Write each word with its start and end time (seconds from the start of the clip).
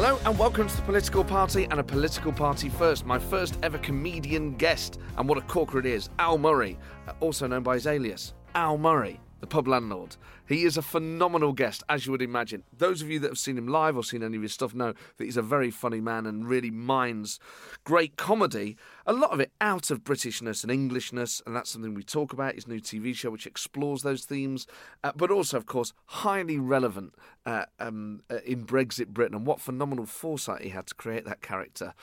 Hello 0.00 0.16
and 0.26 0.38
welcome 0.38 0.68
to 0.68 0.76
the 0.76 0.82
Political 0.82 1.24
Party 1.24 1.64
and 1.64 1.80
a 1.80 1.82
Political 1.82 2.30
Party 2.30 2.68
First, 2.68 3.04
my 3.04 3.18
first 3.18 3.58
ever 3.64 3.78
comedian 3.78 4.54
guest. 4.54 5.00
And 5.16 5.28
what 5.28 5.38
a 5.38 5.40
corker 5.40 5.80
it 5.80 5.86
is, 5.86 6.08
Al 6.20 6.38
Murray, 6.38 6.78
uh, 7.08 7.14
also 7.18 7.48
known 7.48 7.64
by 7.64 7.74
his 7.74 7.84
alias, 7.88 8.32
Al 8.54 8.78
Murray, 8.78 9.18
the 9.40 9.46
pub 9.46 9.68
landlord. 9.68 10.16
He 10.46 10.64
is 10.64 10.76
a 10.76 10.82
phenomenal 10.82 11.52
guest, 11.52 11.82
as 11.88 12.06
you 12.06 12.12
would 12.12 12.22
imagine. 12.22 12.64
Those 12.76 13.02
of 13.02 13.10
you 13.10 13.18
that 13.20 13.28
have 13.28 13.38
seen 13.38 13.58
him 13.58 13.68
live 13.68 13.96
or 13.96 14.02
seen 14.02 14.22
any 14.22 14.36
of 14.36 14.42
his 14.42 14.52
stuff 14.52 14.74
know 14.74 14.94
that 15.16 15.24
he's 15.24 15.36
a 15.36 15.42
very 15.42 15.70
funny 15.70 16.00
man 16.00 16.26
and 16.26 16.48
really 16.48 16.70
minds 16.70 17.38
great 17.84 18.16
comedy. 18.16 18.76
A 19.06 19.12
lot 19.12 19.30
of 19.30 19.40
it 19.40 19.52
out 19.60 19.90
of 19.90 20.04
Britishness 20.04 20.62
and 20.62 20.72
Englishness, 20.72 21.42
and 21.46 21.54
that's 21.54 21.70
something 21.70 21.94
we 21.94 22.02
talk 22.02 22.32
about. 22.32 22.54
His 22.54 22.66
new 22.66 22.80
TV 22.80 23.14
show, 23.14 23.30
which 23.30 23.46
explores 23.46 24.02
those 24.02 24.24
themes, 24.24 24.66
uh, 25.04 25.12
but 25.14 25.30
also, 25.30 25.56
of 25.56 25.66
course, 25.66 25.92
highly 26.06 26.58
relevant 26.58 27.14
uh, 27.46 27.66
um, 27.78 28.22
uh, 28.30 28.38
in 28.44 28.64
Brexit 28.64 29.08
Britain. 29.08 29.36
And 29.36 29.46
what 29.46 29.60
phenomenal 29.60 30.06
foresight 30.06 30.62
he 30.62 30.70
had 30.70 30.86
to 30.86 30.94
create 30.94 31.24
that 31.26 31.42
character 31.42 31.94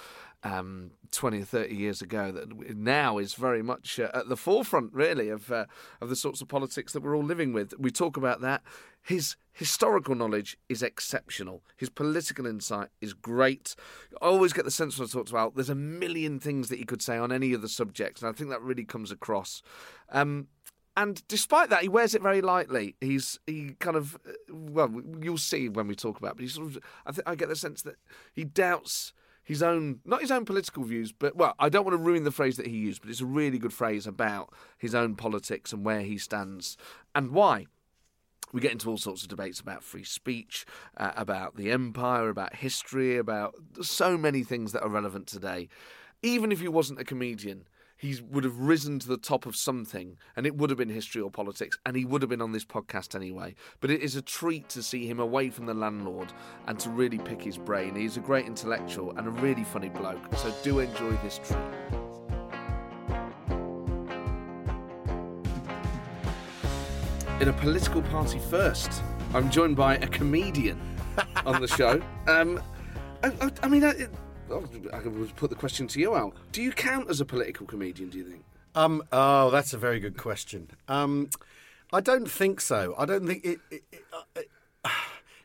um, 0.46 0.92
20 1.12 1.42
or 1.42 1.46
30 1.46 1.76
years 1.76 2.02
ago 2.04 2.32
that 2.32 2.78
now 2.78 3.18
is 3.18 3.34
very 3.34 3.64
much 3.64 4.00
uh, 4.00 4.10
at 4.14 4.30
the 4.30 4.38
forefront, 4.38 4.94
really, 4.94 5.30
of, 5.30 5.52
uh, 5.52 5.66
of 6.00 6.10
the 6.10 6.16
sorts 6.16 6.40
of 6.40 6.48
politics 6.48 6.94
that 6.94 7.02
we're 7.02 7.16
all 7.16 7.24
living 7.24 7.52
with. 7.52 7.74
We 7.80 7.90
talk 7.90 8.16
about 8.16 8.42
that. 8.42 8.62
His 9.02 9.36
historical 9.52 10.14
knowledge 10.14 10.56
is 10.70 10.84
exceptional. 10.84 11.64
His 11.76 11.90
political 11.90 12.46
insight 12.46 12.90
is 13.02 13.14
great. 13.14 13.76
I 14.22 14.28
always 14.28 14.54
get 14.54 14.66
the 14.66 14.72
sense 14.72 15.00
when 15.00 15.08
I 15.08 15.12
talk 15.12 15.30
about 15.30 15.56
there's 15.56 15.70
a 15.70 15.76
million 15.76 16.40
things 16.40 16.70
that 16.70 16.78
he 16.78 16.86
could 16.86 17.02
say 17.02 17.18
on 17.18 17.32
any 17.32 17.54
of 17.54 17.64
the 17.64 17.70
subjects, 17.70 18.22
and 18.22 18.30
I 18.30 18.34
think 18.34 18.52
that 18.52 18.62
really 18.62 18.86
comes 18.86 19.12
across. 19.12 19.64
Um, 20.10 20.48
and 20.96 21.28
despite 21.28 21.70
that, 21.72 21.82
he 21.82 21.90
wears 21.90 22.14
it 22.14 22.22
very 22.22 22.42
lightly. 22.42 22.96
He's 23.02 23.40
he 23.48 23.76
kind 23.80 23.98
of 23.98 24.16
uh, 24.28 24.32
well, 24.50 24.94
you'll 25.20 25.38
see 25.38 25.70
when 25.70 25.88
we 25.88 25.96
talk 25.96 26.18
about. 26.18 26.34
It, 26.34 26.38
but 26.38 26.44
he 26.44 26.50
sort 26.50 26.68
of 26.68 26.80
I, 27.06 27.12
th- 27.12 27.24
I 27.26 27.36
get 27.36 27.50
the 27.50 27.56
sense 27.56 27.82
that 27.82 27.96
he 28.34 28.44
doubts 28.44 29.12
his 29.46 29.62
own, 29.62 30.00
not 30.04 30.22
his 30.22 30.32
own 30.32 30.44
political 30.44 30.84
views, 30.84 31.12
but, 31.12 31.36
well, 31.36 31.54
I 31.60 31.70
don't 31.70 31.86
want 31.86 31.98
to 31.98 32.04
ruin 32.04 32.24
the 32.24 32.32
phrase 32.32 32.58
that 32.58 32.68
he 32.68 32.76
used, 32.76 33.02
but 33.02 33.12
it's 33.12 33.22
a 33.22 33.26
really 33.26 33.60
good 33.60 33.72
phrase 33.72 34.08
about 34.08 34.52
his 34.78 34.96
own 34.96 35.16
politics 35.16 35.72
and 35.72 35.86
where 35.86 36.02
he 36.02 36.18
stands 36.18 36.76
and 37.14 37.32
why. 37.32 37.68
We 38.52 38.60
get 38.60 38.72
into 38.72 38.90
all 38.90 38.98
sorts 38.98 39.22
of 39.22 39.30
debates 39.30 39.60
about 39.60 39.84
free 39.84 40.04
speech, 40.04 40.66
uh, 40.98 41.12
about 41.16 41.58
the 41.58 41.72
empire, 41.72 42.30
about 42.30 42.56
history, 42.56 43.18
about 43.18 43.56
so 43.82 44.18
many 44.18 44.44
things 44.44 44.72
that 44.72 44.82
are 44.82 44.90
relevant 44.90 45.28
today. 45.28 45.70
Even 46.24 46.52
if 46.52 46.60
he 46.60 46.68
wasn't 46.68 47.00
a 47.00 47.06
comedian, 47.06 47.68
he 47.98 48.20
would 48.30 48.44
have 48.44 48.60
risen 48.60 49.00
to 49.00 49.08
the 49.08 49.18
top 49.18 49.46
of 49.46 49.56
something, 49.56 50.18
and 50.36 50.46
it 50.46 50.56
would 50.56 50.70
have 50.70 50.78
been 50.78 50.90
history 50.90 51.22
or 51.22 51.32
politics, 51.32 51.78
and 51.86 51.96
he 51.96 52.06
would 52.06 52.22
have 52.22 52.30
been 52.30 52.42
on 52.42 52.52
this 52.52 52.66
podcast 52.66 53.16
anyway. 53.16 53.56
But 53.80 53.92
it 53.92 54.02
is 54.02 54.16
a 54.16 54.22
treat 54.22 54.68
to 54.70 54.84
see 54.84 55.08
him 55.08 55.20
away 55.20 55.50
from 55.50 55.66
the 55.66 55.74
landlord 55.74 56.32
and 56.68 56.78
to 56.80 56.90
really 56.90 57.18
pick 57.20 57.42
his 57.42 57.58
brain. 57.58 57.96
He's 57.96 58.18
a 58.18 58.22
great 58.22 58.46
intellectual 58.46 59.18
and 59.18 59.28
a 59.28 59.32
really 59.32 59.64
funny 59.64 59.90
bloke, 59.90 60.36
so 60.36 60.54
do 60.64 60.80
enjoy 60.80 61.12
this 61.24 61.40
treat. 61.40 61.60
In 67.42 67.50
a 67.50 67.54
political 67.54 68.02
party 68.02 68.40
first, 68.40 69.04
I'm 69.34 69.50
joined 69.50 69.76
by 69.76 69.96
a 69.96 70.08
comedian 70.08 70.80
on 71.46 71.62
the 71.62 71.68
show. 71.68 72.02
Um, 72.28 72.60
I, 73.22 73.28
I, 73.40 73.52
I 73.62 73.68
mean, 73.68 73.84
I, 73.84 74.08
I 74.52 75.08
would 75.08 75.36
put 75.36 75.50
the 75.50 75.56
question 75.56 75.88
to 75.88 76.00
you, 76.00 76.16
Al. 76.16 76.34
Do 76.52 76.62
you 76.62 76.72
count 76.72 77.10
as 77.10 77.20
a 77.20 77.26
political 77.26 77.66
comedian? 77.66 78.10
Do 78.10 78.18
you 78.18 78.26
think? 78.26 78.44
Um, 78.76 79.04
oh, 79.12 79.50
that's 79.50 79.74
a 79.74 79.78
very 79.78 80.00
good 80.00 80.18
question. 80.18 80.70
Um, 80.88 81.30
I 81.94 82.02
don't 82.02 82.30
think 82.30 82.62
so. 82.62 82.94
I 82.98 83.06
don't 83.06 83.26
think 83.26 83.46
it, 83.46 83.60
it, 83.72 83.84
it, 83.92 84.06
uh, 84.14 84.22
it 84.36 84.50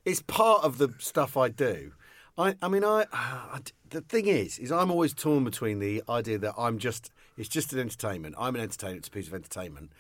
it's 0.04 0.22
part 0.22 0.64
of 0.64 0.78
the 0.78 0.92
stuff 0.98 1.36
I 1.36 1.48
do. 1.48 1.92
I, 2.36 2.56
I 2.62 2.68
mean, 2.68 2.84
I, 2.84 3.06
I, 3.12 3.60
the 3.88 4.00
thing 4.00 4.26
is, 4.26 4.58
is 4.58 4.72
I'm 4.72 4.90
always 4.90 5.14
torn 5.14 5.44
between 5.44 5.78
the 5.78 6.02
idea 6.08 6.38
that 6.38 6.54
I'm 6.58 6.78
just, 6.78 7.10
it's 7.36 7.48
just 7.48 7.72
an 7.72 7.78
entertainment. 7.78 8.34
I'm 8.38 8.54
an 8.54 8.62
entertainer. 8.62 8.96
It's 8.96 9.08
a 9.08 9.12
piece 9.12 9.28
of 9.28 9.34
entertainment, 9.34 9.92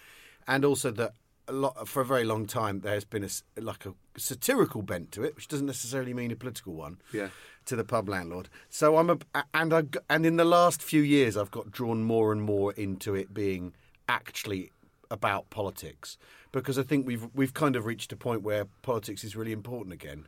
and 0.46 0.64
also 0.64 0.90
that 0.92 1.14
a 1.50 1.52
lot 1.52 1.88
for 1.88 2.00
a 2.00 2.04
very 2.04 2.24
long 2.24 2.46
time 2.46 2.80
there's 2.80 3.04
been 3.04 3.24
a 3.24 3.60
like 3.60 3.84
a 3.84 3.94
satirical 4.16 4.82
bent 4.82 5.12
to 5.12 5.24
it, 5.24 5.34
which 5.34 5.48
doesn't 5.48 5.66
necessarily 5.66 6.14
mean 6.14 6.30
a 6.30 6.36
political 6.36 6.74
one. 6.74 6.98
Yeah. 7.12 7.28
To 7.66 7.76
the 7.76 7.84
pub 7.84 8.08
landlord. 8.08 8.48
So 8.68 8.96
I'm 8.96 9.10
a 9.10 9.18
and 9.52 9.74
I 9.74 9.82
and 10.08 10.24
in 10.24 10.36
the 10.36 10.44
last 10.44 10.82
few 10.82 11.02
years 11.02 11.36
I've 11.36 11.50
got 11.50 11.70
drawn 11.70 12.02
more 12.02 12.32
and 12.32 12.42
more 12.42 12.72
into 12.72 13.14
it 13.14 13.34
being 13.34 13.74
actually 14.08 14.72
about 15.10 15.50
politics 15.50 16.16
because 16.52 16.78
I 16.78 16.82
think 16.82 17.06
we've 17.06 17.28
we've 17.34 17.54
kind 17.54 17.76
of 17.76 17.84
reached 17.84 18.12
a 18.12 18.16
point 18.16 18.42
where 18.42 18.66
politics 18.82 19.24
is 19.24 19.36
really 19.36 19.52
important 19.52 19.92
again. 19.92 20.26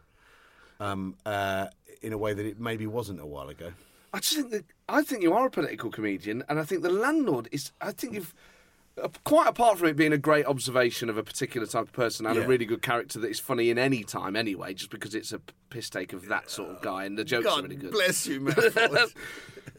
Um, 0.81 1.15
uh, 1.25 1.69
in 2.01 2.13
a 2.13 2.19
way 2.19 2.35
that 2.35 2.45
it 2.45 2.59
maybe 2.59 2.89
wasn't 2.89 3.21
a 3.21 3.27
while 3.27 3.49
ago. 3.49 3.73
I 4.13 4.19
just 4.19 4.35
think 4.35 4.51
that 4.51 4.65
I 4.89 5.03
think 5.03 5.23
you 5.23 5.33
are 5.33 5.47
a 5.47 5.51
political 5.51 5.91
comedian, 5.91 6.43
and 6.49 6.59
I 6.59 6.65
think 6.65 6.83
the 6.83 6.91
landlord 6.91 7.49
is. 7.53 7.73
I 7.81 7.93
think 7.93 8.15
you've 8.15 8.35
quite 9.25 9.49
apart 9.49 9.79
from 9.79 9.89
it 9.89 9.97
being 9.97 10.13
a 10.13 10.19
great 10.19 10.47
observation 10.47 11.09
of 11.09 11.17
a 11.17 11.23
particular 11.23 11.67
type 11.67 11.85
of 11.85 11.93
person 11.93 12.27
and 12.27 12.37
yeah. 12.37 12.43
a 12.43 12.47
really 12.47 12.67
good 12.67 12.83
character 12.83 13.19
that 13.19 13.31
is 13.31 13.41
funny 13.41 13.71
in 13.71 13.79
any 13.79 14.05
time 14.05 14.37
anyway, 14.37 14.75
just 14.75 14.91
because 14.91 15.15
it's 15.15 15.33
a 15.33 15.41
piss 15.71 15.89
take 15.89 16.13
of 16.13 16.29
that 16.29 16.51
sort 16.51 16.71
of 16.71 16.83
guy 16.83 17.05
and 17.05 17.17
the 17.17 17.25
jokes 17.25 17.47
God 17.47 17.61
are 17.61 17.63
really 17.63 17.77
good. 17.77 17.93
Bless 17.93 18.27
you, 18.27 18.41
man. 18.41 18.55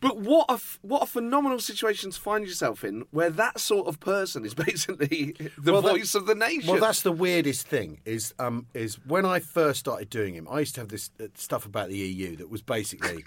but 0.01 0.17
what 0.17 0.49
a 0.49 0.59
what 0.81 1.03
a 1.03 1.05
phenomenal 1.05 1.59
situation 1.59 2.09
to 2.11 2.19
find 2.19 2.45
yourself 2.45 2.83
in, 2.83 3.05
where 3.11 3.29
that 3.29 3.59
sort 3.59 3.87
of 3.87 3.99
person 3.99 4.45
is 4.45 4.53
basically 4.55 5.35
the 5.57 5.73
well, 5.73 5.81
voice 5.81 6.13
that, 6.13 6.19
of 6.19 6.25
the 6.25 6.35
nation. 6.35 6.71
Well, 6.71 6.81
that's 6.81 7.03
the 7.03 7.11
weirdest 7.11 7.67
thing. 7.67 7.99
Is 8.05 8.33
um 8.39 8.65
is 8.73 8.95
when 9.05 9.25
I 9.25 9.39
first 9.39 9.79
started 9.79 10.09
doing 10.09 10.33
him, 10.33 10.47
I 10.49 10.59
used 10.59 10.75
to 10.75 10.81
have 10.81 10.89
this 10.89 11.11
uh, 11.19 11.27
stuff 11.35 11.65
about 11.65 11.89
the 11.89 11.97
EU 11.97 12.35
that 12.37 12.49
was 12.49 12.61
basically 12.61 13.25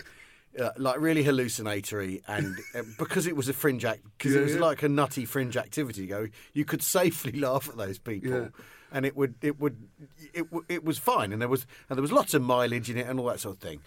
uh, 0.58 0.70
like 0.78 1.00
really 1.00 1.22
hallucinatory, 1.22 2.22
and 2.26 2.56
uh, 2.74 2.82
because 2.98 3.26
it 3.26 3.36
was 3.36 3.48
a 3.48 3.52
fringe 3.52 3.84
act, 3.84 4.02
because 4.16 4.34
yeah, 4.34 4.40
it 4.40 4.44
was 4.44 4.54
yeah. 4.54 4.60
like 4.60 4.82
a 4.82 4.88
nutty 4.88 5.24
fringe 5.24 5.56
activity. 5.56 6.06
Go, 6.06 6.28
you 6.52 6.64
could 6.64 6.82
safely 6.82 7.32
laugh 7.40 7.68
at 7.68 7.76
those 7.76 7.98
people, 7.98 8.30
yeah. 8.30 8.48
and 8.92 9.04
it 9.06 9.16
would, 9.16 9.34
it 9.42 9.60
would, 9.60 9.88
it, 10.32 10.46
it 10.68 10.84
was 10.84 10.98
fine, 10.98 11.32
and 11.32 11.40
there 11.40 11.48
was, 11.48 11.66
and 11.88 11.96
there 11.96 12.02
was 12.02 12.12
lots 12.12 12.34
of 12.34 12.42
mileage 12.42 12.90
in 12.90 12.96
it, 12.96 13.06
and 13.06 13.20
all 13.20 13.26
that 13.26 13.40
sort 13.40 13.56
of 13.56 13.62
thing. 13.62 13.80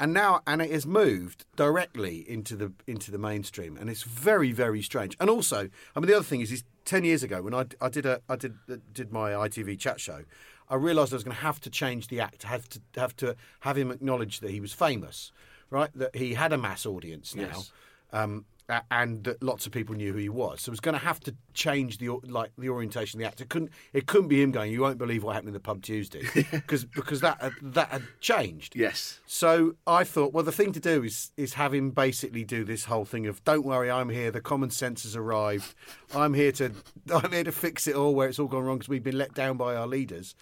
And 0.00 0.12
now, 0.12 0.42
and 0.46 0.62
it 0.62 0.70
has 0.70 0.86
moved 0.86 1.44
directly 1.56 2.24
into 2.28 2.54
the 2.54 2.72
into 2.86 3.10
the 3.10 3.18
mainstream, 3.18 3.76
and 3.76 3.90
it's 3.90 4.04
very, 4.04 4.52
very 4.52 4.80
strange. 4.80 5.16
And 5.18 5.28
also, 5.28 5.68
I 5.96 6.00
mean, 6.00 6.06
the 6.06 6.14
other 6.14 6.24
thing 6.24 6.40
is, 6.40 6.52
is 6.52 6.62
ten 6.84 7.04
years 7.04 7.22
ago 7.22 7.42
when 7.42 7.54
I, 7.54 7.64
I 7.80 7.88
did 7.88 8.06
a 8.06 8.20
I 8.28 8.36
did 8.36 8.54
uh, 8.70 8.76
did 8.92 9.12
my 9.12 9.32
ITV 9.32 9.78
chat 9.78 9.98
show, 10.00 10.22
I 10.68 10.76
realised 10.76 11.12
I 11.12 11.16
was 11.16 11.24
going 11.24 11.36
to 11.36 11.42
have 11.42 11.60
to 11.62 11.70
change 11.70 12.08
the 12.08 12.20
act, 12.20 12.44
have 12.44 12.68
to 12.68 12.80
have 12.94 13.16
to 13.16 13.34
have 13.60 13.76
him 13.76 13.90
acknowledge 13.90 14.38
that 14.40 14.50
he 14.50 14.60
was 14.60 14.72
famous 14.72 15.32
right? 15.70 15.90
That 15.94 16.14
he 16.14 16.34
had 16.34 16.52
a 16.52 16.58
mass 16.58 16.86
audience 16.86 17.34
now. 17.34 17.42
Yes. 17.42 17.72
Um, 18.12 18.44
and 18.90 19.24
that 19.24 19.42
lots 19.42 19.64
of 19.66 19.72
people 19.72 19.94
knew 19.94 20.12
who 20.12 20.18
he 20.18 20.28
was. 20.28 20.60
So 20.60 20.70
it 20.70 20.72
was 20.72 20.80
going 20.80 20.98
to 20.98 21.04
have 21.04 21.20
to 21.20 21.34
change 21.54 21.98
the 21.98 22.10
like 22.24 22.50
the 22.58 22.68
orientation 22.68 23.18
of 23.18 23.22
the 23.22 23.26
act. 23.26 23.40
It 23.40 23.48
couldn't 23.48 23.70
it 23.94 24.06
couldn't 24.06 24.28
be 24.28 24.42
him 24.42 24.50
going. 24.50 24.70
You 24.70 24.82
won't 24.82 24.98
believe 24.98 25.24
what 25.24 25.34
happened 25.34 25.48
in 25.48 25.54
the 25.54 25.60
pub 25.60 25.82
Tuesday 25.82 26.22
because 26.50 26.84
because 26.84 27.20
that 27.22 27.40
had, 27.40 27.52
that 27.62 27.88
had 27.88 28.02
changed. 28.20 28.76
Yes. 28.76 29.20
So 29.26 29.76
I 29.86 30.04
thought, 30.04 30.34
well, 30.34 30.44
the 30.44 30.52
thing 30.52 30.72
to 30.72 30.80
do 30.80 31.02
is 31.02 31.32
is 31.36 31.54
have 31.54 31.72
him 31.72 31.90
basically 31.90 32.44
do 32.44 32.62
this 32.64 32.84
whole 32.84 33.06
thing 33.06 33.26
of 33.26 33.42
don't 33.44 33.64
worry, 33.64 33.90
I'm 33.90 34.10
here. 34.10 34.30
The 34.30 34.42
common 34.42 34.70
sense 34.70 35.04
has 35.04 35.16
arrived. 35.16 35.74
I'm 36.14 36.34
here 36.34 36.52
to 36.52 36.72
I'm 37.12 37.32
here 37.32 37.44
to 37.44 37.52
fix 37.52 37.86
it 37.86 37.94
all 37.96 38.14
where 38.14 38.28
it's 38.28 38.38
all 38.38 38.48
gone 38.48 38.64
wrong 38.64 38.78
because 38.78 38.88
we've 38.90 39.02
been 39.02 39.18
let 39.18 39.32
down 39.32 39.56
by 39.56 39.74
our 39.76 39.86
leaders. 39.86 40.34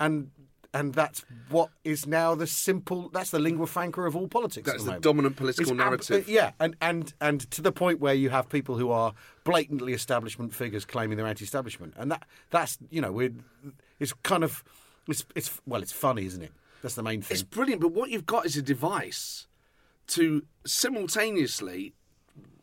And 0.00 0.32
and 0.74 0.94
that's 0.94 1.24
what 1.50 1.70
is 1.84 2.06
now 2.06 2.34
the 2.34 2.46
simple. 2.46 3.10
That's 3.10 3.30
the 3.30 3.38
lingua 3.38 3.66
franca 3.66 4.02
of 4.02 4.16
all 4.16 4.28
politics. 4.28 4.70
That's 4.70 4.84
the, 4.84 4.98
dominant 4.98 5.36
political 5.36 5.74
narrative. 5.74 6.24
Ab- 6.24 6.28
yeah, 6.28 6.52
and 6.60 6.76
and 6.80 7.12
and 7.20 7.50
to 7.50 7.62
the 7.62 7.72
point 7.72 8.00
where 8.00 8.14
you 8.14 8.30
have 8.30 8.48
people 8.48 8.76
who 8.76 8.90
are 8.90 9.12
blatantly 9.44 9.92
establishment 9.92 10.54
figures 10.54 10.84
claiming 10.84 11.16
they're 11.16 11.26
anti-establishment, 11.26 11.94
and 11.96 12.10
that 12.10 12.26
that's 12.50 12.78
you 12.90 13.00
know 13.00 13.12
we 13.12 13.32
it's 14.00 14.12
kind 14.22 14.44
of 14.44 14.64
it's 15.08 15.24
it's 15.34 15.60
well 15.66 15.82
it's 15.82 15.92
funny, 15.92 16.24
isn't 16.26 16.42
it? 16.42 16.52
That's 16.82 16.94
the 16.94 17.02
main 17.02 17.22
thing. 17.22 17.34
It's 17.34 17.42
brilliant, 17.42 17.80
but 17.80 17.92
what 17.92 18.10
you've 18.10 18.26
got 18.26 18.46
is 18.46 18.56
a 18.56 18.62
device 18.62 19.46
to 20.08 20.44
simultaneously 20.64 21.94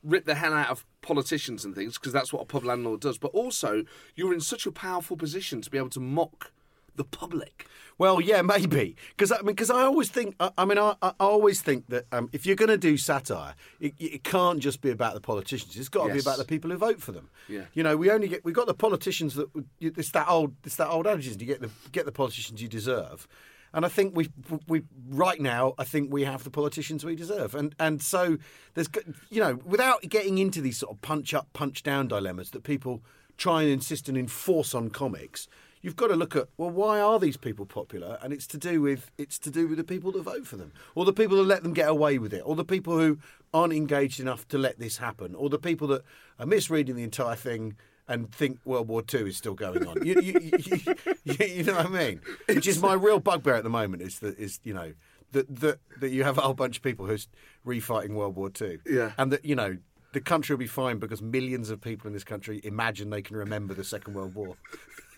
rip 0.03 0.25
the 0.25 0.35
hell 0.35 0.53
out 0.53 0.69
of 0.69 0.85
politicians 1.01 1.63
and 1.63 1.75
things 1.75 1.97
because 1.97 2.13
that's 2.13 2.33
what 2.33 2.41
a 2.41 2.45
pub 2.45 2.63
landlord 2.63 3.01
does. 3.01 3.17
But 3.17 3.31
also, 3.31 3.85
you're 4.15 4.33
in 4.33 4.41
such 4.41 4.65
a 4.65 4.71
powerful 4.71 5.15
position 5.15 5.61
to 5.61 5.69
be 5.69 5.77
able 5.77 5.89
to 5.91 5.99
mock 5.99 6.51
the 6.99 7.05
public. 7.05 7.65
Well, 7.97 8.21
yeah, 8.21 8.41
maybe 8.41 8.95
because 9.09 9.31
I 9.31 9.37
mean, 9.37 9.47
because 9.47 9.71
I 9.71 9.81
always 9.81 10.09
think, 10.09 10.35
I, 10.39 10.51
I 10.57 10.65
mean, 10.65 10.77
I, 10.77 10.95
I, 11.01 11.13
always 11.19 11.61
think 11.61 11.87
that 11.87 12.05
um, 12.11 12.29
if 12.31 12.45
you're 12.45 12.55
going 12.55 12.69
to 12.69 12.77
do 12.77 12.95
satire, 12.95 13.55
it, 13.79 13.93
it, 13.99 14.23
can't 14.23 14.59
just 14.59 14.81
be 14.81 14.89
about 14.89 15.15
the 15.15 15.21
politicians. 15.21 15.75
It's 15.75 15.89
got 15.89 16.03
to 16.03 16.13
yes. 16.13 16.23
be 16.23 16.29
about 16.29 16.37
the 16.37 16.45
people 16.45 16.69
who 16.69 16.77
vote 16.77 17.01
for 17.01 17.11
them. 17.11 17.29
Yeah. 17.47 17.63
You 17.73 17.83
know, 17.83 17.97
we 17.97 18.11
only 18.11 18.27
get 18.27 18.45
we 18.45 18.51
got 18.51 18.67
the 18.67 18.73
politicians 18.73 19.35
that 19.35 19.47
it's 19.81 20.11
that 20.11 20.29
old 20.29 20.55
it's 20.63 20.75
that 20.75 20.89
old 20.89 21.07
adage. 21.07 21.27
You 21.27 21.35
get 21.47 21.61
the 21.61 21.71
get 21.91 22.05
the 22.05 22.11
politicians 22.11 22.61
you 22.61 22.67
deserve. 22.67 23.27
And 23.73 23.85
I 23.85 23.89
think 23.89 24.15
we 24.15 24.29
we 24.67 24.83
right 25.09 25.39
now 25.39 25.73
I 25.77 25.83
think 25.83 26.11
we 26.11 26.23
have 26.23 26.43
the 26.43 26.49
politicians 26.49 27.05
we 27.05 27.15
deserve, 27.15 27.53
and 27.53 27.75
and 27.79 28.01
so 28.01 28.37
there's 28.73 28.89
you 29.29 29.41
know 29.41 29.59
without 29.65 30.01
getting 30.03 30.37
into 30.37 30.61
these 30.61 30.77
sort 30.77 30.93
of 30.93 31.01
punch 31.01 31.33
up 31.33 31.47
punch 31.53 31.83
down 31.83 32.07
dilemmas 32.07 32.51
that 32.51 32.63
people 32.63 33.01
try 33.37 33.61
and 33.61 33.71
insist 33.71 34.09
and 34.09 34.17
enforce 34.17 34.73
on 34.73 34.89
comics 34.89 35.47
you've 35.81 35.95
got 35.95 36.07
to 36.07 36.15
look 36.15 36.35
at 36.35 36.47
well, 36.57 36.69
why 36.69 36.99
are 36.99 37.19
these 37.19 37.37
people 37.37 37.65
popular? 37.65 38.17
And 38.21 38.33
it's 38.33 38.47
to 38.47 38.57
do 38.57 38.81
with 38.81 39.11
it's 39.17 39.39
to 39.39 39.49
do 39.51 39.67
with 39.67 39.77
the 39.77 39.83
people 39.83 40.11
that 40.13 40.21
vote 40.21 40.45
for 40.45 40.57
them, 40.57 40.71
or 40.95 41.05
the 41.05 41.13
people 41.13 41.37
that 41.37 41.43
let 41.43 41.63
them 41.63 41.73
get 41.73 41.89
away 41.89 42.17
with 42.17 42.33
it, 42.33 42.41
or 42.45 42.55
the 42.55 42.65
people 42.65 42.97
who 42.97 43.17
aren't 43.53 43.73
engaged 43.73 44.19
enough 44.19 44.47
to 44.49 44.57
let 44.57 44.79
this 44.79 44.97
happen, 44.97 45.35
or 45.35 45.49
the 45.49 45.59
people 45.59 45.87
that 45.87 46.03
are 46.39 46.45
misreading 46.45 46.95
the 46.95 47.03
entire 47.03 47.35
thing 47.35 47.75
and 48.07 48.31
think 48.33 48.59
World 48.65 48.87
War 48.87 49.01
Two 49.01 49.27
is 49.27 49.37
still 49.37 49.53
going 49.53 49.85
on. 49.85 50.05
you, 50.05 50.19
you, 50.19 50.39
you, 50.41 50.95
you, 51.23 51.45
you 51.45 51.63
know 51.63 51.75
what 51.75 51.85
I 51.85 51.89
mean? 51.89 52.21
Which 52.47 52.67
is 52.67 52.81
my 52.81 52.93
real 52.93 53.19
bugbear 53.19 53.55
at 53.55 53.63
the 53.63 53.69
moment. 53.69 54.01
Is 54.01 54.19
that 54.19 54.37
is 54.37 54.59
you 54.63 54.73
know 54.73 54.93
that 55.31 55.53
that 55.61 55.79
that 55.99 56.09
you 56.09 56.23
have 56.23 56.37
a 56.37 56.41
whole 56.41 56.55
bunch 56.55 56.77
of 56.77 56.83
people 56.83 57.05
who's 57.05 57.27
refighting 57.65 58.15
World 58.15 58.35
War 58.35 58.49
Two. 58.49 58.79
Yeah. 58.85 59.11
and 59.17 59.31
that 59.31 59.45
you 59.45 59.55
know. 59.55 59.77
The 60.11 60.21
country 60.21 60.55
will 60.55 60.59
be 60.59 60.67
fine 60.67 60.97
because 60.97 61.21
millions 61.21 61.69
of 61.69 61.81
people 61.81 62.07
in 62.07 62.13
this 62.13 62.23
country 62.23 62.61
imagine 62.63 63.09
they 63.11 63.21
can 63.21 63.35
remember 63.35 63.73
the 63.75 63.83
Second 63.83 64.15
World 64.15 64.33
War 64.33 64.55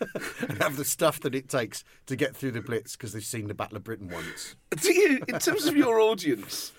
and 0.40 0.62
have 0.62 0.76
the 0.76 0.84
stuff 0.84 1.20
that 1.20 1.34
it 1.34 1.48
takes 1.48 1.82
to 2.06 2.16
get 2.16 2.36
through 2.36 2.50
the 2.52 2.60
Blitz 2.60 2.94
because 2.96 3.12
they've 3.12 3.24
seen 3.24 3.48
the 3.48 3.54
Battle 3.54 3.76
of 3.78 3.84
Britain 3.84 4.08
once. 4.08 4.54
Do 4.70 4.92
you, 4.92 5.20
in 5.28 5.38
terms 5.38 5.66
of 5.66 5.76
your 5.76 5.98
audience, 5.98 6.72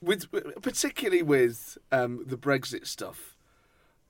with 0.00 0.30
particularly 0.62 1.22
with 1.22 1.76
um, 1.90 2.24
the 2.26 2.38
Brexit 2.38 2.86
stuff, 2.86 3.36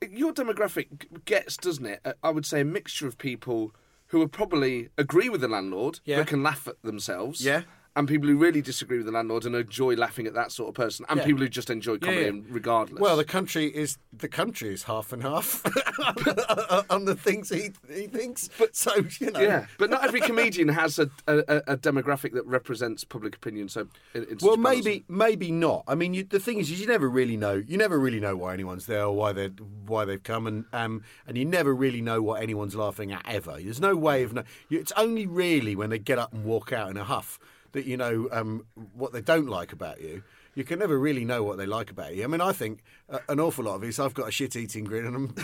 your 0.09 0.33
demographic 0.33 1.23
gets, 1.25 1.57
doesn't 1.57 1.85
it? 1.85 2.01
I 2.23 2.29
would 2.29 2.45
say 2.45 2.61
a 2.61 2.65
mixture 2.65 3.07
of 3.07 3.17
people 3.17 3.73
who 4.07 4.19
would 4.19 4.31
probably 4.31 4.89
agree 4.97 5.27
with 5.29 5.41
the 5.41 5.47
landlord, 5.47 5.99
Yeah. 6.05 6.19
but 6.19 6.27
can 6.27 6.43
laugh 6.43 6.67
at 6.67 6.81
themselves. 6.83 7.43
Yeah. 7.43 7.63
And 7.95 8.07
people 8.07 8.27
who 8.27 8.37
really 8.37 8.61
disagree 8.63 8.97
with 8.97 9.05
the 9.05 9.11
landlord 9.11 9.45
and 9.45 9.55
enjoy 9.55 9.93
laughing 9.95 10.25
at 10.25 10.33
that 10.33 10.51
sort 10.51 10.69
of 10.69 10.73
person, 10.73 11.05
and 11.09 11.19
Yeah. 11.19 11.25
people 11.25 11.41
who 11.41 11.47
just 11.49 11.69
enjoy 11.69 11.99
comedy 11.99 12.25
yeah. 12.37 12.41
regardless. 12.49 12.99
Well, 12.99 13.15
the 13.15 13.23
country 13.23 13.67
is 13.67 13.99
the 14.11 14.27
country 14.27 14.73
is 14.73 14.83
half 14.83 15.13
and 15.13 15.21
half 15.21 15.63
on 16.89 17.05
the 17.05 17.15
things 17.15 17.49
he 17.49 17.71
he 17.87 18.07
thinks. 18.07 18.49
But 18.57 18.75
so 18.75 18.91
you 19.19 19.31
know, 19.31 19.39
yeah, 19.39 19.65
but 19.77 19.89
not 19.89 20.03
every 20.03 20.21
comedian 20.21 20.69
has 20.69 20.97
a, 20.97 21.09
a, 21.27 21.37
a 21.67 21.77
demographic 21.77 22.33
that 22.33 22.45
represents 22.47 23.03
public 23.03 23.35
opinion. 23.35 23.69
So, 23.69 23.87
in, 24.15 24.23
in 24.23 24.37
Well, 24.41 24.55
a 24.55 24.57
balance. 24.57 24.85
maybe, 24.85 25.03
maybe 25.07 25.51
not. 25.51 25.83
I 25.87 25.95
mean, 25.95 26.13
you, 26.13 26.23
the 26.23 26.39
thing 26.39 26.57
is, 26.59 26.71
is 26.71 26.81
you 26.81 26.87
never 26.87 27.09
really 27.09 27.37
know. 27.37 27.53
You 27.65 27.77
never 27.77 27.99
really 27.99 28.19
know 28.19 28.35
why 28.35 28.53
anyone's 28.53 28.85
there 28.87 29.03
or 29.05 29.15
why 29.15 29.33
they 29.33 29.47
why 29.85 30.05
they've 30.05 30.23
come, 30.23 30.47
and 30.47 30.65
um, 30.73 31.03
and 31.27 31.37
you 31.37 31.45
never 31.45 31.73
really 31.75 32.01
know 32.01 32.21
what 32.21 32.41
anyone's 32.41 32.75
laughing 32.75 33.11
at 33.11 33.21
ever. 33.27 33.57
There's 33.61 33.79
no 33.81 33.95
way 33.95 34.23
of 34.23 34.33
know. 34.33 34.43
It's 34.69 34.91
only 34.93 35.27
really 35.27 35.75
when 35.75 35.89
they 35.91 35.99
get 35.99 36.17
up 36.17 36.33
and 36.33 36.43
walk 36.43 36.73
out 36.73 36.89
in 36.89 36.97
a 36.97 37.03
huff 37.03 37.37
that 37.73 37.85
you 37.85 37.97
know 37.97 38.27
um, 38.31 38.65
what 38.93 39.13
they 39.13 39.21
don't 39.21 39.47
like 39.47 39.73
about 39.73 40.01
you. 40.01 40.23
You 40.55 40.63
can 40.63 40.77
never 40.77 40.99
really 40.99 41.25
know 41.25 41.43
what 41.43 41.57
they 41.57 41.65
like 41.65 41.89
about 41.89 42.15
you. 42.15 42.23
I 42.23 42.27
mean, 42.27 42.39
I 42.39 42.51
think 42.51 42.83
uh, 43.09 43.17
an 43.27 43.39
awful 43.39 43.65
lot 43.65 43.75
of 43.75 43.83
it 43.83 43.89
is 43.89 43.99
I've 43.99 44.13
got 44.13 44.27
a 44.27 44.31
shit-eating 44.31 44.83
grin 44.83 45.07
and, 45.07 45.15
I'm, 45.15 45.35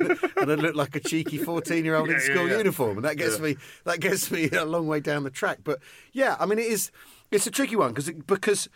and 0.40 0.50
I 0.50 0.54
look 0.54 0.74
like 0.74 0.96
a 0.96 1.00
cheeky 1.00 1.36
fourteen-year-old 1.38 2.08
in 2.08 2.14
Yeah, 2.14 2.20
yeah, 2.26 2.34
school 2.34 2.48
yeah. 2.48 2.56
uniform, 2.58 2.96
and 2.96 3.04
that 3.04 3.16
gets 3.16 3.38
me 3.38 3.56
that 3.84 4.00
gets 4.00 4.30
me 4.30 4.50
a 4.50 4.64
long 4.64 4.86
way 4.86 5.00
down 5.00 5.24
the 5.24 5.30
track. 5.30 5.58
But 5.62 5.80
yeah, 6.12 6.36
I 6.40 6.46
mean, 6.46 6.58
it 6.58 6.66
is 6.66 6.90
it's 7.30 7.46
a 7.46 7.50
tricky 7.50 7.76
one 7.76 7.92
because 7.92 8.10
because 8.10 8.68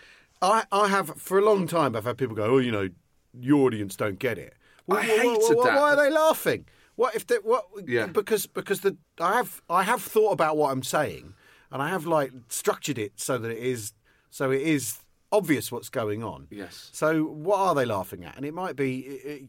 I 0.43 0.65
I 0.71 0.89
have 0.89 1.09
for 1.17 1.39
a 1.39 1.45
long 1.45 1.67
time 1.67 1.97
I've 1.97 2.05
had 2.05 2.19
people 2.19 2.37
go, 2.37 2.45
oh, 2.45 2.59
you 2.59 2.71
know, 2.71 2.91
your 3.33 3.67
audience 3.67 3.97
don't 3.97 4.19
get 4.19 4.39
it. 4.39 4.55
Well, 4.87 4.99
I 4.99 5.07
well, 5.07 5.17
hated 5.17 5.57
well, 5.57 5.65
that. 5.65 5.81
Why 5.81 5.93
are 5.93 5.97
they 5.97 6.11
laughing? 6.11 6.67
What 6.97 7.15
if 7.17 7.27
they 7.27 7.37
what? 7.37 7.65
Yeah. 7.87 8.07
Because 8.07 8.47
because 8.47 8.81
the 8.81 8.97
I 9.19 9.37
have 9.37 9.63
I 9.69 9.83
have 9.83 10.03
thought 10.03 10.33
about 10.33 10.57
what 10.57 10.71
I'm 10.71 10.83
saying, 10.83 11.35
and 11.75 11.83
I 11.83 11.91
have 11.91 12.07
like 12.07 12.33
structured 12.49 12.97
it 12.99 13.13
so 13.17 13.37
that 13.37 13.51
it 13.51 13.59
is 13.59 13.93
so 14.31 14.51
it 14.51 14.63
is 14.63 14.99
obvious 15.33 15.71
what's 15.73 15.89
going 15.91 16.23
on. 16.23 16.47
Yes. 16.51 16.91
So 16.93 17.25
what 17.25 17.59
are 17.59 17.75
they 17.75 17.85
laughing 17.85 18.25
at? 18.25 18.37
And 18.37 18.47
it 18.47 18.55
might 18.55 18.77
be, 18.77 19.01
it, 19.01 19.27
it- 19.27 19.49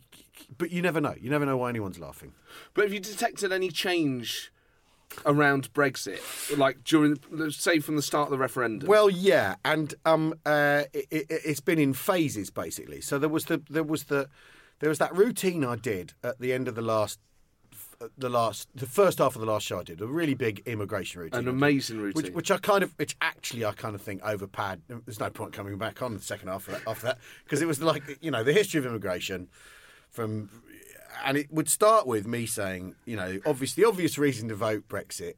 but 0.57 0.71
you 0.71 0.81
never 0.81 0.99
know. 0.99 1.13
You 1.21 1.29
never 1.29 1.45
know 1.45 1.57
why 1.57 1.69
anyone's 1.69 1.99
laughing. 1.99 2.33
But 2.73 2.85
have 2.85 2.93
you 2.93 2.99
detected 2.99 3.51
any 3.53 3.69
change 3.69 4.51
around 5.25 5.71
Brexit, 5.73 6.19
like 6.57 6.83
during, 6.83 7.17
say, 7.51 7.79
from 7.79 7.95
the 7.95 8.01
start 8.01 8.27
of 8.27 8.31
the 8.31 8.37
referendum? 8.39 8.89
Well, 8.89 9.09
yeah, 9.09 9.55
and 9.63 9.93
um, 10.05 10.33
uh, 10.45 10.83
it, 10.93 11.05
it, 11.11 11.25
it's 11.29 11.59
been 11.61 11.79
in 11.79 11.93
phases 11.93 12.49
basically. 12.49 13.01
So 13.01 13.17
there 13.19 13.29
was 13.29 13.45
the 13.45 13.61
there 13.69 13.83
was 13.83 14.05
the 14.05 14.27
there 14.79 14.89
was 14.89 14.97
that 14.99 15.15
routine 15.15 15.63
I 15.63 15.75
did 15.75 16.13
at 16.23 16.39
the 16.39 16.51
end 16.51 16.67
of 16.67 16.73
the 16.75 16.81
last 16.81 17.19
the 18.17 18.29
last 18.29 18.69
the 18.75 18.85
first 18.85 19.19
half 19.19 19.35
of 19.35 19.41
the 19.41 19.47
last 19.47 19.65
show 19.65 19.79
I 19.79 19.83
did 19.83 20.01
a 20.01 20.07
really 20.07 20.33
big 20.33 20.61
immigration 20.65 21.21
routine. 21.21 21.39
an 21.39 21.47
amazing 21.47 21.99
routine. 21.99 22.23
Which, 22.23 22.33
which 22.33 22.51
I 22.51 22.57
kind 22.57 22.83
of, 22.83 22.93
which 22.97 23.15
actually 23.21 23.65
I 23.65 23.71
kind 23.71 23.95
of 23.95 24.01
think 24.01 24.21
overpad. 24.21 24.79
There's 25.05 25.19
no 25.19 25.29
point 25.29 25.53
coming 25.53 25.77
back 25.77 26.01
on 26.01 26.13
the 26.13 26.21
second 26.21 26.49
half 26.49 26.67
of 26.67 26.73
that, 26.75 26.89
after 26.89 27.07
that 27.07 27.19
because 27.43 27.61
it 27.61 27.67
was 27.67 27.81
like 27.81 28.03
you 28.21 28.31
know 28.31 28.43
the 28.43 28.53
history 28.53 28.79
of 28.79 28.85
immigration 28.85 29.47
from, 30.09 30.49
and 31.25 31.37
it 31.37 31.51
would 31.51 31.69
start 31.69 32.07
with 32.07 32.27
me 32.27 32.45
saying 32.45 32.95
you 33.05 33.15
know 33.15 33.39
obvious 33.45 33.73
the 33.73 33.85
obvious 33.85 34.17
reason 34.17 34.49
to 34.49 34.55
vote 34.55 34.87
Brexit, 34.87 35.35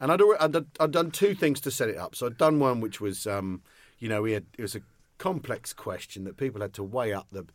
and 0.00 0.12
I'd, 0.12 0.20
already, 0.20 0.42
I'd 0.42 0.66
I'd 0.78 0.90
done 0.90 1.10
two 1.10 1.34
things 1.34 1.60
to 1.62 1.70
set 1.70 1.88
it 1.88 1.96
up. 1.96 2.14
So 2.14 2.26
I'd 2.26 2.38
done 2.38 2.58
one 2.58 2.80
which 2.80 3.00
was 3.00 3.26
um, 3.26 3.62
you 3.98 4.08
know 4.08 4.22
we 4.22 4.32
had 4.32 4.46
it 4.58 4.62
was 4.62 4.74
a 4.74 4.82
complex 5.18 5.72
question 5.72 6.24
that 6.24 6.36
people 6.36 6.62
had 6.62 6.72
to 6.74 6.82
weigh 6.82 7.12
up 7.12 7.26
the 7.30 7.46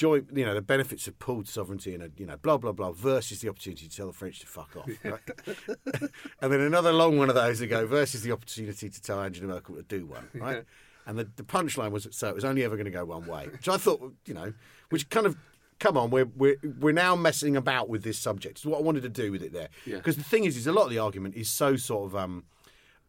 joy, 0.00 0.22
you 0.34 0.46
know, 0.46 0.54
the 0.54 0.62
benefits 0.62 1.06
of 1.06 1.18
pooled 1.18 1.46
sovereignty 1.46 1.92
and 1.92 2.02
a, 2.02 2.10
you 2.16 2.24
know, 2.24 2.38
blah 2.38 2.56
blah 2.56 2.72
blah, 2.72 2.90
versus 2.90 3.40
the 3.40 3.50
opportunity 3.50 3.86
to 3.86 3.94
tell 3.94 4.06
the 4.06 4.14
French 4.14 4.40
to 4.40 4.46
fuck 4.46 4.74
off. 4.74 4.88
Right? 5.04 5.20
and 6.40 6.50
then 6.50 6.60
another 6.60 6.90
long 6.90 7.18
one 7.18 7.28
of 7.28 7.34
those 7.34 7.60
ago 7.60 7.86
versus 7.86 8.22
the 8.22 8.32
opportunity 8.32 8.88
to 8.88 9.02
tell 9.02 9.20
Angela 9.20 9.48
Merkel 9.48 9.76
to 9.76 9.82
do 9.82 10.06
one. 10.06 10.28
Right? 10.40 10.64
And 11.06 11.18
the, 11.18 11.28
the 11.36 11.42
punchline 11.42 11.90
was 11.90 12.08
so 12.12 12.28
it 12.28 12.34
was 12.34 12.44
only 12.46 12.64
ever 12.64 12.76
going 12.76 12.86
to 12.86 12.90
go 12.90 13.04
one 13.04 13.26
way, 13.26 13.48
which 13.48 13.68
I 13.68 13.76
thought, 13.76 14.14
you 14.24 14.34
know, 14.34 14.54
which 14.88 15.08
kind 15.10 15.26
of. 15.26 15.36
Come 15.78 15.96
on, 15.96 16.10
we're, 16.10 16.28
we're 16.36 16.56
we're 16.78 16.92
now 16.92 17.16
messing 17.16 17.56
about 17.56 17.88
with 17.88 18.02
this 18.02 18.18
subject. 18.18 18.58
It's 18.58 18.66
what 18.66 18.80
I 18.80 18.82
wanted 18.82 19.02
to 19.02 19.08
do 19.08 19.32
with 19.32 19.42
it 19.42 19.54
there. 19.54 19.70
Yeah. 19.86 19.96
Because 19.96 20.16
the 20.16 20.24
thing 20.24 20.44
is, 20.44 20.58
is 20.58 20.66
a 20.66 20.72
lot 20.72 20.84
of 20.84 20.90
the 20.90 20.98
argument 20.98 21.36
is 21.36 21.48
so 21.48 21.76
sort 21.76 22.04
of 22.04 22.16
um, 22.16 22.44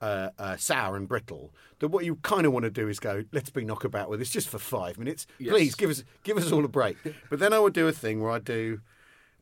uh, 0.01 0.29
uh, 0.37 0.57
sour 0.57 0.95
and 0.95 1.07
brittle 1.07 1.53
that 1.79 1.89
what 1.89 2.05
you 2.05 2.15
kind 2.17 2.45
of 2.45 2.53
want 2.53 2.63
to 2.63 2.71
do 2.71 2.87
is 2.87 2.99
go, 2.99 3.23
let's 3.31 3.49
be 3.49 3.65
knockabout 3.65 4.09
with 4.09 4.19
this 4.19 4.29
just 4.29 4.49
for 4.49 4.59
five 4.59 4.97
minutes. 4.97 5.27
Yes. 5.39 5.51
Please 5.51 5.75
give 5.75 5.89
us 5.89 6.03
give 6.23 6.37
us 6.37 6.51
all 6.51 6.63
a 6.63 6.67
break. 6.67 6.97
But 7.29 7.39
then 7.39 7.53
I 7.53 7.59
would 7.59 7.73
do 7.73 7.87
a 7.87 7.91
thing 7.91 8.21
where 8.21 8.31
I 8.31 8.39
do. 8.39 8.81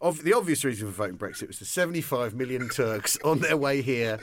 Of, 0.02 0.24
the 0.24 0.32
obvious 0.32 0.64
reason 0.64 0.88
for 0.88 0.94
voting 0.94 1.18
Brexit 1.18 1.48
was 1.48 1.60
the 1.60 1.66
75 1.66 2.34
million 2.34 2.70
Turks 2.70 3.18
on 3.22 3.40
their 3.40 3.58
way 3.58 3.82
here 3.82 4.18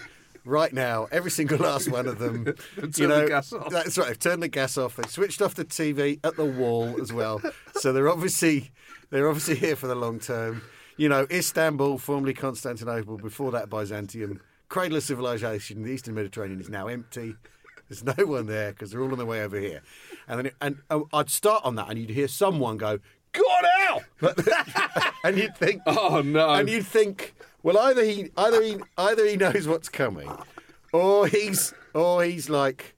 right 0.47 0.73
now. 0.73 1.07
Every 1.13 1.31
single 1.31 1.59
last 1.59 1.91
one 1.91 2.07
of 2.07 2.19
them. 2.19 2.45
Turn 2.77 2.93
you 2.97 3.07
know, 3.09 3.23
the 3.23 3.29
gas 3.29 3.53
off. 3.53 3.69
That's 3.69 3.99
right. 3.99 4.09
They've 4.09 4.19
turned 4.19 4.43
the 4.43 4.49
gas 4.49 4.79
off. 4.79 4.97
They've 4.97 5.11
switched 5.11 5.43
off 5.43 5.55
the 5.55 5.67
TV 5.67 6.19
at 6.25 6.37
the 6.37 6.47
wall 6.47 7.01
as 7.01 7.13
well. 7.13 7.43
So 7.79 7.93
they're 7.93 8.09
obviously 8.09 8.71
they're 9.11 9.29
obviously 9.29 9.57
here 9.57 9.77
for 9.77 9.87
the 9.87 9.95
long 9.95 10.19
term. 10.19 10.63
You 10.97 11.11
know, 11.11 11.27
Istanbul, 11.31 11.99
formerly 11.99 12.33
Constantinople, 12.33 13.19
before 13.19 13.53
that 13.53 13.69
Byzantium, 13.69 14.41
cradle 14.69 14.97
of 14.97 15.03
civilization. 15.03 15.83
The 15.83 15.91
Eastern 15.91 16.15
Mediterranean 16.15 16.61
is 16.61 16.69
now 16.69 16.89
empty. 16.89 17.35
There's 17.89 18.03
no 18.03 18.27
one 18.27 18.47
there 18.47 18.73
because 18.73 18.91
they're 18.91 19.01
all 19.01 19.13
on 19.13 19.19
their 19.19 19.27
way 19.27 19.43
over 19.43 19.59
here. 19.59 19.83
And 20.27 20.41
then, 20.41 20.51
and 20.61 20.79
oh, 20.91 21.09
I'd 21.13 21.31
start 21.31 21.65
on 21.65 21.77
that, 21.77 21.89
and 21.89 21.99
you'd 21.99 22.11
hear 22.11 22.29
someone 22.29 22.77
go, 22.79 22.99
"God 23.33 23.65
out!" 23.89 24.03
and 25.25 25.39
you'd 25.39 25.57
think, 25.57 25.83
Oh, 25.87 26.21
no. 26.25 26.51
And 26.51 26.69
you'd 26.69 26.87
think, 26.87 27.35
well, 27.63 27.79
either 27.79 28.03
he, 28.03 28.31
either 28.37 28.63
he, 28.63 28.77
either 28.99 29.25
he 29.27 29.37
knows 29.37 29.69
what's 29.69 29.89
coming, 29.89 30.31
or 30.93 31.27
he's, 31.27 31.73
or 31.95 32.25
he's 32.25 32.51
like. 32.51 32.96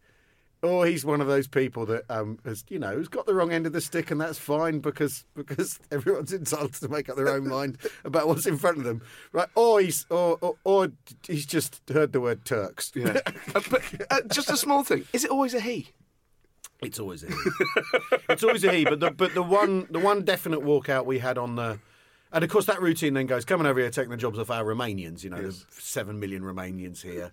Or 0.61 0.87
he's 0.87 1.05
one 1.05 1.21
of 1.21 1.29
those 1.29 1.47
people 1.47 1.87
that 1.87 2.03
um, 2.11 2.41
has, 2.45 2.65
you 2.69 2.81
know, 2.81 2.97
has 2.99 3.07
got 3.07 3.27
the 3.27 3.35
wrong 3.35 3.53
end 3.53 3.65
of 3.67 3.73
the 3.73 3.81
stick, 3.81 4.11
and 4.11 4.21
that's 4.21 4.39
fine 4.39 4.81
because 4.81 5.25
because 5.37 5.79
everyone's 5.93 6.33
entitled 6.33 6.75
to 6.75 6.89
make 6.89 7.09
up 7.09 7.17
their 7.17 7.29
own 7.29 7.49
mind 7.49 7.79
about 8.05 8.27
what's 8.27 8.45
in 8.47 8.59
front 8.59 8.79
of 8.79 8.85
them, 8.85 9.01
right? 9.31 9.49
Or 9.55 9.81
he's, 9.81 10.05
or 10.11 10.37
or, 10.41 10.57
or 10.65 10.89
he's 11.25 11.47
just 11.47 11.81
heard 11.89 12.13
the 12.13 12.21
word 12.21 12.45
Turks. 12.45 12.91
yeah. 12.95 13.21
Uh, 13.55 13.61
but 13.71 13.83
uh, 14.11 14.21
just 14.31 14.51
a 14.51 14.57
small 14.57 14.83
thing. 14.83 15.05
Is 15.13 15.25
it 15.25 15.31
always 15.31 15.55
a 15.55 15.61
he? 15.61 15.91
It's 16.83 16.99
always 16.99 17.23
a 17.23 17.29
he. 17.29 17.35
it's 18.29 18.43
always 18.43 18.65
a 18.65 18.73
he. 18.73 18.85
But 18.85 19.01
the 19.01 19.11
but 19.11 19.35
the 19.35 19.43
one 19.43 19.87
the 19.91 19.99
one 19.99 20.25
definite 20.25 20.61
walkout 20.61 21.07
we 21.07 21.19
had 21.19 21.39
on 21.39 21.57
the, 21.57 21.79
and 22.33 22.45
of 22.45 22.51
course 22.51 22.67
that 22.67 22.81
routine 22.83 23.15
then 23.15 23.27
goes 23.27 23.45
coming 23.45 23.67
over 23.67 23.81
here 23.81 23.91
taking 23.91 24.11
the 24.11 24.17
jobs 24.17 24.39
off 24.39 24.51
our 24.51 24.65
Romanians. 24.65 25.25
You 25.25 25.31
know, 25.31 25.41
there's 25.41 25.67
seven 25.71 26.21
million 26.21 26.43
Romanians 26.43 27.03
here. 27.03 27.33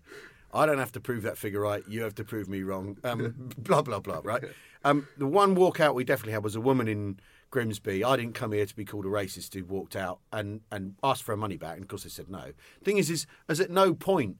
I 0.55 0.65
don't 0.65 0.79
have 0.79 0.91
to 0.93 0.99
prove 0.99 1.23
that 1.23 1.37
figure 1.37 1.61
right. 1.61 1.83
You 1.87 2.01
have 2.03 2.15
to 2.15 2.23
prove 2.23 2.47
me 2.47 2.63
wrong. 2.63 2.97
Um, 3.03 3.51
blah 3.57 3.81
blah 3.81 3.99
blah. 3.99 4.21
Right. 4.23 4.43
Um, 4.83 5.07
the 5.17 5.27
one 5.27 5.55
walkout 5.55 5.95
we 5.95 6.03
definitely 6.03 6.33
had 6.33 6.43
was 6.43 6.55
a 6.55 6.61
woman 6.61 6.87
in 6.87 7.19
Grimsby. 7.49 8.03
I 8.03 8.15
didn't 8.15 8.35
come 8.35 8.51
here 8.51 8.65
to 8.65 8.75
be 8.75 8.85
called 8.85 9.05
a 9.05 9.09
racist. 9.09 9.53
Who 9.53 9.65
walked 9.65 9.95
out 9.95 10.19
and 10.31 10.61
and 10.71 10.95
asked 11.03 11.23
for 11.23 11.33
her 11.33 11.37
money 11.37 11.57
back, 11.57 11.75
and 11.75 11.83
of 11.83 11.87
course 11.87 12.03
they 12.03 12.09
said 12.09 12.29
no. 12.29 12.53
Thing 12.83 12.97
is, 12.97 13.09
is 13.09 13.27
as 13.49 13.59
at 13.59 13.69
no 13.69 13.93
point 13.93 14.37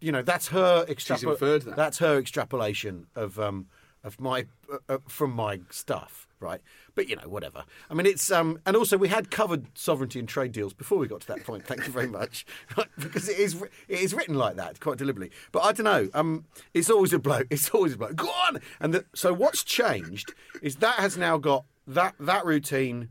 you 0.00 0.12
know 0.12 0.22
that's 0.22 0.48
her 0.48 0.84
extrapolation. 0.88 1.70
that. 1.70 1.76
That's 1.76 1.98
her 1.98 2.18
extrapolation 2.18 3.06
of 3.14 3.38
um 3.38 3.66
of 4.04 4.20
my 4.20 4.46
uh, 4.72 4.78
uh, 4.88 4.98
from 5.08 5.32
my 5.32 5.60
stuff, 5.70 6.26
right? 6.42 6.60
But 6.94 7.08
you 7.08 7.16
know, 7.16 7.28
whatever. 7.28 7.64
I 7.88 7.94
mean, 7.94 8.06
it's 8.06 8.30
um 8.30 8.58
and 8.66 8.76
also 8.76 8.98
we 8.98 9.08
had 9.08 9.30
covered 9.30 9.66
sovereignty 9.78 10.18
and 10.18 10.28
trade 10.28 10.52
deals 10.52 10.74
before 10.74 10.98
we 10.98 11.06
got 11.06 11.20
to 11.22 11.26
that 11.28 11.44
point. 11.44 11.66
Thank 11.66 11.86
you 11.86 11.92
very 11.92 12.08
much, 12.08 12.44
right? 12.76 12.88
Because 12.98 13.28
it 13.28 13.38
is 13.38 13.62
it 13.88 14.00
is 14.00 14.12
written 14.12 14.34
like 14.34 14.56
that 14.56 14.80
quite 14.80 14.98
deliberately. 14.98 15.34
But 15.52 15.60
I 15.60 15.72
don't 15.72 15.84
know. 15.84 16.08
Um, 16.14 16.44
it's 16.74 16.90
always 16.90 17.12
a 17.12 17.18
bloke. 17.18 17.46
It's 17.50 17.70
always 17.70 17.94
a 17.94 17.98
bloke. 17.98 18.16
Go 18.16 18.28
on. 18.28 18.60
And 18.80 18.94
the, 18.94 19.04
so 19.14 19.32
what's 19.32 19.62
changed 19.64 20.34
is 20.60 20.76
that 20.76 20.96
has 20.96 21.16
now 21.16 21.38
got 21.38 21.64
that 21.86 22.14
that 22.18 22.44
routine 22.44 23.08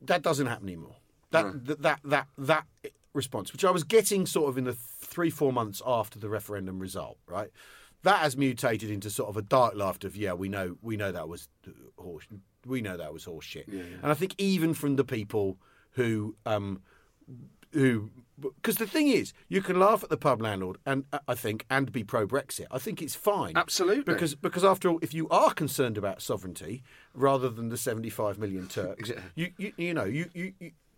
that 0.00 0.22
doesn't 0.22 0.46
happen 0.46 0.68
anymore. 0.68 0.96
That 1.30 1.66
that 1.66 1.82
that 1.82 2.00
that 2.04 2.26
that 2.38 2.66
response, 3.14 3.52
which 3.52 3.64
I 3.64 3.70
was 3.70 3.84
getting 3.84 4.26
sort 4.26 4.48
of 4.48 4.58
in 4.58 4.64
the 4.64 4.74
three 4.74 5.30
four 5.30 5.52
months 5.52 5.80
after 5.86 6.18
the 6.18 6.28
referendum 6.28 6.78
result, 6.78 7.18
right? 7.26 7.50
That 8.02 8.18
has 8.20 8.36
mutated 8.36 8.90
into 8.90 9.10
sort 9.10 9.28
of 9.28 9.36
a 9.36 9.42
dark 9.42 9.74
laughter 9.74 10.06
of 10.06 10.16
yeah, 10.16 10.32
we 10.32 10.48
know 10.48 10.76
we 10.82 10.96
know 10.96 11.12
that 11.12 11.28
was 11.28 11.48
horse, 11.96 12.26
we 12.66 12.80
know 12.80 12.96
that 12.96 13.12
was 13.12 13.24
horse 13.24 13.44
shit, 13.44 13.68
and 13.68 14.04
I 14.04 14.14
think 14.14 14.34
even 14.38 14.74
from 14.74 14.96
the 14.96 15.04
people 15.04 15.58
who 15.92 16.34
um, 16.46 16.82
who 17.72 18.10
because 18.40 18.76
the 18.76 18.86
thing 18.86 19.08
is 19.08 19.32
you 19.48 19.62
can 19.62 19.78
laugh 19.78 20.02
at 20.02 20.10
the 20.10 20.16
pub 20.16 20.40
landlord 20.42 20.78
and 20.84 21.04
uh, 21.12 21.18
I 21.28 21.34
think 21.34 21.64
and 21.70 21.92
be 21.92 22.02
pro 22.02 22.26
Brexit. 22.26 22.66
I 22.70 22.78
think 22.78 23.00
it's 23.00 23.14
fine. 23.14 23.56
Absolutely. 23.56 24.12
Because 24.12 24.34
because 24.34 24.64
after 24.64 24.88
all 24.88 24.98
if 25.02 25.14
you 25.14 25.28
are 25.28 25.52
concerned 25.54 25.96
about 25.96 26.22
sovereignty 26.22 26.82
rather 27.14 27.48
than 27.48 27.68
the 27.68 27.76
75 27.76 28.38
million 28.38 28.66
Turks 28.66 29.10
Yeah. 29.14 29.20
you, 29.34 29.52
you 29.58 29.72
you 29.76 29.94
know 29.94 30.04
you, 30.04 30.28
you 30.34 30.52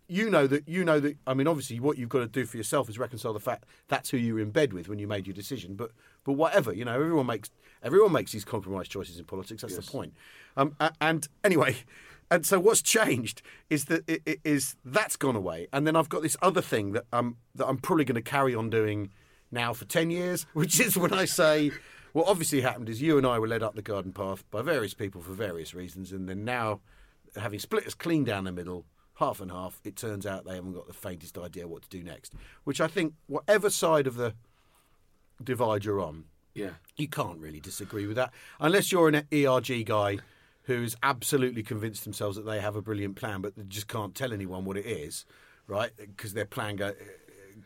you 0.07 0.29
know 0.29 0.47
that 0.47 0.67
you 0.67 0.83
know 0.83 0.99
that 0.99 1.17
I 1.25 1.33
mean 1.33 1.47
obviously 1.47 1.79
what 1.79 1.97
you've 1.97 2.09
got 2.09 2.19
to 2.19 2.27
do 2.27 2.45
for 2.45 2.57
yourself 2.57 2.89
is 2.89 2.99
reconcile 2.99 3.33
the 3.33 3.39
fact 3.39 3.65
that's 3.87 4.09
who 4.09 4.17
you 4.17 4.35
were 4.35 4.39
in 4.39 4.51
bed 4.51 4.73
with 4.73 4.87
when 4.87 4.99
you 4.99 5.07
made 5.07 5.27
your 5.27 5.33
decision 5.33 5.75
but 5.75 5.91
but 6.23 6.33
whatever 6.33 6.73
you 6.73 6.85
know 6.85 6.93
everyone 6.93 7.25
makes 7.25 7.49
everyone 7.83 8.11
makes 8.11 8.31
these 8.31 8.45
compromise 8.45 8.87
choices 8.87 9.19
in 9.19 9.25
politics 9.25 9.61
that's 9.61 9.77
the 9.77 9.81
point. 9.81 10.13
Um, 10.57 10.75
and 11.01 11.27
anyway 11.43 11.77
and 12.31 12.45
so 12.45 12.59
what's 12.59 12.81
changed 12.81 13.41
is 13.69 13.85
that 13.85 14.07
it, 14.07 14.21
it 14.25 14.39
is 14.43 14.75
that's 14.83 15.15
gone 15.15 15.35
away. 15.35 15.67
And 15.71 15.85
then 15.85 15.95
I've 15.95 16.09
got 16.09 16.23
this 16.23 16.37
other 16.41 16.61
thing 16.61 16.93
that 16.93 17.05
um 17.11 17.37
that 17.55 17.67
I'm 17.67 17.77
probably 17.77 18.05
going 18.05 18.15
to 18.15 18.21
carry 18.21 18.55
on 18.55 18.69
doing 18.69 19.11
now 19.51 19.73
for 19.73 19.85
10 19.85 20.09
years 20.09 20.45
which 20.53 20.79
is 20.79 20.97
when 20.97 21.13
I 21.13 21.25
say 21.25 21.71
what 22.13 22.27
obviously 22.27 22.61
happened 22.61 22.89
is 22.89 23.01
you 23.01 23.17
and 23.17 23.25
I 23.25 23.39
were 23.39 23.47
led 23.47 23.61
up 23.61 23.75
the 23.75 23.81
garden 23.81 24.11
path 24.11 24.43
by 24.49 24.61
various 24.61 24.93
people 24.93 25.21
for 25.21 25.33
various 25.33 25.73
reasons 25.73 26.11
and 26.11 26.27
then 26.27 26.43
now 26.43 26.79
having 27.35 27.59
split 27.59 27.85
us 27.85 27.93
clean 27.93 28.23
down 28.23 28.45
the 28.45 28.51
middle, 28.51 28.85
half 29.15 29.39
and 29.41 29.51
half, 29.51 29.79
it 29.83 29.95
turns 29.95 30.25
out 30.25 30.45
they 30.45 30.55
haven't 30.55 30.73
got 30.73 30.87
the 30.87 30.93
faintest 30.93 31.37
idea 31.37 31.67
what 31.67 31.81
to 31.83 31.89
do 31.89 32.03
next. 32.03 32.33
Which 32.63 32.79
I 32.81 32.87
think, 32.87 33.13
whatever 33.27 33.69
side 33.69 34.07
of 34.07 34.15
the 34.15 34.33
divide 35.43 35.85
you're 35.85 36.01
on, 36.01 36.25
Yeah. 36.53 36.71
you 36.97 37.07
can't 37.07 37.39
really 37.39 37.59
disagree 37.59 38.05
with 38.07 38.15
that. 38.17 38.33
Unless 38.59 38.91
you're 38.91 39.07
an 39.09 39.27
ERG 39.33 39.85
guy 39.85 40.19
who's 40.63 40.95
absolutely 41.03 41.63
convinced 41.63 42.03
themselves 42.03 42.35
that 42.37 42.43
they 42.45 42.59
have 42.59 42.75
a 42.75 42.81
brilliant 42.81 43.15
plan, 43.15 43.41
but 43.41 43.55
they 43.55 43.63
just 43.63 43.87
can't 43.87 44.15
tell 44.15 44.33
anyone 44.33 44.65
what 44.65 44.77
it 44.77 44.85
is, 44.85 45.25
right? 45.67 45.91
Because 45.97 46.33
their 46.33 46.45
plan 46.45 46.75
go, 46.77 46.93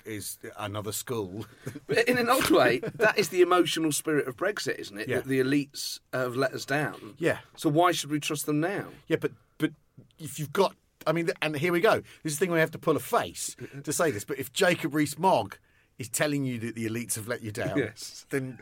is 0.05 0.37
another 0.57 0.91
school. 0.91 1.45
But 1.87 2.07
in 2.07 2.17
an 2.17 2.29
odd 2.29 2.49
way, 2.49 2.79
that 2.95 3.17
is 3.17 3.29
the 3.29 3.41
emotional 3.41 3.91
spirit 3.91 4.27
of 4.27 4.35
Brexit, 4.37 4.75
isn't 4.79 4.97
it? 4.97 5.07
Yeah. 5.07 5.17
That 5.17 5.27
the 5.27 5.39
elites 5.39 5.99
have 6.13 6.35
let 6.35 6.53
us 6.53 6.65
down. 6.65 7.15
Yeah. 7.17 7.39
So 7.55 7.69
why 7.69 7.91
should 7.91 8.11
we 8.11 8.19
trust 8.19 8.45
them 8.45 8.59
now? 8.59 8.85
Yeah, 9.07 9.17
but 9.17 9.31
but 9.57 9.71
if 10.19 10.37
you've 10.39 10.53
got, 10.53 10.75
I 11.07 11.11
mean, 11.13 11.29
and 11.41 11.55
here 11.55 11.71
we 11.71 11.81
go. 11.81 12.01
This 12.23 12.33
is 12.33 12.39
the 12.39 12.45
thing 12.45 12.51
we 12.53 12.59
have 12.59 12.71
to 12.71 12.79
pull 12.79 12.95
a 12.95 12.99
face 12.99 13.55
to 13.83 13.93
say 13.93 14.11
this. 14.11 14.25
But 14.25 14.39
if 14.39 14.51
Jacob 14.53 14.93
Rees-Mogg 14.93 15.57
is 15.97 16.09
telling 16.09 16.45
you 16.45 16.57
that 16.59 16.75
the 16.75 16.87
elites 16.87 17.15
have 17.15 17.27
let 17.27 17.41
you 17.43 17.51
down, 17.51 17.77
Yes. 17.77 18.25
then 18.29 18.59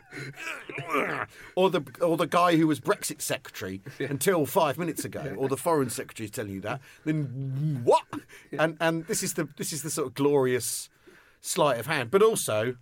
or 1.56 1.70
the 1.70 1.82
or 2.00 2.16
the 2.16 2.26
guy 2.26 2.56
who 2.56 2.66
was 2.66 2.80
Brexit 2.80 3.20
secretary 3.20 3.80
until 4.00 4.46
five 4.46 4.78
minutes 4.78 5.04
ago, 5.04 5.34
or 5.36 5.48
the 5.48 5.56
foreign 5.56 5.90
secretary 5.90 6.24
is 6.26 6.30
telling 6.30 6.52
you 6.52 6.60
that, 6.62 6.80
then 7.04 7.80
what? 7.84 8.04
And 8.52 8.76
and 8.80 9.06
this 9.06 9.22
is 9.22 9.34
the 9.34 9.48
this 9.56 9.72
is 9.72 9.82
the 9.82 9.90
sort 9.90 10.08
of 10.08 10.14
glorious 10.14 10.88
sleight 11.40 11.78
of 11.78 11.86
hand, 11.86 12.10
but 12.10 12.22
also. 12.22 12.76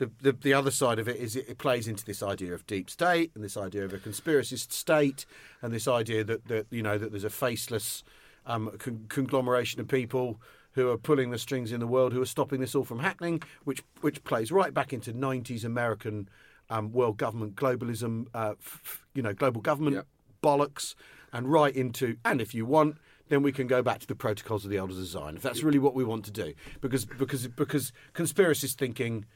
The, 0.00 0.08
the, 0.22 0.30
the 0.30 0.54
other 0.54 0.70
side 0.70 1.00
of 1.00 1.08
it 1.08 1.16
is 1.16 1.34
it, 1.34 1.48
it 1.48 1.58
plays 1.58 1.88
into 1.88 2.04
this 2.04 2.22
idea 2.22 2.54
of 2.54 2.64
deep 2.68 2.88
state 2.88 3.32
and 3.34 3.42
this 3.42 3.56
idea 3.56 3.84
of 3.84 3.92
a 3.92 3.98
conspiracist 3.98 4.70
state 4.70 5.26
and 5.60 5.74
this 5.74 5.88
idea 5.88 6.22
that, 6.22 6.46
that 6.46 6.66
you 6.70 6.84
know 6.84 6.96
that 6.98 7.10
there's 7.10 7.24
a 7.24 7.30
faceless 7.30 8.04
um, 8.48 8.70
con- 8.78 9.04
conglomeration 9.08 9.80
of 9.80 9.86
people 9.86 10.40
who 10.72 10.90
are 10.90 10.98
pulling 10.98 11.30
the 11.30 11.38
strings 11.38 11.70
in 11.72 11.80
the 11.80 11.86
world 11.86 12.12
who 12.12 12.20
are 12.20 12.26
stopping 12.26 12.60
this 12.60 12.74
all 12.74 12.84
from 12.84 12.98
happening, 12.98 13.42
which 13.64 13.82
which 14.00 14.22
plays 14.24 14.50
right 14.50 14.74
back 14.74 14.92
into 14.92 15.12
90s 15.12 15.64
American 15.64 16.28
um, 16.70 16.90
world 16.92 17.16
government 17.16 17.54
globalism, 17.56 18.26
uh, 18.34 18.54
f- 18.60 19.04
you 19.14 19.22
know, 19.22 19.32
global 19.32 19.60
government 19.60 19.96
Yep. 19.96 20.06
bollocks, 20.42 20.94
and 21.32 21.50
right 21.50 21.74
into 21.76 22.16
and 22.24 22.40
if 22.40 22.54
you 22.54 22.66
want. 22.66 22.96
Then 23.28 23.42
we 23.42 23.52
can 23.52 23.66
go 23.66 23.82
back 23.82 23.98
to 24.00 24.06
the 24.06 24.14
protocols 24.14 24.64
of 24.64 24.70
the 24.70 24.78
elders 24.78 24.98
of 24.98 25.04
Zion, 25.04 25.36
if 25.36 25.42
that's 25.42 25.62
really 25.62 25.78
what 25.78 25.94
we 25.94 26.02
want 26.02 26.24
to 26.24 26.30
do, 26.30 26.54
because 26.80 27.04
because 27.04 27.46
because 27.48 27.92
conspiracist 28.14 28.76
thinking 28.76 29.26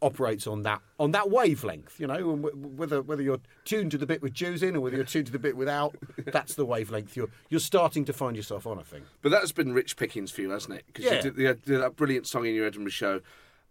operates 0.00 0.46
on 0.46 0.62
that 0.62 0.80
on 0.98 1.10
that 1.12 1.30
wavelength. 1.30 1.98
You 1.98 2.06
know, 2.06 2.30
and 2.32 2.44
wh- 2.44 2.78
whether 2.78 3.02
whether 3.02 3.22
you're 3.22 3.40
tuned 3.64 3.90
to 3.92 3.98
the 3.98 4.06
bit 4.06 4.22
with 4.22 4.32
Jews 4.32 4.62
in 4.62 4.76
or 4.76 4.80
whether 4.80 4.96
you're 4.96 5.04
tuned 5.04 5.26
to 5.26 5.32
the 5.32 5.38
bit 5.38 5.56
without, 5.56 5.94
that's 6.26 6.54
the 6.54 6.64
wavelength 6.64 7.16
you're 7.16 7.28
you're 7.48 7.60
starting 7.60 8.04
to 8.06 8.12
find 8.12 8.36
yourself 8.36 8.66
on. 8.66 8.78
I 8.78 8.82
think. 8.82 9.04
But 9.22 9.30
that's 9.30 9.52
been 9.52 9.72
rich 9.72 9.96
pickings 9.96 10.30
for 10.30 10.42
you, 10.42 10.50
hasn't 10.50 10.74
it? 10.74 10.84
Because 10.86 11.04
Yeah. 11.04 11.14
you, 11.16 11.22
did, 11.22 11.36
you 11.38 11.54
did 11.54 11.80
that 11.82 11.96
brilliant 11.96 12.26
song 12.26 12.46
in 12.46 12.54
your 12.54 12.66
Edinburgh 12.66 12.90
show. 12.90 13.20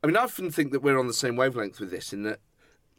I 0.03 0.07
mean, 0.07 0.15
I 0.17 0.22
often 0.24 0.51
think 0.51 0.72
that 0.74 0.81
we're 0.81 1.00
on 1.00 1.07
the 1.07 1.13
same 1.13 1.36
wavelength 1.36 1.79
with 1.79 1.89
this 1.91 2.13
in 2.13 2.24
that 2.24 2.39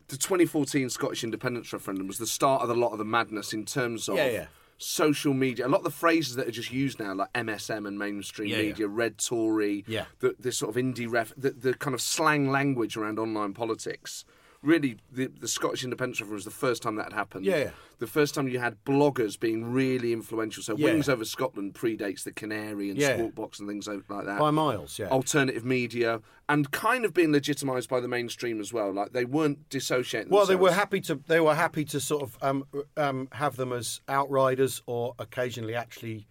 the 0.08 0.16
2014 0.16 0.88
Scottish 0.90 1.23
independence 1.23 1.73
referendum 1.73 2.06
was 2.08 2.18
the 2.18 2.26
start 2.26 2.62
of 2.62 2.70
a 2.70 2.75
lot 2.75 2.92
of 2.92 2.99
the 2.99 3.04
madness 3.04 3.52
in 3.52 3.64
terms 3.66 4.08
of 4.08 4.16
Yeah, 4.16 4.26
yeah. 4.30 4.47
Social 4.78 5.35
media. 5.35 5.66
A 5.66 5.68
lot 5.68 5.78
of 5.78 5.85
the 5.85 5.90
phrases 5.90 6.37
that 6.37 6.47
are 6.49 6.52
just 6.52 6.73
used 6.73 6.99
now, 7.00 7.12
like 7.14 7.32
MSM 7.35 7.87
and 7.87 7.99
mainstream 7.99 8.49
Yeah, 8.49 8.56
yeah. 8.58 8.62
media, 8.68 8.88
red 8.88 9.18
Tory, 9.18 9.85
Yeah. 9.87 10.04
the, 10.20 10.35
the 10.38 10.52
sort 10.52 10.75
of 10.76 10.82
indie 10.82 11.11
ref, 11.11 11.32
the, 11.37 11.50
the 11.50 11.75
kind 11.75 11.94
of 11.94 12.00
slang 12.00 12.50
language 12.50 12.97
around 12.97 13.18
online 13.18 13.52
politics. 13.54 14.25
Really, 14.60 14.96
the, 15.12 15.26
the 15.26 15.46
Scottish 15.46 15.84
independence 15.84 16.20
referendum 16.20 16.34
was 16.34 16.44
the 16.44 16.50
first 16.50 16.82
time 16.82 16.96
that 16.96 17.04
had 17.04 17.12
happened. 17.12 17.44
Yeah, 17.44 17.56
yeah. 17.56 17.70
The 18.00 18.08
first 18.08 18.34
time 18.34 18.48
you 18.48 18.58
had 18.58 18.76
bloggers 18.84 19.38
being 19.38 19.72
really 19.72 20.12
influential. 20.12 20.62
So 20.64 20.76
Yeah. 20.76 20.86
Wings 20.86 21.08
Over 21.08 21.24
Scotland 21.24 21.74
predates 21.74 22.24
the 22.24 22.32
Canary 22.32 22.90
and 22.90 22.98
Yeah. 22.98 23.28
Squawk 23.30 23.54
and 23.60 23.68
things 23.68 23.86
like 23.86 24.26
that. 24.26 24.38
By 24.38 24.50
miles, 24.50 24.98
yeah. 24.98 25.08
Alternative 25.08 25.64
media 25.64 26.20
and 26.48 26.70
kind 26.72 27.04
of 27.04 27.14
being 27.14 27.30
legitimised 27.30 27.88
by 27.88 28.00
the 28.00 28.08
mainstream 28.08 28.60
as 28.60 28.72
well. 28.72 28.92
Like 28.92 29.12
they 29.12 29.24
weren't 29.24 29.68
dissociating. 29.68 30.30
Well, 30.30 30.46
they 30.46 30.56
were 30.56 30.72
happy 30.72 31.00
to 31.02 31.20
they 31.26 31.40
were 31.40 31.54
happy 31.54 31.84
to 31.86 32.00
sort 32.00 32.22
of 32.22 32.38
um, 32.42 32.64
um, 32.96 33.28
have 33.32 33.56
them 33.56 33.72
as 33.72 34.00
outriders 34.08 34.82
or 34.86 35.14
occasionally 35.18 35.74
actually 35.74 36.26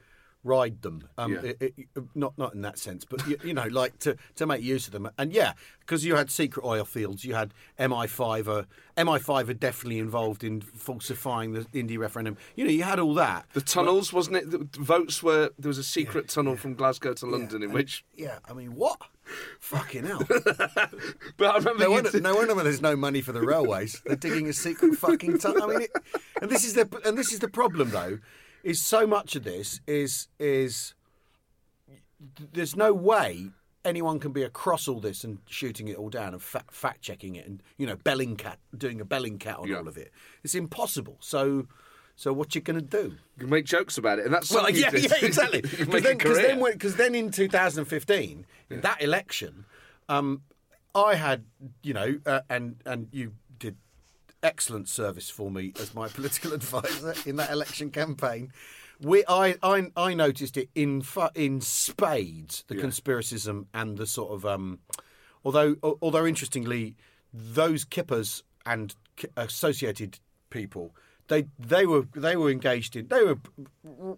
ride 0.48 0.82
them. 0.82 1.08
Um, 1.18 1.34
Yeah. 1.34 1.42
it- 1.60 1.74
it- 1.77 1.88
not 2.16 2.38
not 2.38 2.54
in 2.56 2.62
that 2.62 2.77
sense, 2.80 3.06
but 3.06 3.25
you, 3.27 3.38
you 3.44 3.54
know, 3.54 3.68
like 3.68 4.00
to, 4.00 4.16
to 4.36 4.46
make 4.46 4.62
use 4.63 4.88
of 4.88 4.94
them. 4.94 5.10
And 5.18 5.34
yeah, 5.34 5.54
because 5.82 6.06
you 6.06 6.16
had 6.16 6.32
secret 6.32 6.63
oil 6.66 6.86
fields, 6.86 7.24
you 7.25 7.34
had 7.36 7.54
MI5. 7.77 8.48
Uh, 8.48 8.63
MI5 8.98 9.50
are 9.50 9.54
definitely 9.54 10.00
involved 10.00 10.44
in 10.44 10.62
falsifying 10.62 11.54
the 11.54 11.62
Indie 11.74 12.00
referendum. 12.00 12.38
You 12.56 12.66
know, 12.66 12.72
you 12.72 12.84
had 12.84 13.00
all 13.00 13.13
that. 13.16 13.46
The 13.54 13.62
tunnels, 13.62 14.12
wasn't 14.13 14.38
it? 14.38 14.51
The 14.51 14.68
votes 14.80 15.22
were 15.22 15.51
there 15.60 15.70
was 15.70 15.77
a 15.77 15.84
secret 15.84 16.30
tunnel 16.30 16.56
from 16.56 16.74
Glasgow 16.75 17.13
to 17.13 17.25
London 17.25 17.62
in 17.63 17.72
which. 17.74 18.04
yeah, 18.16 18.39
I 18.50 18.54
mean, 18.54 18.74
what? 18.75 19.00
Fucking 19.60 20.06
hell! 20.06 20.25
But 21.38 21.48
I 21.54 21.58
remember 21.58 21.84
No 21.84 21.92
wonder, 21.92 22.20
no 22.22 22.36
wonder 22.36 22.56
when 22.56 22.63
there's 22.63 22.82
no 22.82 22.96
money 22.96 23.22
for 23.22 23.32
the 23.34 23.42
railways. 23.42 24.01
They're 24.06 24.16
digging 24.16 24.48
a 24.48 24.54
secret 24.54 24.96
fucking 24.96 25.39
tunnel. 25.39 25.63
I 25.63 25.68
mean, 25.68 25.82
it, 25.84 25.92
and 26.42 26.50
this 26.50 26.63
is 26.66 26.74
the 26.74 26.88
and 27.06 27.18
this 27.18 27.32
is 27.34 27.39
the 27.39 27.48
problem 27.50 27.89
though, 27.92 28.20
is 28.64 28.86
so 28.86 29.06
much 29.08 29.36
of 29.36 29.44
this 29.44 29.80
is 29.88 30.28
is 30.40 30.94
there's 32.54 32.76
no 32.76 32.94
way 32.94 33.52
anyone 33.86 34.20
can 34.20 34.32
be 34.32 34.44
across 34.44 34.88
all 34.88 35.00
this 35.00 35.24
and 35.24 35.38
shooting 35.48 35.88
it 35.88 35.96
all 35.96 36.10
down 36.10 36.34
and 36.34 36.42
fa- 36.42 36.64
fact 36.72 37.02
checking 37.02 37.36
it 37.36 37.46
and 37.48 37.64
you 37.78 37.86
know 37.88 37.96
Bellingcat 37.96 38.58
doing 38.78 39.00
a 39.00 39.06
Bellingcat 39.06 39.60
on 39.60 39.68
Yeah. 39.68 39.78
all 39.78 39.88
of 39.88 39.98
it. 39.98 40.12
It's 40.44 40.56
impossible. 40.56 41.18
So. 41.20 41.68
So 42.20 42.34
what 42.34 42.56
you 42.56 42.62
going 42.62 42.80
to 42.80 42.82
do? 42.82 43.14
You 43.36 43.42
can 43.42 43.50
make 43.52 43.66
jokes 43.66 43.96
about 44.00 44.18
it, 44.18 44.26
and 44.26 44.34
that's 44.34 44.50
Well, 44.52 44.68
yeah, 44.72 44.90
yeah, 44.92 45.14
exactly. 45.22 45.62
Because 45.62 46.02
then, 46.02 46.18
because 46.18 46.38
then, 46.38 46.80
'cause 46.80 46.96
then 46.96 47.14
in 47.14 47.30
2015, 47.30 48.48
in 48.72 48.82
that 48.82 49.04
election, 49.04 49.66
um, 50.10 50.42
I 50.96 51.14
had, 51.14 51.44
you 51.84 51.94
know, 51.94 52.18
uh, 52.26 52.40
and 52.50 52.78
and 52.88 53.08
you 53.12 53.34
excellent 54.44 54.88
service 54.88 55.29
for 55.29 55.50
me 55.51 55.74
as 55.79 55.94
my 55.94 56.08
political 56.20 56.53
advisor 56.53 57.13
in 57.25 57.36
that 57.38 57.51
election 57.51 57.89
campaign. 57.91 58.51
We, 59.00 59.24
I, 59.27 59.56
I, 59.62 59.91
I 59.96 60.13
noticed 60.15 60.58
it 60.58 60.70
in 60.74 61.03
in 61.36 61.62
spades 61.62 62.63
the 62.67 62.75
Yeah. 62.75 62.84
conspiracism 62.84 63.67
and 63.74 63.98
the 63.98 64.08
sort 64.08 64.32
of, 64.34 64.46
um, 64.46 64.79
although 65.46 65.75
although 66.01 66.25
interestingly, 66.25 66.96
those 67.32 67.86
kippers 67.86 68.44
and 68.65 68.96
associated 69.36 70.20
people 70.50 70.96
they 71.29 71.46
they 71.60 71.86
were 71.86 72.07
they 72.15 72.36
were 72.36 72.50
engaged 72.50 72.96
in 72.96 73.07
they 73.07 73.24
were 73.24 73.38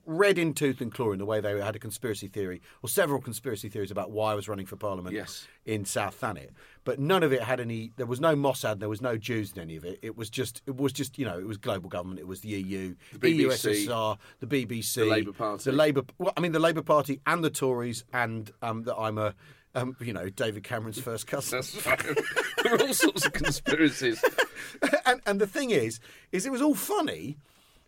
red 0.06 0.38
in 0.38 0.54
tooth 0.54 0.82
and 0.82 0.94
claw 0.94 1.12
in 1.12 1.20
the 1.20 1.26
way 1.26 1.40
they 1.42 1.60
had 1.60 1.76
a 1.76 1.80
conspiracy 1.80 2.28
theory 2.28 2.62
or 2.84 2.90
several 2.90 3.20
conspiracy 3.22 3.70
theories 3.70 3.92
about 3.92 4.12
why 4.12 4.32
I 4.32 4.36
was 4.36 4.48
running 4.48 4.66
for 4.66 4.76
parliament 4.76 5.16
Yes. 5.16 5.48
in 5.66 5.86
South 5.86 6.16
Thanet, 6.16 6.52
but 6.84 7.00
none 7.00 7.24
of 7.24 7.32
it 7.34 7.42
had 7.44 7.60
any. 7.60 7.92
There 7.98 8.06
was 8.06 8.20
no 8.20 8.36
Mossad, 8.36 8.80
there 8.80 8.90
was 8.90 9.02
no 9.02 9.18
Jews 9.18 9.52
in 9.54 9.60
any 9.62 9.76
of 9.76 9.86
it. 9.86 10.00
It 10.02 10.18
was 10.18 10.30
just 10.30 10.62
it 10.68 10.76
was 10.78 10.92
just 10.94 11.18
you 11.18 11.26
know 11.26 11.38
it 11.38 11.46
was 11.48 11.58
global 11.58 11.90
government, 11.90 12.20
it 12.20 12.28
was 12.28 12.42
the 12.42 12.50
EU, 12.50 12.96
The 13.14 13.30
EU, 13.32 13.50
BBC, 13.50 13.88
SSR, 13.88 14.18
the 14.40 14.48
BBC, 14.48 14.94
the 14.96 15.06
Labour 15.06 15.32
Party. 15.34 15.64
the 15.70 15.72
Labour. 15.76 16.02
Well, 16.18 16.34
I 16.38 16.40
mean 16.42 16.52
the 16.52 16.60
Labour 16.60 16.82
Party 16.82 17.22
and 17.26 17.44
the 17.44 17.50
Tories, 17.50 18.04
and 18.14 18.52
um, 18.62 18.84
that 18.84 18.96
I'm 18.96 19.18
a. 19.18 19.34
Um, 19.76 19.96
you 20.00 20.14
know, 20.14 20.30
David 20.30 20.64
Cameron's 20.64 21.00
first 21.00 21.28
cousin. 21.28 21.62
There 22.64 22.76
are 22.76 22.82
all 22.82 22.94
sorts 22.94 23.26
of 23.26 23.32
conspiracies. 23.34 24.22
and 25.06 25.22
and 25.26 25.40
the 25.40 25.48
thing 25.48 25.70
is, 25.72 26.00
is 26.34 26.46
it 26.46 26.52
was 26.52 26.62
all 26.62 26.76
funny, 26.76 27.38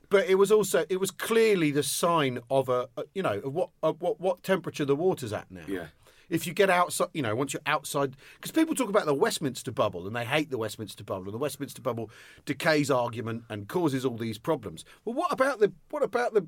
but 0.09 0.27
it 0.29 0.35
was 0.35 0.49
also 0.51 0.85
it 0.89 0.97
was 0.97 1.11
clearly 1.11 1.71
the 1.71 1.83
sign 1.83 2.39
of 2.49 2.69
a, 2.69 2.87
a 2.95 3.03
you 3.13 3.21
know 3.21 3.39
of 3.43 3.53
what 3.53 3.69
of 3.83 4.01
what 4.01 4.21
what 4.21 4.43
temperature 4.43 4.85
the 4.85 4.95
water's 4.95 5.33
at 5.33 5.51
now. 5.51 5.65
Yeah. 5.67 5.87
if 6.29 6.47
you 6.47 6.53
get 6.53 6.69
outside, 6.69 7.09
you 7.13 7.21
know, 7.21 7.35
once 7.35 7.51
you're 7.51 7.61
outside, 7.65 8.15
because 8.35 8.51
people 8.51 8.73
talk 8.75 8.87
about 8.87 9.05
the 9.05 9.13
Westminster 9.13 9.71
bubble 9.73 10.07
and 10.07 10.15
they 10.15 10.23
hate 10.23 10.49
the 10.49 10.57
Westminster 10.57 11.03
bubble, 11.03 11.25
and 11.25 11.33
the 11.33 11.37
Westminster 11.37 11.81
bubble 11.81 12.09
decays 12.45 12.89
argument 12.89 13.43
and 13.49 13.67
causes 13.67 14.05
all 14.05 14.15
these 14.15 14.37
problems. 14.37 14.85
Well, 15.03 15.15
what 15.15 15.33
about 15.33 15.59
the 15.59 15.73
what 15.89 16.01
about 16.03 16.33
the, 16.33 16.47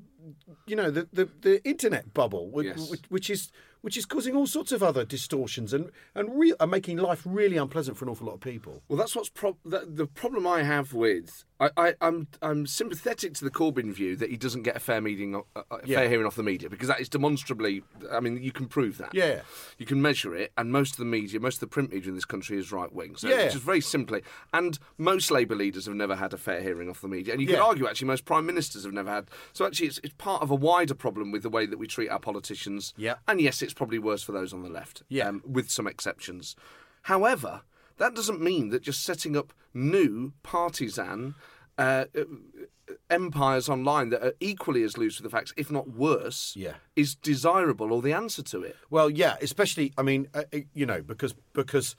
you 0.66 0.76
know, 0.76 0.90
the 0.90 1.06
the, 1.12 1.28
the 1.42 1.62
internet 1.68 2.14
bubble, 2.14 2.48
which, 2.50 2.68
Yes. 2.68 2.90
which, 2.90 3.02
which 3.10 3.28
is 3.28 3.50
which 3.84 3.98
is 3.98 4.06
causing 4.06 4.34
all 4.34 4.46
sorts 4.46 4.72
of 4.72 4.82
other 4.82 5.04
distortions 5.04 5.74
and 5.74 5.90
and 6.14 6.40
re- 6.40 6.54
are 6.58 6.66
making 6.66 6.96
life 6.96 7.20
really 7.26 7.58
unpleasant 7.58 7.98
for 7.98 8.06
an 8.06 8.10
awful 8.10 8.26
lot 8.26 8.32
of 8.32 8.40
people. 8.40 8.82
Well, 8.88 8.96
that's 8.96 9.14
what's 9.14 9.28
the 9.28 10.08
problem 10.14 10.46
I 10.46 10.62
have 10.62 10.94
with. 10.94 11.44
I, 11.76 11.88
I, 11.88 11.94
I'm 12.00 12.28
I'm 12.42 12.66
sympathetic 12.66 13.34
to 13.34 13.44
the 13.44 13.50
Corbyn 13.50 13.92
view 13.92 14.16
that 14.16 14.30
he 14.30 14.36
doesn't 14.36 14.62
get 14.62 14.76
a 14.76 14.80
fair 14.80 15.00
meeting, 15.00 15.34
o- 15.36 15.46
a 15.56 15.60
a 15.74 15.80
Yeah. 15.84 15.98
fair 15.98 16.08
hearing 16.08 16.26
off 16.26 16.36
the 16.36 16.42
media 16.42 16.68
because 16.70 16.88
that 16.88 17.00
is 17.00 17.08
demonstrably. 17.08 17.82
I 18.12 18.20
mean, 18.20 18.42
you 18.42 18.52
can 18.52 18.66
prove 18.66 18.98
that. 18.98 19.14
Yeah. 19.14 19.40
you 19.78 19.86
can 19.86 20.00
measure 20.02 20.34
it, 20.34 20.52
and 20.56 20.70
most 20.72 20.92
of 20.92 20.98
the 20.98 21.04
media, 21.04 21.40
most 21.40 21.56
of 21.56 21.60
the 21.60 21.66
print 21.68 21.92
media 21.92 22.08
in 22.10 22.14
this 22.14 22.24
country 22.24 22.58
is 22.58 22.70
right 22.72 22.92
wing. 22.92 23.16
So 23.16 23.28
Yeah. 23.28 23.48
just 23.48 23.64
very 23.64 23.80
simply, 23.80 24.22
and 24.52 24.78
most 24.98 25.30
Labour 25.30 25.54
leaders 25.56 25.86
have 25.86 25.94
never 25.94 26.16
had 26.16 26.32
a 26.32 26.36
fair 26.38 26.60
hearing 26.62 26.88
off 26.88 27.00
the 27.00 27.08
media, 27.08 27.32
and 27.32 27.40
you 27.42 27.48
Yeah. 27.48 27.56
could 27.56 27.62
argue 27.64 27.86
actually 27.88 28.08
most 28.08 28.24
prime 28.24 28.46
ministers 28.46 28.84
have 28.84 28.92
never 28.92 29.10
had. 29.10 29.28
So 29.52 29.66
actually, 29.66 29.88
it's, 29.88 30.00
it's 30.04 30.14
part 30.18 30.42
of 30.42 30.50
a 30.50 30.54
wider 30.54 30.94
problem 30.94 31.30
with 31.32 31.42
the 31.42 31.50
way 31.50 31.66
that 31.66 31.78
we 31.78 31.86
treat 31.86 32.08
our 32.08 32.20
politicians. 32.20 32.92
Yeah. 32.96 33.14
and 33.28 33.40
yes, 33.40 33.62
it's 33.62 33.74
probably 33.74 33.98
worse 33.98 34.22
for 34.22 34.32
those 34.32 34.52
on 34.52 34.62
the 34.62 34.68
left. 34.68 35.02
Yeah. 35.08 35.28
um, 35.28 35.42
with 35.46 35.70
some 35.70 35.86
exceptions. 35.86 36.56
However, 37.02 37.62
that 37.98 38.14
doesn't 38.14 38.40
mean 38.40 38.70
that 38.70 38.82
just 38.82 39.02
setting 39.04 39.36
up 39.36 39.52
new 39.72 40.32
partisan 40.42 41.34
uh, 41.78 42.04
uh, 42.16 42.24
empires 43.10 43.68
online 43.68 44.10
that 44.10 44.22
are 44.22 44.34
equally 44.40 44.82
as 44.82 44.96
loose 44.98 45.20
with 45.20 45.30
the 45.30 45.36
facts, 45.36 45.52
if 45.56 45.70
not 45.70 45.88
worse, 45.90 46.54
Yeah. 46.56 46.74
is 46.96 47.14
desirable 47.14 47.92
or 47.92 48.02
the 48.02 48.12
answer 48.12 48.42
to 48.42 48.62
it. 48.62 48.76
Well, 48.90 49.10
yeah, 49.10 49.36
especially 49.42 49.92
I 49.96 50.02
mean, 50.02 50.28
uh, 50.34 50.44
uh, 50.52 50.58
you 50.72 50.86
know, 50.86 51.02
because 51.02 51.34
because 51.52 51.96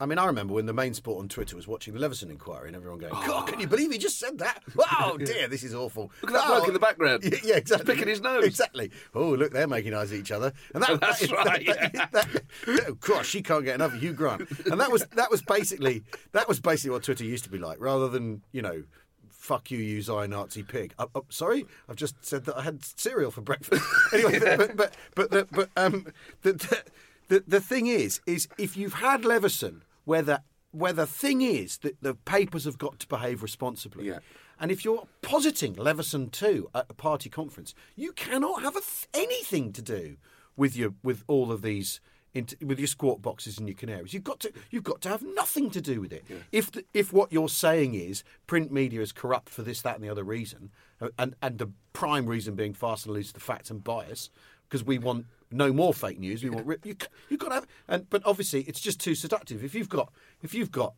I 0.00 0.06
mean, 0.06 0.16
I 0.18 0.26
remember 0.26 0.54
when 0.54 0.66
the 0.66 0.72
main 0.72 0.94
sport 0.94 1.18
on 1.18 1.28
Twitter 1.28 1.56
was 1.56 1.66
watching 1.66 1.92
the 1.92 1.98
Leveson 1.98 2.30
inquiry 2.30 2.68
and 2.68 2.76
everyone 2.76 3.00
going, 3.00 3.12
"God, 3.26 3.48
can 3.48 3.58
you 3.58 3.66
believe 3.66 3.90
he 3.90 3.98
just 3.98 4.20
said 4.20 4.38
that? 4.38 4.62
Wow, 4.76 5.16
dear, 5.18 5.48
this 5.48 5.64
is 5.64 5.74
awful." 5.74 6.12
Look 6.22 6.30
at 6.30 6.34
that 6.34 6.48
Wow." 6.48 6.56
bloke 6.58 6.68
in 6.68 6.74
the 6.74 6.78
background. 6.78 7.24
Yeah, 7.24 7.38
yeah, 7.44 7.56
exactly. 7.56 7.94
picking 7.94 8.06
his 8.08 8.20
nose. 8.20 8.44
Exactly. 8.44 8.92
Oh, 9.12 9.30
look, 9.30 9.52
they're 9.52 9.66
making 9.66 9.94
eyes 9.94 10.12
at 10.12 10.18
each 10.20 10.30
other, 10.30 10.52
and 10.72 10.84
that, 10.84 11.00
That's 11.00 11.20
that- 11.22 11.32
right, 11.32 11.66
that- 11.66 11.94
yeah. 11.94 12.06
that- 12.12 12.42
oh, 12.68 12.92
gosh, 13.00 13.26
she 13.28 13.42
can't 13.42 13.64
get 13.64 13.74
enough 13.74 13.92
of 13.92 14.00
Hugh 14.00 14.12
Grant, 14.12 14.48
and 14.66 14.80
that 14.80 14.92
was 14.92 15.04
that 15.16 15.32
was 15.32 15.42
basically 15.42 16.04
that 16.30 16.46
was 16.46 16.60
basically 16.60 16.90
what 16.90 17.02
Twitter 17.02 17.24
used 17.24 17.42
to 17.44 17.50
be 17.50 17.58
like, 17.58 17.80
rather 17.80 18.08
than 18.08 18.42
you 18.52 18.62
know. 18.62 18.84
Fuck 19.30 19.70
you, 19.70 19.78
you 19.78 20.02
Zion 20.02 20.30
Nazi 20.30 20.62
pig. 20.62 20.92
Uh, 20.98 21.06
uh, 21.14 21.20
sorry, 21.30 21.64
I've 21.88 21.96
just 21.96 22.16
said 22.22 22.44
that 22.46 22.58
I 22.58 22.62
had 22.62 22.84
cereal 22.84 23.30
for 23.30 23.40
breakfast. 23.40 23.82
anyway, 24.12 24.38
but 24.40 24.76
but 24.76 24.94
but 25.14 25.30
the, 25.30 25.46
but 25.50 25.70
um 25.76 26.06
the, 26.42 26.52
the 26.54 26.82
the 27.28 27.44
the 27.46 27.60
thing 27.60 27.86
is 27.86 28.20
is 28.26 28.48
if 28.58 28.76
you've 28.76 28.94
had 28.94 29.24
Leveson, 29.24 29.82
where 30.08 30.22
the 30.22 30.42
where 30.70 30.92
the 30.92 31.06
thing 31.06 31.40
is 31.42 31.78
that 31.78 31.96
the 32.02 32.14
papers 32.14 32.64
have 32.64 32.78
got 32.78 32.98
to 32.98 33.06
behave 33.08 33.42
responsibly, 33.42 34.06
Yeah. 34.06 34.18
and 34.60 34.70
if 34.70 34.84
you're 34.84 35.06
positing 35.22 35.74
Leveson 35.74 36.30
two 36.30 36.68
at 36.74 36.86
a 36.90 36.94
party 36.94 37.28
conference, 37.30 37.74
you 37.94 38.12
cannot 38.12 38.62
have 38.62 38.76
a 38.76 38.80
th- 38.80 39.08
anything 39.14 39.72
to 39.72 39.82
do 39.82 40.16
with 40.56 40.74
your 40.76 40.94
with 41.02 41.24
all 41.26 41.52
of 41.52 41.60
these 41.62 42.00
int- 42.34 42.54
with 42.62 42.78
your 42.78 42.88
Skwawkboxes 42.88 43.58
and 43.58 43.68
your 43.68 43.76
canaries. 43.76 44.12
You've 44.14 44.24
got 44.32 44.40
to 44.40 44.52
you've 44.70 44.84
got 44.92 45.00
to 45.02 45.08
have 45.10 45.22
nothing 45.22 45.68
to 45.70 45.80
do 45.80 46.00
with 46.00 46.12
it. 46.12 46.24
If 46.52 46.70
the, 46.72 46.84
if 46.94 47.12
what 47.12 47.32
you're 47.32 47.48
saying 47.66 47.94
is 47.94 48.24
print 48.46 48.70
media 48.72 49.00
is 49.02 49.12
corrupt 49.12 49.50
for 49.50 49.62
this, 49.62 49.82
that, 49.82 49.94
and 49.96 50.04
the 50.04 50.08
other 50.10 50.24
reason, 50.24 50.70
uh, 51.02 51.08
and 51.18 51.34
and 51.42 51.58
the 51.58 51.70
prime 51.92 52.26
reason 52.26 52.54
being 52.54 52.74
fast 52.74 53.04
and 53.06 53.14
loose 53.14 53.32
to 53.32 53.40
facts 53.40 53.70
and 53.70 53.84
bias, 53.84 54.30
because 54.68 54.84
we 54.84 54.98
want 54.98 55.26
no 55.50 55.72
more 55.72 55.94
fake 55.94 56.18
news. 56.18 56.42
We 56.42 56.50
want 56.50 56.66
you. 56.84 56.96
You've 57.28 57.40
got 57.40 57.48
to 57.48 57.54
have, 57.56 57.66
and 57.88 58.08
but 58.10 58.22
obviously 58.24 58.62
it's 58.62 58.80
just 58.80 59.00
too 59.00 59.14
seductive. 59.14 59.64
If 59.64 59.74
you've 59.74 59.88
got 59.88 60.12
if 60.42 60.54
you've 60.54 60.72
got 60.72 60.94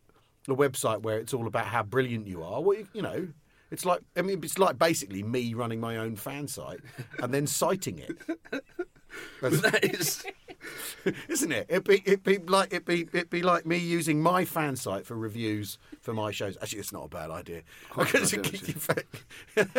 a 0.49 0.55
website 0.55 1.03
where 1.03 1.19
it's 1.19 1.35
all 1.35 1.47
about 1.47 1.67
how 1.67 1.83
brilliant 1.83 2.27
you 2.27 2.43
are, 2.43 2.61
well, 2.63 2.79
you, 2.79 2.89
you 2.93 3.03
know, 3.03 3.29
it's 3.71 3.85
like 3.85 4.01
I 4.17 4.23
mean, 4.23 4.41
it's 4.43 4.59
like 4.59 4.79
basically 4.79 5.23
me 5.23 5.55
running 5.55 5.81
my 5.81 5.97
own 5.97 6.17
fan 6.17 6.49
site 6.49 6.81
and 7.21 7.33
then 7.33 7.47
citing 7.47 7.99
it, 7.99 8.17
that 9.43 9.81
is. 9.85 10.25
isn't 11.29 11.53
it? 11.53 11.67
It'd 11.69 11.85
be 11.85 12.03
it'd 12.05 12.23
be 12.23 12.39
like 12.39 12.69
it'd 12.73 12.85
be 12.85 13.09
it'd 13.13 13.31
be 13.31 13.43
like 13.43 13.65
me 13.65 13.79
using 13.79 14.23
my 14.23 14.45
fan 14.45 14.77
site 14.77 15.07
for 15.07 15.17
reviews 15.17 15.79
for 16.01 16.13
my 16.13 16.31
shows. 16.33 16.59
Actually, 16.61 16.81
it's 16.81 16.93
not 16.93 17.07
a 17.07 17.09
bad 17.09 17.31
idea. 17.31 17.63
Quite 17.89 18.09
a 18.11 18.13
Because 18.13 18.33
good 18.33 18.47
it 18.47 18.49
idea, 18.49 18.61
gives 18.61 18.69
you 18.69 18.75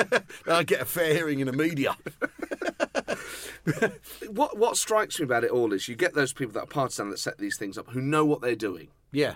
fa- 0.07 0.23
I 0.47 0.63
get 0.63 0.81
a 0.81 0.86
fair 0.86 1.13
hearing 1.13 1.39
in 1.39 1.47
the 1.47 1.53
media. 1.53 1.95
What 4.29 4.57
what 4.57 4.77
strikes 4.77 5.19
me 5.19 5.23
about 5.25 5.43
it 5.43 5.51
all 5.51 5.73
is 5.73 5.88
you 5.88 5.95
get 5.95 6.13
those 6.13 6.34
people 6.34 6.53
that 6.53 6.63
are 6.63 6.67
partisan 6.67 7.10
that 7.10 7.19
set 7.19 7.38
these 7.38 7.57
things 7.57 7.77
up 7.77 7.89
who 7.89 8.01
know 8.01 8.25
what 8.25 8.41
they're 8.41 8.55
doing. 8.55 8.89
Yeah. 9.12 9.36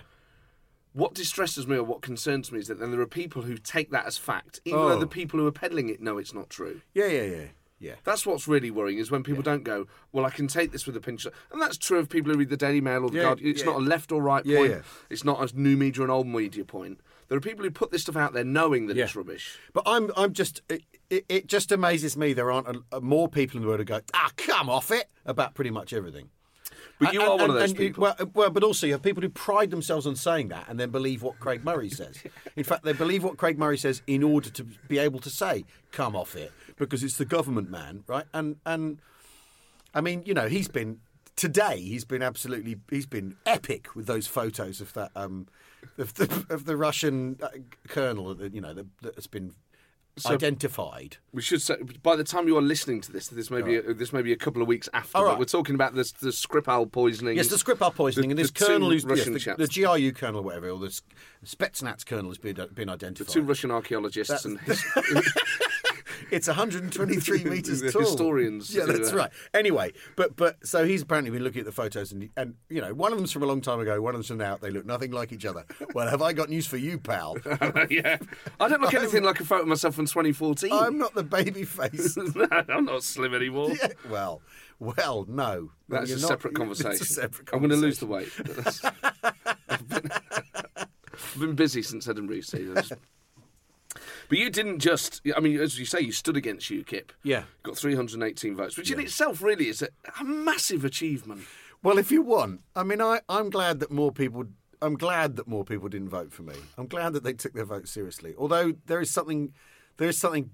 What 0.92 1.14
distresses 1.14 1.66
me 1.66 1.76
or 1.76 1.82
what 1.82 2.00
concerns 2.00 2.50
me 2.50 2.58
is 2.58 2.68
that 2.68 2.80
then 2.80 2.90
there 2.90 3.00
are 3.00 3.06
people 3.06 3.42
who 3.42 3.58
take 3.58 3.90
that 3.90 4.06
as 4.06 4.16
fact, 4.16 4.60
even 4.64 4.80
Oh. 4.80 4.88
though 4.88 4.98
the 4.98 5.06
people 5.06 5.38
who 5.38 5.46
are 5.46 5.52
peddling 5.52 5.88
it 5.90 6.00
know 6.00 6.16
it's 6.16 6.32
not 6.32 6.48
true. 6.48 6.80
Yeah, 6.94 7.06
yeah, 7.08 7.22
yeah, 7.24 7.44
yeah. 7.78 7.94
That's 8.04 8.24
what's 8.24 8.48
really 8.48 8.70
worrying 8.70 8.98
is 8.98 9.10
when 9.10 9.22
people 9.22 9.42
don't 9.42 9.62
go, 9.62 9.86
well, 10.12 10.24
I 10.24 10.30
can 10.30 10.48
take 10.48 10.72
this 10.72 10.86
with 10.86 10.96
a 10.96 11.00
pinch 11.00 11.26
of 11.26 11.34
And 11.52 11.60
that's 11.60 11.76
true 11.76 11.98
of 11.98 12.08
people 12.08 12.32
who 12.32 12.38
read 12.38 12.48
the 12.48 12.56
Daily 12.56 12.80
Mail 12.80 13.04
or 13.04 13.10
the 13.10 13.18
Yeah, 13.18 13.22
Guardian. 13.24 13.50
It's 13.50 13.60
yeah. 13.60 13.66
not 13.66 13.76
a 13.76 13.80
left 13.84 14.10
or 14.10 14.22
right 14.22 14.46
Yeah, 14.46 14.56
point. 14.58 14.70
yeah. 14.70 14.80
It's 15.10 15.24
not 15.24 15.52
a 15.52 15.60
new 15.60 15.76
media 15.76 16.02
and 16.02 16.10
old 16.10 16.26
media 16.26 16.64
point. 16.64 17.00
There 17.28 17.36
are 17.36 17.42
people 17.42 17.64
who 17.64 17.70
put 17.70 17.90
this 17.90 18.02
stuff 18.02 18.16
out 18.16 18.32
there 18.32 18.44
knowing 18.44 18.86
that 18.86 18.96
Yeah. 18.96 19.04
it's 19.04 19.14
rubbish. 19.16 19.58
But 19.74 19.82
I'm, 19.84 20.10
I'm 20.16 20.32
just, 20.32 20.62
it, 20.70 20.82
it, 21.10 21.24
it 21.28 21.46
just 21.46 21.72
amazes 21.72 22.16
me 22.16 22.32
there 22.32 22.50
aren't 22.50 22.68
a, 22.68 22.82
a 22.92 23.00
more 23.00 23.28
people 23.28 23.56
in 23.56 23.62
the 23.62 23.68
world 23.68 23.80
who 23.80 23.84
go, 23.84 24.00
ah, 24.14 24.30
come 24.36 24.68
off 24.68 24.90
it 24.90 25.08
about 25.24 25.54
pretty 25.54 25.70
much 25.70 25.92
everything. 25.92 26.28
But 26.98 27.12
you 27.12 27.20
And- 27.20 27.28
are 27.28 27.32
one 27.36 27.40
and- 27.42 27.50
of 27.52 27.58
those 27.58 27.70
you- 27.70 27.76
people. 27.76 28.02
well, 28.02 28.16
well, 28.34 28.50
but 28.50 28.62
also 28.62 28.86
you 28.86 28.92
have 28.94 29.02
people 29.02 29.22
who 29.22 29.28
pride 29.28 29.70
themselves 29.70 30.06
on 30.06 30.16
saying 30.16 30.48
that 30.48 30.66
and 30.68 30.80
then 30.80 30.90
believe 30.90 31.22
what 31.22 31.38
Craig 31.38 31.62
Murray 31.64 31.90
says. 31.90 32.22
In 32.56 32.64
fact, 32.64 32.84
they 32.84 32.92
believe 32.94 33.22
what 33.22 33.36
Craig 33.36 33.58
Murray 33.58 33.76
says 33.78 34.02
in 34.06 34.22
order 34.22 34.48
to 34.50 34.64
be 34.64 34.98
able 34.98 35.20
to 35.20 35.30
say, 35.30 35.64
"Come 35.92 36.16
off 36.16 36.34
it," 36.34 36.52
because 36.76 37.02
it's 37.02 37.16
the 37.18 37.24
government 37.26 37.70
man, 37.70 38.04
right? 38.06 38.24
And 38.32 38.56
and 38.64 38.98
I 39.94 40.00
mean, 40.00 40.22
you 40.24 40.32
know, 40.34 40.48
he's 40.48 40.68
been 40.68 41.00
today. 41.36 41.78
He's 41.80 42.04
been 42.06 42.22
absolutely. 42.22 42.76
He's 42.90 43.06
been 43.06 43.36
epic 43.44 43.94
with 43.94 44.06
those 44.06 44.26
photos 44.26 44.80
of 44.80 44.92
that. 44.94 45.10
Um, 45.14 45.48
of 45.98 46.14
the, 46.14 46.44
of 46.50 46.64
the 46.64 46.76
Russian 46.76 47.38
uh, 47.42 47.48
colonel, 47.88 48.34
that 48.34 48.54
you 48.54 48.60
know, 48.60 48.74
that, 48.74 48.86
that's 49.02 49.26
been 49.28 49.54
identified. 50.24 51.18
We 51.32 51.42
should 51.42 51.60
say 51.60 51.76
by 52.02 52.16
the 52.16 52.24
time 52.24 52.48
you 52.48 52.56
are 52.56 52.62
listening 52.62 53.02
to 53.02 53.12
this, 53.12 53.28
this 53.28 53.50
may 53.50 53.60
be 53.60 53.76
a, 53.76 53.92
this 53.92 54.12
may 54.12 54.22
be 54.22 54.32
a 54.32 54.36
couple 54.36 54.62
of 54.62 54.68
weeks 54.68 54.88
after. 54.94 55.22
Right. 55.22 55.38
we're 55.38 55.44
talking 55.44 55.74
about 55.74 55.94
this 55.94 56.12
the 56.12 56.30
Skripal 56.30 56.90
poisoning. 56.90 57.36
Yes, 57.36 57.48
the 57.48 57.56
Skripal 57.56 57.94
poisoning, 57.94 58.30
and 58.30 58.38
this 58.38 58.50
the 58.50 58.64
colonel 58.64 58.90
who's 58.90 59.04
yes, 59.04 59.24
the, 59.26 59.54
the 59.58 59.68
GRU 59.68 60.12
colonel, 60.12 60.40
or 60.40 60.44
whatever, 60.44 60.70
or 60.70 60.78
the 60.78 60.98
Spetsnaz 61.44 62.06
colonel 62.06 62.30
has 62.30 62.38
been 62.38 62.58
uh, 62.58 62.66
been 62.72 62.88
identified. 62.88 63.28
The 63.28 63.32
two 63.32 63.42
Russian 63.42 63.70
archaeologists 63.70 64.44
and 64.44 64.58
his, 64.60 64.82
It's 66.30 66.46
123 66.48 67.44
meters 67.44 67.80
tall. 67.92 68.00
historians 68.02 68.74
Yeah, 68.74 68.84
that's 68.86 69.10
that. 69.10 69.16
right. 69.16 69.30
Anyway, 69.54 69.92
but 70.16 70.36
but 70.36 70.66
so 70.66 70.84
he's 70.84 71.02
apparently 71.02 71.30
been 71.30 71.42
looking 71.44 71.60
at 71.60 71.66
the 71.66 71.72
photos, 71.72 72.12
and 72.12 72.30
and 72.36 72.54
you 72.68 72.80
know, 72.80 72.92
one 72.94 73.12
of 73.12 73.18
them's 73.18 73.32
from 73.32 73.42
a 73.42 73.46
long 73.46 73.60
time 73.60 73.80
ago, 73.80 74.00
one 74.00 74.14
of 74.14 74.18
them's 74.18 74.28
from 74.28 74.38
now. 74.38 74.56
They 74.56 74.70
look 74.70 74.84
nothing 74.86 75.12
like 75.12 75.32
each 75.32 75.44
other. 75.46 75.64
Well, 75.94 76.08
have 76.08 76.22
I 76.22 76.32
got 76.32 76.48
news 76.48 76.66
for 76.66 76.76
you, 76.76 76.98
pal? 76.98 77.36
yeah, 77.90 78.18
I 78.60 78.68
don't 78.68 78.80
look 78.80 78.94
anything 79.02 79.22
like 79.24 79.40
a 79.40 79.44
photo 79.44 79.62
of 79.62 79.68
myself 79.68 79.94
from 79.94 80.06
2014. 80.06 80.72
I'm 80.72 80.98
not 80.98 81.14
the 81.14 81.22
baby 81.24 81.64
face. 81.64 82.16
no, 82.16 82.46
I'm 82.50 82.84
not 82.86 83.02
slim 83.02 83.34
anymore. 83.34 83.70
yeah, 83.70 83.88
well, 84.10 84.42
well, 84.78 85.24
no. 85.28 85.70
That's 85.88 86.10
a 86.10 86.14
not- 86.18 86.28
separate 86.28 86.54
conversation. 86.54 87.02
A 87.02 87.04
separate 87.04 87.48
I'm 87.52 87.60
going 87.60 87.70
to 87.70 87.76
lose 87.76 87.98
the 88.00 88.06
weight. 88.06 88.28
I've, 89.68 89.88
been, 89.88 90.10
I've 90.76 91.38
been 91.38 91.54
busy 91.54 91.82
since 91.82 92.08
Edinburgh 92.08 92.40
season. 92.42 92.76
But 94.28 94.38
you 94.38 94.50
didn't 94.50 94.80
just, 94.80 95.20
I 95.36 95.40
mean, 95.40 95.58
as 95.58 95.78
you 95.78 95.84
say, 95.84 96.00
you 96.00 96.12
stood 96.12 96.36
against 96.36 96.70
UKIP. 96.70 97.10
Yeah. 97.22 97.44
Got 97.62 97.76
318 97.76 98.56
votes, 98.56 98.76
which 98.76 98.90
in 98.90 99.00
itself 99.00 99.42
really 99.42 99.68
is 99.68 99.82
a, 99.82 99.88
a 100.20 100.24
massive 100.24 100.84
achievement. 100.84 101.42
Well, 101.82 101.98
if 101.98 102.10
you 102.10 102.22
want, 102.22 102.62
I 102.74 102.82
mean, 102.82 103.00
I, 103.00 103.20
I'm 103.28 103.50
glad 103.50 103.80
that 103.80 103.90
more 103.90 104.12
people. 104.12 104.44
I'm 104.82 104.96
glad 104.96 105.36
that 105.36 105.48
more 105.48 105.64
people 105.64 105.88
didn't 105.88 106.10
vote 106.10 106.32
for 106.32 106.42
me. 106.42 106.54
I'm 106.76 106.86
glad 106.86 107.14
that 107.14 107.24
they 107.24 107.32
took 107.32 107.54
their 107.54 107.64
vote 107.64 107.88
seriously. 107.88 108.34
Although 108.36 108.74
there 108.86 109.00
is 109.00 109.10
something, 109.10 109.52
there 109.96 110.08
is 110.08 110.18
something 110.18 110.50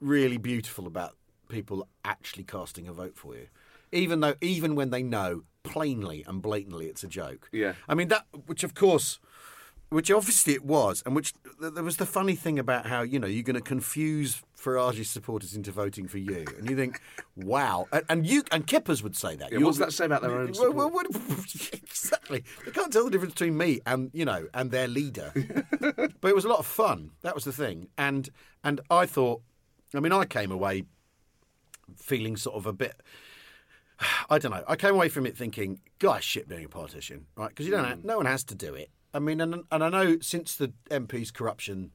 really 0.00 0.38
beautiful 0.38 0.86
about 0.86 1.14
people 1.48 1.86
actually 2.04 2.44
casting 2.44 2.88
a 2.88 2.92
vote 2.92 3.16
for 3.16 3.34
you, 3.34 3.48
even 3.92 4.20
though 4.20 4.34
even 4.40 4.74
when 4.76 4.90
they 4.90 5.02
know 5.02 5.42
plainly 5.62 6.24
and 6.26 6.40
blatantly 6.40 6.86
it's 6.86 7.02
a 7.02 7.08
joke. 7.08 7.48
Yeah. 7.52 7.74
I 7.88 7.94
mean 7.94 8.08
that, 8.08 8.26
which 8.46 8.64
of 8.64 8.74
course, 8.74 9.18
which 9.90 10.10
obviously 10.10 10.54
it 10.54 10.64
was, 10.64 11.02
and 11.06 11.14
which 11.14 11.32
th- 11.60 11.74
there 11.74 11.84
was 11.84 11.96
the 11.96 12.06
funny 12.06 12.34
thing 12.34 12.58
about 12.58 12.86
how 12.86 13.02
you 13.02 13.18
know 13.18 13.26
you're 13.26 13.42
going 13.42 13.54
to 13.54 13.60
confuse 13.60 14.42
Farage's 14.54 15.08
supporters 15.08 15.54
into 15.54 15.70
voting 15.70 16.08
for 16.08 16.18
you, 16.18 16.44
and 16.58 16.68
you 16.68 16.76
think, 16.76 17.00
wow, 17.36 17.86
and, 17.92 18.04
and 18.08 18.26
you 18.26 18.42
and 18.50 18.66
Kippers 18.66 19.02
would 19.02 19.16
say 19.16 19.36
that. 19.36 19.52
Yeah, 19.52 19.58
You're- 19.58 19.64
what 19.70 19.76
that 19.78 19.92
say 19.92 20.06
about 20.06 20.22
their 20.22 20.36
own 20.36 20.52
well, 20.58 20.72
well, 20.72 20.90
what- 20.90 21.06
exactly. 21.72 22.42
They 22.64 22.72
can't 22.72 22.92
tell 22.92 23.04
the 23.04 23.10
difference 23.10 23.34
between 23.34 23.56
me 23.56 23.80
and 23.86 24.10
you 24.12 24.24
know 24.24 24.48
and 24.54 24.70
their 24.70 24.88
leader. 24.88 25.32
but 26.20 26.28
it 26.28 26.34
was 26.34 26.44
a 26.44 26.48
lot 26.48 26.58
of 26.58 26.66
fun. 26.66 27.12
That 27.22 27.34
was 27.34 27.44
the 27.44 27.52
thing, 27.52 27.88
and 27.96 28.28
and 28.64 28.80
I 28.90 29.06
thought, 29.06 29.42
I 29.94 30.00
mean, 30.00 30.12
I 30.12 30.24
came 30.24 30.50
away 30.50 30.84
feeling 31.96 32.36
sort 32.36 32.56
of 32.56 32.66
a 32.66 32.72
bit. 32.72 33.00
I 34.30 34.38
don't 34.38 34.50
know. 34.50 34.64
I 34.66 34.74
came 34.76 34.94
away 34.94 35.08
from 35.08 35.26
it 35.26 35.36
thinking, 35.36 35.80
"Guys, 36.00 36.24
shit 36.24 36.48
being 36.48 36.64
a 36.64 36.68
politician, 36.68 37.26
right?" 37.36 37.50
Because 37.50 37.66
you 37.66 37.72
don't, 37.72 37.84
hmm. 37.84 37.90
have, 37.90 38.04
no 38.04 38.16
one 38.16 38.26
has 38.26 38.42
to 38.44 38.54
do 38.54 38.74
it. 38.74 38.90
I 39.16 39.18
mean, 39.18 39.40
and 39.40 39.64
and 39.72 39.82
I 39.82 39.88
know 39.88 40.18
since 40.20 40.54
the 40.54 40.72
MP's 40.90 41.30
corruption 41.30 41.92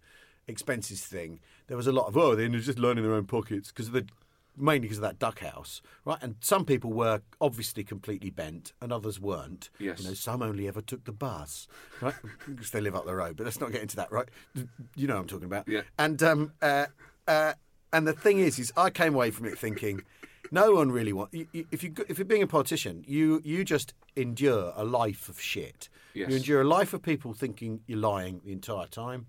expenses 0.48 1.06
thing, 1.06 1.40
there 1.68 1.78
was 1.78 1.86
a 1.86 1.92
lot 1.92 2.08
of 2.08 2.18
oh, 2.18 2.36
they're 2.36 2.50
just 2.50 2.80
lining 2.80 3.04
their 3.04 3.14
own 3.14 3.26
pockets 3.26 3.70
because 3.70 3.88
of 3.88 3.94
the 3.94 4.08
mainly 4.58 4.82
because 4.82 4.98
of 4.98 5.04
that 5.04 5.20
duck 5.20 5.40
house, 5.40 5.84
right? 6.04 6.18
And 6.22 6.36
some 6.42 6.66
people 6.66 6.92
were 6.92 7.22
obviously 7.40 7.84
completely 7.84 8.32
bent, 8.32 8.74
and 8.82 8.92
others 8.92 9.20
weren't. 9.20 9.70
Yes. 9.80 10.02
You 10.02 10.10
know, 10.10 10.14
some 10.16 10.42
only 10.42 10.68
ever 10.68 10.82
took 10.82 11.06
the 11.06 11.12
bus, 11.12 11.68
right? 12.02 12.16
because 12.50 12.72
they 12.72 12.82
live 12.82 12.96
up 12.96 13.06
the 13.06 13.16
road. 13.16 13.38
But 13.38 13.46
let's 13.46 13.60
not 13.60 13.72
get 13.72 13.84
into 13.84 13.98
that, 13.98 14.12
right? 14.12 14.28
You 14.96 15.08
know 15.08 15.14
what 15.14 15.22
I'm 15.22 15.28
talking 15.28 15.46
about. 15.46 15.68
Yeah. 15.68 15.82
And 16.00 16.22
um, 16.24 16.54
uh, 16.60 16.88
uh, 17.28 17.54
and 17.94 18.08
the 18.08 18.14
thing 18.14 18.40
is, 18.40 18.58
is 18.58 18.74
I 18.76 18.90
came 18.90 19.14
away 19.14 19.30
from 19.30 19.46
it 19.46 19.60
thinking. 19.60 20.02
No 20.54 20.74
one 20.74 20.92
really 20.92 21.14
wants. 21.14 21.38
If 21.54 21.84
you 21.84 21.94
if 22.10 22.18
you're 22.18 22.26
being 22.26 22.42
a 22.42 22.48
politician, 22.48 23.06
you 23.08 23.42
you 23.46 23.64
just 23.64 23.94
endure 24.16 24.74
a 24.76 24.84
life 24.84 25.30
of 25.30 25.40
shit. 25.40 25.88
Yes. 26.14 26.30
You 26.30 26.36
endure 26.38 26.62
a 26.62 26.68
life 26.68 26.94
of 26.94 27.02
people 27.02 27.34
thinking 27.34 27.82
you're 27.88 27.98
lying 28.00 28.42
the 28.44 28.52
entire 28.52 28.88
time. 28.88 29.28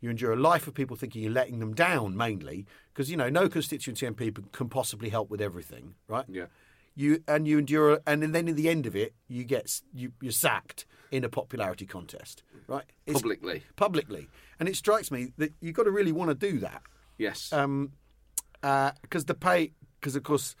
You 0.00 0.10
endure 0.10 0.32
a 0.32 0.36
life 0.36 0.66
of 0.66 0.74
people 0.74 0.96
thinking 0.96 1.22
you're 1.22 1.32
letting 1.32 1.58
them 1.58 1.74
down, 1.74 2.16
mainly 2.16 2.66
because 2.92 3.10
you 3.10 3.16
know 3.16 3.28
no 3.30 3.48
constituency 3.48 4.06
MP 4.06 4.34
can 4.52 4.68
possibly 4.68 5.08
help 5.08 5.30
with 5.30 5.40
everything, 5.40 5.94
right? 6.08 6.24
Yeah. 6.28 6.46
You 6.94 7.22
and 7.28 7.46
you 7.46 7.58
endure, 7.58 8.00
and 8.06 8.22
then 8.34 8.48
in 8.48 8.56
the 8.56 8.68
end 8.68 8.86
of 8.86 8.94
it, 8.96 9.14
you 9.28 9.44
get 9.44 9.80
you, 9.94 10.12
you're 10.20 10.32
sacked 10.32 10.86
in 11.10 11.24
a 11.24 11.28
popularity 11.28 11.86
contest, 11.86 12.42
right? 12.68 12.84
It's- 13.06 13.20
Publicly. 13.22 13.62
publicly, 13.76 14.28
and 14.58 14.68
it 14.68 14.76
strikes 14.76 15.10
me 15.10 15.32
that 15.38 15.52
you've 15.60 15.74
got 15.74 15.84
to 15.84 15.90
really 15.90 16.12
want 16.12 16.30
to 16.30 16.34
do 16.34 16.58
that 16.60 16.82
Yes. 17.18 17.52
um, 17.52 17.92
because 18.62 19.26
the 19.26 19.34
pay, 19.34 19.72
because 20.00 20.16
of 20.16 20.22
course, 20.22 20.56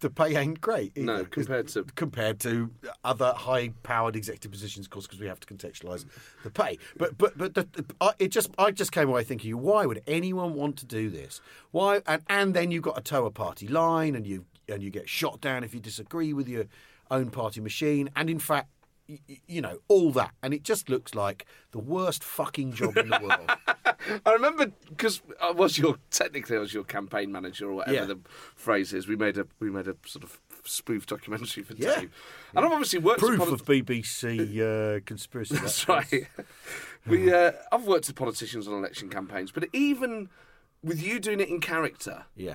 the 0.00 0.10
pay 0.10 0.36
ain't 0.36 0.60
great. 0.60 0.96
No, 0.96 1.24
compared 1.24 1.68
to- 1.68 1.84
compared 1.94 2.40
to 2.40 2.70
other 3.04 3.32
high-powered 3.36 4.16
executive 4.16 4.50
positions, 4.50 4.86
of 4.86 4.90
course, 4.90 5.06
because 5.06 5.20
we 5.20 5.26
have 5.26 5.40
to 5.40 5.46
contextualise 5.54 6.04
the 6.42 6.50
pay. 6.50 6.78
But 6.96 7.18
but 7.18 7.36
but 7.36 7.54
the, 7.54 7.68
the- 7.72 7.94
I, 8.00 8.12
it 8.18 8.28
just 8.28 8.50
I 8.58 8.70
just 8.70 8.92
came 8.92 9.08
away 9.08 9.24
thinking, 9.24 9.60
why 9.60 9.86
would 9.86 10.02
anyone 10.06 10.54
want 10.54 10.76
to 10.78 10.86
do 10.86 11.10
this? 11.10 11.40
Why? 11.70 12.00
And 12.06 12.22
and 12.28 12.54
then 12.54 12.70
you've 12.70 12.82
got 12.84 12.96
to 12.96 13.02
toe 13.02 13.26
a 13.26 13.30
party 13.30 13.68
line, 13.68 14.14
and 14.14 14.26
you 14.26 14.44
and 14.68 14.82
you 14.82 14.90
get 14.90 15.08
shot 15.08 15.40
down 15.40 15.64
if 15.64 15.74
you 15.74 15.80
disagree 15.80 16.32
with 16.32 16.48
your 16.48 16.64
own 17.10 17.30
party 17.30 17.60
machine, 17.60 18.10
and 18.16 18.30
in 18.30 18.38
fact. 18.38 18.68
You 19.46 19.60
know 19.62 19.78
all 19.88 20.12
that, 20.12 20.32
and 20.42 20.52
it 20.54 20.62
just 20.62 20.88
looks 20.88 21.14
like 21.14 21.46
the 21.72 21.78
worst 21.78 22.22
fucking 22.22 22.72
job 22.72 22.96
in 22.96 23.08
the 23.08 23.20
world. 23.22 23.50
I 24.26 24.32
remember 24.32 24.72
because 24.88 25.20
I 25.42 25.50
was 25.50 25.78
your 25.78 25.96
technically 26.10 26.56
I 26.56 26.60
was 26.60 26.72
your 26.74 26.84
campaign 26.84 27.32
manager 27.32 27.68
or 27.70 27.74
whatever 27.74 27.94
Yeah. 27.96 28.04
the 28.04 28.18
phrase 28.56 28.92
is. 28.92 29.06
We 29.08 29.16
made 29.16 29.36
a 29.38 29.46
we 29.58 29.70
made 29.70 29.88
a 29.88 29.96
sort 30.06 30.24
of 30.24 30.40
spoof 30.64 31.06
documentary 31.06 31.62
for 31.62 31.74
Yeah. 31.74 32.00
Dave, 32.00 32.10
and 32.54 32.64
I've 32.64 32.72
obviously 32.72 32.98
worked 33.00 33.20
Proof 33.20 33.40
a 33.40 33.52
of 33.52 33.64
BBC 33.64 34.58
uh, 34.96 35.00
conspiracy. 35.04 35.56
That's 35.56 35.88
right. 35.88 36.28
we 37.06 37.32
uh, 37.32 37.52
I've 37.72 37.86
worked 37.86 38.06
with 38.06 38.16
politicians 38.16 38.68
on 38.68 38.74
election 38.74 39.08
campaigns, 39.10 39.50
but 39.52 39.68
even 39.72 40.28
with 40.82 41.02
you 41.02 41.20
doing 41.20 41.40
it 41.40 41.48
in 41.48 41.60
character, 41.60 42.24
Yeah. 42.36 42.54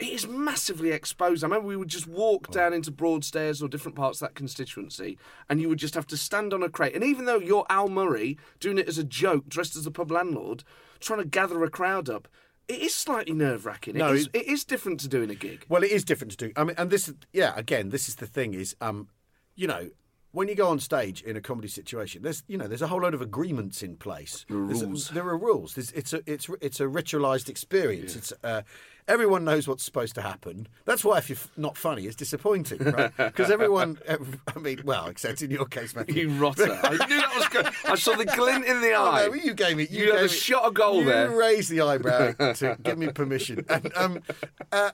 It 0.00 0.08
is 0.08 0.26
massively 0.26 0.90
exposed. 0.90 1.44
I 1.44 1.46
remember 1.46 1.68
we 1.68 1.76
would 1.76 1.88
just 1.88 2.06
walk 2.08 2.50
down 2.50 2.72
into 2.72 2.90
Broadstairs 2.90 3.62
or 3.62 3.68
different 3.68 3.96
parts 3.96 4.20
of 4.20 4.28
that 4.28 4.34
constituency, 4.34 5.18
and 5.48 5.60
you 5.60 5.68
would 5.68 5.78
just 5.78 5.94
have 5.94 6.06
to 6.08 6.16
stand 6.16 6.52
on 6.52 6.62
a 6.62 6.68
crate. 6.68 6.94
And 6.94 7.04
even 7.04 7.24
though 7.26 7.38
you're 7.38 7.66
Al 7.70 7.88
Murray 7.88 8.36
doing 8.60 8.78
it 8.78 8.88
as 8.88 8.98
a 8.98 9.04
joke, 9.04 9.48
dressed 9.48 9.76
as 9.76 9.86
a 9.86 9.90
pub 9.92 10.10
landlord, 10.10 10.64
trying 11.00 11.20
to 11.20 11.24
gather 11.26 11.62
a 11.62 11.70
crowd 11.70 12.08
up, 12.10 12.26
it 12.66 12.80
is 12.80 12.94
slightly 12.94 13.34
nerve 13.34 13.66
wracking. 13.66 13.96
No, 13.96 14.08
it, 14.12 14.16
is, 14.16 14.26
it- 14.32 14.36
it 14.36 14.46
is 14.48 14.64
different 14.64 14.98
to 15.00 15.08
doing 15.08 15.30
a 15.30 15.34
gig. 15.34 15.64
Well, 15.68 15.82
it 15.84 15.90
is 15.90 16.02
different 16.04 16.32
to 16.32 16.36
do. 16.48 16.52
I 16.56 16.64
mean, 16.64 16.74
and 16.78 16.90
this 16.90 17.12
yeah. 17.32 17.52
Again, 17.56 17.90
this 17.90 18.08
is 18.08 18.16
the 18.16 18.26
thing 18.26 18.54
is, 18.54 18.74
um, 18.80 19.08
you 19.54 19.66
know, 19.68 19.90
when 20.32 20.48
you 20.48 20.56
go 20.56 20.68
on 20.68 20.80
stage 20.80 21.22
in 21.22 21.36
a 21.36 21.40
comedy 21.40 21.68
situation, 21.68 22.22
there's 22.22 22.42
you 22.48 22.56
know 22.58 22.66
there's 22.66 22.82
a 22.82 22.86
whole 22.88 23.02
load 23.02 23.14
of 23.14 23.20
agreements 23.22 23.82
in 23.82 23.96
place. 23.96 24.44
There's 24.48 24.82
a- 24.82 24.86
rules. 24.86 25.08
there 25.10 25.28
are 25.28 25.38
rules. 25.38 25.74
There's, 25.74 25.92
it's 25.92 26.12
a 26.14 26.22
it's 26.26 26.48
it's 26.62 26.80
a 26.80 26.84
ritualized 26.84 27.48
experience. 27.50 28.16
It's 28.16 28.32
uh, 28.42 28.62
everyone 29.08 29.44
knows 29.44 29.68
what's 29.68 29.84
supposed 29.84 30.14
to 30.14 30.22
happen. 30.22 30.66
That's 30.84 31.04
why 31.04 31.18
if 31.18 31.28
you're 31.28 31.38
not 31.56 31.76
funny, 31.76 32.06
it's 32.06 32.16
disappointing, 32.16 32.78
right? 32.78 33.12
Because 33.16 33.50
everyone, 33.50 33.98
I 34.08 34.58
mean, 34.58 34.80
well, 34.84 35.06
except 35.06 35.42
in 35.42 35.50
your 35.50 35.66
case, 35.66 35.94
Matthew. 35.94 36.28
You 36.28 36.38
rotter. 36.38 36.72
I 36.82 36.90
knew 36.90 37.20
that 37.20 37.34
was 37.36 37.48
good. 37.48 37.68
I 37.84 37.94
saw 37.96 38.14
the 38.16 38.24
glint 38.24 38.64
in 38.64 38.80
the 38.80 38.92
Oh, 38.92 39.10
eye. 39.10 39.26
no, 39.28 39.34
you 39.34 39.54
gave 39.54 39.76
me. 39.76 39.86
You, 39.90 39.98
You 40.06 40.12
had 40.12 40.20
gave 40.20 40.24
a 40.26 40.28
shot 40.28 40.64
of 40.64 40.74
goal 40.74 41.00
you 41.00 41.04
there. 41.06 41.30
You 41.30 41.38
raised 41.40 41.70
the 41.70 41.80
eyebrow 41.80 42.32
to 42.54 42.76
give 42.82 42.98
me 42.98 43.08
permission, 43.08 43.64
and 43.68 43.92
um, 43.96 44.22
uh, 44.72 44.90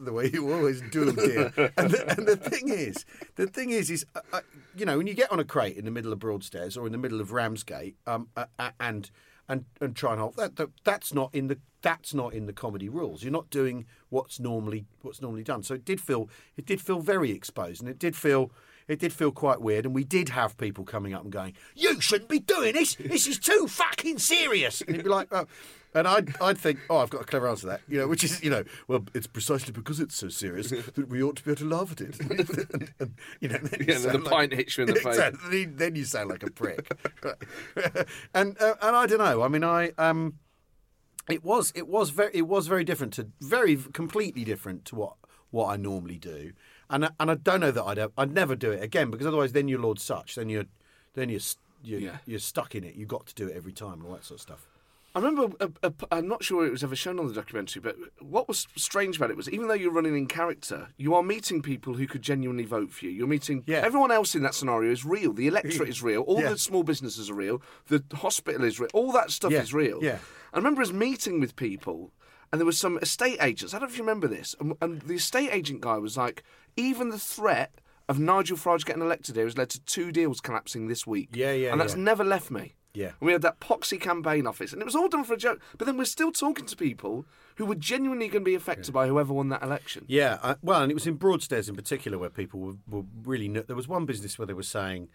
the 0.00 0.12
way 0.12 0.30
you 0.32 0.52
always 0.52 0.80
do, 0.90 1.12
dear. 1.12 1.52
And 1.76 1.90
the, 1.90 2.14
and 2.16 2.26
the 2.26 2.36
thing 2.36 2.68
is, 2.68 3.04
the 3.36 3.46
thing 3.46 3.70
is, 3.70 3.90
is 3.90 4.04
uh, 4.14 4.20
uh, 4.32 4.40
you 4.76 4.84
know 4.84 4.98
when 4.98 5.06
you 5.06 5.14
get 5.14 5.30
on 5.32 5.40
a 5.40 5.44
crate 5.44 5.76
in 5.76 5.84
the 5.84 5.90
middle 5.90 6.12
of 6.12 6.18
Broadstairs 6.18 6.76
or 6.76 6.86
in 6.86 6.92
the 6.92 6.98
middle 6.98 7.20
of 7.20 7.32
Ramsgate, 7.32 7.96
um, 8.06 8.28
uh, 8.36 8.44
uh, 8.58 8.70
and 8.80 9.10
and 9.48 9.64
and 9.80 9.96
try 9.96 10.12
and 10.12 10.20
hold 10.20 10.36
that, 10.36 10.56
that 10.56 10.68
that's 10.84 11.14
not 11.14 11.34
in 11.34 11.48
the 11.48 11.58
that's 11.80 12.12
not 12.12 12.34
in 12.34 12.46
the 12.46 12.52
comedy 12.52 12.88
rules. 12.88 13.22
You're 13.22 13.32
not 13.32 13.50
doing 13.50 13.86
what's 14.10 14.40
normally 14.40 14.86
what's 15.02 15.22
normally 15.22 15.44
done. 15.44 15.62
So 15.62 15.74
it 15.74 15.84
did 15.84 16.00
feel 16.00 16.28
it 16.56 16.66
did 16.66 16.80
feel 16.80 17.00
very 17.00 17.30
exposed, 17.30 17.80
and 17.80 17.88
it 17.88 17.98
did 17.98 18.16
feel 18.16 18.50
it 18.86 18.98
did 18.98 19.12
feel 19.12 19.32
quite 19.32 19.60
weird. 19.60 19.84
And 19.84 19.94
we 19.94 20.04
did 20.04 20.30
have 20.30 20.56
people 20.58 20.84
coming 20.84 21.14
up 21.14 21.22
and 21.22 21.32
going, 21.32 21.54
"You 21.74 22.00
shouldn't 22.00 22.30
be 22.30 22.40
doing 22.40 22.74
this. 22.74 22.94
This 22.96 23.26
is 23.26 23.38
too 23.38 23.66
fucking 23.68 24.18
serious." 24.18 24.80
And 24.82 24.96
you'd 24.96 25.04
be 25.04 25.10
like, 25.10 25.28
"Oh." 25.32 25.46
And 25.94 26.06
I'd, 26.06 26.40
I'd 26.40 26.58
think, 26.58 26.80
oh, 26.90 26.98
I've 26.98 27.08
got 27.10 27.22
a 27.22 27.24
clever 27.24 27.48
answer 27.48 27.62
to 27.62 27.66
that, 27.68 27.80
you 27.88 27.98
know, 27.98 28.06
which 28.06 28.22
is, 28.22 28.42
you 28.42 28.50
know, 28.50 28.62
well, 28.88 29.04
it's 29.14 29.26
precisely 29.26 29.72
because 29.72 30.00
it's 30.00 30.14
so 30.14 30.28
serious 30.28 30.68
that 30.70 31.08
we 31.08 31.22
ought 31.22 31.36
to 31.36 31.42
be 31.44 31.50
able 31.52 31.58
to 31.60 31.64
laugh 31.64 31.92
at 31.92 32.00
it. 32.02 32.20
and, 32.20 32.92
and, 33.00 33.14
you 33.40 33.48
know, 33.48 33.58
then 33.58 33.80
you 33.80 33.86
Yeah, 33.88 33.94
and 33.96 34.04
then 34.04 34.12
sound 34.12 34.26
the 34.26 34.30
pint 34.30 34.52
hits 34.52 34.76
you 34.76 34.84
in 34.84 34.88
the 34.90 34.96
face. 34.96 35.06
Exactly. 35.06 35.64
Then 35.64 35.96
you 35.96 36.04
sound 36.04 36.28
like 36.28 36.42
a 36.42 36.50
prick. 36.50 36.90
and 38.34 38.60
uh, 38.60 38.74
and 38.82 38.96
I 38.96 39.06
don't 39.06 39.18
know. 39.18 39.42
I 39.42 39.48
mean, 39.48 39.64
I 39.64 39.92
um, 39.98 40.34
it 41.28 41.42
was 41.44 41.72
it 41.74 41.88
was 41.88 42.10
very 42.10 42.30
it 42.34 42.46
was 42.46 42.66
very 42.66 42.84
different 42.84 43.12
to 43.14 43.28
very 43.40 43.76
completely 43.76 44.44
different 44.44 44.84
to 44.86 44.94
what 44.94 45.14
what 45.50 45.68
I 45.68 45.76
normally 45.76 46.18
do, 46.18 46.52
and 46.90 47.06
I- 47.06 47.10
and 47.18 47.30
I 47.30 47.34
don't 47.34 47.60
know 47.60 47.70
that 47.70 47.82
I'd 47.84 47.98
I'd 48.16 48.32
never 48.32 48.54
do 48.54 48.70
it 48.72 48.82
again 48.82 49.10
because 49.10 49.26
otherwise 49.26 49.52
then 49.52 49.68
you're 49.68 49.80
Lord 49.80 49.98
Sutch, 49.98 50.34
then 50.34 50.48
you're 50.48 50.66
then 51.14 51.28
you're 51.30 51.40
you're, 51.82 52.00
Yeah. 52.00 52.16
you're 52.26 52.38
stuck 52.40 52.74
in 52.74 52.84
it. 52.84 52.94
You've 52.96 53.08
got 53.08 53.26
to 53.26 53.34
do 53.34 53.46
it 53.48 53.56
every 53.56 53.72
time 53.72 53.94
and 53.94 54.04
all 54.06 54.12
that 54.12 54.24
sort 54.24 54.38
of 54.38 54.42
stuff. 54.42 54.68
I 55.18 55.20
remember, 55.20 55.56
uh, 55.60 55.66
uh, 55.82 55.90
a, 56.00 56.04
a, 56.04 56.14
I'm 56.18 56.28
not 56.28 56.44
sure 56.44 56.64
it 56.64 56.70
was 56.70 56.84
ever 56.84 56.94
shown 56.94 57.18
on 57.18 57.26
the 57.26 57.34
documentary, 57.34 57.82
but 57.82 57.96
what 58.20 58.46
was 58.46 58.68
strange 58.76 59.16
about 59.16 59.30
it 59.30 59.36
was 59.36 59.50
even 59.50 59.66
though 59.66 59.74
you're 59.74 59.90
running 59.90 60.16
in 60.16 60.26
character, 60.28 60.90
you 60.96 61.12
are 61.16 61.24
meeting 61.24 61.60
people 61.60 61.94
who 61.94 62.06
could 62.06 62.22
genuinely 62.22 62.64
vote 62.64 62.92
for 62.92 63.06
you. 63.06 63.10
You're 63.10 63.26
meeting 63.26 63.64
Yeah. 63.66 63.78
everyone 63.78 64.12
else 64.12 64.36
in 64.36 64.42
that 64.44 64.54
scenario 64.54 64.92
is 64.92 65.04
real. 65.04 65.32
The 65.32 65.48
electorate 65.48 65.88
mm. 65.88 65.90
is 65.90 66.04
real. 66.04 66.22
All 66.22 66.40
Yeah. 66.40 66.50
the 66.50 66.58
small 66.58 66.84
businesses 66.84 67.28
are 67.30 67.34
real. 67.34 67.60
The 67.88 68.04
hospital 68.14 68.62
is 68.62 68.78
real. 68.78 68.90
All 68.94 69.10
that 69.10 69.32
stuff 69.32 69.50
Yeah. 69.50 69.62
is 69.62 69.74
real. 69.74 69.98
Yeah. 70.02 70.18
I 70.52 70.56
remember 70.56 70.82
us 70.82 70.92
meeting 70.92 71.40
with 71.40 71.56
people, 71.56 72.12
and 72.52 72.60
there 72.60 72.66
was 72.66 72.78
some 72.78 72.96
estate 72.98 73.38
agents. 73.40 73.74
I 73.74 73.80
don't 73.80 73.88
know 73.88 73.92
if 73.92 73.98
you 73.98 74.04
remember 74.04 74.28
this. 74.28 74.54
And, 74.60 74.74
and 74.80 75.02
the 75.02 75.14
estate 75.14 75.50
agent 75.52 75.80
guy 75.80 75.98
was 75.98 76.16
like, 76.16 76.44
even 76.76 77.08
the 77.08 77.18
threat 77.18 77.80
of 78.08 78.20
Nigel 78.20 78.56
Farage 78.56 78.84
getting 78.86 79.02
elected 79.02 79.34
here 79.34 79.44
has 79.46 79.58
led 79.58 79.68
to 79.70 79.80
two 79.80 80.12
deals 80.12 80.40
collapsing 80.40 80.86
this 80.86 81.08
week. 81.08 81.30
Yeah, 81.32 81.52
yeah, 81.52 81.72
And 81.72 81.80
that's 81.80 81.94
yeah. 81.94 82.02
never 82.02 82.22
left 82.22 82.50
me. 82.52 82.74
Yeah. 82.98 83.12
And 83.20 83.26
we 83.26 83.32
had 83.32 83.42
that 83.42 83.60
poxy 83.60 84.00
campaign 84.00 84.46
office, 84.46 84.72
and 84.72 84.82
it 84.82 84.84
was 84.84 84.96
all 84.96 85.08
done 85.08 85.24
for 85.24 85.34
a 85.34 85.36
joke. 85.36 85.60
But 85.78 85.86
then 85.86 85.96
we're 85.96 86.04
still 86.04 86.32
talking 86.32 86.66
to 86.66 86.76
people 86.76 87.24
who 87.56 87.64
were 87.64 87.74
genuinely 87.76 88.26
going 88.28 88.42
to 88.44 88.48
be 88.48 88.54
affected 88.56 88.92
by 88.92 89.06
whoever 89.06 89.32
won 89.32 89.48
that 89.50 89.62
election. 89.62 90.04
Yeah, 90.08 90.38
uh, 90.42 90.56
well, 90.62 90.82
and 90.82 90.90
it 90.90 90.94
was 90.94 91.06
in 91.06 91.14
Broadstairs 91.14 91.68
in 91.68 91.76
particular 91.76 92.18
where 92.18 92.30
people 92.30 92.58
were, 92.60 92.74
were 92.90 93.04
really. 93.24 93.48
There 93.48 93.76
was 93.76 93.86
one 93.88 94.04
business 94.04 94.38
where 94.38 94.46
they 94.46 94.52
were 94.52 94.62
saying, 94.64 95.08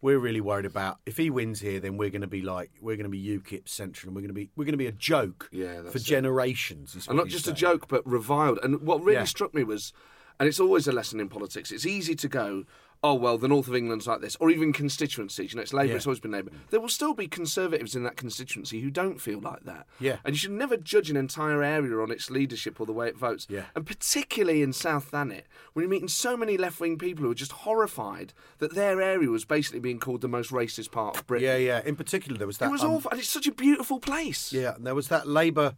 "We're 0.00 0.18
really 0.18 0.40
worried 0.40 0.64
about 0.66 0.98
if 1.06 1.16
he 1.16 1.28
wins 1.30 1.60
here, 1.60 1.80
then 1.80 1.96
we're 1.96 2.10
going 2.10 2.20
to 2.22 2.26
be 2.28 2.42
like 2.42 2.70
we're 2.80 2.96
going 2.96 3.10
to 3.10 3.16
be 3.18 3.22
UKIP 3.38 3.68
central, 3.68 4.08
and 4.10 4.14
we're 4.16 4.22
going 4.22 4.28
to 4.28 4.34
be 4.34 4.50
we're 4.56 4.64
going 4.64 4.72
to 4.72 4.78
be 4.78 4.86
a 4.86 4.92
joke 4.92 5.48
Yeah, 5.52 5.82
for 5.90 5.98
it. 5.98 6.04
generations." 6.04 7.06
And 7.08 7.16
not 7.16 7.28
just 7.28 7.48
a 7.48 7.52
joke, 7.52 7.88
but 7.88 8.06
reviled. 8.06 8.58
And 8.62 8.80
what 8.82 9.00
really 9.02 9.14
Yeah. 9.18 9.24
struck 9.24 9.54
me 9.54 9.64
was, 9.64 9.92
and 10.38 10.48
it's 10.48 10.60
always 10.60 10.86
a 10.86 10.92
lesson 10.92 11.20
in 11.20 11.28
politics, 11.28 11.72
it's 11.72 11.86
easy 11.86 12.14
to 12.16 12.28
go, 12.28 12.64
oh, 13.04 13.12
well, 13.12 13.36
the 13.36 13.46
north 13.46 13.68
of 13.68 13.76
England's 13.76 14.06
like 14.06 14.22
this, 14.22 14.34
or 14.40 14.50
even 14.50 14.72
constituencies. 14.72 15.52
You 15.52 15.56
know, 15.56 15.62
it's 15.62 15.74
Labour, 15.74 15.90
Yeah. 15.90 15.96
it's 15.96 16.06
always 16.06 16.20
been 16.20 16.30
Labour. 16.30 16.50
There 16.70 16.80
will 16.80 16.88
still 16.88 17.12
be 17.12 17.28
conservatives 17.28 17.94
in 17.94 18.02
that 18.04 18.16
constituency 18.16 18.80
who 18.80 18.90
don't 18.90 19.20
feel 19.20 19.40
like 19.40 19.64
that. 19.64 19.86
Yeah. 20.00 20.16
And 20.24 20.34
you 20.34 20.38
should 20.38 20.52
never 20.52 20.78
judge 20.78 21.10
an 21.10 21.16
entire 21.16 21.62
area 21.62 21.98
on 21.98 22.10
its 22.10 22.30
leadership 22.30 22.80
or 22.80 22.86
the 22.86 22.94
way 22.94 23.08
it 23.08 23.18
votes. 23.18 23.46
Yeah. 23.50 23.64
And 23.76 23.86
particularly 23.86 24.62
in 24.62 24.72
South 24.72 25.10
Thanet, 25.10 25.44
when 25.74 25.82
you're 25.82 25.90
meeting 25.90 26.08
so 26.08 26.34
many 26.34 26.56
left 26.56 26.80
wing 26.80 26.96
people 26.96 27.26
who 27.26 27.30
are 27.30 27.34
just 27.34 27.52
horrified 27.52 28.32
that 28.58 28.74
their 28.74 29.02
area 29.02 29.28
was 29.28 29.44
basically 29.44 29.80
being 29.80 29.98
called 29.98 30.22
the 30.22 30.28
most 30.28 30.50
racist 30.50 30.90
part 30.90 31.18
of 31.18 31.26
Britain. 31.26 31.46
Yeah, 31.46 31.56
yeah. 31.56 31.82
In 31.84 31.96
particular, 31.96 32.38
there 32.38 32.46
was 32.46 32.56
that. 32.58 32.70
It 32.70 32.72
was 32.72 32.82
um, 32.82 32.92
awful. 32.92 33.10
And 33.10 33.20
it's 33.20 33.28
such 33.28 33.46
a 33.46 33.52
beautiful 33.52 34.00
place. 34.00 34.50
Yeah, 34.50 34.76
and 34.76 34.86
there 34.86 34.94
was 34.94 35.08
that 35.08 35.28
Labour 35.28 35.74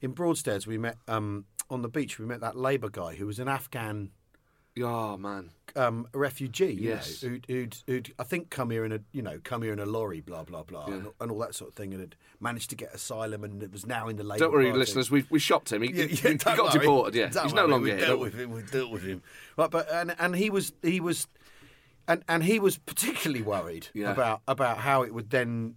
in 0.00 0.12
Broadstairs. 0.12 0.66
We 0.66 0.78
met 0.78 0.96
um, 1.08 1.44
on 1.68 1.82
the 1.82 1.90
beach. 1.90 2.18
We 2.18 2.24
met 2.24 2.40
that 2.40 2.56
Labour 2.56 2.88
guy 2.88 3.16
who 3.16 3.26
was 3.26 3.38
an 3.38 3.48
Afghan 3.48 4.12
Oh 4.82 5.16
man. 5.16 5.50
um, 5.76 6.06
a 6.14 6.18
refugee, 6.18 6.72
you 6.74 6.88
Yes. 6.90 7.22
know, 7.22 7.28
who'd, 7.30 7.44
who'd, 7.48 7.76
who'd 7.86 8.14
I 8.18 8.24
think 8.24 8.50
come 8.50 8.70
here 8.70 8.84
in 8.84 8.92
a 8.92 9.00
you 9.12 9.22
know 9.22 9.38
come 9.42 9.62
here 9.62 9.72
in 9.72 9.78
a 9.78 9.86
lorry, 9.86 10.20
blah 10.20 10.42
blah 10.44 10.62
blah, 10.64 10.86
Yeah. 10.88 10.94
and, 10.94 11.06
and 11.20 11.30
all 11.30 11.38
that 11.40 11.54
sort 11.54 11.70
of 11.70 11.74
thing, 11.76 11.92
and 11.92 12.00
had 12.00 12.16
managed 12.40 12.70
to 12.70 12.76
get 12.76 12.92
asylum, 12.94 13.44
and 13.44 13.62
it 13.62 13.70
was 13.72 13.86
now 13.86 14.08
in 14.08 14.16
the 14.16 14.24
Labour 14.24 14.40
Don't 14.44 14.52
worry, 14.52 14.66
Party. 14.66 14.78
listeners. 14.78 15.10
We 15.10 15.24
we 15.30 15.38
shopped 15.38 15.72
him. 15.72 15.82
He, 15.82 15.92
Yeah, 15.92 16.04
yeah, 16.04 16.30
he 16.30 16.34
got 16.36 16.58
worry. 16.58 16.70
deported. 16.80 17.14
Yeah, 17.14 17.28
Don't 17.28 17.44
he's 17.44 17.52
no 17.54 17.62
worry, 17.62 17.70
longer 17.70 17.84
we 17.84 17.90
here. 17.98 18.06
Dealt 18.06 18.20
with 18.20 18.34
him. 18.34 18.50
We 18.52 18.62
dealt 18.62 18.90
with 18.90 19.02
him. 19.04 19.22
Right, 19.56 19.70
but 19.70 19.90
and 19.92 20.14
and 20.18 20.34
he 20.36 20.50
was 20.50 20.72
he 20.82 20.98
was, 21.00 21.28
and 22.08 22.24
and 22.28 22.42
he 22.44 22.58
was 22.58 22.78
particularly 22.78 23.42
worried 23.42 23.88
about 24.04 24.42
about 24.48 24.78
how 24.78 25.02
it 25.02 25.14
would 25.14 25.30
then 25.30 25.76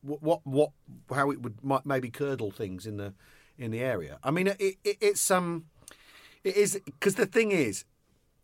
what 0.00 0.22
what, 0.22 0.46
what 0.46 0.70
how 1.14 1.30
it 1.30 1.42
would 1.42 1.62
might 1.62 1.84
maybe 1.84 2.08
curdle 2.08 2.50
things 2.50 2.86
in 2.86 2.96
the 2.96 3.12
in 3.58 3.70
the 3.72 3.80
area. 3.80 4.18
I 4.24 4.30
mean, 4.30 4.46
it, 4.46 4.60
it, 4.60 4.78
it's 5.00 5.30
um, 5.30 5.66
it 6.44 6.56
is 6.56 6.80
because 6.84 7.16
the 7.16 7.26
thing 7.26 7.50
is, 7.50 7.84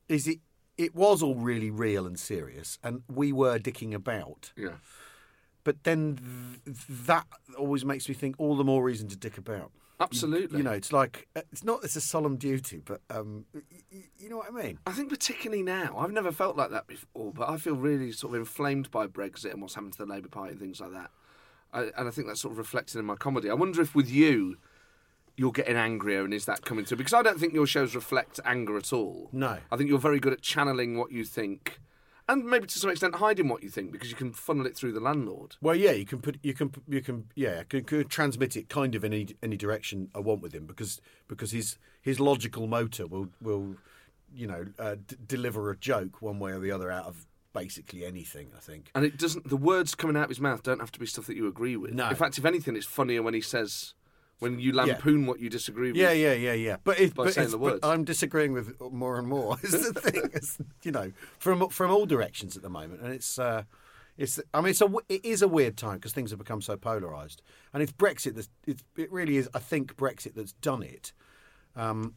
is 0.08 0.26
it 0.28 0.38
it 0.76 0.94
was 0.94 1.22
all 1.22 1.36
really 1.36 1.70
real 1.70 2.06
and 2.06 2.18
serious, 2.18 2.78
and 2.82 3.02
we 3.12 3.32
were 3.32 3.58
dicking 3.58 3.94
about. 3.94 4.52
Yeah. 4.56 4.76
But 5.62 5.84
then 5.84 6.18
th- 6.66 6.76
that 7.06 7.26
always 7.58 7.84
makes 7.84 8.08
me 8.08 8.14
think 8.14 8.34
all 8.38 8.56
the 8.56 8.64
more 8.64 8.82
reason 8.82 9.08
to 9.08 9.16
dick 9.16 9.38
about. 9.38 9.70
Absolutely. 10.00 10.58
You 10.58 10.64
know, 10.64 10.72
it's 10.72 10.92
like 10.92 11.28
it's 11.34 11.62
not 11.62 11.84
it's 11.84 11.96
a 11.96 12.00
solemn 12.00 12.36
duty, 12.36 12.82
but 12.84 13.00
um, 13.08 13.44
y- 13.54 13.60
y- 13.92 14.02
you 14.18 14.28
know 14.28 14.36
what 14.38 14.48
I 14.48 14.50
mean. 14.50 14.78
I 14.86 14.90
think 14.92 15.08
particularly 15.08 15.62
now, 15.62 15.96
I've 15.96 16.10
never 16.12 16.32
felt 16.32 16.56
like 16.56 16.70
that 16.70 16.86
before, 16.88 17.32
but 17.32 17.48
I 17.48 17.56
feel 17.56 17.76
really 17.76 18.10
sort 18.12 18.34
of 18.34 18.40
inflamed 18.40 18.90
by 18.90 19.06
Brexit 19.06 19.52
and 19.52 19.62
what's 19.62 19.74
happened 19.76 19.92
to 19.94 20.04
the 20.04 20.12
Labour 20.12 20.28
Party 20.28 20.50
and 20.52 20.60
things 20.60 20.80
like 20.80 20.92
that. 20.92 21.10
I, 21.72 21.82
and 21.96 22.08
I 22.08 22.10
think 22.10 22.26
that's 22.26 22.40
sort 22.40 22.52
of 22.52 22.58
reflected 22.58 22.98
in 22.98 23.04
my 23.04 23.14
comedy. 23.14 23.48
I 23.48 23.54
wonder 23.54 23.80
if 23.80 23.94
with 23.94 24.10
you, 24.10 24.56
you're 25.36 25.52
getting 25.52 25.76
angrier 25.76 26.24
and 26.24 26.32
is 26.32 26.44
that 26.44 26.64
coming 26.64 26.84
through? 26.84 26.98
Because 26.98 27.12
I 27.12 27.22
don't 27.22 27.38
think 27.38 27.54
your 27.54 27.66
shows 27.66 27.94
reflect 27.94 28.40
anger 28.44 28.76
at 28.76 28.92
all. 28.92 29.28
No. 29.32 29.58
I 29.70 29.76
think 29.76 29.88
you're 29.90 29.98
very 29.98 30.20
good 30.20 30.32
at 30.32 30.42
channeling 30.42 30.96
what 30.96 31.10
you 31.10 31.24
think 31.24 31.80
and 32.28 32.44
maybe 32.44 32.66
to 32.66 32.78
some 32.78 32.90
extent 32.90 33.16
hiding 33.16 33.48
what 33.48 33.62
you 33.62 33.68
think 33.68 33.92
because 33.92 34.10
you 34.10 34.16
can 34.16 34.32
funnel 34.32 34.66
it 34.66 34.76
through 34.76 34.92
the 34.92 35.00
landlord. 35.00 35.56
Well, 35.60 35.74
yeah, 35.74 35.92
you 35.92 36.06
can 36.06 36.20
put 36.20 36.38
you 36.42 36.54
can 36.54 36.72
you 36.88 37.02
can 37.02 37.26
yeah 37.34 37.62
can, 37.64 37.84
can 37.84 38.06
transmit 38.08 38.56
it 38.56 38.68
kind 38.68 38.94
of 38.94 39.04
in 39.04 39.12
any 39.12 39.36
any 39.42 39.56
direction 39.56 40.10
I 40.14 40.20
want 40.20 40.40
with 40.40 40.54
him 40.54 40.66
because 40.66 41.00
because 41.28 41.50
his 41.50 41.78
his 42.00 42.20
logical 42.20 42.66
motor 42.66 43.06
will 43.06 43.28
will 43.42 43.76
you 44.34 44.46
know 44.46 44.66
uh, 44.78 44.96
d- 45.06 45.16
deliver 45.26 45.70
a 45.70 45.76
joke 45.76 46.22
one 46.22 46.38
way 46.38 46.52
or 46.52 46.60
the 46.60 46.70
other 46.70 46.90
out 46.90 47.06
of 47.06 47.26
basically 47.52 48.04
anything. 48.06 48.48
I 48.56 48.60
think. 48.60 48.90
And 48.94 49.04
it 49.04 49.18
doesn't. 49.18 49.48
The 49.48 49.56
words 49.56 49.94
coming 49.94 50.16
out 50.16 50.24
of 50.24 50.30
his 50.30 50.40
mouth 50.40 50.62
don't 50.62 50.80
have 50.80 50.92
to 50.92 51.00
be 51.00 51.06
stuff 51.06 51.26
that 51.26 51.36
you 51.36 51.46
agree 51.46 51.76
with. 51.76 51.92
No. 51.92 52.08
In 52.08 52.16
fact, 52.16 52.38
if 52.38 52.44
anything, 52.46 52.74
it's 52.74 52.86
funnier 52.86 53.22
when 53.22 53.34
he 53.34 53.42
says, 53.42 53.92
when 54.38 54.58
you 54.58 54.72
lampoon 54.72 55.26
what 55.26 55.40
you 55.40 55.48
disagree 55.48 55.92
with. 55.92 55.96
Yeah, 55.96 56.12
yeah, 56.12 56.32
yeah, 56.32 56.52
yeah. 56.52 56.76
But, 56.82 57.00
it, 57.00 57.14
By 57.14 57.24
but, 57.24 57.34
saying 57.34 57.50
the 57.50 57.58
words. 57.58 57.80
I'm 57.82 58.04
disagreeing 58.04 58.52
with 58.52 58.80
more 58.80 59.18
and 59.18 59.28
more. 59.28 59.56
Is 59.62 59.92
the 59.92 60.00
thing, 60.00 60.30
it's, 60.34 60.58
you 60.82 60.92
know, 60.92 61.12
from 61.38 61.68
from 61.68 61.90
all 61.90 62.06
directions 62.06 62.56
at 62.56 62.62
the 62.62 62.70
moment, 62.70 63.00
and 63.00 63.12
it's 63.12 63.38
uh, 63.38 63.62
it's. 64.18 64.40
I 64.52 64.60
mean, 64.60 64.70
it's 64.70 64.80
a 64.80 64.92
it 65.08 65.24
is 65.24 65.42
a 65.42 65.48
weird 65.48 65.76
time 65.76 65.96
because 65.96 66.12
things 66.12 66.30
have 66.30 66.38
become 66.38 66.60
so 66.60 66.76
polarised, 66.76 67.42
and 67.72 67.82
it's 67.82 67.92
Brexit 67.92 68.34
that's 68.34 68.48
it's, 68.66 68.82
it 68.96 69.10
really 69.12 69.36
is. 69.36 69.48
I 69.54 69.58
think 69.58 69.96
Brexit 69.96 70.34
that's 70.34 70.52
done 70.54 70.82
it. 70.82 71.12
Um, 71.76 72.14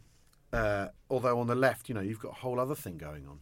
uh, 0.54 0.88
although 1.10 1.40
on 1.40 1.48
the 1.48 1.56
left, 1.56 1.90
you 1.90 1.96
know, 1.96 2.02
you've 2.02 2.20
got 2.20 2.32
a 2.32 2.36
whole 2.36 2.60
other 2.60 2.76
thing 2.76 2.98
going 2.98 3.28
on. 3.28 3.40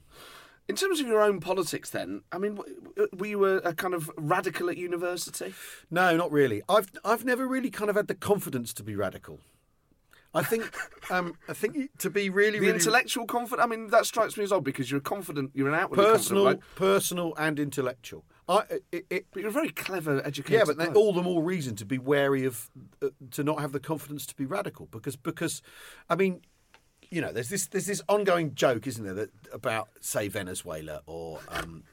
In 0.68 0.76
terms 0.76 1.00
of 1.00 1.08
your 1.08 1.22
own 1.22 1.40
politics, 1.40 1.92
then, 1.92 2.22
I 2.32 2.40
mean, 2.40 2.56
w- 2.56 3.08
were 3.16 3.28
you 3.28 3.46
a, 3.46 3.58
a 3.58 3.74
kind 3.74 3.94
of 3.94 4.10
radical 4.18 4.70
at 4.70 4.78
university? 4.78 5.54
No, 5.92 6.18
not 6.18 6.32
really. 6.32 6.64
I've 6.68 6.90
I've 7.04 7.24
never 7.24 7.48
really 7.48 7.70
kind 7.70 7.90
of 7.90 7.96
had 7.96 8.08
the 8.08 8.16
confidence 8.16 8.74
to 8.76 8.84
be 8.84 8.96
radical. 8.96 9.40
I 10.34 10.44
think 10.44 10.64
um, 11.12 11.36
I 11.48 11.54
think 11.54 11.98
to 12.00 12.10
be 12.10 12.30
really 12.30 12.60
The 12.60 12.66
really 12.66 12.74
intellectual 12.80 13.26
confidence. 13.26 13.64
I 13.64 13.68
mean, 13.68 13.90
that 13.90 14.06
strikes 14.06 14.38
me 14.38 14.44
as 14.44 14.52
odd 14.52 14.64
because 14.64 14.90
you're 14.90 15.00
confident. 15.02 15.52
You're 15.54 15.70
an 15.70 15.76
outwardly 15.76 16.04
personal, 16.04 16.44
confident, 16.46 16.76
bloke, 16.78 16.90
personal 16.90 17.34
and 17.38 17.60
intellectual. 17.60 18.26
I 18.48 18.64
it, 18.92 19.06
it, 19.10 19.26
but 19.32 19.42
you're 19.42 19.50
a 19.50 19.54
very 19.54 19.70
clever, 19.70 20.22
educated. 20.26 20.60
yeah, 20.60 20.64
but 20.66 20.78
then 20.78 20.94
all 20.94 21.14
the 21.14 21.24
more 21.24 21.42
reason 21.44 21.76
to 21.78 21.86
be 21.86 21.98
wary 21.98 22.46
of 22.46 22.70
uh, 23.02 23.10
to 23.32 23.44
not 23.44 23.60
have 23.60 23.72
the 23.72 23.80
confidence 23.80 24.26
to 24.28 24.36
be 24.36 24.46
radical 24.46 24.88
because 24.88 25.16
because 25.16 25.62
I 26.10 26.16
mean, 26.16 26.42
you 27.16 27.22
know, 27.22 27.32
there's 27.32 27.48
this 27.48 27.68
there's 27.68 27.86
this 27.86 28.02
ongoing 28.10 28.54
joke, 28.56 28.88
isn't 28.88 29.06
there, 29.06 29.14
that 29.14 29.30
about 29.54 29.88
say 30.02 30.28
Venezuela 30.28 31.02
or 31.06 31.40
um, 31.48 31.84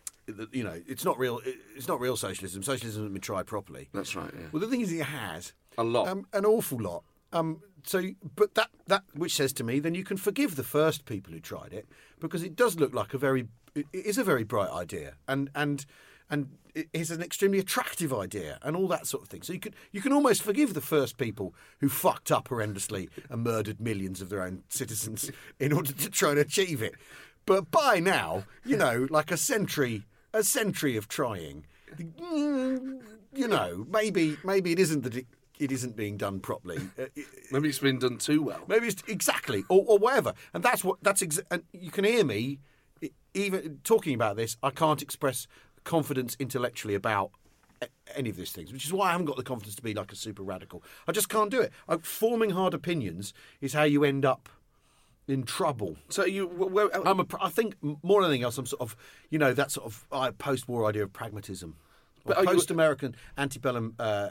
you 0.51 0.65
know, 0.65 0.81
it's 0.87 1.05
not 1.05 1.17
real 1.17 1.41
it's 1.77 1.87
not 1.87 2.01
real 2.01 2.17
socialism. 2.17 2.63
Socialism 2.65 3.03
hasn't 3.03 3.13
been 3.15 3.21
tried 3.23 3.47
properly. 3.47 3.89
That's 3.95 4.17
right. 4.17 4.33
Yeah. 4.35 4.47
Well, 4.51 4.61
the 4.61 4.67
thing 4.67 4.81
is, 4.81 4.93
it 4.93 5.05
has 5.05 5.53
A 5.79 5.85
lot. 5.85 6.09
um, 6.09 6.27
an 6.33 6.45
awful 6.45 6.79
lot. 6.81 7.05
Um, 7.33 7.63
so, 7.85 8.03
but 8.35 8.55
that 8.57 8.71
that 8.89 9.05
which 9.15 9.35
says 9.37 9.53
to 9.55 9.65
me, 9.65 9.79
then 9.79 9.95
you 9.95 10.03
can 10.03 10.17
forgive 10.17 10.57
the 10.57 10.65
first 10.65 11.05
people 11.05 11.33
who 11.33 11.39
tried 11.41 11.73
it 11.73 11.87
because 12.19 12.43
it 12.43 12.57
does 12.57 12.75
look 12.81 12.93
like 12.93 13.15
a 13.15 13.19
very, 13.19 13.47
it 13.77 13.87
is 13.93 14.19
a 14.19 14.25
very 14.25 14.43
bright 14.45 14.71
idea, 14.71 15.15
and 15.29 15.51
and 15.55 15.87
and 16.31 16.49
is 16.93 17.11
an 17.11 17.23
extremely 17.23 17.59
attractive 17.59 18.13
idea, 18.15 18.59
and 18.63 18.77
all 18.77 18.89
that 18.89 19.07
sort 19.07 19.23
of 19.23 19.29
thing. 19.29 19.43
So 19.43 19.53
you 19.53 19.61
can 19.61 19.75
you 19.91 20.01
can 20.01 20.13
almost 20.13 20.43
forgive 20.43 20.75
the 20.75 20.81
first 20.81 21.19
people 21.19 21.55
who 21.81 21.89
fucked 21.89 22.31
up 22.33 22.49
horrendously 22.49 23.09
and 23.29 23.43
murdered 23.45 23.81
millions 23.81 24.21
of 24.21 24.29
their 24.29 24.43
own 24.43 24.63
citizens 24.69 25.31
in 25.61 25.73
order 25.73 25.93
to 25.93 26.11
try 26.11 26.31
and 26.31 26.39
achieve 26.39 26.83
it. 26.83 26.95
But 27.45 27.71
by 27.71 27.99
now, 28.01 28.45
you 28.65 28.77
know, 28.77 29.07
like 29.11 29.31
a 29.33 29.37
century, 29.37 30.05
a 30.33 30.43
century 30.45 30.97
of 30.97 31.09
trying, 31.09 31.67
you 33.35 33.49
know, 33.49 33.87
maybe 33.91 34.37
maybe 34.45 34.73
it 34.73 34.79
isn't 34.79 35.03
that 35.03 35.17
it, 35.17 35.27
it 35.59 35.73
isn't 35.73 35.97
being 35.97 36.17
done 36.17 36.41
properly. 36.41 36.79
Uh, 36.99 37.07
Maybe 37.51 37.69
it's 37.69 37.79
been 37.79 37.99
done 37.99 38.19
too 38.19 38.43
well. 38.43 38.61
Maybe 38.69 38.87
it's 38.87 39.03
exactly 39.07 39.65
or, 39.69 39.85
or 39.87 39.99
whatever, 39.99 40.35
and 40.55 40.63
that's 40.63 40.83
what 40.85 40.99
that's. 41.03 41.23
Exa- 41.23 41.45
and 41.51 41.63
you 41.73 41.91
can 41.91 42.05
hear 42.05 42.25
me 42.25 42.61
even 43.35 43.81
talking 43.85 44.15
about 44.15 44.37
this. 44.37 44.57
I 44.63 44.71
can't 44.71 45.03
express 45.03 45.47
confidence 45.85 46.37
intellectually 46.39 46.95
about 46.95 47.31
any 48.15 48.31
of 48.31 48.37
these 48.37 48.53
things, 48.53 48.73
which 48.73 48.85
is 48.85 48.93
why 48.93 49.09
I 49.09 49.13
haven't 49.13 49.27
got 49.27 49.37
the 49.37 49.43
confidence 49.43 49.75
to 49.77 49.83
be 49.83 49.95
like 49.95 50.13
a 50.13 50.17
super 50.17 50.43
radical. 50.43 50.83
I 51.09 51.13
just 51.13 51.29
can't 51.29 51.51
do 51.51 51.61
it. 51.61 51.73
I, 51.89 51.97
forming 51.97 52.51
hard 52.51 52.75
opinions 52.75 53.35
is 53.61 53.73
how 53.73 53.83
you 53.83 54.05
end 54.05 54.25
up 54.25 54.49
in 55.27 55.45
trouble. 55.45 55.97
So 56.09 56.25
you, 56.25 56.47
where, 56.47 56.91
I'm 57.07 57.21
a, 57.21 57.27
I 57.41 57.49
think 57.49 57.77
more 58.03 58.23
than 58.23 58.31
anything 58.31 58.45
else, 58.45 58.59
I'm 58.59 58.67
sort 58.67 58.83
of, 58.83 58.97
you 59.31 59.39
know, 59.39 59.53
that 59.53 59.71
sort 59.71 59.87
of 59.87 60.07
uh, 60.13 60.33
post-war 60.33 60.87
idea 60.87 61.05
of 61.05 61.13
pragmatism. 61.13 61.77
But 62.25 62.37
Or 62.37 62.41
are 62.41 62.45
you- 62.45 62.51
post-American 62.51 63.17
antebellum, 63.37 63.95
uh, 63.99 64.03
uh, 64.03 64.31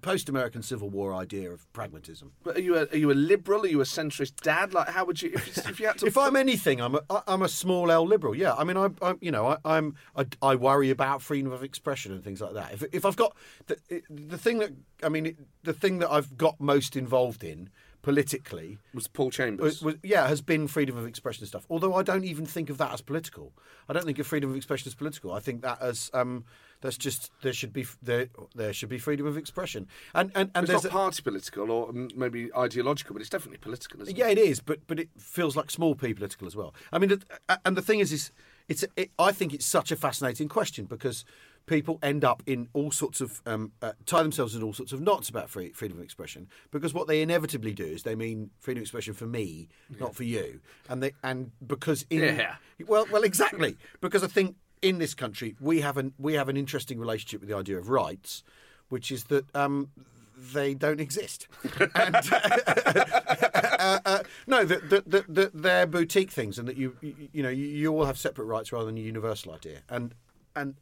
post-American 0.00 0.62
Civil 0.62 0.88
War 0.90 1.14
idea 1.14 1.50
of 1.52 1.70
pragmatism. 1.72 2.32
but 2.42 2.56
are 2.56 2.60
you 2.60 2.76
a, 2.76 2.82
are 2.86 2.96
you 2.96 3.10
a 3.10 3.14
liberal? 3.14 3.62
Are 3.64 3.68
you 3.68 3.80
a 3.80 3.84
centrist 3.84 4.36
dad? 4.42 4.72
Like, 4.72 4.88
how 4.88 5.04
would 5.04 5.20
you 5.20 5.32
if, 5.34 5.58
if 5.68 5.80
you 5.80 5.86
had 5.86 5.98
to? 5.98 6.06
If 6.16 6.16
I'm 6.16 6.36
anything, 6.36 6.80
I'm 6.80 6.94
a 6.94 7.00
I- 7.10 7.22
I'm 7.26 7.42
a 7.42 7.48
small 7.48 7.90
L 7.90 8.06
liberal. 8.06 8.34
Yeah, 8.34 8.54
I 8.54 8.64
mean, 8.64 8.76
I, 8.76 8.88
I'm 9.02 9.18
you 9.20 9.30
know 9.30 9.48
I, 9.48 9.56
I'm 9.64 9.96
I, 10.16 10.26
I 10.40 10.54
worry 10.54 10.90
about 10.90 11.20
freedom 11.22 11.52
of 11.52 11.62
expression 11.62 12.12
and 12.12 12.22
things 12.24 12.40
like 12.40 12.54
that. 12.54 12.72
If 12.72 12.84
if 12.92 13.04
I've 13.04 13.16
got 13.16 13.36
the 13.66 13.76
the 14.08 14.38
thing 14.38 14.58
that 14.58 14.72
I 15.02 15.08
mean 15.08 15.36
the 15.62 15.72
thing 15.74 15.98
that 15.98 16.10
I've 16.10 16.36
got 16.38 16.60
most 16.60 16.96
involved 16.96 17.44
in 17.44 17.68
politically 18.02 18.78
was 18.94 19.08
Paul 19.08 19.30
Chambers? 19.32 19.82
was, 19.82 19.82
was, 19.82 19.94
yeah, 20.04 20.28
has 20.28 20.40
been 20.40 20.68
freedom 20.68 20.96
of 20.96 21.06
expression 21.06 21.44
stuff. 21.44 21.66
Although 21.68 21.94
I 21.94 22.02
don't 22.04 22.24
even 22.24 22.46
think 22.46 22.70
of 22.70 22.78
that 22.78 22.92
as 22.92 23.00
political. 23.00 23.52
I 23.88 23.92
don't 23.92 24.04
think 24.04 24.20
of 24.20 24.26
freedom 24.28 24.48
of 24.50 24.56
expression 24.56 24.88
as 24.88 24.94
political. 24.94 25.32
I 25.32 25.40
think 25.40 25.62
that 25.62 25.82
as 25.82 26.08
um, 26.14 26.44
that's 26.80 26.96
just 26.98 27.30
there 27.42 27.52
should 27.52 27.72
be 27.72 27.86
there 28.02 28.28
there 28.54 28.72
should 28.72 28.88
be 28.88 28.98
freedom 28.98 29.26
of 29.26 29.36
expression. 29.36 29.86
And 30.14 30.30
and, 30.34 30.50
and 30.54 30.64
it's 30.64 30.72
there's 30.72 30.84
not 30.84 30.90
a- 30.90 30.92
party 30.92 31.22
political 31.22 31.70
or 31.70 31.92
mm, 31.92 32.14
maybe 32.16 32.50
ideological, 32.56 33.14
but 33.14 33.20
it's 33.20 33.30
definitely 33.30 33.58
political, 33.58 34.02
isn't 34.02 34.16
yeah, 34.16 34.28
it 34.28 34.38
is, 34.38 34.60
but 34.60 34.80
but 34.86 34.98
it 35.00 35.08
feels 35.18 35.56
like 35.56 35.70
small 35.70 35.94
p 35.94 36.12
political 36.14 36.46
as 36.46 36.56
well. 36.56 36.74
I 36.92 36.98
mean, 36.98 37.22
and 37.64 37.76
the 37.76 37.82
thing 37.82 38.00
is, 38.00 38.12
is 38.12 38.30
it's 38.68 38.84
it, 38.96 39.10
I 39.18 39.32
think 39.32 39.52
it's 39.54 39.66
such 39.66 39.90
a 39.92 39.96
fascinating 39.96 40.48
question 40.48 40.86
because 40.86 41.24
people 41.66 41.98
end 42.00 42.24
up 42.24 42.44
in 42.46 42.68
all 42.74 42.92
sorts 42.92 43.20
of 43.20 43.42
um, 43.44 43.72
uh, 43.82 43.92
tie 44.06 44.22
themselves 44.22 44.54
in 44.54 44.62
all 44.62 44.72
sorts 44.72 44.92
of 44.92 45.00
knots 45.00 45.28
about 45.28 45.50
free, 45.50 45.72
freedom 45.72 45.98
of 45.98 46.04
expression 46.04 46.48
because 46.70 46.94
what 46.94 47.08
they 47.08 47.20
inevitably 47.22 47.72
do 47.72 47.84
is 47.84 48.04
they 48.04 48.14
mean 48.14 48.50
freedom 48.60 48.80
of 48.80 48.82
expression 48.82 49.14
for 49.14 49.26
me, 49.26 49.68
not 49.98 50.14
for 50.14 50.22
you, 50.22 50.60
and 50.88 51.02
they 51.02 51.12
and 51.24 51.50
because 51.66 52.06
in 52.10 52.20
Yeah. 52.22 52.56
well 52.86 53.06
well 53.10 53.24
exactly 53.24 53.76
because 54.00 54.22
I 54.22 54.28
think 54.28 54.54
in 54.82 54.98
this 54.98 55.14
country 55.14 55.56
we 55.60 55.80
have 55.80 55.96
an 55.96 56.12
we 56.18 56.34
have 56.34 56.48
an 56.48 56.56
interesting 56.56 56.98
relationship 56.98 57.40
with 57.40 57.48
the 57.48 57.56
idea 57.56 57.78
of 57.78 57.88
rights, 57.88 58.42
which 58.88 59.10
is 59.10 59.24
that. 59.24 59.54
Um, 59.54 59.90
they 60.38 60.74
don't 60.74 61.00
exist. 61.00 61.48
and, 61.94 62.14
uh, 62.32 63.98
uh, 64.04 64.22
no, 64.46 64.64
that 64.64 64.90
that 64.90 65.10
that 65.10 65.34
that 65.34 65.50
they're 65.54 65.86
boutique 65.86 66.30
things, 66.30 66.58
and 66.58 66.68
that 66.68 66.76
you 66.76 66.96
you, 67.00 67.14
you 67.32 67.42
know 67.42 67.48
you, 67.48 67.66
you 67.66 67.90
all 67.90 68.04
have 68.04 68.18
separate 68.18 68.44
rights 68.44 68.72
rather 68.72 68.86
than 68.86 68.98
a 68.98 69.00
universal 69.00 69.54
idea. 69.54 69.80
And 69.88 70.14
and 70.54 70.74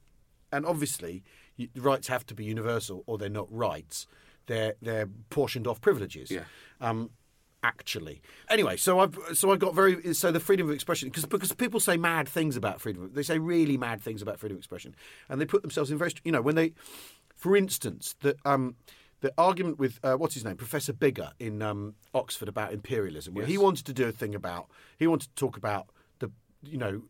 and 0.52 0.66
obviously, 0.66 1.22
you, 1.56 1.68
rights 1.76 2.08
have 2.08 2.26
to 2.26 2.34
be 2.34 2.44
universal, 2.44 3.04
or 3.06 3.18
they're 3.18 3.28
not 3.28 3.46
rights. 3.50 4.06
They're 4.46 4.74
they're 4.82 5.08
portioned 5.30 5.66
off 5.66 5.80
privileges. 5.80 6.30
Yeah. 6.30 6.44
Um, 6.80 7.10
actually, 7.64 8.22
anyway, 8.48 8.76
so 8.76 9.00
I've 9.00 9.18
so 9.32 9.50
I 9.50 9.56
got 9.56 9.74
very 9.74 10.14
so 10.14 10.30
the 10.30 10.38
freedom 10.38 10.68
of 10.68 10.74
expression 10.74 11.08
because 11.08 11.24
because 11.24 11.52
people 11.52 11.80
say 11.80 11.96
mad 11.96 12.28
things 12.28 12.56
about 12.56 12.80
freedom. 12.80 13.10
They 13.12 13.24
say 13.24 13.38
really 13.38 13.76
mad 13.76 14.00
things 14.00 14.22
about 14.22 14.38
freedom 14.38 14.56
of 14.56 14.60
expression, 14.60 14.94
and 15.28 15.40
they 15.40 15.46
put 15.46 15.62
themselves 15.62 15.90
in 15.90 15.98
very 15.98 16.12
you 16.22 16.30
know 16.30 16.42
when 16.42 16.54
they, 16.54 16.74
for 17.34 17.56
instance, 17.56 18.14
the 18.20 18.36
um. 18.44 18.76
The 19.20 19.32
argument 19.38 19.78
with 19.78 20.00
uh, 20.02 20.16
what's 20.16 20.34
his 20.34 20.44
name, 20.44 20.56
Professor 20.56 20.92
Biggar 20.92 21.30
in 21.38 21.62
um, 21.62 21.94
Oxford 22.12 22.46
about 22.46 22.74
imperialism, 22.74 23.32
where 23.32 23.46
he 23.46 23.56
wanted 23.56 23.86
to 23.86 23.94
do 23.94 24.06
a 24.06 24.12
thing 24.12 24.34
about 24.34 24.66
he 24.98 25.06
wanted 25.06 25.28
to 25.30 25.34
talk 25.34 25.56
about 25.56 25.86
the 26.18 26.30
you 26.62 26.76
know, 26.76 27.02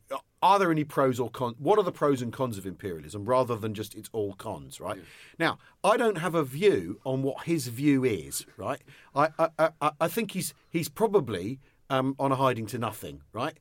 are 0.45 0.59
there 0.59 0.71
any 0.71 0.85
pros 0.85 1.19
or 1.19 1.31
cons? 1.31 1.57
What 1.59 1.79
are 1.79 1.83
the 1.83 1.91
pros 1.91 2.21
and 2.21 2.31
cons 2.31 2.59
of 2.59 2.67
imperialism 2.67 3.25
rather 3.25 3.57
than 3.57 3.73
just 3.73 3.95
it's 3.95 4.11
all 4.13 4.35
cons, 4.35 4.79
right? 4.79 4.99
Now, 5.39 5.59
I 5.83 5.97
don't 5.97 6.19
have 6.19 6.35
a 6.35 6.45
view 6.45 7.01
on 7.05 7.23
what 7.23 7.45
his 7.45 7.69
view 7.69 8.05
is, 8.05 8.45
right? 8.59 8.83
I 9.15 9.31
I, 9.39 9.71
I, 9.81 9.91
I 10.03 10.09
think 10.09 10.33
he's 10.33 10.53
he's 10.69 10.91
probably 10.91 11.61
um, 11.89 12.15
on 12.19 12.31
a 12.31 12.37
hiding 12.37 12.67
to 12.67 12.79
nothing, 12.79 13.23
right? 13.33 13.59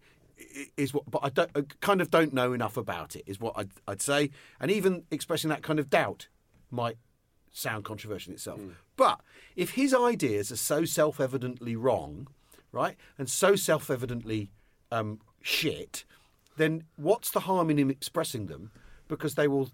Is 0.76 0.93
what, 0.93 1.10
but 1.10 1.22
I 1.24 1.30
don't 1.30 1.52
I 1.56 1.62
kind 1.80 2.02
of 2.02 2.12
don't 2.12 2.34
know 2.34 2.52
enough 2.52 2.76
about 2.76 3.15
it. 3.15 3.24
Is 3.26 3.39
what 3.39 3.54
I'd, 3.56 3.72
I'd 3.88 4.02
say, 4.02 4.32
and 4.60 4.69
even 4.69 5.04
expressing 5.10 5.50
that 5.52 5.63
kind 5.63 5.80
of 5.80 5.89
doubt 5.89 6.28
might 6.69 6.98
sound 7.50 7.86
controversial 7.86 8.32
in 8.32 8.36
itself. 8.36 8.60
But 8.98 9.22
if 9.56 9.72
his 9.72 9.93
ideas 9.93 10.52
are 10.52 10.58
so 10.58 10.84
self 10.84 11.22
evidently 11.22 11.78
wrong, 11.78 12.28
right, 12.74 12.98
and 13.17 13.30
so 13.30 13.56
self 13.56 13.89
evidently 13.89 14.52
um, 14.91 15.22
shit, 15.41 16.04
then 16.57 16.83
what's 16.95 17.31
the 17.31 17.41
harm 17.41 17.69
in 17.69 17.79
him 17.79 17.89
expressing 17.89 18.47
them? 18.47 18.71
Because 19.07 19.35
they 19.35 19.47
will 19.47 19.69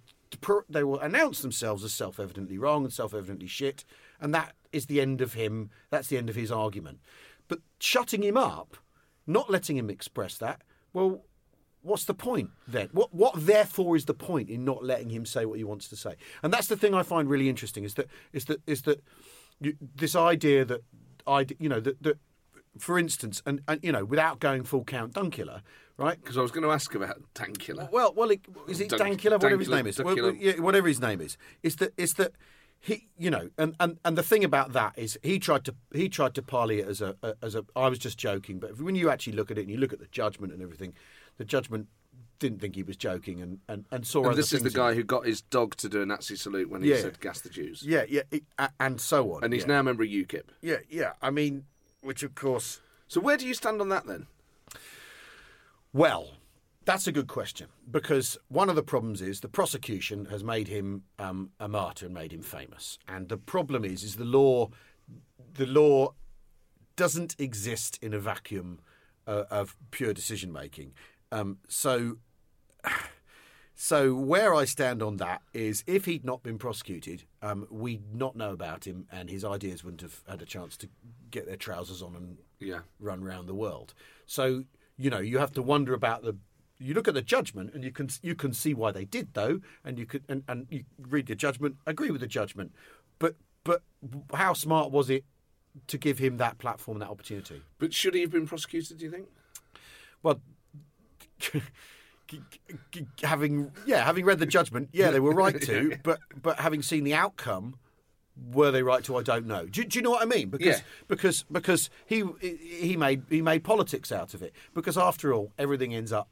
they 0.70 0.84
will 0.84 1.00
announce 1.00 1.42
themselves 1.42 1.84
as 1.84 1.94
self 1.94 2.20
evidently 2.20 2.58
wrong 2.58 2.84
and 2.84 2.94
self 2.94 3.14
evidently 3.14 3.48
shit, 3.48 3.84
and 4.20 4.34
that 4.34 4.56
is 4.72 4.86
the 4.86 5.02
end 5.02 5.22
of 5.22 5.34
him. 5.34 5.70
That's 5.90 6.08
the 6.08 6.18
end 6.18 6.30
of 6.30 6.36
his 6.36 6.52
argument. 6.52 7.00
But 7.48 7.60
shutting 7.80 8.24
him 8.24 8.38
up, 8.38 8.78
not 9.26 9.50
letting 9.50 9.78
him 9.78 9.90
express 9.90 10.38
that, 10.38 10.62
well, 10.94 11.24
what's 11.82 12.06
the 12.06 12.14
point 12.14 12.52
then? 12.68 12.90
What 12.92 13.14
what 13.14 13.34
therefore 13.36 13.96
is 13.96 14.06
the 14.06 14.14
point 14.14 14.50
in 14.50 14.66
not 14.66 14.84
letting 14.84 15.10
him 15.10 15.26
say 15.26 15.46
what 15.46 15.58
he 15.58 15.64
wants 15.64 15.88
to 15.90 15.96
say? 15.96 16.16
And 16.44 16.54
that's 16.54 16.68
the 16.68 16.78
thing 16.78 16.94
I 16.94 17.04
find 17.04 17.30
really 17.30 17.50
interesting 17.50 17.84
is 17.84 17.96
that 17.96 18.08
is 18.34 18.46
that 18.46 18.62
is 18.68 18.84
that 18.84 19.04
you, 19.60 19.76
this 19.96 20.16
idea 20.16 20.66
that 20.66 20.82
I 21.28 21.46
you 21.60 21.70
know 21.70 21.80
that 21.80 22.02
that 22.04 22.18
for 22.78 23.00
instance 23.00 23.42
and, 23.46 23.62
and 23.68 23.80
you 23.84 23.92
know 23.92 24.06
without 24.06 24.40
going 24.40 24.64
full 24.64 24.84
count 24.84 25.14
Dankula, 25.14 25.62
right? 25.98 26.20
Because 26.22 26.38
I 26.38 26.42
was 26.42 26.52
going 26.52 26.64
to 26.64 26.72
ask 26.72 26.94
about 26.96 27.22
Dankula. 27.36 27.92
Well, 27.92 28.14
well, 28.16 28.30
it, 28.32 28.42
is 28.68 28.80
it 28.80 28.90
Dankula, 28.92 29.34
whatever 29.42 29.60
his 29.60 29.70
name 29.70 29.88
is, 29.88 30.00
Well, 30.00 30.34
yeah, 30.36 30.60
whatever 30.60 30.88
his 30.88 31.02
name 31.02 31.22
is, 31.22 31.38
is 31.64 31.78
that 31.78 31.94
is 31.98 32.14
that 32.14 32.34
he, 32.82 33.08
you 33.18 33.30
know, 33.30 33.50
and, 33.58 33.76
and, 33.80 33.98
and 34.06 34.18
the 34.18 34.24
thing 34.24 34.44
about 34.46 34.72
that 34.72 34.98
is 34.98 35.20
he 35.22 35.38
tried 35.38 35.66
to 35.66 35.76
he 35.94 36.08
tried 36.08 36.34
to 36.36 36.42
parley 36.42 36.80
it 36.80 36.88
as 36.88 37.02
a, 37.02 37.16
a 37.22 37.34
as 37.42 37.56
a. 37.56 37.66
I 37.76 37.90
was 37.90 38.00
just 38.00 38.18
joking, 38.18 38.60
but 38.60 38.80
when 38.82 38.96
you 38.96 39.10
actually 39.10 39.34
look 39.34 39.52
at 39.52 39.58
it 39.58 39.62
and 39.62 39.70
you 39.70 39.78
look 39.78 39.92
at 39.92 40.00
the 40.00 40.08
judgment 40.08 40.54
and 40.54 40.62
everything, 40.62 40.94
the 41.38 41.44
judgment 41.46 41.88
didn't 42.40 42.60
think 42.62 42.76
he 42.76 42.84
was 42.84 42.96
joking 42.96 43.42
and 43.42 43.60
and, 43.68 43.86
and 43.92 44.08
saw. 44.08 44.26
And 44.30 44.38
this 44.38 44.54
is 44.54 44.64
the 44.64 44.70
guy 44.70 44.94
who 44.94 45.04
got 45.04 45.26
his 45.26 45.42
dog 45.42 45.76
to 45.78 45.90
do 45.90 46.02
a 46.02 46.06
Nazi 46.06 46.38
salute 46.38 46.70
when 46.70 46.82
he 46.82 46.92
Yeah. 46.92 47.02
said 47.02 47.20
"gas 47.20 47.42
the 47.42 47.50
Jews," 47.50 47.84
Yeah, 47.86 48.06
yeah, 48.08 48.22
it- 48.32 48.46
and 48.80 49.02
so 49.02 49.34
on. 49.34 49.44
and 49.44 49.52
he's 49.52 49.64
yeah. 49.64 49.68
now 49.68 49.80
a 49.82 49.84
member 49.84 50.04
of 50.04 50.10
UKIP. 50.10 50.44
Yeah, 50.62 50.78
yeah. 50.90 51.14
I 51.22 51.32
mean, 51.32 51.66
which 52.02 52.24
of 52.24 52.36
course. 52.36 52.82
So 53.08 53.20
where 53.20 53.38
do 53.38 53.48
you 53.48 53.54
stand 53.54 53.82
on 53.82 53.90
that 53.90 54.06
then? 54.06 54.28
Well, 55.92 56.32
that's 56.86 57.08
a 57.08 57.12
good 57.12 57.28
question 57.28 57.68
because 57.90 58.38
one 58.48 58.70
of 58.70 58.76
the 58.76 58.84
problems 58.84 59.22
is 59.22 59.42
the 59.42 59.48
prosecution 59.48 60.26
has 60.26 60.44
made 60.44 60.68
him 60.68 61.04
um, 61.18 61.52
a 61.60 61.68
martyr 61.68 62.06
and 62.06 62.16
made 62.16 62.34
him 62.34 62.42
famous, 62.42 63.00
and 63.08 63.30
the 63.30 63.38
problem 63.38 63.84
is 63.84 64.04
is 64.04 64.16
the 64.16 64.26
law, 64.26 64.70
the 65.54 65.66
law 65.66 66.14
doesn't 66.96 67.36
exist 67.40 67.98
in 68.02 68.14
a 68.14 68.20
vacuum 68.20 68.80
uh, 69.26 69.46
of 69.50 69.76
pure 69.92 70.14
decision 70.14 70.52
making. 70.52 70.94
Um, 71.32 71.60
so, 71.68 72.18
so 73.82 74.14
where 74.14 74.54
I 74.54 74.66
stand 74.66 75.02
on 75.02 75.16
that 75.18 75.42
is, 75.54 75.86
if 75.88 76.04
he'd 76.04 76.26
not 76.26 76.44
been 76.44 76.58
prosecuted, 76.58 77.24
um, 77.42 77.66
we'd 77.70 78.14
not 78.14 78.36
know 78.36 78.52
about 78.52 78.86
him, 78.86 79.08
and 79.10 79.30
his 79.30 79.46
ideas 79.46 79.86
wouldn't 79.86 80.02
have 80.02 80.20
had 80.28 80.42
a 80.42 80.46
chance 80.46 80.76
to 80.76 80.90
get 81.32 81.46
their 81.46 81.56
trousers 81.56 82.02
on 82.02 82.14
and 82.14 82.38
Yeah. 82.60 82.82
run 83.00 83.24
around 83.24 83.46
the 83.46 83.54
world. 83.54 83.94
So 84.26 84.66
you 84.98 85.10
know 85.10 85.20
you 85.20 85.38
have 85.38 85.54
to 85.54 85.62
wonder 85.62 85.94
about 85.94 86.24
the. 86.24 86.36
You 86.78 86.94
look 86.94 87.08
at 87.08 87.14
the 87.14 87.22
judgment, 87.22 87.74
and 87.74 87.82
you 87.86 87.92
can 87.94 88.10
you 88.22 88.36
can 88.36 88.52
see 88.52 88.74
why 88.74 88.92
they 88.92 89.06
did 89.06 89.34
though, 89.34 89.62
and 89.86 89.98
you 89.98 90.06
could 90.06 90.26
and, 90.28 90.44
and 90.50 90.68
you 90.70 90.84
read 91.00 91.28
the 91.28 91.36
judgment, 91.36 91.78
agree 91.88 92.12
with 92.12 92.20
the 92.20 92.28
judgment, 92.28 92.74
but 93.18 93.38
but 93.64 93.82
how 94.34 94.52
smart 94.52 94.92
was 94.92 95.10
it 95.10 95.24
to 95.88 95.98
give 95.98 96.18
him 96.20 96.36
that 96.36 96.58
platform, 96.58 97.00
that 97.00 97.10
opportunity? 97.10 97.62
But 97.78 97.94
should 97.94 98.14
he 98.14 98.20
have 98.20 98.32
been 98.32 98.46
prosecuted? 98.46 98.98
Do 98.98 99.06
you 99.06 99.12
think? 99.12 99.30
Well, 100.22 100.42
having 103.24 103.72
yeah, 103.86 104.04
having 104.04 104.26
read 104.26 104.40
the 104.40 104.46
judgment, 104.46 104.90
yeah, 104.92 105.12
they 105.12 105.20
were 105.20 105.34
right 105.34 105.60
to, 105.62 105.98
but 106.04 106.20
but 106.42 106.60
having 106.60 106.82
seen 106.82 107.04
the 107.04 107.14
outcome, 107.14 107.78
were 108.52 108.72
they 108.72 108.84
right 108.84 109.04
to? 109.06 109.18
I 109.18 109.24
don't 109.24 109.46
know. 109.48 109.66
Do, 109.66 109.84
do 109.84 109.98
you 110.00 110.04
know 110.04 110.12
what 110.12 110.22
I 110.22 110.26
mean? 110.26 110.50
Because 110.50 110.78
Yeah. 110.78 110.82
because 111.08 111.44
because 111.52 111.90
he 112.06 112.24
he 112.40 112.96
made 112.98 113.24
he 113.30 113.42
made 113.42 113.64
politics 113.64 114.12
out 114.12 114.34
of 114.34 114.42
it. 114.42 114.54
Because 114.74 114.98
after 114.98 115.34
all, 115.34 115.52
everything 115.58 115.94
ends 115.94 116.12
up 116.12 116.30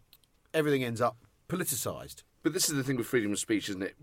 everything 0.53 0.83
ends 0.83 1.01
up 1.01 1.17
politicized. 1.49 2.23
But 2.43 2.53
this 2.53 2.69
is 2.69 2.75
the 2.75 2.83
thing 2.83 2.95
with 2.97 3.07
freedom 3.07 3.31
of 3.31 3.39
speech, 3.39 3.67
isn't 3.69 3.81
it? 3.83 3.95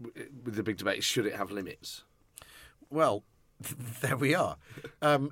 With 0.44 0.54
the 0.54 0.62
big 0.62 0.76
debate, 0.76 1.02
should 1.02 1.24
it 1.26 1.34
have 1.34 1.50
limits? 1.50 2.04
Well, 2.90 3.22
there 4.02 4.16
we 4.16 4.34
are. 4.34 4.56
Um, 5.00 5.30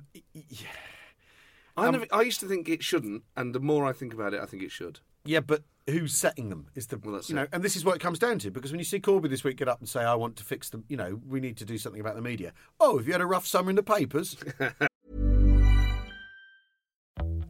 I, 1.77 1.91
never, 1.91 2.05
I 2.11 2.21
used 2.21 2.39
to 2.39 2.47
think 2.47 2.69
it 2.69 2.83
shouldn't, 2.83 3.23
and 3.35 3.53
the 3.53 3.59
more 3.59 3.85
I 3.85 3.93
think 3.93 4.13
about 4.13 4.33
it, 4.33 4.39
I 4.41 4.45
think 4.45 4.63
it 4.63 4.71
should. 4.71 4.99
Yeah, 5.25 5.39
but 5.39 5.63
who's 5.89 6.13
setting 6.13 6.49
them 6.49 6.67
is 6.75 6.87
the 6.87 6.97
Well, 6.97 7.13
that's 7.15 7.29
you 7.29 7.35
know, 7.35 7.43
it. 7.43 7.49
and 7.53 7.63
this 7.63 7.75
is 7.75 7.85
what 7.85 7.95
it 7.95 7.99
comes 7.99 8.19
down 8.19 8.39
to. 8.39 8.51
Because 8.51 8.71
when 8.71 8.79
you 8.79 8.85
see 8.85 8.99
Corbyn 8.99 9.29
this 9.29 9.43
week 9.43 9.57
get 9.57 9.67
up 9.69 9.79
and 9.79 9.87
say, 9.87 10.01
"I 10.03 10.15
want 10.15 10.35
to 10.37 10.43
fix 10.43 10.69
them," 10.69 10.83
you 10.89 10.97
know, 10.97 11.21
we 11.27 11.39
need 11.39 11.55
to 11.57 11.65
do 11.65 11.77
something 11.77 12.01
about 12.01 12.15
the 12.15 12.21
media. 12.21 12.51
Oh, 12.79 12.97
have 12.97 13.07
you 13.07 13.13
had 13.13 13.21
a 13.21 13.25
rough 13.25 13.47
summer 13.47 13.69
in 13.69 13.75
the 13.75 13.83
papers? 13.83 14.35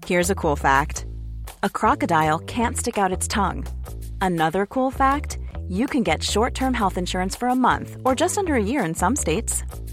Here's 0.05 0.29
a 0.29 0.35
cool 0.35 0.55
fact 0.55 1.05
a 1.63 1.69
crocodile 1.69 2.39
can't 2.39 2.77
stick 2.77 2.97
out 2.97 3.11
its 3.11 3.27
tongue. 3.27 3.65
Another 4.21 4.65
cool 4.65 4.91
fact 4.91 5.37
you 5.67 5.87
can 5.87 6.03
get 6.03 6.21
short 6.21 6.53
term 6.53 6.73
health 6.73 6.97
insurance 6.97 7.35
for 7.35 7.47
a 7.47 7.55
month 7.55 7.97
or 8.05 8.13
just 8.15 8.37
under 8.37 8.55
a 8.55 8.63
year 8.63 8.83
in 8.83 8.93
some 8.93 9.15
states. 9.15 9.63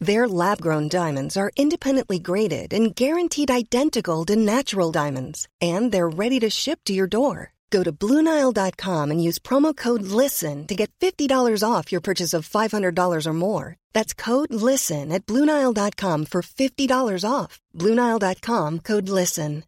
Their 0.00 0.26
lab 0.26 0.62
grown 0.62 0.88
diamonds 0.88 1.36
are 1.36 1.52
independently 1.56 2.18
graded 2.18 2.72
and 2.72 2.96
guaranteed 2.96 3.50
identical 3.50 4.24
to 4.26 4.36
natural 4.36 4.90
diamonds, 4.90 5.46
and 5.60 5.92
they're 5.92 6.08
ready 6.08 6.40
to 6.40 6.48
ship 6.48 6.80
to 6.86 6.94
your 6.94 7.06
door. 7.06 7.52
Go 7.70 7.84
to 7.84 7.92
BlueNile.com 7.92 9.10
and 9.10 9.22
use 9.22 9.38
promo 9.38 9.76
code 9.76 10.02
LISTEN 10.02 10.66
to 10.66 10.74
get 10.74 10.90
$50 11.00 11.62
off 11.62 11.92
your 11.92 12.00
purchase 12.00 12.34
of 12.34 12.48
$500 12.48 13.26
or 13.26 13.32
more. 13.32 13.76
That's 13.92 14.12
code 14.12 14.52
LISTEN 14.52 15.12
at 15.12 15.24
BlueNile.com 15.26 16.24
for 16.24 16.42
$50 16.42 17.24
off. 17.30 17.60
BlueNile.com 17.76 18.78
code 18.80 19.08
LISTEN. 19.08 19.64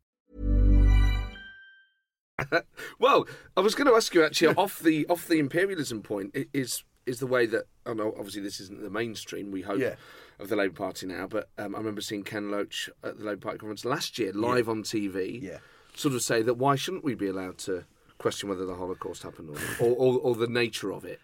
Well, 2.98 3.28
I 3.56 3.60
was 3.60 3.76
going 3.76 3.86
to 3.86 3.94
ask 3.94 4.12
you 4.14 4.24
actually 4.24 4.56
off 4.56 4.80
the 4.80 5.06
off 5.06 5.28
the 5.28 5.38
imperialism 5.38 6.02
point 6.02 6.34
is 6.52 6.82
is 7.06 7.20
the 7.20 7.26
way 7.26 7.46
that 7.46 7.64
I 7.86 7.94
know 7.94 8.14
obviously 8.18 8.42
this 8.42 8.58
isn't 8.58 8.82
the 8.82 8.90
mainstream 8.90 9.52
we 9.52 9.62
hope 9.62 9.78
Yeah. 9.78 9.94
Of 10.42 10.48
the 10.48 10.56
Labour 10.56 10.74
Party 10.74 11.06
now, 11.06 11.26
but 11.26 11.48
um, 11.58 11.74
I 11.74 11.78
remember 11.78 12.00
seeing 12.00 12.22
Ken 12.24 12.50
Loach 12.50 12.90
at 13.02 13.18
the 13.18 13.24
Labour 13.24 13.40
Party 13.40 13.58
conference 13.58 13.84
last 13.84 14.18
year 14.18 14.32
live 14.32 14.68
on 14.68 14.82
TV, 14.82 15.40
Yeah. 15.40 15.58
sort 15.94 16.14
of 16.14 16.22
say 16.22 16.42
that 16.42 16.54
why 16.54 16.76
shouldn't 16.76 17.04
we 17.04 17.14
be 17.14 17.28
allowed 17.28 17.58
to 17.58 17.84
question 18.18 18.48
whether 18.48 18.66
the 18.66 18.74
Holocaust 18.74 19.22
happened 19.22 19.50
or 19.50 19.54
not, 19.54 19.80
or, 19.80 19.94
or, 19.96 20.18
or 20.20 20.34
the 20.34 20.46
nature 20.46 20.92
of 20.92 21.04
it. 21.04 21.20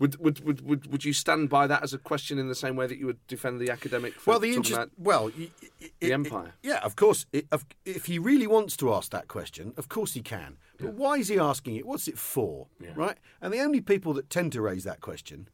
Would, 0.00 0.16
would 0.18 0.44
would 0.44 0.66
would 0.66 0.90
would 0.90 1.04
you 1.04 1.12
stand 1.12 1.48
by 1.48 1.68
that 1.68 1.84
as 1.84 1.94
a 1.94 1.98
question 1.98 2.38
in 2.40 2.48
the 2.48 2.56
same 2.56 2.74
way 2.74 2.88
that 2.88 2.98
you 2.98 3.06
would 3.06 3.24
defend 3.28 3.60
the 3.60 3.70
academic? 3.70 4.14
Well, 4.26 4.40
the 4.40 4.52
interest. 4.52 4.90
Well, 4.98 5.30
The 6.00 6.12
empire. 6.12 6.54
it- 6.60 6.68
yeah, 6.70 6.80
of 6.82 6.96
course. 6.96 7.24
If 7.84 8.06
he 8.06 8.18
really 8.18 8.48
wants 8.48 8.76
to 8.78 8.92
ask 8.92 9.12
that 9.12 9.28
question, 9.28 9.72
of 9.76 9.88
course 9.88 10.14
he 10.14 10.22
can. 10.22 10.56
But 10.80 10.94
why 10.94 11.18
is 11.18 11.28
he 11.28 11.38
asking 11.38 11.76
it? 11.76 11.86
What's 11.86 12.08
it 12.08 12.18
for? 12.18 12.66
Right. 12.96 13.16
And 13.40 13.52
the 13.54 13.60
only 13.60 13.80
people 13.80 14.12
that 14.14 14.28
tend 14.28 14.50
to 14.52 14.60
raise 14.60 14.82
that 14.84 15.00
question 15.02 15.48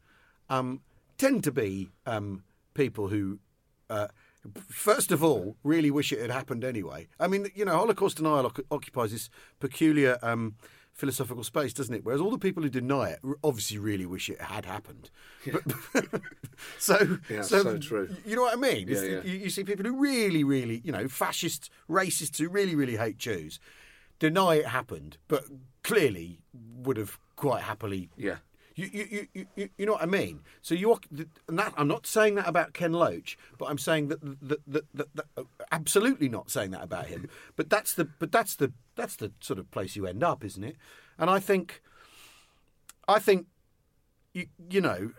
um, 0.49 0.81
tend 1.19 1.45
to 1.45 1.53
be 1.53 1.91
um, 2.07 2.43
people 2.77 3.09
who. 3.09 3.39
Uh, 3.91 4.09
First 4.69 5.11
of 5.11 5.25
all, 5.25 5.57
really 5.65 5.91
wish 5.91 6.13
it 6.13 6.21
had 6.21 6.31
happened 6.31 6.63
anyway. 6.63 7.09
I 7.19 7.27
mean, 7.27 7.49
you 7.57 7.65
know, 7.65 7.73
Holocaust 7.73 8.19
denial 8.19 8.53
occupies 8.71 9.11
this 9.11 9.29
peculiar 9.59 10.19
um, 10.23 10.55
philosophical 10.93 11.43
space, 11.43 11.73
doesn't 11.73 11.93
it? 11.93 12.05
Whereas 12.05 12.21
all 12.21 12.31
the 12.31 12.39
people 12.39 12.63
who 12.63 12.69
deny 12.69 13.09
it 13.11 13.19
obviously 13.43 13.79
really 13.79 14.07
wish 14.07 14.29
it 14.31 14.41
had 14.41 14.65
happened. 14.65 15.11
But, 15.51 15.65
so, 16.79 17.19
Yeah, 17.29 17.43
so, 17.43 17.65
so 17.65 17.79
true. 17.79 18.09
You 18.25 18.37
know 18.37 18.43
what 18.43 18.53
I 18.57 18.61
mean? 18.61 18.87
Yeah, 18.87 19.03
yeah. 19.03 19.21
You, 19.25 19.33
you 19.37 19.51
see 19.51 19.65
people 19.65 19.85
who 19.85 19.97
really, 20.01 20.45
really, 20.45 20.81
you 20.85 20.93
know, 20.93 21.09
fascist, 21.09 21.69
racists 21.91 22.39
who 22.39 22.49
really, 22.49 22.77
really 22.77 22.97
hate 22.97 23.19
Jews. 23.19 23.59
deny 24.21 24.55
it 24.57 24.67
happened, 24.67 25.19
but 25.27 25.43
clearly 25.83 26.39
would 26.55 26.99
have 26.99 27.19
quite 27.35 27.63
happily. 27.65 28.11
Yeah. 28.17 28.37
You, 28.77 28.91
you, 28.93 29.27
you, 29.33 29.47
you- 29.57 29.69
you, 29.79 29.87
know 29.87 29.93
what 29.93 30.03
I 30.03 30.07
mean? 30.07 30.41
So 30.61 30.75
you're, 30.75 31.01
and 31.49 31.59
that, 31.59 31.73
I'm 31.79 31.89
not 31.89 32.07
saying 32.07 32.35
that 32.35 32.47
about 32.47 32.75
Ken 32.75 32.93
Loach, 32.93 33.39
but 33.59 33.67
I'm 33.67 33.79
saying 33.79 34.09
that, 34.09 34.21
that, 34.49 34.61
that, 34.67 34.85
that, 34.95 35.17
that 35.17 35.25
uh, 35.37 35.43
absolutely 35.73 36.29
not 36.29 36.51
saying 36.51 36.71
that 36.73 36.85
about 36.85 37.07
him. 37.07 37.29
But 37.57 37.71
that's 37.71 37.95
the, 37.95 38.05
but 38.05 38.31
that's 38.31 38.55
the, 38.55 38.73
that's 38.95 39.17
the 39.17 39.33
sort 39.41 39.59
of 39.59 39.71
place 39.71 39.97
you 39.97 40.07
end 40.07 40.23
up, 40.23 40.45
isn't 40.45 40.63
it? 40.63 40.77
And 41.19 41.31
I 41.31 41.41
think, 41.41 41.81
I 43.09 43.19
think, 43.19 43.47
you, 44.35 44.47
you 44.69 44.83
know, 44.83 45.13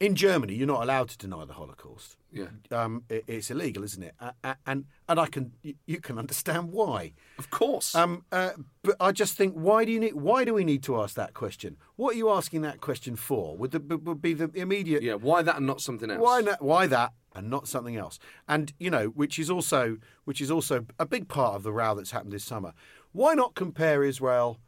in 0.00 0.14
Germany, 0.16 0.54
you're 0.54 0.66
not 0.66 0.82
allowed 0.82 1.08
to 1.10 1.18
deny 1.18 1.44
the 1.44 1.54
Holocaust. 1.54 2.16
Yeah. 2.32 2.46
Um, 2.70 3.04
it, 3.08 3.24
it's 3.26 3.50
illegal, 3.50 3.84
isn't 3.84 4.02
it? 4.02 4.14
A- 4.20 4.56
And 4.66 4.86
and 5.08 5.20
I 5.20 5.26
can 5.26 5.52
you, 5.62 5.74
you 5.86 6.00
can 6.00 6.18
understand 6.18 6.72
why. 6.72 7.12
Of 7.38 7.50
course. 7.50 7.94
Um, 7.94 8.24
uh, 8.32 8.50
but 8.82 8.96
I 9.00 9.12
just 9.12 9.36
think, 9.36 9.54
why 9.54 9.84
do 9.84 9.92
you 9.92 10.00
need? 10.00 10.14
Why 10.14 10.44
do 10.44 10.52
we 10.54 10.64
need 10.64 10.82
to 10.84 11.00
ask 11.00 11.14
that 11.16 11.32
question? 11.34 11.76
What 11.96 12.14
are 12.14 12.18
you 12.18 12.30
asking 12.30 12.62
that 12.62 12.80
question 12.80 13.14
for? 13.16 13.56
Would 13.56 13.70
the 13.70 13.96
would 13.96 14.20
be 14.20 14.34
the 14.34 14.50
immediate? 14.54 15.02
yeah. 15.02 15.14
Why 15.14 15.42
that 15.42 15.56
and 15.58 15.66
not 15.66 15.80
something 15.80 16.10
else? 16.10 16.20
Why 16.20 16.40
not? 16.40 16.60
Why 16.60 16.86
that 16.88 17.12
and 17.36 17.48
not 17.50 17.68
something 17.68 17.96
else? 17.96 18.18
And 18.48 18.72
you 18.78 18.90
know, 18.90 19.06
which 19.08 19.38
is 19.38 19.48
also 19.50 19.98
which 20.24 20.40
is 20.40 20.50
also 20.50 20.86
a 20.98 21.06
big 21.06 21.28
part 21.28 21.54
of 21.54 21.62
the 21.62 21.72
row 21.72 21.94
that's 21.94 22.10
happened 22.10 22.32
this 22.32 22.44
summer. 22.44 22.72
Why 23.12 23.34
not 23.34 23.54
compare 23.54 24.02
Israel 24.02 24.58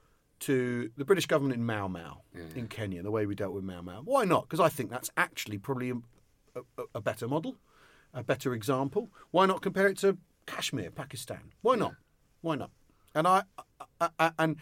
to 0.41 0.91
the 0.97 1.05
British 1.05 1.26
government 1.26 1.55
in 1.59 1.64
Mau 1.64 1.89
Mau 1.89 2.22
in 2.55 2.68
Kenya, 2.68 3.03
the 3.03 3.11
way 3.11 3.26
we 3.26 3.34
dealt 3.34 3.55
with 3.55 3.64
Mau 3.64 3.82
Mau? 3.82 4.03
Why 4.05 4.24
not? 4.24 4.43
Because 4.43 4.61
I 4.61 4.68
think 4.68 4.91
that's 4.91 5.11
actually 5.16 5.59
probably 5.59 5.91
a, 5.91 5.97
a, 6.55 6.82
a 6.97 7.01
better 7.01 7.26
model, 7.28 7.57
a 8.12 8.22
better 8.22 8.55
example. 8.55 9.11
Why 9.30 9.47
not 9.47 9.62
compare 9.62 9.87
it 9.89 9.99
to 9.99 10.18
Kashmir, 10.47 10.91
Pakistan? 10.91 11.53
Why 11.62 11.76
not? 11.76 11.95
Why 12.43 12.57
not? 12.57 12.70
And 13.14 13.26
I, 13.26 13.45
I, 14.01 14.09
I 14.18 14.32
and 14.39 14.57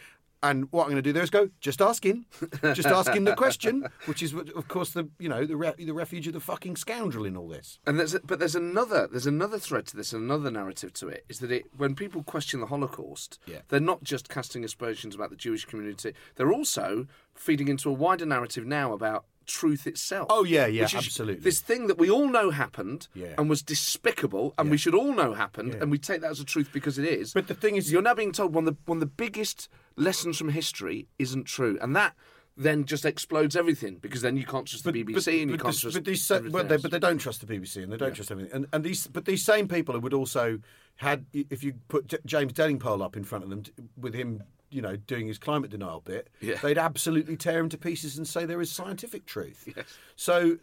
and 0.51 0.70
what 0.72 0.84
I'm 0.84 0.90
going 0.90 1.03
to 1.03 1.09
do 1.09 1.12
there 1.12 1.22
is 1.22 1.30
go 1.30 1.49
just 1.61 1.80
asking, 1.80 2.26
just 2.74 2.86
asking 2.86 3.24
the 3.24 3.34
question, 3.34 3.88
which 4.07 4.22
is 4.22 4.32
of 4.34 4.68
course 4.68 4.90
the 4.90 5.09
you 5.18 5.28
know 5.28 5.45
the 5.45 5.57
re- 5.57 5.74
the 5.78 5.92
refuge 5.92 6.26
of 6.26 6.32
the 6.34 6.40
fucking 6.40 6.76
scoundrel 6.76 7.24
in 7.24 7.36
all 7.36 7.49
this. 7.49 7.78
And 7.86 7.99
there's 7.99 8.14
a, 8.14 8.20
but 8.20 8.38
there's 8.38 8.55
another 8.55 9.09
there's 9.11 9.26
another 9.26 9.59
thread 9.59 9.86
to 9.88 9.97
this, 9.97 10.12
another 10.12 10.51
narrative 10.51 10.92
to 10.95 11.09
it 11.09 11.24
is 11.28 11.38
that 11.40 11.51
it 11.51 11.64
when 11.76 11.95
people 11.95 12.22
question 12.22 12.61
the 12.61 12.66
Holocaust, 12.66 13.38
Yeah. 13.47 13.61
they're 13.68 13.80
not 13.80 14.03
just 14.05 14.28
casting 14.28 14.64
aspersions 14.64 15.14
about 15.14 15.30
the 15.30 15.36
Jewish 15.36 15.64
community. 15.64 16.12
They're 16.36 16.53
also 16.53 17.07
feeding 17.34 17.68
into 17.68 17.88
a 17.90 17.92
wider 17.92 18.26
narrative 18.26 18.64
now 18.66 18.92
about 18.92 19.24
truth 19.47 19.86
itself. 19.86 20.26
Oh, 20.30 20.42
yeah, 20.45 20.64
yeah, 20.66 20.84
absolutely. 20.84 21.42
This 21.42 21.61
thing 21.61 21.86
that 21.88 21.99
we 21.99 22.09
all 22.09 22.28
know 22.30 22.49
happened 22.51 23.09
Yeah. 23.14 23.34
and 23.36 23.51
was 23.51 23.61
despicable, 23.62 24.55
and 24.57 24.70
we 24.70 24.78
should 24.78 24.95
all 24.95 25.12
know 25.14 25.34
happened, 25.34 25.74
Yeah. 25.74 25.80
and 25.82 25.90
we 25.90 25.99
take 25.99 26.22
that 26.22 26.30
as 26.30 26.40
a 26.40 26.45
truth 26.47 26.70
because 26.72 26.99
it 26.99 27.05
is. 27.05 27.34
But 27.34 27.49
the 27.49 27.55
thing 27.55 27.76
is- 27.76 27.92
you're 27.92 28.01
now 28.01 28.14
being 28.14 28.32
told 28.32 28.55
one 28.55 28.66
of 28.66 28.74
the 28.74 28.80
one 28.86 28.97
of 28.97 29.01
the 29.01 29.07
biggest 29.07 29.68
lessons 29.97 30.38
from 30.38 30.49
history 30.51 31.07
isn't 31.18 31.45
true, 31.45 31.78
and 31.80 31.95
that. 31.97 32.14
Then 32.57 32.84
just 32.84 33.05
explodes 33.05 33.57
everything 33.57 33.97
because 33.97 34.22
then 34.22 34.36
you 34.36 34.45
can't 34.47 34.64
trust 34.64 34.84
the 34.84 34.92
BBC 34.92 35.42
and 35.42 35.51
you 35.51 35.57
can't 35.59 35.72
this- 35.74 35.80
trust. 35.80 35.97
but 35.97 36.05
these 36.05 36.28
but 36.53 36.68
they, 36.68 36.76
but 36.76 36.92
they 36.92 37.01
don't 37.01 37.18
trust 37.18 37.45
the 37.45 37.53
BBC 37.53 37.82
and 37.82 37.92
they 37.92 37.97
don't 37.97 38.14
trust 38.14 38.30
everything. 38.30 38.53
And, 38.55 38.68
and 38.72 38.84
these 38.84 39.09
but 39.09 39.24
these 39.24 39.45
same 39.45 39.66
people 39.66 39.99
would 39.99 40.14
also 40.14 40.61
had 40.95 41.26
if 41.32 41.64
you 41.64 41.72
put 41.88 42.07
J- 42.07 42.18
James 42.24 42.53
Delingpole 42.53 43.03
up 43.05 43.16
in 43.16 43.24
front 43.24 43.42
of 43.42 43.51
them 43.51 43.64
t- 43.64 43.72
with 43.97 44.14
him, 44.14 44.40
you 44.70 44.80
know, 44.80 44.95
doing 44.95 45.26
his 45.26 45.36
climate 45.36 45.72
denial 45.72 46.01
bit, 46.03 46.30
Yeah. 46.40 46.55
they'd 46.62 46.78
absolutely 46.78 47.36
tear 47.36 47.59
him 47.59 47.68
to 47.70 47.76
pieces 47.76 48.16
and 48.16 48.24
say 48.28 48.45
there 48.47 48.61
is 48.61 48.70
scientific 48.70 49.26
truth. 49.26 49.66
Yes. 49.76 49.86
So 50.14 50.57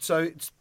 so 0.00 0.18
it's. 0.18 0.52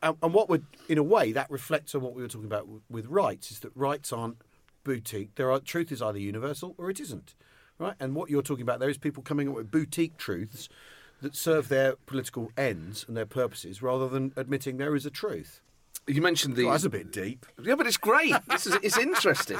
uh, 0.00 0.12
And 0.22 0.32
what 0.32 0.48
would, 0.48 0.64
in 0.88 0.98
a 0.98 1.02
way, 1.02 1.32
that 1.32 1.50
reflects 1.50 1.92
on 1.92 2.02
what 2.02 2.14
we 2.14 2.22
were 2.22 2.28
talking 2.28 2.46
about 2.46 2.68
with 2.88 3.06
rights, 3.06 3.50
is 3.50 3.58
that 3.60 3.72
rights 3.74 4.12
aren't 4.12 4.36
boutique. 4.84 5.34
There 5.34 5.50
are 5.50 5.58
truth 5.58 5.90
is 5.90 6.00
either 6.00 6.20
universal 6.20 6.76
or 6.78 6.88
it 6.88 7.00
isn't, 7.00 7.34
right? 7.78 7.94
And 8.00 8.14
what 8.14 8.30
you're 8.30 8.42
talking 8.42 8.62
about 8.62 8.80
there 8.80 8.88
is 8.88 8.98
people 8.98 9.22
coming 9.22 9.48
up 9.48 9.54
with 9.54 9.70
boutique 9.70 10.16
truths 10.16 10.68
that 11.20 11.34
serve 11.34 11.68
their 11.68 11.94
political 12.06 12.50
ends 12.56 13.04
and 13.06 13.16
their 13.16 13.26
purposes, 13.26 13.82
rather 13.82 14.08
than 14.08 14.32
admitting 14.36 14.76
there 14.76 14.94
is 14.94 15.06
a 15.06 15.10
truth. 15.10 15.60
You 16.06 16.20
mentioned 16.20 16.56
the 16.56 16.64
Well, 16.64 16.72
that's 16.72 16.84
a 16.84 16.90
bit 16.90 17.10
deep. 17.12 17.46
Yeah, 17.62 17.74
but 17.76 17.86
it's 17.86 17.96
great. 17.96 18.34
This 18.48 18.66
is 18.66 18.76
it's 18.82 18.98
interesting. 18.98 19.58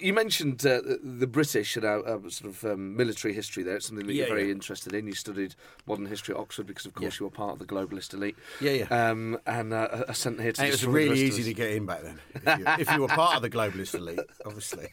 You 0.00 0.12
mentioned 0.12 0.66
uh, 0.66 0.80
the 1.02 1.26
British 1.28 1.76
and 1.76 1.84
our, 1.84 2.06
our 2.08 2.28
sort 2.30 2.50
of 2.50 2.64
um, 2.64 2.96
military 2.96 3.32
history. 3.32 3.62
There, 3.62 3.76
it's 3.76 3.86
something 3.86 4.06
that 4.06 4.12
Yeah, 4.12 4.26
you're 4.26 4.34
very 4.34 4.46
yeah. 4.46 4.52
interested 4.52 4.94
in. 4.94 5.06
You 5.06 5.14
studied 5.14 5.54
modern 5.86 6.06
history 6.06 6.34
at 6.34 6.40
Oxford 6.40 6.66
because, 6.66 6.86
of 6.86 6.94
course, 6.94 7.14
Yeah. 7.14 7.20
you 7.20 7.26
were 7.26 7.30
part 7.30 7.52
of 7.52 7.58
the 7.60 7.66
globalist 7.66 8.14
elite. 8.14 8.36
Yeah, 8.60 8.72
yeah. 8.72 9.10
Um, 9.10 9.38
and 9.46 9.72
uh, 9.72 10.04
are 10.08 10.14
sent 10.14 10.40
here 10.40 10.52
to. 10.52 10.60
And 10.62 10.68
it 10.68 10.72
was 10.72 10.84
really 10.86 11.20
easy 11.20 11.44
to 11.44 11.54
get 11.54 11.70
in 11.70 11.86
back 11.86 12.02
then, 12.02 12.20
if 12.34 12.58
you, 12.58 12.64
if 12.78 12.90
you 12.92 13.00
were 13.02 13.08
part 13.08 13.36
of 13.36 13.42
the 13.42 13.50
globalist 13.50 13.94
elite, 13.94 14.18
obviously. 14.44 14.88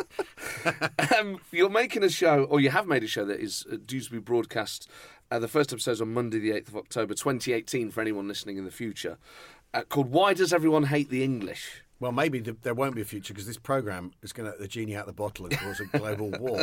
um, 1.20 1.40
you're 1.52 1.70
making 1.70 2.04
a 2.04 2.10
show, 2.10 2.44
or 2.46 2.60
you 2.60 2.70
have 2.70 2.88
made 2.88 3.04
a 3.04 3.08
show 3.08 3.26
that 3.26 3.40
is 3.40 3.66
uh, 3.72 3.78
due 3.86 4.02
to 4.02 4.12
be 4.12 4.20
broadcast. 4.20 4.90
Uh, 5.32 5.40
the 5.40 5.48
first 5.48 5.74
episode's 5.74 6.02
on 6.02 6.14
Monday, 6.14 6.38
the 6.38 6.52
8th 6.52 6.68
of 6.68 6.78
October, 6.78 7.16
2018, 7.16 7.90
for 7.90 8.02
anyone 8.02 8.28
listening 8.28 8.58
in 8.58 8.66
the 8.66 8.72
future, 8.72 9.18
uh, 9.74 9.84
called 9.84 10.12
Why 10.12 10.34
Does 10.34 10.54
Everyone 10.54 10.84
Hate 10.84 11.10
the 11.10 11.24
English? 11.24 11.82
Well, 12.00 12.12
maybe 12.12 12.40
the, 12.40 12.58
there 12.64 12.74
won't 12.74 12.96
be 12.96 13.02
a 13.02 13.06
future 13.06 13.34
because 13.34 13.48
this 13.48 13.58
program 13.58 14.12
is 14.22 14.34
going 14.34 14.52
to 14.52 14.58
the 14.58 14.68
genie 14.68 14.96
out 14.96 15.02
of 15.02 15.08
the 15.08 15.14
bottle 15.14 15.46
and 15.46 15.58
cause 15.58 15.80
a 15.80 15.86
global 15.86 16.32
war. 16.32 16.62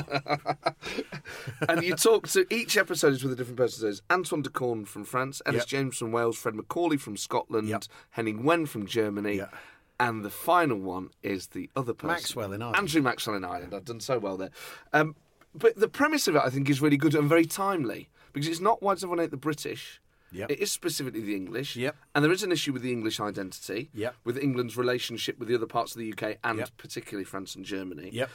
and 1.69 1.83
you 1.83 1.95
talk 1.95 2.29
to 2.29 2.47
each 2.53 2.77
episode 2.77 3.13
is 3.15 3.23
with 3.23 3.33
a 3.33 3.37
different 3.37 3.57
person. 3.57 3.79
So 3.81 3.85
there's 3.87 4.03
Antoine 4.11 4.43
de 4.43 4.51
Caunes 4.51 4.89
from 4.89 5.05
France, 5.05 5.41
Elis 5.47 5.61
Yep. 5.61 5.67
James 5.67 5.97
from 5.99 6.13
Wales, 6.13 6.37
Fred 6.37 6.55
Macaulay 6.55 6.99
from 6.99 7.17
Scotland, 7.17 7.69
Yep. 7.69 7.85
Henning 8.11 8.43
Wehn 8.43 8.69
from 8.69 8.87
Germany, 8.87 9.37
Yep. 9.37 9.55
and 9.99 10.25
the 10.25 10.31
final 10.31 10.79
one 10.79 11.11
is 11.23 11.49
the 11.49 11.71
other 11.75 11.95
person, 11.95 12.09
Maxwell 12.09 12.53
in 12.53 12.61
Ireland. 12.61 12.77
Andrew 12.79 13.01
Maxwell 13.03 13.37
in 13.37 13.45
Ireland. 13.45 13.73
I've 13.75 13.85
done 13.87 14.01
so 14.01 14.19
well 14.19 14.37
there. 14.37 14.51
Um, 14.93 15.15
but 15.55 15.77
the 15.77 15.89
premise 15.89 16.29
of 16.29 16.37
it, 16.37 16.43
I 16.45 16.51
think, 16.51 16.69
is 16.69 16.83
really 16.83 16.97
good 16.99 17.15
and 17.15 17.29
very 17.29 17.47
timely 17.47 18.09
because 18.33 18.47
it's 18.49 18.61
not 18.61 18.83
why 18.83 18.95
does 18.95 19.03
everyone 19.05 19.19
hate 19.21 19.31
the 19.31 19.37
British. 19.37 20.01
Yep. 20.33 20.51
It 20.51 20.59
is 20.61 20.70
specifically 20.70 21.22
the 21.22 21.35
English. 21.35 21.76
Yep. 21.76 21.97
And 22.14 22.24
there 22.24 22.33
is 22.33 22.43
an 22.43 22.53
issue 22.53 22.72
with 22.72 22.83
the 22.83 22.93
English 22.93 23.20
identity, 23.20 23.91
Yep. 23.95 24.14
with 24.24 24.39
England's 24.39 24.76
relationship 24.76 25.39
with 25.39 25.49
the 25.49 25.55
other 25.55 25.66
parts 25.66 25.93
of 25.95 25.99
the 25.99 26.12
UK 26.12 26.39
and 26.45 26.59
Yep. 26.61 26.70
particularly 26.76 27.24
France 27.24 27.55
and 27.55 27.64
Germany 27.64 28.11
Yep. 28.12 28.31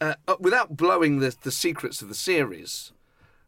uh, 0.00 0.14
uh, 0.26 0.36
without 0.40 0.76
blowing 0.76 1.20
the, 1.20 1.34
the 1.42 1.52
secrets 1.52 2.02
of 2.02 2.08
the 2.08 2.14
series, 2.14 2.92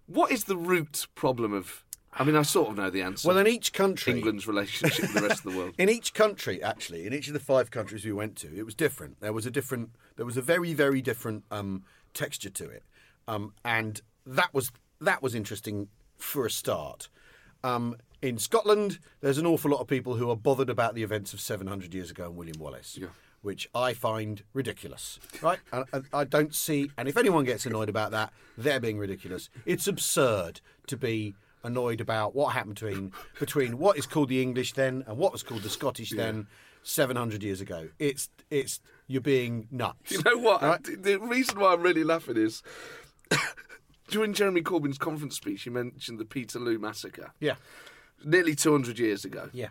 what 0.07 0.31
is 0.31 0.45
the 0.45 0.57
root 0.57 1.07
problem 1.15 1.53
of? 1.53 1.85
I 2.15 2.25
mean, 2.25 2.37
I 2.37 2.43
sort 2.43 2.71
of 2.71 2.77
know 2.77 2.91
the 2.91 3.03
answer. 3.03 3.29
Well, 3.29 3.37
in 3.39 3.47
each 3.47 3.73
country, 3.73 4.15
England's 4.15 4.47
relationship 4.49 5.03
with 5.03 5.15
the 5.15 5.29
rest 5.29 5.45
of 5.45 5.53
the 5.53 5.59
world. 5.59 5.75
In 5.79 5.89
each 5.89 6.15
country, 6.15 6.61
actually, 6.63 7.07
in 7.07 7.13
each 7.13 7.29
of 7.29 7.35
the 7.35 7.39
five 7.39 7.71
countries 7.71 8.05
we 8.05 8.13
went 8.13 8.35
to, 8.37 8.57
it 8.57 8.65
was 8.65 8.75
different. 8.75 9.21
There 9.21 9.33
was 9.33 9.45
a 9.47 9.51
different, 9.51 9.91
there 10.17 10.25
was 10.27 10.37
a 10.37 10.43
very, 10.43 10.73
very 10.73 11.03
different 11.03 11.45
um, 11.51 11.85
texture 12.15 12.49
to 12.51 12.65
it, 12.71 12.83
um, 13.29 13.53
and 13.65 14.01
that 14.27 14.53
was 14.55 14.73
that 15.01 15.23
was 15.23 15.35
interesting 15.35 15.89
for 16.17 16.47
a 16.47 16.51
start. 16.51 17.09
Um, 17.65 17.97
in 18.23 18.39
Scotland, 18.39 18.99
there's 19.21 19.39
an 19.39 19.47
awful 19.47 19.71
lot 19.71 19.81
of 19.81 19.87
people 19.87 20.17
who 20.17 20.31
are 20.31 20.37
bothered 20.37 20.71
about 20.71 20.95
the 20.95 21.03
events 21.03 21.33
of 21.33 21.41
700 21.41 21.95
years 21.95 22.11
ago 22.11 22.27
and 22.27 22.37
William 22.37 22.59
Wallace, 22.59 22.99
which 23.43 23.69
I 23.75 23.93
find 23.93 24.43
ridiculous. 24.53 25.19
Right? 25.41 25.59
and, 25.73 25.85
and 25.93 26.05
I 26.13 26.25
don't 26.25 26.55
see, 26.55 26.91
and 26.99 27.09
if 27.09 27.17
anyone 27.17 27.45
gets 27.45 27.67
annoyed 27.67 27.89
about 27.89 28.11
that, 28.11 28.33
they're 28.57 28.81
being 28.81 28.99
ridiculous. 28.99 29.51
It's 29.67 29.87
absurd 29.87 30.61
to 30.89 30.97
be 30.97 31.35
annoyed 31.65 32.01
about 32.01 32.35
what 32.35 32.55
happened 32.55 32.75
between 32.77 33.13
between 33.39 33.79
what 33.79 33.99
is 33.99 34.07
called 34.07 34.29
the 34.29 34.41
English 34.41 34.73
then 34.75 35.05
and 35.07 35.19
what 35.19 35.33
was 35.33 35.43
called 35.43 35.63
the 35.63 35.69
Scottish 35.69 36.11
then 36.11 36.47
700 36.83 37.43
years 37.43 37.61
ago. 37.61 37.89
It's 37.99 38.31
it's 38.51 38.81
you're 39.07 39.21
being 39.21 39.69
nuts. 39.71 40.11
You 40.11 40.23
know 40.25 40.39
what? 40.39 40.63
Right? 40.63 41.03
The 41.03 41.19
reason 41.19 41.59
why 41.59 41.73
I'm 41.73 41.83
really 41.83 42.05
laughing 42.05 42.37
is 42.37 42.63
during 44.09 44.33
Jeremy 44.35 44.63
Corbyn's 44.63 44.99
conference 44.99 45.37
speech, 45.37 45.63
he 45.63 45.71
mentioned 45.71 46.19
the 46.19 46.25
Peterloo 46.25 46.79
massacre 46.79 47.33
Yeah. 47.41 47.57
nearly 48.25 48.55
200 48.55 48.99
years 48.99 49.25
ago. 49.25 49.51
Yeah. 49.53 49.69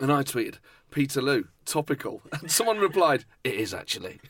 And 0.00 0.12
I 0.12 0.22
tweeted, 0.22 0.56
Peterloo, 0.90 1.44
topical. 1.64 2.22
And 2.32 2.50
someone 2.50 2.78
replied, 2.78 3.24
it 3.44 3.54
is 3.54 3.72
actually. 3.74 4.20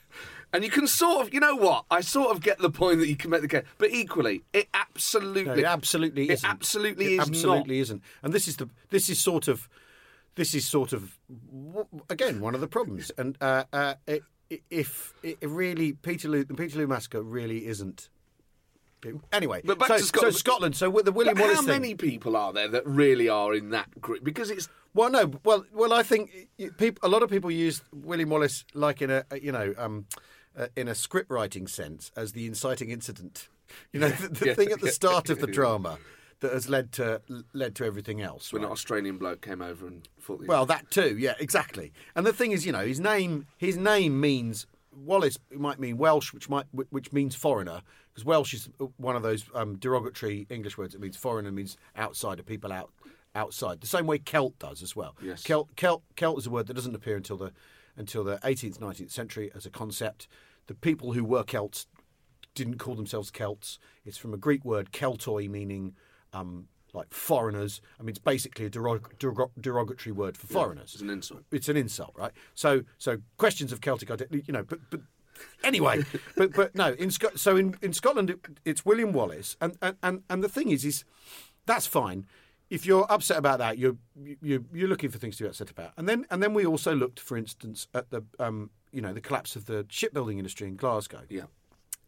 And 0.52 0.62
you 0.62 0.70
can 0.70 0.86
sort 0.86 1.26
of, 1.26 1.34
you 1.34 1.40
know 1.40 1.56
what? 1.56 1.84
I 1.90 2.00
sort 2.00 2.30
of 2.30 2.40
get 2.42 2.58
the 2.58 2.70
point 2.70 3.00
that 3.00 3.08
you 3.08 3.16
can 3.16 3.30
make 3.30 3.40
the 3.40 3.48
case. 3.48 3.64
But 3.78 3.90
equally, 3.90 4.44
it 4.52 4.68
absolutely. 4.72 5.44
No, 5.44 5.54
it 5.54 5.64
absolutely 5.64 6.28
It 6.28 6.32
isn't. 6.34 6.48
absolutely 6.48 7.06
It 7.06 7.12
is 7.14 7.20
absolutely 7.20 7.80
isn't. 7.80 8.02
And 8.22 8.32
this 8.32 8.46
is 8.46 8.56
the 8.56 8.68
this 8.90 9.08
is 9.08 9.18
sort 9.20 9.48
of 9.48 9.68
this 10.36 10.54
is 10.54 10.64
sort 10.66 10.92
of 10.92 11.18
again 12.08 12.40
one 12.40 12.54
of 12.54 12.60
the 12.60 12.68
problems. 12.68 13.10
And 13.18 13.36
uh, 13.40 13.64
uh, 13.72 13.94
it, 14.06 14.22
if 14.70 15.14
it 15.24 15.38
really 15.42 15.92
Peterloo 15.92 16.44
the 16.44 16.54
Peterloo 16.54 16.86
massacre 16.86 17.22
really 17.22 17.66
isn't. 17.66 18.08
It- 19.06 19.16
Anyway, 19.32 19.60
But 19.64 19.78
back 19.78 19.88
so, 19.88 19.96
to 19.98 20.02
Scotland. 20.04 20.34
so 20.34 20.38
Scotland. 20.38 20.76
So 20.76 20.90
with 20.90 21.04
the 21.04 21.12
William 21.12 21.34
But 21.34 21.42
Wallace 21.42 21.56
how 21.56 21.62
thing. 21.62 21.82
many 21.82 21.94
people 21.94 22.36
are 22.36 22.52
there 22.52 22.68
that 22.68 22.86
really 22.86 23.28
are 23.28 23.54
in 23.54 23.70
that 23.70 24.00
group? 24.00 24.24
Because 24.24 24.50
it's 24.50 24.68
Well, 24.94 25.10
no. 25.10 25.32
Well, 25.44 25.64
well, 25.72 25.92
I 25.92 26.02
think 26.02 26.48
people, 26.76 27.06
a 27.06 27.10
lot 27.10 27.22
of 27.22 27.30
people 27.30 27.50
use 27.50 27.82
William 27.92 28.30
Wallace 28.30 28.64
like 28.74 29.02
in 29.02 29.10
a 29.10 29.24
you 29.40 29.50
know 29.52 29.74
um, 29.76 30.06
uh, 30.56 30.68
in 30.76 30.86
a 30.88 30.94
script 30.94 31.30
writing 31.30 31.66
sense 31.66 32.12
as 32.16 32.32
the 32.32 32.46
inciting 32.46 32.90
incident. 32.90 33.48
You 33.92 34.00
know, 34.00 34.08
the, 34.10 34.28
the 34.28 34.46
Yeah, 34.46 34.54
thing 34.54 34.70
at 34.72 34.80
the 34.80 34.86
yeah, 34.86 34.92
start 34.92 35.30
of 35.30 35.40
the 35.40 35.48
yeah. 35.48 35.52
drama 35.60 35.98
that 36.40 36.52
has 36.52 36.68
led 36.68 36.92
to 36.92 37.22
led 37.54 37.74
to 37.76 37.84
everything 37.84 38.20
else. 38.20 38.52
when 38.52 38.60
right? 38.62 38.66
an 38.68 38.72
Australian 38.72 39.16
bloke 39.18 39.40
came 39.40 39.62
over 39.62 39.86
and 39.86 40.06
fought 40.20 40.40
the. 40.40 40.46
Well, 40.46 40.66
that 40.66 40.90
too, 40.90 41.16
yeah, 41.18 41.32
exactly. 41.40 41.92
And 42.14 42.26
the 42.26 42.32
thing 42.32 42.52
is, 42.52 42.66
you 42.66 42.72
know, 42.72 42.84
his 42.86 43.00
name 43.00 43.46
his 43.56 43.76
name 43.78 44.20
means 44.20 44.66
Wallace 44.96 45.38
might 45.50 45.78
mean 45.78 45.96
Welsh, 45.96 46.32
which 46.32 46.48
might 46.48 46.66
which 46.72 47.12
means 47.12 47.34
foreigner, 47.34 47.82
because 48.12 48.24
Welsh 48.24 48.54
is 48.54 48.68
one 48.96 49.16
of 49.16 49.22
those 49.22 49.44
um, 49.54 49.76
derogatory 49.76 50.46
English 50.50 50.78
words. 50.78 50.94
It 50.94 51.00
means 51.00 51.16
foreigner, 51.16 51.52
means 51.52 51.76
outsider, 51.96 52.42
people 52.42 52.72
out 52.72 52.90
outside. 53.34 53.80
The 53.80 53.86
same 53.86 54.06
way 54.06 54.18
Celt 54.18 54.58
does 54.58 54.82
as 54.82 54.94
well. 54.94 55.16
Yes. 55.22 55.42
Celt, 55.42 55.74
Celt, 55.76 56.02
Celt 56.16 56.38
is 56.38 56.46
a 56.46 56.50
word 56.50 56.66
that 56.68 56.74
doesn't 56.74 56.94
appear 56.94 57.16
until 57.16 57.36
the 57.36 57.52
until 57.96 58.24
the 58.24 58.38
18th, 58.38 58.78
19th 58.78 59.10
century 59.10 59.50
as 59.54 59.66
a 59.66 59.70
concept. 59.70 60.26
The 60.66 60.74
people 60.74 61.12
who 61.12 61.24
were 61.24 61.44
Celts 61.44 61.86
didn't 62.54 62.78
call 62.78 62.94
themselves 62.94 63.30
Celts. 63.30 63.78
It's 64.04 64.16
from 64.18 64.34
a 64.34 64.36
Greek 64.36 64.64
word 64.64 64.92
Keltoi, 64.92 65.48
meaning 65.48 65.94
um, 66.32 66.68
like 66.94 67.12
foreigners. 67.12 67.80
I 67.98 68.02
mean, 68.02 68.10
it's 68.10 68.18
basically 68.18 68.66
a 68.66 68.70
derog- 68.70 69.16
derog- 69.18 69.50
derogatory 69.60 70.12
word 70.12 70.36
for 70.36 70.46
foreigners. 70.46 70.92
It's 70.94 71.02
an 71.02 71.10
insult. 71.10 71.42
It's 71.50 71.68
an 71.68 71.76
insult, 71.76 72.12
right? 72.16 72.32
So, 72.54 72.82
so 72.98 73.18
questions 73.36 73.72
of 73.72 73.80
Celtic 73.80 74.10
identity, 74.10 74.44
you 74.46 74.52
know, 74.52 74.62
but 74.62 74.78
but 74.90 75.00
anyway, 75.62 76.04
but 76.36 76.54
but 76.54 76.74
no, 76.74 76.92
in 76.92 77.10
Scot- 77.10 77.38
so 77.38 77.56
in, 77.56 77.76
in 77.82 77.92
Scotland 77.92 78.30
it, 78.30 78.38
it's 78.64 78.84
William 78.84 79.12
Wallace, 79.12 79.56
and, 79.60 79.76
and 79.82 79.96
and 80.02 80.22
and 80.30 80.42
the 80.42 80.48
thing 80.48 80.70
is, 80.70 80.84
is 80.84 81.04
that's 81.66 81.86
fine. 81.86 82.26
If 82.70 82.86
you're 82.86 83.06
upset 83.12 83.36
about 83.36 83.58
that, 83.58 83.78
you're 83.78 83.96
you 84.40 84.64
you're 84.72 84.88
looking 84.88 85.10
for 85.10 85.18
things 85.18 85.36
to 85.36 85.44
be 85.44 85.48
upset 85.48 85.70
about, 85.70 85.92
and 85.96 86.08
then 86.08 86.24
and 86.30 86.42
then 86.42 86.54
we 86.54 86.64
also 86.64 86.94
looked, 86.94 87.20
for 87.20 87.36
instance, 87.36 87.88
at 87.92 88.10
the 88.10 88.22
um 88.38 88.70
you 88.92 89.02
know 89.02 89.12
the 89.12 89.20
collapse 89.20 89.56
of 89.56 89.66
the 89.66 89.84
shipbuilding 89.90 90.38
industry 90.38 90.68
in 90.68 90.76
Glasgow. 90.76 91.22
Yeah. 91.28 91.44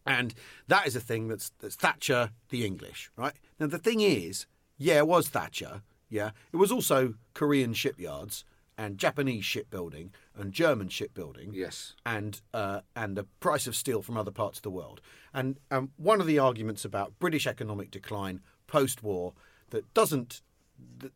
And 0.07 0.33
that 0.69 0.87
is 0.87 0.95
a 0.95 1.01
thing 1.01 1.27
that's, 1.27 1.51
that's 1.59 1.75
Thatcher, 1.75 2.31
the 2.47 2.65
English, 2.65 3.11
right? 3.17 3.33
Now, 3.59 3.67
the 3.67 3.77
thing 3.77 3.99
is, 3.99 4.47
yeah, 4.77 4.97
it 4.97 5.07
was 5.07 5.29
Thatcher, 5.29 5.81
yeah. 6.09 6.31
It 6.51 6.57
was 6.57 6.71
also 6.71 7.15
Korean 7.33 7.73
shipyards 7.73 8.45
and 8.77 8.97
Japanese 8.97 9.43
shipbuilding 9.43 10.13
and 10.35 10.53
German 10.53 10.89
shipbuilding. 10.89 11.51
Yes. 11.53 11.95
And, 12.05 12.39
uh, 12.53 12.81
and 12.95 13.17
the 13.17 13.23
price 13.39 13.65
of 13.67 13.75
steel 13.75 14.01
from 14.01 14.17
other 14.17 14.31
parts 14.31 14.59
of 14.59 14.63
the 14.63 14.69
world. 14.69 15.01
And 15.33 15.59
um, 15.71 15.91
one 15.97 16.21
of 16.21 16.27
the 16.27 16.39
arguments 16.39 16.85
about 16.85 17.17
British 17.19 17.47
economic 17.47 17.89
decline 17.91 18.41
post 18.67 19.01
war 19.03 19.33
that 19.71 19.93
doesn't 19.93 20.41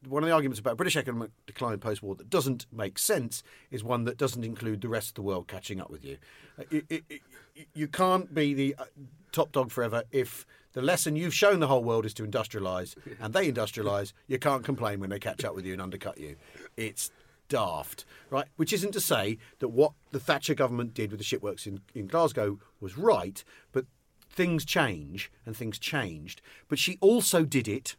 one 0.08 0.24
of 0.24 0.28
the 0.28 0.34
arguments 0.34 0.60
about 0.60 0.76
British 0.76 0.96
economic 0.98 1.30
decline 1.46 1.78
post-war 1.78 2.16
that 2.16 2.32
doesn't 2.32 2.66
make 2.72 2.98
sense 2.98 3.44
is 3.70 3.84
one 3.84 4.06
that 4.06 4.18
doesn't 4.18 4.44
include 4.44 4.82
the 4.82 4.88
rest 4.90 5.10
of 5.10 5.14
the 5.14 5.22
world 5.22 5.48
catching 5.48 5.80
up 5.80 5.92
with 5.92 6.04
you. 6.04 6.18
It- 6.72 6.86
it- 6.90 7.04
it- 7.10 7.22
you 7.76 7.88
can't 7.88 8.34
be 8.34 8.56
the 8.56 8.74
uh, 8.80 8.86
top 9.32 9.52
dog 9.52 9.70
forever 9.70 10.04
if 10.12 10.48
the 10.74 10.82
lesson 10.82 11.16
you've 11.16 11.34
shown 11.34 11.60
the 11.60 11.68
whole 11.68 11.84
world 11.84 12.06
is 12.06 12.14
to 12.16 12.26
industrialise 12.26 12.96
and 13.20 13.34
they 13.34 13.52
industrialise. 13.52 14.14
You 14.28 14.40
can't 14.40 14.64
complain 14.64 15.00
when 15.00 15.10
they 15.10 15.20
catch 15.20 15.44
up 15.44 15.56
with 15.56 15.66
you 15.66 15.74
and 15.74 15.82
undercut 15.82 16.18
you. 16.18 16.36
It's 16.78 17.12
daft, 17.50 18.06
right? 18.30 18.48
Which 18.56 18.74
isn't 18.74 18.94
to 18.94 19.02
say 19.02 19.38
that 19.60 19.70
what 19.70 19.94
the 20.12 20.20
Thatcher 20.20 20.56
government 20.56 20.94
did 20.94 21.12
with 21.12 21.20
the 21.20 21.26
shipworks 21.26 21.68
in, 21.68 21.82
in 21.94 22.08
Glasgow 22.08 22.60
was 22.80 22.98
right, 22.98 23.44
but 23.72 23.86
things 24.30 24.64
change 24.64 25.32
and 25.46 25.56
things 25.56 25.78
changed. 25.78 26.42
But 26.70 26.80
she 26.80 26.98
also 27.02 27.44
did 27.44 27.68
it 27.68 27.98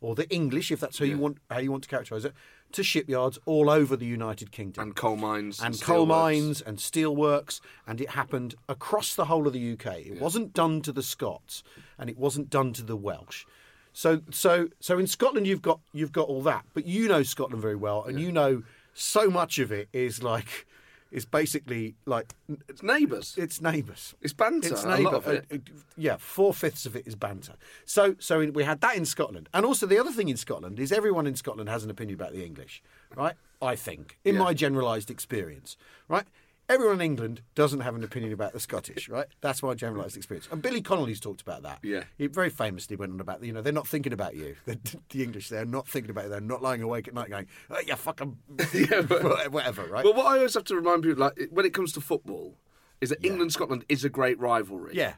or 0.00 0.14
the 0.14 0.28
English, 0.30 0.70
if 0.70 0.80
that's 0.80 0.98
how 0.98 1.04
you 1.04 1.18
want 1.18 1.38
how 1.50 1.58
you 1.58 1.70
want 1.70 1.84
to 1.84 1.88
characterise 1.88 2.24
it, 2.24 2.34
to 2.72 2.82
shipyards 2.82 3.38
all 3.46 3.70
over 3.70 3.96
the 3.96 4.06
United 4.06 4.52
Kingdom 4.52 4.82
And 4.82 4.96
coal 4.96 5.16
mines. 5.16 5.60
and 5.62 5.74
steelworks. 5.74 5.82
coal 5.82 6.06
mines 6.06 6.60
and 6.60 6.78
steelworks, 6.78 7.60
and 7.86 8.00
it 8.00 8.10
happened 8.10 8.54
across 8.68 9.14
the 9.14 9.26
whole 9.26 9.46
of 9.46 9.52
the 9.52 9.72
UK. 9.72 9.98
It 10.06 10.20
wasn't 10.20 10.52
done 10.52 10.82
to 10.82 10.92
the 10.92 11.02
Scots, 11.02 11.62
and 11.98 12.10
it 12.10 12.18
wasn't 12.18 12.50
done 12.50 12.72
to 12.74 12.82
the 12.82 12.96
Welsh. 12.96 13.44
So, 13.92 14.20
so, 14.30 14.68
so 14.80 14.98
in 14.98 15.06
Scotland, 15.06 15.46
you've 15.46 15.62
got 15.62 15.80
you've 15.94 16.12
got 16.12 16.28
all 16.28 16.42
that, 16.42 16.66
but 16.74 16.84
you 16.86 17.08
know 17.08 17.22
Scotland 17.22 17.62
very 17.62 17.76
well, 17.76 18.04
and 18.04 18.20
you 18.20 18.30
know 18.30 18.62
so 18.92 19.30
much 19.30 19.58
of 19.58 19.72
it 19.72 19.88
is 19.92 20.22
like 20.22 20.66
is 21.12 21.24
basically 21.24 21.94
like 22.04 22.34
It's 22.68 22.82
neighbours. 22.82 23.34
it's 23.38 23.60
neighbours. 23.60 24.14
It's 24.20 24.32
banter, 24.32 24.68
It's 24.72 24.84
a 24.84 24.88
lot 24.88 24.98
neighbour. 24.98 25.16
of 25.16 25.28
it. 25.28 25.46
uh, 25.50 25.54
uh, 25.56 25.58
yeah, 25.96 26.16
four 26.18 26.52
fifths 26.52 26.84
of 26.86 26.96
it 26.96 27.06
is 27.06 27.14
banter. 27.14 27.54
So, 27.84 28.16
so 28.18 28.50
we 28.50 28.64
had 28.64 28.80
that 28.80 28.96
in 28.96 29.04
Scotland, 29.06 29.48
and 29.54 29.64
also 29.64 29.86
the 29.86 29.98
other 29.98 30.10
thing 30.12 30.28
in 30.28 30.36
Scotland 30.36 30.78
is 30.80 30.90
everyone 30.92 31.26
in 31.26 31.36
Scotland 31.36 31.68
has 31.68 31.84
an 31.84 31.90
opinion 31.90 32.18
about 32.20 32.32
the 32.32 32.44
English, 32.44 32.82
right? 33.14 33.34
I 33.62 33.76
think, 33.76 34.18
in 34.24 34.34
Yeah. 34.34 34.42
my 34.42 34.54
generalised 34.54 35.10
experience, 35.10 35.76
right? 36.08 36.26
Everyone 36.68 36.96
in 36.96 37.00
England 37.00 37.42
doesn't 37.54 37.80
have 37.80 37.94
an 37.94 38.02
opinion 38.02 38.32
about 38.32 38.52
the 38.52 38.58
Scottish, 38.58 39.08
right? 39.08 39.26
That's 39.40 39.62
my 39.62 39.74
generalised 39.74 40.16
experience. 40.16 40.48
And 40.50 40.60
Billy 40.60 40.80
Connolly's 40.82 41.20
talked 41.20 41.40
about 41.40 41.62
that. 41.62 41.78
Yeah. 41.82 42.04
He 42.18 42.26
very 42.26 42.50
famously 42.50 42.96
went 42.96 43.12
on 43.12 43.20
about, 43.20 43.44
you 43.44 43.52
know, 43.52 43.62
they're 43.62 43.72
not 43.72 43.86
thinking 43.86 44.12
about 44.12 44.34
you. 44.34 44.56
The, 44.66 44.78
the 45.10 45.22
English, 45.22 45.48
they're 45.48 45.64
not 45.64 45.86
thinking 45.86 46.10
about 46.10 46.24
you. 46.24 46.30
They're 46.30 46.40
not 46.40 46.62
lying 46.62 46.82
awake 46.82 47.06
at 47.06 47.14
night 47.14 47.30
going, 47.30 47.46
oh, 47.70 47.78
you 47.86 47.94
fucking 47.94 48.36
whatever, 49.50 49.84
right? 49.86 50.04
Well, 50.04 50.14
what 50.14 50.26
I 50.26 50.36
always 50.38 50.54
have 50.54 50.64
to 50.64 50.74
remind 50.74 51.02
people, 51.04 51.20
like 51.20 51.48
when 51.50 51.64
it 51.64 51.72
comes 51.72 51.92
to 51.92 52.00
football, 52.00 52.56
is 53.00 53.10
that 53.10 53.24
England 53.24 53.52
Scotland 53.52 53.84
is 53.88 54.04
a 54.04 54.08
great 54.08 54.38
rivalry. 54.40 54.92
Yeah. 54.94 55.14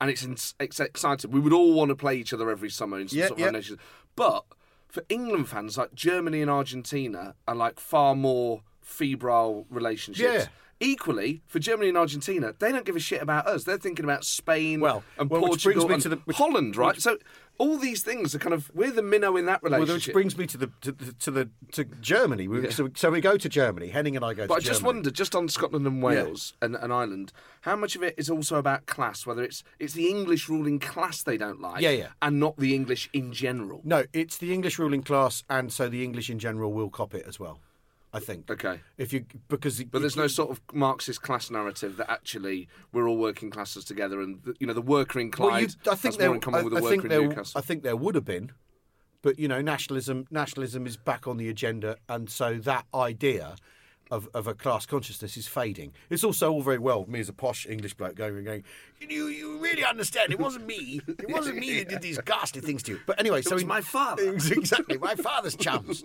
and 0.00 0.10
it's 0.10 0.22
in, 0.22 0.36
it's 0.60 0.78
exciting. 0.80 1.30
We 1.32 1.40
would 1.40 1.52
all 1.52 1.72
want 1.74 1.88
to 1.88 1.96
play 1.96 2.16
each 2.16 2.32
other 2.32 2.50
every 2.50 2.70
summer 2.70 3.00
in 3.00 3.08
some 3.08 3.18
Yeah, 3.18 3.26
sort 3.28 3.40
of 3.40 3.44
yeah. 3.46 3.50
nations. 3.50 3.78
But 4.14 4.44
for 4.88 5.02
England 5.08 5.48
fans, 5.48 5.76
like 5.76 5.92
Germany 5.94 6.40
and 6.40 6.50
Argentina 6.50 7.34
are 7.48 7.54
like 7.56 7.80
far 7.80 8.14
more 8.14 8.62
febrile 8.80 9.66
relationships. 9.70 10.44
Yeah. 10.44 10.46
Equally, 10.84 11.42
for 11.46 11.58
Germany 11.58 11.88
and 11.88 11.96
Argentina, 11.96 12.54
they 12.58 12.70
don't 12.70 12.84
give 12.84 12.94
a 12.94 13.00
shit 13.00 13.22
about 13.22 13.46
us. 13.46 13.64
They're 13.64 13.78
thinking 13.78 14.04
about 14.04 14.22
Spain 14.24 14.80
Well, 14.80 15.02
and 15.18 15.30
well, 15.30 15.40
Portugal 15.40 15.88
me 15.88 15.94
and 15.94 16.02
to 16.02 16.08
the- 16.10 16.16
which- 16.26 16.36
Holland, 16.36 16.76
right? 16.76 16.94
which- 16.94 17.02
so 17.02 17.16
all 17.56 17.78
these 17.78 18.02
things 18.02 18.34
are 18.34 18.38
kind 18.38 18.52
of 18.52 18.70
we're 18.74 18.90
the 18.90 19.00
minnow 19.02 19.36
in 19.38 19.46
that 19.46 19.62
Well, 19.62 19.72
relationship. 19.72 20.08
which 20.08 20.12
brings 20.12 20.36
me 20.36 20.46
to 20.46 20.58
the 20.58 20.70
to, 20.82 20.92
the- 20.92 21.12
to 21.14 21.30
the 21.30 21.48
to 21.72 21.84
Germany. 21.84 22.48
We, 22.48 22.70
so, 22.70 22.90
so 22.94 23.10
we 23.10 23.22
go 23.22 23.38
to 23.38 23.48
Germany. 23.48 23.88
Henning 23.88 24.14
and 24.14 24.24
I 24.24 24.34
go 24.34 24.46
But 24.46 24.54
I 24.54 24.58
to 24.60 24.66
just 24.66 24.82
wonder, 24.82 25.10
just 25.10 25.34
on 25.34 25.48
Scotland 25.48 25.86
and 25.86 26.02
Wales 26.02 26.52
and, 26.60 26.76
and 26.76 26.92
Ireland, 26.92 27.32
how 27.62 27.76
much 27.76 27.96
of 27.96 28.02
it 28.02 28.14
is 28.18 28.28
also 28.28 28.56
about 28.56 28.84
class? 28.84 29.24
Whether 29.24 29.42
it's 29.42 29.64
it's 29.78 29.94
the 29.94 30.08
English 30.08 30.50
ruling 30.50 30.78
class 30.80 31.22
they 31.22 31.38
don't 31.38 31.60
like, 31.62 31.80
Yeah, 31.80 31.90
yeah. 31.90 32.08
and 32.20 32.38
not 32.38 32.58
the 32.58 32.74
English 32.74 33.08
in 33.14 33.32
general. 33.32 33.80
No, 33.84 34.04
it's 34.12 34.36
the 34.36 34.52
English 34.52 34.78
ruling 34.78 35.02
class, 35.02 35.44
and 35.48 35.72
so 35.72 35.88
the 35.88 36.04
English 36.04 36.28
in 36.28 36.38
general 36.38 36.72
will 36.74 36.90
cop 36.90 37.14
it 37.14 37.24
as 37.26 37.40
well. 37.40 37.58
I 38.14 38.20
think. 38.20 38.48
Okay. 38.48 38.80
If 38.96 39.12
you 39.12 39.26
because 39.48 39.82
But 39.82 40.00
there's 40.00 40.16
no 40.16 40.28
sort 40.28 40.50
of 40.50 40.60
Marxist 40.72 41.20
class 41.20 41.50
narrative 41.50 41.96
that 41.96 42.08
actually 42.08 42.68
we're 42.92 43.08
all 43.08 43.16
working 43.18 43.50
classes 43.50 43.84
together, 43.84 44.20
and 44.20 44.40
the, 44.44 44.54
you 44.60 44.66
know 44.68 44.72
the 44.72 44.80
worker 44.80 45.18
in 45.18 45.32
Clyde 45.32 45.50
Well, 45.50 45.60
you, 45.60 45.66
I 45.90 45.94
think 45.96 46.02
has 46.02 46.16
there, 46.16 46.28
more 46.28 46.36
in 46.36 46.40
common 46.40 46.60
I, 46.60 46.62
with 46.62 46.72
the 46.72 46.78
I 46.78 46.82
worker 46.82 46.92
think 46.92 47.04
in 47.04 47.10
there, 47.10 47.22
Newcastle. 47.22 47.58
I 47.58 47.62
think 47.62 47.82
there 47.82 47.96
would 47.96 48.14
have 48.14 48.24
been, 48.24 48.52
but 49.20 49.38
you 49.38 49.48
know, 49.48 49.60
nationalism 49.60 50.26
nationalism 50.30 50.86
is 50.86 50.96
back 50.96 51.26
on 51.26 51.38
the 51.38 51.48
agenda, 51.48 51.96
and 52.08 52.30
so 52.30 52.54
that 52.58 52.86
idea. 52.94 53.56
Of, 54.10 54.28
of 54.34 54.46
a 54.46 54.54
class 54.54 54.84
consciousness 54.84 55.38
is 55.38 55.48
fading. 55.48 55.94
It's 56.10 56.22
also 56.22 56.52
all 56.52 56.60
very 56.60 56.78
well 56.78 57.06
me 57.08 57.20
as 57.20 57.30
a 57.30 57.32
posh 57.32 57.66
English 57.66 57.94
bloke 57.94 58.14
going 58.14 58.36
and 58.36 58.44
going. 58.44 58.64
You 59.00 59.28
you 59.28 59.58
really 59.58 59.82
understand? 59.82 60.30
It 60.30 60.38
wasn't 60.38 60.66
me. 60.66 61.00
It 61.08 61.30
wasn't 61.30 61.56
me 61.56 61.78
that 61.78 61.88
did 61.88 62.02
these 62.02 62.18
ghastly 62.18 62.60
things 62.60 62.82
to 62.84 62.92
you. 62.92 63.00
But 63.06 63.18
anyway, 63.18 63.40
so 63.40 63.54
was 63.54 63.62
in- 63.62 63.68
my 63.68 63.80
father. 63.80 64.34
exactly 64.34 64.98
my 64.98 65.14
father's 65.14 65.56
chums 65.56 66.04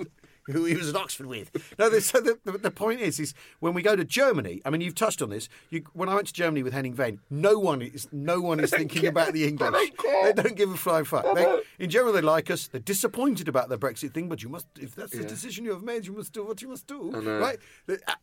who 0.52 0.66
he 0.66 0.76
was 0.76 0.90
at 0.90 0.96
Oxford 0.96 1.28
with. 1.28 1.52
No, 1.78 1.90
the, 1.90 2.02
so 2.02 2.20
the, 2.20 2.40
the, 2.44 2.58
the 2.58 2.72
point 2.72 3.02
is, 3.02 3.20
is 3.20 3.34
when 3.60 3.74
we 3.74 3.82
go 3.82 3.96
to 3.96 4.04
Germany. 4.04 4.62
I 4.66 4.70
mean, 4.70 4.82
you've 4.82 4.96
touched 4.96 5.22
on 5.22 5.30
this. 5.30 5.50
You, 5.70 5.84
when 5.94 6.10
I 6.10 6.16
went 6.16 6.28
to 6.28 6.34
Germany 6.34 6.64
with 6.64 6.74
Henning 6.74 6.96
Wehn, 6.96 7.20
no 7.30 7.60
one 7.60 7.82
is 7.82 8.08
no 8.12 8.42
one 8.42 8.60
is 8.60 8.72
thinking 8.72 9.06
about 9.08 9.34
the 9.34 9.48
English. 9.48 9.92
They 10.24 10.34
don't 10.34 10.56
give 10.56 10.72
a 10.72 10.78
flying 10.78 11.06
fuck. 11.06 11.26
They, 11.36 11.62
in 11.80 11.90
general, 11.90 12.14
they 12.14 12.22
like 12.22 12.50
us. 12.50 12.68
They're 12.68 12.80
disappointed 12.82 13.48
about 13.48 13.70
the 13.70 13.78
Brexit 13.78 14.14
thing, 14.14 14.30
but 14.30 14.44
you 14.44 14.50
must, 14.50 14.68
if 14.80 14.96
that's 14.96 15.12
the 15.12 15.24
decision 15.24 15.66
you 15.66 15.72
have 15.72 15.84
made, 15.84 16.06
you 16.06 16.14
must 16.14 16.34
do 16.34 16.46
what 16.46 16.62
you 16.62 16.70
must 16.70 16.88
do, 16.88 17.12
right? 17.40 17.58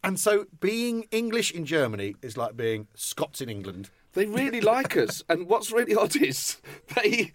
And 0.02 0.18
so, 0.18 0.46
being 0.60 1.06
English 1.10 1.50
in 1.52 1.64
Germany 1.64 2.16
is 2.22 2.36
like 2.36 2.56
being 2.56 2.88
Scots 2.94 3.40
in 3.40 3.48
England. 3.48 3.90
They 4.12 4.26
really 4.26 4.60
like 4.60 4.96
us, 4.96 5.22
and 5.28 5.46
what's 5.46 5.70
really 5.70 5.94
odd 5.94 6.16
is 6.16 6.56
they. 6.94 7.32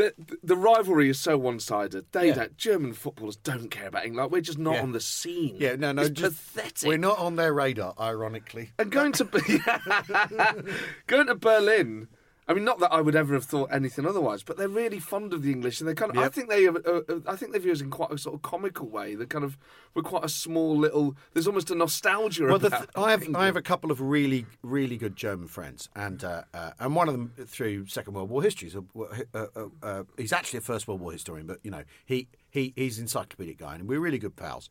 The, 0.00 0.36
the 0.42 0.56
rivalry 0.56 1.10
is 1.10 1.18
so 1.18 1.36
one-sided. 1.36 2.06
They 2.12 2.28
Yeah. 2.28 2.34
don't. 2.34 2.56
German 2.56 2.92
footballers 2.94 3.36
don't 3.36 3.70
care 3.70 3.88
about 3.88 4.06
England. 4.06 4.24
Like, 4.24 4.32
we're 4.32 4.40
just 4.40 4.58
not 4.58 4.76
Yeah. 4.76 4.82
on 4.82 4.92
the 4.92 5.00
scene. 5.00 5.56
Yeah, 5.58 5.76
no, 5.76 5.92
no, 5.92 6.02
it's 6.02 6.18
pathetic. 6.20 6.88
We're 6.88 6.96
not 6.96 7.18
on 7.18 7.36
their 7.36 7.52
radar, 7.52 7.92
ironically. 8.00 8.70
And 8.78 8.90
going 8.90 9.12
to 9.12 9.24
going 11.06 11.26
to 11.26 11.34
Berlin. 11.34 12.08
I 12.50 12.52
mean, 12.52 12.64
not 12.64 12.80
that 12.80 12.92
I 12.92 13.00
would 13.00 13.14
ever 13.14 13.32
have 13.34 13.44
thought 13.44 13.68
anything 13.72 14.04
otherwise, 14.04 14.42
but 14.42 14.56
they're 14.56 14.66
really 14.66 14.98
fond 14.98 15.32
of 15.32 15.42
the 15.42 15.52
English, 15.52 15.80
and 15.80 15.88
they 15.88 15.94
kind 15.94 16.10
of. 16.10 16.18
I 16.18 16.28
think 16.28 16.48
they. 16.48 16.66
Uh, 16.66 16.72
uh, 16.72 17.20
I 17.24 17.36
think 17.36 17.52
they 17.52 17.60
view 17.60 17.70
us 17.70 17.80
in 17.80 17.90
quite 17.90 18.10
a 18.10 18.18
sort 18.18 18.34
of 18.34 18.42
comical 18.42 18.88
way. 18.88 19.14
They're 19.14 19.28
kind 19.28 19.44
of. 19.44 19.56
We're 19.94 20.02
quite 20.02 20.24
a 20.24 20.28
small 20.28 20.76
little. 20.76 21.14
There's 21.32 21.46
almost 21.46 21.70
a 21.70 21.76
nostalgia 21.76 22.46
Well, 22.46 22.58
th- 22.58 22.72
I 22.96 23.12
have 23.12 23.36
I 23.36 23.46
have 23.46 23.54
a 23.54 23.62
couple 23.62 23.92
of 23.92 24.00
really 24.00 24.46
really 24.64 24.96
good 24.96 25.14
German 25.14 25.46
friends, 25.46 25.88
and 25.94 26.24
uh, 26.24 26.42
uh, 26.52 26.72
and 26.80 26.96
one 26.96 27.06
of 27.06 27.14
them 27.14 27.34
through 27.46 27.86
Second 27.86 28.14
World 28.14 28.30
War 28.30 28.42
history. 28.42 28.68
So, 28.68 28.84
uh, 29.32 29.46
uh, 29.54 29.66
uh, 29.80 30.02
he's 30.16 30.32
actually 30.32 30.58
a 30.58 30.62
First 30.62 30.88
World 30.88 31.00
War 31.00 31.12
historian, 31.12 31.46
but 31.46 31.60
you 31.62 31.70
know 31.70 31.84
he 32.04 32.26
he 32.50 32.72
he's 32.74 32.98
an 32.98 33.04
encyclopedic 33.04 33.58
guy, 33.58 33.76
and 33.76 33.86
we're 33.86 34.00
really 34.00 34.18
good 34.18 34.34
pals. 34.34 34.68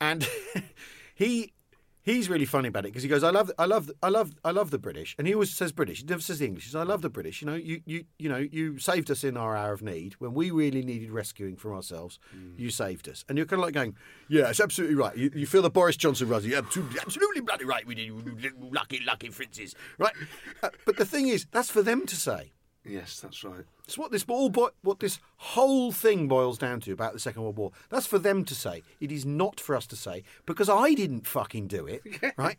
And 0.00 0.26
he 1.14 1.52
he's 2.02 2.28
really 2.28 2.44
funny 2.44 2.68
about 2.68 2.84
it 2.84 2.88
because 2.88 3.02
he 3.02 3.08
goes, 3.08 3.24
"I 3.24 3.30
love, 3.30 3.50
I 3.58 3.64
love, 3.64 3.90
I 4.02 4.08
love, 4.08 4.34
I 4.44 4.50
love 4.50 4.70
the 4.70 4.78
British," 4.78 5.14
and 5.18 5.26
he 5.26 5.34
always 5.34 5.54
says 5.54 5.72
British. 5.72 6.00
He 6.00 6.06
never 6.06 6.20
says 6.20 6.38
the 6.38 6.46
English. 6.46 6.64
He 6.64 6.70
says, 6.70 6.76
"I 6.76 6.82
love 6.84 7.02
the 7.02 7.10
British." 7.10 7.40
You 7.40 7.46
know, 7.46 7.54
you, 7.54 7.80
you, 7.86 8.04
you 8.18 8.28
know, 8.28 8.38
you 8.38 8.78
saved 8.78 9.10
us 9.10 9.24
in 9.24 9.36
our 9.36 9.56
hour 9.56 9.72
of 9.72 9.82
need 9.82 10.14
when 10.14 10.34
we 10.34 10.50
really 10.50 10.82
needed 10.82 11.10
rescuing 11.10 11.56
from 11.56 11.72
ourselves. 11.72 12.18
You 12.56 12.70
saved 12.70 13.08
us, 13.08 13.24
and 13.28 13.38
you're 13.38 13.46
kind 13.46 13.60
of 13.60 13.64
like 13.64 13.74
going, 13.74 13.96
"Yeah, 14.28 14.50
it's 14.50 14.60
absolutely 14.60 14.96
right." 14.96 15.16
You, 15.16 15.30
you 15.34 15.46
feel 15.46 15.62
the 15.62 15.70
Boris 15.70 15.96
Johnson 15.96 16.28
was, 16.28 16.46
"Yeah, 16.46 16.58
absolutely, 16.58 17.00
absolutely 17.00 17.40
bloody 17.40 17.64
right. 17.64 17.86
We 17.86 17.94
did, 17.94 18.52
lucky, 18.60 19.00
lucky 19.06 19.28
Fritzes, 19.28 19.74
right?" 19.98 20.14
Uh, 20.62 20.70
but 20.84 20.96
the 20.96 21.04
thing 21.04 21.28
is, 21.28 21.46
that's 21.50 21.70
for 21.70 21.82
them 21.82 22.06
to 22.06 22.16
say. 22.16 22.52
Yes, 22.84 23.20
that's 23.20 23.44
right. 23.44 23.64
It's 23.84 23.96
what 23.96 24.10
this 24.10 24.24
all 24.28 24.48
bo- 24.50 24.70
what 24.82 24.98
this 25.00 25.20
whole 25.36 25.92
thing 25.92 26.26
boils 26.28 26.58
down 26.58 26.80
to 26.80 26.92
about 26.92 27.12
the 27.12 27.18
Second 27.20 27.42
World 27.42 27.56
War. 27.56 27.70
That's 27.90 28.06
for 28.06 28.18
them 28.18 28.44
to 28.46 28.54
say. 28.54 28.82
It 29.00 29.12
is 29.12 29.24
not 29.24 29.60
for 29.60 29.76
us 29.76 29.86
to 29.88 29.96
say 29.96 30.24
because 30.46 30.68
I 30.68 30.94
didn't 30.94 31.26
fucking 31.26 31.68
do 31.68 31.86
it, 31.86 32.02
right? 32.36 32.58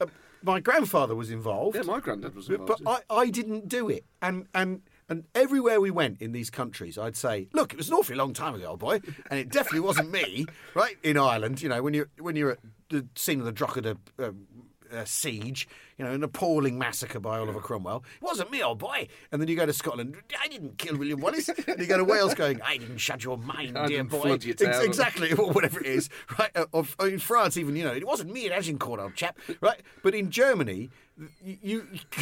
Uh, 0.00 0.06
my 0.42 0.58
grandfather 0.60 1.14
was 1.14 1.30
involved, 1.30 1.76
Yeah, 1.76 1.82
my 1.82 2.00
granddad 2.00 2.34
was 2.34 2.48
involved. 2.48 2.82
but 2.82 3.04
I, 3.10 3.14
I 3.22 3.28
didn't 3.30 3.68
do 3.68 3.90
it. 3.90 4.04
And 4.22 4.46
and 4.54 4.80
and 5.08 5.24
everywhere 5.34 5.80
we 5.80 5.90
went 5.90 6.22
in 6.22 6.32
these 6.32 6.48
countries, 6.50 6.96
I'd 6.96 7.16
say, 7.16 7.48
"Look, 7.52 7.72
it 7.74 7.76
was 7.76 7.88
an 7.88 7.94
awfully 7.94 8.16
long 8.16 8.32
time 8.32 8.54
ago, 8.54 8.68
old 8.68 8.78
boy, 8.78 9.00
and 9.30 9.38
it 9.38 9.50
definitely 9.50 9.80
wasn't 9.80 10.10
me." 10.10 10.46
Right 10.74 10.96
in 11.02 11.18
Ireland, 11.18 11.60
you 11.60 11.68
know, 11.68 11.82
when 11.82 11.92
you're 11.92 12.08
when 12.18 12.36
you're 12.36 12.52
at 12.52 12.58
the 12.88 13.06
scene 13.16 13.40
of 13.40 13.44
the 13.44 13.52
Drogheda. 13.52 13.96
Uh, 14.18 14.30
uh, 14.92 15.04
siege, 15.04 15.68
you 15.98 16.04
know, 16.04 16.12
an 16.12 16.22
appalling 16.22 16.78
massacre 16.78 17.20
by 17.20 17.38
Oliver 17.38 17.60
Cromwell. 17.60 18.04
It 18.20 18.24
wasn't 18.24 18.50
me, 18.50 18.62
old 18.62 18.78
boy. 18.78 19.08
And 19.30 19.40
then 19.40 19.48
you 19.48 19.56
go 19.56 19.66
to 19.66 19.72
Scotland. 19.72 20.16
I 20.42 20.48
didn't 20.48 20.78
kill 20.78 20.96
William 20.96 21.20
Wallace. 21.20 21.48
and 21.66 21.78
you 21.78 21.86
go 21.86 21.96
to 21.98 22.04
Wales, 22.04 22.34
going, 22.34 22.60
I 22.62 22.76
didn't 22.78 22.98
shut 22.98 23.22
your 23.24 23.38
mind, 23.38 23.76
I 23.78 23.86
dear 23.86 24.04
boy. 24.04 24.20
flood 24.20 24.44
your 24.44 24.52
Ex- 24.60 24.62
town. 24.78 24.84
exactly, 24.84 25.32
or 25.38 25.50
whatever 25.52 25.80
it 25.80 25.86
is, 25.86 26.08
right? 26.38 26.50
Uh, 26.54 26.66
Of, 26.72 26.96
in 27.00 27.18
France, 27.18 27.56
even 27.56 27.76
you 27.76 27.84
know, 27.84 27.92
it 27.92 28.06
wasn't 28.06 28.32
me 28.32 28.46
at 28.46 28.52
Agincourt, 28.52 29.00
old 29.00 29.14
chap, 29.14 29.38
right? 29.60 29.80
But 30.02 30.14
in 30.14 30.30
Germany, 30.30 30.90
you, 31.42 31.58
you 31.62 31.86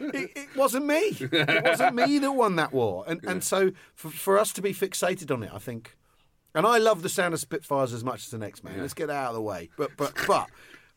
it, 0.00 0.30
it 0.36 0.56
wasn't 0.56 0.86
me. 0.86 1.16
It 1.20 1.64
wasn't 1.64 1.94
me 1.96 2.18
that 2.18 2.32
won 2.32 2.56
that 2.56 2.72
war, 2.72 3.04
and 3.06 3.22
and 3.24 3.42
so 3.42 3.72
for, 3.94 4.10
for 4.10 4.38
us 4.38 4.52
to 4.54 4.62
be 4.62 4.72
fixated 4.72 5.30
on 5.32 5.42
it, 5.42 5.50
I 5.52 5.58
think. 5.58 5.96
And 6.54 6.66
I 6.66 6.78
love 6.78 7.02
the 7.02 7.10
sound 7.10 7.34
of 7.34 7.40
Spitfires 7.40 7.92
as 7.92 8.02
much 8.02 8.24
as 8.24 8.30
the 8.30 8.38
next 8.38 8.64
man. 8.64 8.80
Let's 8.80 8.94
get 8.94 9.08
that 9.08 9.16
out 9.16 9.28
of 9.30 9.34
the 9.34 9.42
way. 9.42 9.68
But 9.76 9.90
but 9.96 10.14
but 10.26 10.48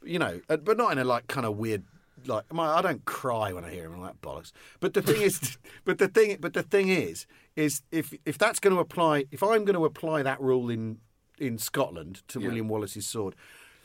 you 0.04 0.20
know, 0.20 0.41
uh, 0.50 0.58
but 0.58 0.78
not 0.78 0.91
in 0.91 0.97
a 0.97 1.04
like 1.04 1.28
kind 1.28 1.45
of 1.45 1.58
weird. 1.58 1.84
Like 2.26 2.52
my, 2.54 2.66
I 2.76 2.82
don't 2.82 3.06
cry 3.06 3.54
when 3.54 3.64
I 3.64 3.72
hear 3.72 3.86
him 3.86 3.93
and 3.93 4.04
that 4.04 4.20
bollocks. 4.22 4.52
But 4.82 4.93
the 4.93 5.02
thing 5.02 5.22
is, 5.22 5.58
but 5.86 6.00
the 6.00 6.08
thing, 6.10 6.38
but 6.39 6.54
the 6.54 6.64
thing 6.64 6.89
is, 6.89 7.26
is 7.56 7.82
if 7.91 8.14
if 8.26 8.38
that's 8.38 8.60
going 8.60 8.76
to 8.76 8.82
apply, 8.82 9.26
if 9.32 9.41
I'm 9.41 9.64
going 9.66 9.76
to 9.78 9.86
apply 9.86 10.24
that 10.24 10.39
rule 10.41 10.70
in 10.70 10.97
in 11.38 11.58
Scotland 11.58 12.22
to 12.28 12.39
Yeah. 12.41 12.47
William 12.47 12.68
Wallace's 12.68 13.08
sword, 13.08 13.36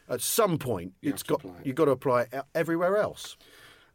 at 0.09 0.21
some 0.21 0.59
point 0.59 0.95
You 1.01 1.11
it's 1.13 1.23
got 1.23 1.45
it. 1.45 1.53
you've 1.65 1.77
got 1.77 1.85
to 1.85 1.93
apply 1.93 2.23
it 2.23 2.29
e- 2.35 2.39
everywhere 2.55 2.97
else. 2.97 3.37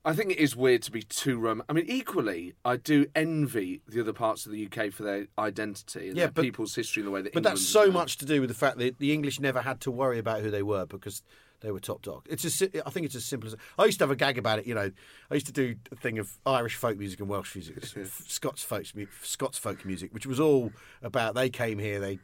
I 0.06 0.14
think 0.14 0.32
it 0.32 0.38
is 0.38 0.56
weird 0.56 0.82
to 0.84 0.92
be 0.94 1.02
too 1.04 1.38
rom. 1.38 1.62
I 1.68 1.74
mean, 1.74 1.84
equally, 1.90 2.54
I 2.64 2.78
do 2.78 3.06
envy 3.14 3.82
the 3.86 4.00
other 4.00 4.14
parts 4.14 4.46
of 4.46 4.54
the 4.54 4.66
UK 4.66 4.94
for 4.94 5.04
their 5.04 5.28
identity 5.38 6.08
and 6.08 6.16
Yeah, 6.18 6.28
their 6.28 6.32
but- 6.32 6.44
people's 6.44 6.74
history 6.74 7.02
and 7.02 7.08
the 7.08 7.12
way 7.12 7.22
that. 7.22 7.34
But 7.34 7.44
that's 7.44 7.62
so 7.62 7.92
much 7.92 8.16
to 8.20 8.26
do 8.26 8.40
with 8.40 8.50
the 8.50 8.54
fact 8.56 8.78
that 8.78 9.00
the 9.00 9.12
English 9.12 9.42
never 9.42 9.60
had 9.62 9.82
to 9.82 9.92
worry 9.92 10.18
about 10.18 10.42
who 10.42 10.50
they 10.50 10.64
were 10.64 10.86
because 10.86 11.22
they 11.62 11.72
were 11.72 11.80
top 11.80 12.02
dog. 12.02 12.26
It's 12.30 12.44
just, 12.44 12.62
I 12.62 12.90
think 12.90 13.06
it's 13.06 13.16
as 13.16 13.26
simple 13.26 13.48
as 13.48 13.56
I 13.78 13.86
used 13.86 14.00
to 14.00 14.04
have 14.04 14.12
a 14.12 14.16
gag 14.16 14.38
about 14.38 14.60
it. 14.60 14.68
You 14.68 14.76
know, 14.76 14.92
I 15.30 15.34
used 15.34 15.48
to 15.48 15.52
do 15.52 15.76
a 15.92 15.96
thing 15.96 16.20
of 16.20 16.38
Irish 16.46 16.76
folk 16.76 16.98
music 16.98 17.20
and 17.20 17.30
Welsh 17.30 17.56
music, 17.56 17.84
Scots 18.28 18.64
folk, 18.64 18.86
Scots 19.24 19.58
folk 19.58 19.86
music, 19.86 20.14
which 20.14 20.26
was 20.26 20.40
all 20.40 20.72
about 21.02 21.36
they 21.36 21.50
came 21.50 21.80
here, 21.80 22.00
they 22.00 22.20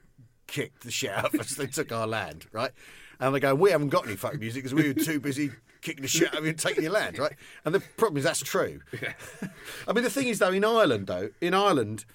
kicked 0.47 0.83
the 0.83 0.91
shit 0.91 1.11
out 1.11 1.33
of 1.33 1.39
us, 1.39 1.55
they 1.55 1.67
took 1.67 1.91
our 1.91 2.07
land, 2.07 2.45
right? 2.51 2.71
And 3.19 3.33
they 3.33 3.39
go, 3.39 3.55
we 3.55 3.71
haven't 3.71 3.89
got 3.89 4.05
any 4.05 4.15
folk 4.15 4.39
music 4.39 4.63
because 4.63 4.73
we 4.73 4.87
were 4.87 4.93
too 4.93 5.19
busy 5.19 5.51
kicking 5.81 6.01
the 6.01 6.07
shit 6.07 6.29
out 6.29 6.39
of 6.39 6.43
you 6.43 6.49
and 6.49 6.59
taking 6.59 6.83
your 6.83 6.91
land, 6.91 7.17
right? 7.17 7.33
And 7.63 7.73
the 7.73 7.79
problem 7.79 8.17
is 8.17 8.23
that's 8.23 8.41
true. 8.41 8.81
I 9.87 9.93
mean, 9.93 10.03
the 10.03 10.09
thing 10.09 10.27
is 10.27 10.39
though, 10.39 10.51
in 10.51 10.65
Ireland 10.65 11.07
though, 11.07 11.29
in 11.41 11.53
Ireland 11.53 12.05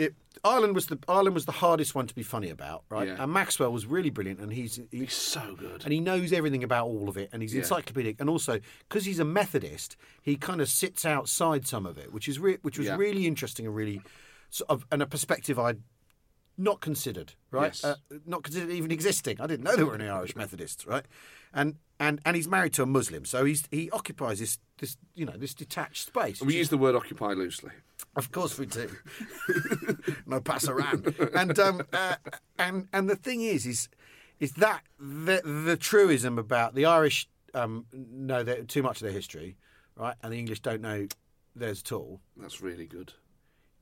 it 0.00 0.14
Ireland 0.42 0.74
was 0.74 0.86
the 0.86 0.98
Ireland 1.08 1.34
was 1.34 1.44
the 1.44 1.52
hardest 1.52 1.94
one 1.94 2.06
to 2.06 2.14
be 2.14 2.22
funny 2.22 2.48
about, 2.50 2.84
right? 2.88 3.06
Yeah. 3.08 3.22
And 3.22 3.32
Maxwell 3.32 3.70
was 3.72 3.84
really 3.86 4.10
brilliant, 4.10 4.40
and 4.40 4.52
he's 4.52 4.76
He's 4.76 4.86
he's 4.90 5.12
so 5.12 5.54
good. 5.58 5.84
and 5.84 5.92
he 5.92 6.00
knows 6.00 6.32
everything 6.32 6.64
about 6.64 6.86
all 6.86 7.08
of 7.08 7.16
it, 7.16 7.28
and 7.32 7.42
he's 7.42 7.52
Yeah. 7.54 7.60
encyclopedic, 7.60 8.16
and 8.20 8.30
also 8.30 8.60
because 8.88 9.04
he's 9.04 9.18
a 9.18 9.24
Methodist, 9.24 9.96
he 10.22 10.36
kind 10.36 10.60
of 10.60 10.68
sits 10.68 11.04
outside 11.04 11.66
some 11.66 11.84
of 11.86 11.98
it, 11.98 12.12
which 12.12 12.28
is 12.28 12.38
re- 12.38 12.58
which 12.62 12.78
was 12.78 12.86
Yeah. 12.86 12.96
really 12.96 13.26
interesting 13.26 13.66
and 13.66 13.74
really 13.76 14.00
sort 14.48 14.70
of 14.70 14.86
and 14.90 15.02
a 15.02 15.06
perspective 15.06 15.58
I'd 15.58 15.82
not 16.58 16.80
considered, 16.80 17.34
right? 17.50 17.66
Yes. 17.66 17.84
Uh, 17.84 17.96
not 18.26 18.42
considered 18.42 18.70
even 18.70 18.90
existing. 18.90 19.40
I 19.40 19.46
didn't 19.46 19.64
know 19.64 19.76
there 19.76 19.86
were 19.86 19.94
any 19.94 20.08
Irish 20.08 20.36
Methodists, 20.36 20.86
right? 20.86 21.04
And 21.52 21.76
and 21.98 22.20
and 22.24 22.36
he's 22.36 22.48
married 22.48 22.72
to 22.74 22.82
a 22.82 22.86
Muslim, 22.86 23.24
so 23.24 23.44
he's 23.44 23.66
he 23.70 23.90
occupies 23.90 24.40
this 24.40 24.58
this 24.78 24.96
you 25.14 25.26
know 25.26 25.36
this 25.36 25.54
detached 25.54 26.06
space. 26.06 26.40
we 26.40 26.56
use 26.56 26.68
the 26.68 26.78
word 26.78 26.94
occupy 26.94 27.32
loosely. 27.32 27.72
of 28.16 28.30
course 28.32 28.58
we 28.58 28.66
do. 28.66 28.90
no 30.26 30.40
pass 30.40 30.68
around. 30.68 31.14
And 31.34 31.58
um, 31.58 31.82
uh, 31.92 32.16
and 32.58 32.88
and 32.92 33.08
the 33.08 33.16
thing 33.16 33.40
is, 33.42 33.66
is 33.66 33.88
is 34.38 34.52
that 34.54 34.82
the 34.98 35.42
the 35.44 35.76
truism 35.76 36.38
about 36.38 36.74
the 36.74 36.86
Irish 36.86 37.28
um, 37.54 37.86
know 37.92 38.42
their, 38.42 38.62
too 38.62 38.82
much 38.82 39.00
of 39.00 39.04
their 39.04 39.12
history, 39.12 39.56
right, 39.96 40.14
and 40.22 40.32
the 40.32 40.38
English 40.38 40.60
don't 40.60 40.80
know 40.80 41.06
theirs 41.54 41.82
at 41.84 41.92
all. 41.92 42.20
That's 42.36 42.60
really 42.60 42.86
good. 42.86 43.12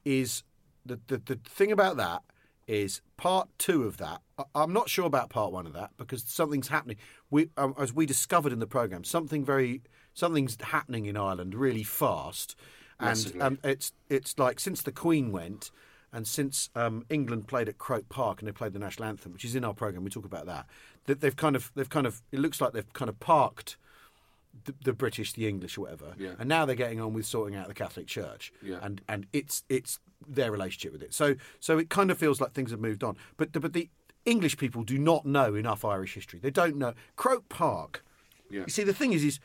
Is 0.05 0.43
the 0.87 0.99
the, 1.07 1.19
the 1.19 1.39
thing 1.45 1.73
about 1.73 1.97
that 1.99 2.23
is 2.69 3.01
part 3.17 3.49
two 3.59 3.83
of 3.85 3.97
that. 3.97 4.21
I- 4.39 4.45
I'm 4.55 4.73
not 4.73 4.89
sure 4.89 5.07
about 5.07 5.31
part 5.31 5.51
one 5.53 5.67
of 5.67 5.73
that 5.73 5.91
because 5.97 6.23
something's 6.27 6.69
happening. 6.69 6.99
We, 7.31 7.49
um, 7.57 7.75
as 7.79 7.93
we 7.93 8.07
discovered 8.07 8.53
in 8.53 8.61
the 8.61 8.67
program, 8.67 9.03
something 9.05 9.45
very 9.45 9.83
something's 10.15 10.57
happening 10.61 11.07
in 11.07 11.17
Ireland 11.17 11.55
really 11.55 11.83
fast, 11.85 12.55
and 13.01 13.43
um, 13.43 13.59
it's 13.65 13.93
it's 14.09 14.39
like 14.39 14.61
since 14.61 14.83
the 14.83 14.93
Queen 14.93 15.33
went, 15.33 15.71
and 16.13 16.27
since 16.27 16.71
um, 16.75 17.05
England 17.09 17.49
played 17.49 17.69
at 17.69 17.79
Croke 17.79 18.09
Park 18.09 18.41
and 18.41 18.49
they 18.49 18.53
played 18.53 18.73
the 18.75 18.79
national 18.79 19.09
anthem, 19.09 19.33
which 19.33 19.45
is 19.45 19.55
in 19.55 19.65
our 19.65 19.75
program, 19.75 20.05
we 20.05 20.11
talk 20.11 20.25
about 20.27 20.47
that. 20.47 20.67
That 21.07 21.21
they've 21.21 21.37
kind 21.37 21.57
of 21.57 21.73
they've 21.75 21.89
kind 21.89 22.07
of 22.07 22.23
it 22.33 22.39
looks 22.39 22.61
like 22.61 22.73
they've 22.73 22.93
kind 22.93 23.09
of 23.09 23.19
parked. 23.19 23.77
The, 24.65 24.75
the 24.85 24.93
British, 24.93 25.33
the 25.33 25.47
English, 25.49 25.77
or 25.79 25.83
whatever, 25.83 26.15
Yeah. 26.19 26.35
and 26.39 26.49
now 26.49 26.65
they're 26.65 26.75
getting 26.77 27.01
on 27.01 27.13
with 27.13 27.27
sorting 27.27 27.55
out 27.57 27.69
the 27.69 27.75
Catholic 27.75 28.07
Church, 28.07 28.53
Yeah. 28.63 28.79
and 28.83 29.01
and 29.09 29.27
it's 29.33 29.65
it's 29.69 29.99
their 30.27 30.51
relationship 30.51 30.93
with 30.93 31.03
it. 31.03 31.15
So 31.15 31.37
so 31.61 31.79
it 31.79 31.89
kind 31.91 32.11
of 32.11 32.19
feels 32.19 32.41
like 32.41 32.53
things 32.53 32.71
have 32.71 32.81
moved 32.81 33.03
on. 33.05 33.17
But 33.37 33.53
the, 33.53 33.61
but 33.61 33.73
the 33.73 33.89
English 34.25 34.57
people 34.57 34.83
do 34.85 34.99
not 34.99 35.25
know 35.25 35.55
enough 35.55 35.85
Irish 35.85 36.15
history. 36.15 36.39
They 36.41 36.51
don't 36.51 36.77
know 36.77 36.95
Croke 37.17 37.49
Park. 37.49 38.05
Yeah. 38.51 38.61
You 38.63 38.69
see, 38.71 38.85
the 38.85 38.95
thing 38.95 39.13
is, 39.13 39.23
is 39.25 39.41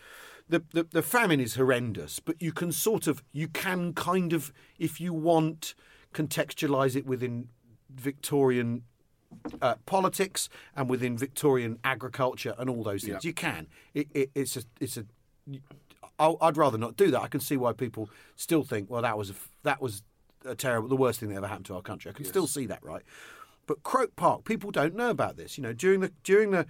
the, 0.49 0.64
the 0.74 0.84
the 0.84 1.01
famine 1.01 1.39
is 1.39 1.55
horrendous, 1.55 2.20
but 2.20 2.41
you 2.41 2.51
can 2.51 2.72
sort 2.72 3.07
of 3.07 3.24
you 3.32 3.47
can 3.47 3.93
kind 3.93 4.34
of 4.34 4.51
if 4.80 4.99
you 5.01 5.14
want 5.14 5.76
contextualize 6.14 6.95
it 6.95 7.05
within 7.05 7.49
Victorian 7.89 8.84
uh, 9.61 9.75
politics 9.86 10.49
and 10.75 10.89
within 10.89 11.17
Victorian 11.17 11.79
agriculture 11.84 12.55
and 12.57 12.69
all 12.69 12.84
those 12.84 13.03
things. 13.03 13.23
Yeah. 13.23 13.29
You 13.29 13.34
can. 13.34 13.67
It, 13.93 14.07
it, 14.13 14.31
it's 14.36 14.57
a 14.57 14.63
it's 14.79 14.97
a. 14.97 15.05
I'd 16.19 16.57
rather 16.57 16.77
not 16.77 16.95
do 16.95 17.11
that. 17.11 17.21
I 17.21 17.27
can 17.27 17.39
see 17.39 17.57
why 17.57 17.73
people 17.73 18.09
still 18.36 18.63
think, 18.63 18.89
well, 18.89 19.01
that 19.01 19.17
was 19.17 19.31
a, 19.31 19.34
that 19.63 19.81
was 19.81 20.03
a 20.45 20.55
terrible, 20.55 20.88
the 20.88 20.95
worst 20.95 21.19
thing 21.19 21.29
that 21.29 21.36
ever 21.36 21.47
happened 21.47 21.65
to 21.65 21.75
our 21.75 21.81
country. 21.81 22.11
I 22.11 22.13
can 22.13 22.25
still 22.25 22.47
see 22.47 22.65
that, 22.67 22.84
right? 22.84 23.01
But 23.65 23.84
Croke 23.84 24.15
Park, 24.15 24.43
people 24.43 24.71
don't 24.71 24.95
know 24.95 25.09
about 25.09 25.38
this. 25.38 25.57
You 25.57 25.63
know, 25.63 25.73
during 25.73 26.01
the 26.01 26.11
during 26.23 26.51
the 26.51 26.65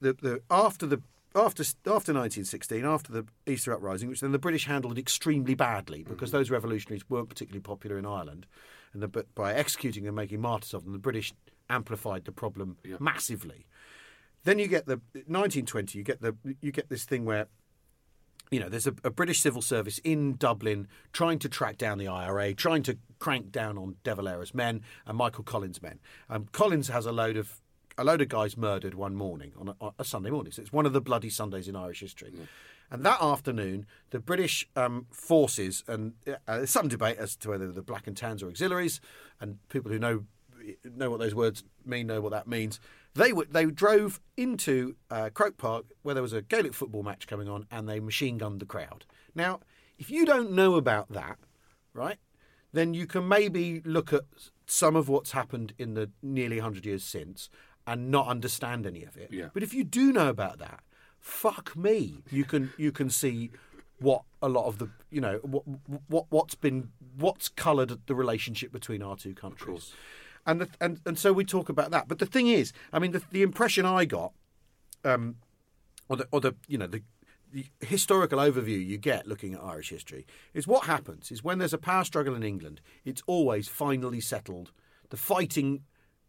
the, 0.00 0.12
the 0.14 0.42
after 0.50 0.86
the 0.86 1.02
after 1.34 1.62
after 1.62 2.12
1916, 2.12 2.84
after 2.84 3.12
the 3.12 3.24
Easter 3.46 3.72
Uprising, 3.72 4.08
which 4.08 4.20
then 4.20 4.32
the 4.32 4.38
British 4.38 4.66
handled 4.66 4.98
extremely 4.98 5.54
badly 5.54 6.04
because 6.04 6.30
those 6.30 6.50
revolutionaries 6.50 7.08
weren't 7.08 7.28
particularly 7.28 7.60
popular 7.60 7.98
in 7.98 8.06
Ireland, 8.06 8.46
and 8.92 9.02
the, 9.02 9.08
but 9.08 9.32
by 9.34 9.54
executing 9.54 10.06
and 10.06 10.16
making 10.16 10.40
martyrs 10.40 10.74
of 10.74 10.84
them, 10.84 10.92
the 10.92 10.98
British 10.98 11.32
amplified 11.70 12.24
the 12.24 12.32
problem 12.32 12.76
massively. 12.98 13.66
Then 14.44 14.58
you 14.58 14.68
get 14.68 14.86
the 14.86 15.00
1920. 15.12 15.98
You 15.98 16.04
get 16.04 16.20
the 16.20 16.36
you 16.60 16.72
get 16.72 16.88
this 16.88 17.04
thing 17.04 17.24
where 17.24 17.48
you 18.50 18.60
know, 18.60 18.68
there's 18.68 18.86
a, 18.86 18.94
a 19.04 19.10
British 19.10 19.40
civil 19.40 19.62
service 19.62 19.98
in 19.98 20.36
Dublin 20.36 20.88
trying 21.12 21.38
to 21.40 21.48
track 21.48 21.76
down 21.76 21.98
the 21.98 22.08
IRA, 22.08 22.54
trying 22.54 22.82
to 22.84 22.96
crank 23.18 23.52
down 23.52 23.76
on 23.76 23.96
De 24.04 24.14
Valera's 24.14 24.54
men 24.54 24.82
and 25.06 25.18
Michael 25.18 25.44
Collins' 25.44 25.82
men. 25.82 25.98
Um, 26.30 26.48
Collins 26.52 26.88
has 26.88 27.06
a 27.06 27.12
load 27.12 27.36
of 27.36 27.60
a 27.98 28.04
load 28.04 28.20
of 28.20 28.28
guys 28.28 28.56
murdered 28.56 28.94
one 28.94 29.16
morning 29.16 29.52
on 29.58 29.74
a, 29.80 29.90
a 29.98 30.04
Sunday 30.04 30.30
morning. 30.30 30.52
So 30.52 30.62
it's 30.62 30.72
one 30.72 30.86
of 30.86 30.92
the 30.92 31.00
bloody 31.00 31.30
Sundays 31.30 31.66
in 31.66 31.74
Irish 31.74 31.98
history. 32.00 32.32
And 32.92 33.04
that 33.04 33.20
afternoon, 33.20 33.86
the 34.10 34.20
British 34.20 34.68
um, 34.76 35.06
forces 35.10 35.82
and 35.88 36.12
uh, 36.46 36.64
some 36.64 36.86
debate 36.86 37.18
as 37.18 37.34
to 37.36 37.50
whether 37.50 37.72
the 37.72 37.82
Black 37.82 38.06
and 38.06 38.16
Tans 38.16 38.40
are 38.42 38.48
auxiliaries, 38.48 39.00
and 39.40 39.58
people 39.68 39.90
who 39.90 39.98
know 39.98 40.24
know 40.84 41.10
what 41.10 41.20
those 41.20 41.34
words 41.34 41.64
mean 41.84 42.06
know 42.06 42.20
what 42.20 42.32
that 42.32 42.46
means. 42.46 42.80
They 43.14 43.32
were, 43.32 43.46
they 43.50 43.66
drove 43.66 44.20
into 44.36 44.96
uh, 45.10 45.30
Croke 45.32 45.56
Park 45.56 45.86
where 46.02 46.14
there 46.14 46.22
was 46.22 46.32
a 46.32 46.42
Gaelic 46.42 46.74
football 46.74 47.02
match 47.02 47.26
coming 47.26 47.48
on, 47.48 47.66
and 47.70 47.88
they 47.88 48.00
machine 48.00 48.38
gunned 48.38 48.60
the 48.60 48.66
crowd. 48.66 49.04
Now, 49.34 49.60
if 49.98 50.10
you 50.10 50.24
don't 50.24 50.52
know 50.52 50.76
about 50.76 51.10
that, 51.12 51.38
right, 51.92 52.18
then 52.72 52.94
you 52.94 53.06
can 53.06 53.26
maybe 53.26 53.80
look 53.84 54.12
at 54.12 54.22
some 54.66 54.94
of 54.94 55.08
what's 55.08 55.32
happened 55.32 55.72
in 55.78 55.94
the 55.94 56.10
nearly 56.22 56.58
hundred 56.58 56.86
years 56.86 57.02
since 57.02 57.48
and 57.86 58.10
not 58.10 58.28
understand 58.28 58.86
any 58.86 59.02
of 59.02 59.16
it. 59.16 59.30
Yeah. 59.32 59.48
But 59.52 59.62
if 59.62 59.72
you 59.72 59.82
do 59.82 60.12
know 60.12 60.28
about 60.28 60.58
that, 60.58 60.80
fuck 61.18 61.74
me, 61.74 62.22
you 62.30 62.44
can 62.44 62.72
you 62.76 62.92
can 62.92 63.10
see 63.10 63.50
what 63.98 64.22
a 64.42 64.48
lot 64.48 64.66
of 64.66 64.78
the 64.78 64.88
you 65.10 65.20
know 65.20 65.38
what 65.42 65.64
what 66.08 66.26
what's 66.28 66.54
been 66.54 66.90
what's 67.16 67.48
coloured 67.48 68.06
the 68.06 68.14
relationship 68.14 68.70
between 68.72 69.02
our 69.02 69.16
two 69.16 69.34
countries. 69.34 69.92
And, 70.48 70.62
the, 70.62 70.68
and 70.80 70.98
and 71.04 71.18
so 71.18 71.32
we 71.32 71.44
talk 71.44 71.68
about 71.68 71.90
that. 71.90 72.08
But 72.08 72.18
the 72.18 72.26
thing 72.26 72.46
is, 72.46 72.72
I 72.90 72.98
mean, 72.98 73.12
the, 73.12 73.22
the 73.30 73.42
impression 73.42 73.84
I 73.84 74.06
got, 74.06 74.32
um, 75.04 75.36
or 76.08 76.16
the 76.16 76.26
or 76.32 76.40
the 76.40 76.54
you 76.66 76.78
know 76.78 76.86
the, 76.86 77.02
the 77.52 77.66
historical 77.80 78.38
overview 78.38 78.84
you 78.84 78.96
get 78.96 79.26
looking 79.26 79.52
at 79.52 79.60
Irish 79.62 79.90
history 79.90 80.26
is 80.54 80.66
what 80.66 80.86
happens 80.86 81.30
is 81.30 81.44
when 81.44 81.58
there's 81.58 81.74
a 81.74 81.78
power 81.78 82.02
struggle 82.02 82.34
in 82.34 82.42
England, 82.42 82.80
it's 83.04 83.22
always 83.26 83.68
finally 83.68 84.20
settled. 84.20 84.72
The 85.10 85.18
fighting 85.18 85.82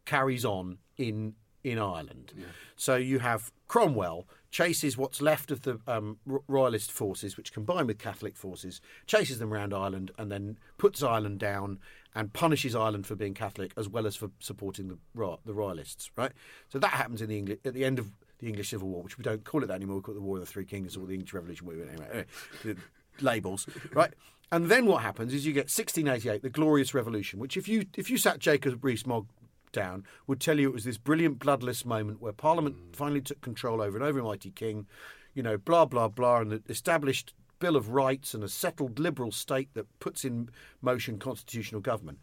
carries 0.04 0.44
on 0.44 0.80
in 0.98 1.36
in 1.64 1.80
Ireland. 1.80 2.34
So 2.76 2.98
you 2.98 3.20
have 3.20 3.54
Cromwell 3.70 4.28
chases 4.52 4.98
what's 4.98 5.22
left 5.22 5.52
of 5.52 5.62
the 5.62 5.80
um, 5.88 6.18
royalist 6.26 6.92
forces, 6.92 7.38
which 7.38 7.54
combine 7.54 7.86
with 7.88 8.00
Catholic 8.00 8.36
forces, 8.36 8.82
chases 9.06 9.38
them 9.40 9.54
around 9.54 9.74
Ireland, 9.74 10.12
and 10.18 10.32
then 10.32 10.58
puts 10.78 11.04
Ireland 11.04 11.40
down 11.40 11.80
and 12.16 12.34
punishes 12.34 12.76
Ireland 12.76 13.06
for 13.06 13.16
being 13.16 13.36
Catholic 13.36 13.72
as 13.78 13.88
well 13.88 14.08
as 14.08 14.16
for 14.16 14.32
supporting 14.40 14.88
the 14.90 14.98
the 15.46 15.54
royalists. 15.54 16.12
Right. 16.18 16.32
So 16.68 16.80
that 16.80 16.92
happens 16.92 17.22
in 17.22 17.30
the 17.30 17.60
at 17.64 17.74
the 17.74 17.86
end 17.86 18.00
of 18.00 18.12
the 18.40 18.48
English 18.48 18.70
Civil 18.70 18.90
War, 18.90 19.04
which 19.04 19.18
we 19.18 19.24
don't 19.24 19.44
call 19.44 19.64
it 19.64 19.68
that 19.68 19.76
anymore. 19.76 19.98
We 19.98 20.02
call 20.02 20.16
it 20.16 20.20
the 20.20 20.24
War 20.24 20.38
of 20.38 20.42
the 20.42 20.52
Three 20.52 20.66
Kingdoms 20.66 20.98
or 20.98 21.06
the 21.06 21.14
English 21.14 21.34
Revolution. 21.34 21.70
Anyway, 21.70 22.08
anyway 22.12 22.26
the 22.64 22.76
labels, 23.22 23.68
right? 23.94 24.14
And 24.52 24.66
then 24.66 24.88
what 24.88 25.04
happens 25.04 25.32
is 25.32 25.46
you 25.46 25.54
get 25.54 25.66
1688, 25.66 26.42
the 26.42 26.50
Glorious 26.50 26.96
Revolution, 26.96 27.40
which 27.40 27.56
if 27.56 27.68
you 27.68 27.86
if 27.96 28.10
you 28.10 28.18
sat 28.18 28.40
Jacob 28.40 28.84
Rees-Mogg 28.84 29.28
down, 29.72 30.06
would 30.28 30.40
tell 30.40 30.60
you 30.60 30.70
it 30.70 30.74
was 30.74 30.84
this 30.84 30.98
brilliant 30.98 31.40
bloodless 31.40 31.86
moment 31.86 32.22
where 32.22 32.34
Parliament 32.34 32.76
mm. 32.76 32.96
finally 32.96 33.22
took 33.22 33.42
control 33.42 33.82
over 33.82 33.98
an 33.98 34.14
overmighty 34.14 34.54
king, 34.54 34.88
you 35.34 35.44
know, 35.44 35.58
blah 35.58 35.86
blah 35.86 36.08
blah, 36.08 36.40
and 36.40 36.52
the 36.52 36.62
established 36.70 37.34
Bill 37.60 37.76
of 37.76 37.90
Rights 37.90 38.34
and 38.34 38.44
a 38.44 38.50
settled 38.50 39.00
liberal 39.00 39.32
state 39.32 39.70
that 39.74 40.00
puts 40.00 40.24
in 40.26 40.50
motion 40.82 41.20
constitutional 41.20 41.82
government. 41.82 42.20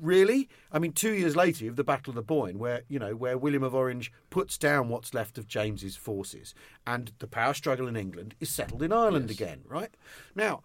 Really? 0.00 0.48
I 0.70 0.78
mean, 0.78 0.92
two 0.92 1.14
years 1.14 1.34
later, 1.34 1.64
you 1.64 1.70
have 1.70 1.76
the 1.76 1.84
Battle 1.84 2.10
of 2.10 2.16
the 2.16 2.22
Boyne, 2.22 2.58
where 2.58 2.82
you 2.88 2.98
know 2.98 3.14
where 3.14 3.38
William 3.38 3.62
of 3.62 3.74
Orange 3.74 4.12
puts 4.28 4.58
down 4.58 4.88
what's 4.88 5.14
left 5.14 5.38
of 5.38 5.46
James's 5.46 5.96
forces, 5.96 6.54
and 6.86 7.12
the 7.20 7.26
power 7.26 7.54
struggle 7.54 7.88
in 7.88 7.96
England 7.96 8.34
is 8.40 8.50
settled 8.50 8.82
in 8.82 8.92
Ireland 8.92 9.30
again. 9.30 9.62
Right 9.66 9.94
now, 10.34 10.62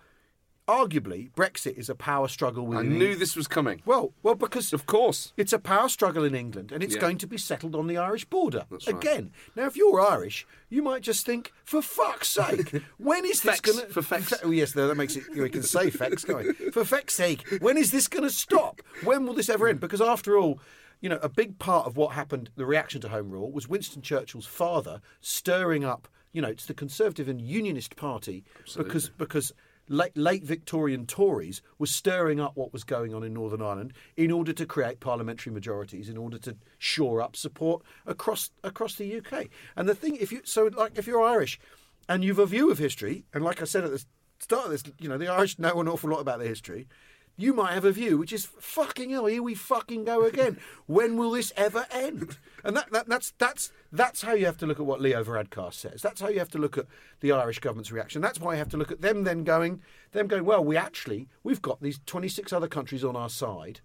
arguably, 0.71 1.31
Brexit 1.33 1.77
is 1.77 1.89
a 1.89 1.95
power 1.95 2.27
struggle 2.27 2.65
I 2.73 2.77
within. 2.77 2.97
knew 2.97 3.15
this 3.15 3.35
was 3.35 3.47
coming. 3.47 3.81
Well, 3.85 4.13
well, 4.23 4.35
because 4.35 4.71
Of 4.71 4.85
course. 4.85 5.33
it's 5.35 5.51
a 5.53 5.59
power 5.59 5.89
struggle 5.89 6.23
in 6.23 6.33
England, 6.33 6.71
and 6.71 6.81
it's 6.81 6.95
Yeah. 6.95 7.01
going 7.01 7.17
to 7.19 7.27
be 7.27 7.37
settled 7.37 7.75
on 7.75 7.87
the 7.87 7.97
Irish 7.97 8.25
border 8.25 8.65
That's 8.71 8.87
right. 8.87 8.95
again. 8.95 9.31
Now, 9.55 9.65
if 9.65 9.75
you're 9.75 9.99
Irish, 9.99 10.47
you 10.69 10.81
might 10.81 11.01
just 11.01 11.25
think, 11.25 11.51
for 11.65 11.81
fuck's 11.81 12.29
sake, 12.29 12.71
when 12.97 13.25
is 13.25 13.41
this 13.41 13.59
going 13.59 13.79
to 13.79 13.93
for 13.93 14.01
fex. 14.01 14.33
Oh, 14.43 14.51
yes, 14.51 14.71
that 14.73 14.95
makes 14.95 15.15
it. 15.15 15.23
We 15.35 15.49
can 15.49 15.63
say 15.63 15.91
fex, 15.91 16.25
can't? 16.25 16.55
For 16.73 16.85
feck's 16.85 17.13
sake, 17.15 17.45
when 17.59 17.77
is 17.77 17.91
this 17.91 18.07
going 18.07 18.23
to 18.23 18.29
stop? 18.29 18.81
When 19.03 19.25
will 19.25 19.33
this 19.33 19.49
ever 19.49 19.67
end? 19.67 19.79
Because 19.81 20.01
after 20.01 20.37
all. 20.37 20.59
You 21.03 21.09
know, 21.09 21.17
a 21.23 21.29
big 21.29 21.57
part 21.57 21.87
of 21.87 21.97
what 21.97 22.13
happened, 22.13 22.51
the 22.57 22.63
reaction 22.67 23.01
to 23.01 23.09
Home 23.09 23.31
Rule, 23.31 23.51
was 23.51 23.67
Winston 23.67 24.03
Churchill's 24.03 24.45
father 24.45 25.01
stirring 25.19 25.83
up. 25.83 26.07
You 26.31 26.43
know, 26.43 26.47
it's 26.49 26.67
the 26.67 26.75
Conservative 26.75 27.27
and 27.27 27.41
Unionist 27.41 27.95
Party 27.95 28.43
because 28.77 29.09
because 29.09 29.51
late, 29.87 30.15
late 30.15 30.43
Victorian 30.43 31.05
Tories 31.05 31.61
were 31.77 31.87
stirring 31.87 32.39
up 32.39 32.55
what 32.55 32.73
was 32.73 32.83
going 32.83 33.13
on 33.13 33.23
in 33.23 33.33
Northern 33.33 33.61
Ireland 33.61 33.93
in 34.15 34.31
order 34.31 34.53
to 34.53 34.65
create 34.65 34.99
parliamentary 34.99 35.51
majorities, 35.51 36.09
in 36.09 36.17
order 36.17 36.37
to 36.39 36.55
shore 36.77 37.21
up 37.21 37.35
support 37.35 37.83
across 38.05 38.51
across 38.63 38.95
the 38.95 39.17
UK. 39.17 39.47
And 39.75 39.87
the 39.87 39.95
thing, 39.95 40.15
if 40.15 40.31
you 40.31 40.41
so 40.43 40.69
like 40.75 40.97
if 40.97 41.07
you're 41.07 41.23
Irish 41.23 41.59
and 42.07 42.23
you've 42.23 42.39
a 42.39 42.45
view 42.45 42.71
of 42.71 42.77
history, 42.77 43.25
and 43.33 43.43
like 43.43 43.61
I 43.61 43.65
said 43.65 43.83
at 43.83 43.91
the 43.91 44.03
start 44.39 44.65
of 44.65 44.71
this, 44.71 44.83
you 44.99 45.09
know, 45.09 45.17
the 45.17 45.27
Irish 45.27 45.59
know 45.59 45.79
an 45.79 45.87
awful 45.87 46.09
lot 46.09 46.19
about 46.19 46.39
their 46.39 46.47
history. 46.47 46.87
You 47.37 47.53
might 47.53 47.73
have 47.73 47.85
a 47.85 47.91
view 47.91 48.17
which 48.17 48.33
is 48.33 48.45
fucking 48.45 49.09
hell. 49.09 49.25
Here 49.25 49.41
we 49.41 49.55
fucking 49.55 50.05
go 50.05 50.25
again. 50.25 50.59
when 50.85 51.17
will 51.17 51.31
this 51.31 51.51
ever 51.55 51.87
end? 51.89 52.37
And 52.63 52.75
that, 52.77 52.91
that 52.91 53.07
that's 53.07 53.31
that's 53.39 53.71
that's 53.91 54.21
how 54.21 54.33
you 54.33 54.45
have 54.45 54.57
to 54.57 54.67
look 54.67 54.79
at 54.79 54.85
what 54.85 55.01
Leo 55.01 55.23
Varadkar 55.23 55.73
says. 55.73 56.01
That's 56.01 56.21
how 56.21 56.27
you 56.29 56.39
have 56.39 56.51
to 56.51 56.57
look 56.59 56.77
at 56.77 56.85
the 57.21 57.31
Irish 57.31 57.59
government's 57.59 57.91
reaction. 57.91 58.21
That's 58.21 58.39
why 58.39 58.53
you 58.53 58.59
have 58.59 58.69
to 58.69 58.77
look 58.77 58.91
at 58.91 59.01
them 59.01 59.23
then 59.23 59.43
going 59.43 59.81
them 60.11 60.27
going. 60.27 60.45
Well, 60.45 60.63
we 60.63 60.77
actually 60.77 61.27
we've 61.43 61.61
got 61.61 61.81
these 61.81 61.99
twenty 62.05 62.27
six 62.27 62.53
other 62.53 62.67
countries 62.67 63.03
on 63.03 63.15
our 63.15 63.29
side, 63.29 63.81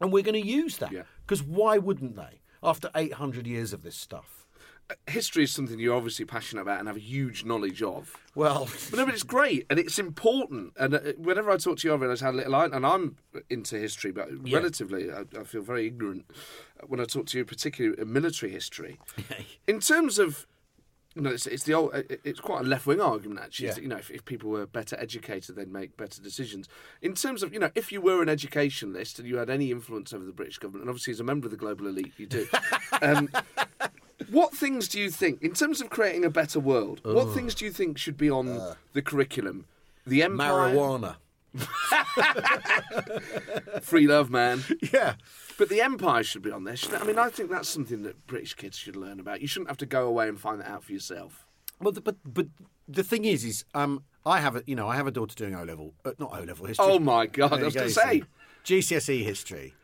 and 0.00 0.10
we're 0.12 0.24
going 0.24 0.40
to 0.42 0.46
use 0.48 0.78
that 0.78 0.90
Yeah. 0.92 1.02
because 1.26 1.42
why 1.42 1.78
wouldn't 1.78 2.16
they? 2.16 2.40
After 2.62 2.90
eight 2.96 3.14
hundred 3.14 3.46
years 3.46 3.72
of 3.72 3.82
this 3.82 3.94
stuff. 3.96 4.37
History 5.06 5.44
is 5.44 5.52
something 5.52 5.78
you're 5.78 5.96
obviously 5.96 6.24
passionate 6.24 6.62
about 6.62 6.78
and 6.78 6.88
have 6.88 6.96
a 6.96 7.00
huge 7.00 7.44
knowledge 7.44 7.82
of. 7.82 8.16
Well, 8.34 8.68
But 8.90 8.96
no, 8.96 9.04
but 9.04 9.14
it's 9.14 9.22
great 9.22 9.66
and 9.68 9.78
it's 9.78 9.98
important. 9.98 10.72
And 10.78 10.94
uh, 10.94 11.00
whenever 11.18 11.50
I 11.50 11.58
talk 11.58 11.78
to 11.78 11.88
you, 11.88 11.94
I 11.94 11.96
realise 11.96 12.20
how 12.20 12.32
little 12.32 12.54
I 12.54 12.66
and 12.66 12.86
I'm 12.86 13.16
into 13.50 13.76
history, 13.78 14.12
but 14.12 14.28
relatively, 14.50 15.12
I, 15.12 15.24
I 15.38 15.44
feel 15.44 15.62
very 15.62 15.86
ignorant 15.86 16.24
when 16.86 17.00
I 17.00 17.04
talk 17.04 17.26
to 17.26 17.38
you, 17.38 17.44
particularly 17.44 18.00
in 18.00 18.12
military 18.12 18.50
history. 18.50 18.98
in 19.66 19.80
terms 19.80 20.18
of, 20.18 20.46
you 21.14 21.22
know, 21.22 21.30
it's, 21.30 21.46
it's 21.46 21.64
the 21.64 21.74
old, 21.74 21.90
it's 22.24 22.40
quite 22.40 22.60
a 22.60 22.64
left 22.64 22.86
wing 22.86 23.00
argument 23.00 23.40
actually. 23.40 23.66
Yeah. 23.66 23.74
that, 23.74 23.82
you 23.82 23.88
know, 23.88 23.96
if, 23.96 24.10
if 24.10 24.24
people 24.24 24.48
were 24.48 24.66
better 24.66 24.96
educated, 24.98 25.56
they'd 25.56 25.72
make 25.72 25.98
better 25.98 26.22
decisions. 26.22 26.66
In 27.02 27.14
terms 27.14 27.42
of, 27.42 27.52
you 27.52 27.58
know, 27.58 27.70
if 27.74 27.92
you 27.92 28.00
were 28.00 28.22
an 28.22 28.28
educationalist 28.28 29.18
and 29.18 29.28
you 29.28 29.36
had 29.36 29.50
any 29.50 29.70
influence 29.70 30.14
over 30.14 30.24
the 30.24 30.32
British 30.32 30.58
government, 30.58 30.84
and 30.84 30.90
obviously 30.90 31.12
as 31.12 31.20
a 31.20 31.24
member 31.24 31.46
of 31.46 31.50
the 31.50 31.58
global 31.58 31.88
elite, 31.88 32.14
you 32.16 32.26
do. 32.26 32.46
um, 33.02 33.28
what 34.30 34.54
things 34.54 34.88
do 34.88 35.00
you 35.00 35.10
think, 35.10 35.42
in 35.42 35.52
terms 35.52 35.80
of 35.80 35.90
creating 35.90 36.24
a 36.24 36.30
better 36.30 36.60
world, 36.60 37.00
what 37.04 37.34
things 37.34 37.54
do 37.54 37.64
you 37.64 37.70
think 37.70 37.98
should 37.98 38.16
be 38.16 38.30
on 38.30 38.74
the 38.92 39.02
curriculum? 39.02 39.66
The 40.06 40.22
empire, 40.22 40.74
marijuana. 40.74 41.16
free 43.82 44.06
love, 44.06 44.30
man. 44.30 44.64
Yeah. 44.92 45.14
But 45.56 45.68
the 45.68 45.80
empire 45.80 46.22
should 46.22 46.42
be 46.42 46.50
on 46.50 46.64
there. 46.64 46.76
I 46.98 47.04
mean, 47.04 47.18
I 47.18 47.30
think 47.30 47.50
that's 47.50 47.68
something 47.68 48.02
that 48.04 48.26
British 48.26 48.54
kids 48.54 48.78
should 48.78 48.96
learn 48.96 49.18
about. 49.18 49.40
You 49.40 49.48
shouldn't 49.48 49.68
have 49.68 49.78
to 49.78 49.86
go 49.86 50.06
away 50.06 50.28
and 50.28 50.38
find 50.38 50.60
that 50.60 50.68
out 50.68 50.84
for 50.84 50.92
yourself. 50.92 51.46
Well, 51.80 51.92
the, 51.92 52.00
but 52.00 52.16
but 52.24 52.46
the 52.86 53.04
thing 53.04 53.24
is, 53.24 53.44
is 53.44 53.64
um, 53.74 54.04
I 54.26 54.40
have 54.40 54.56
a 54.56 54.62
you 54.66 54.74
know 54.74 54.88
I 54.88 54.96
have 54.96 55.06
a 55.06 55.10
daughter 55.10 55.34
doing 55.34 55.54
O 55.54 55.62
level, 55.62 55.94
uh, 56.04 56.12
not 56.18 56.32
O 56.32 56.42
level 56.42 56.66
history. 56.66 56.86
Oh 56.88 56.98
my 56.98 57.26
God! 57.26 57.52
There 57.52 57.60
I 57.60 57.64
was 57.64 57.74
going 57.74 57.88
to 57.88 57.92
say. 57.92 58.22
GCSE 58.64 59.24
history, 59.24 59.74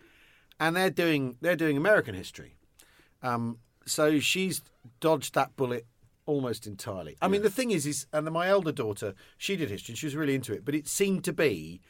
and 0.59 0.76
they're 0.76 0.91
doing 0.91 1.37
they're 1.41 1.57
doing 1.57 1.76
American 1.76 2.14
history. 2.14 2.57
Um, 3.22 3.59
so 3.87 4.18
she's 4.20 4.62
dodged 5.01 5.35
that 5.35 5.55
bullet 5.57 5.87
almost 6.26 6.66
entirely. 6.66 7.16
I 7.20 7.28
mean, 7.28 7.43
the 7.43 7.51
thing 7.51 7.70
is, 7.70 7.87
is 7.87 8.07
and 8.12 8.30
my 8.30 8.49
elder 8.49 8.72
daughter, 8.72 9.14
she 9.39 9.57
did 9.57 9.70
history, 9.70 9.93
and 9.93 9.99
she 9.99 10.07
was 10.07 10.16
really 10.16 10.35
into 10.35 10.53
it, 10.55 10.64
but 10.64 10.74
it 10.74 10.89
seemed 10.89 11.24
to 11.24 11.32
be 11.32 11.80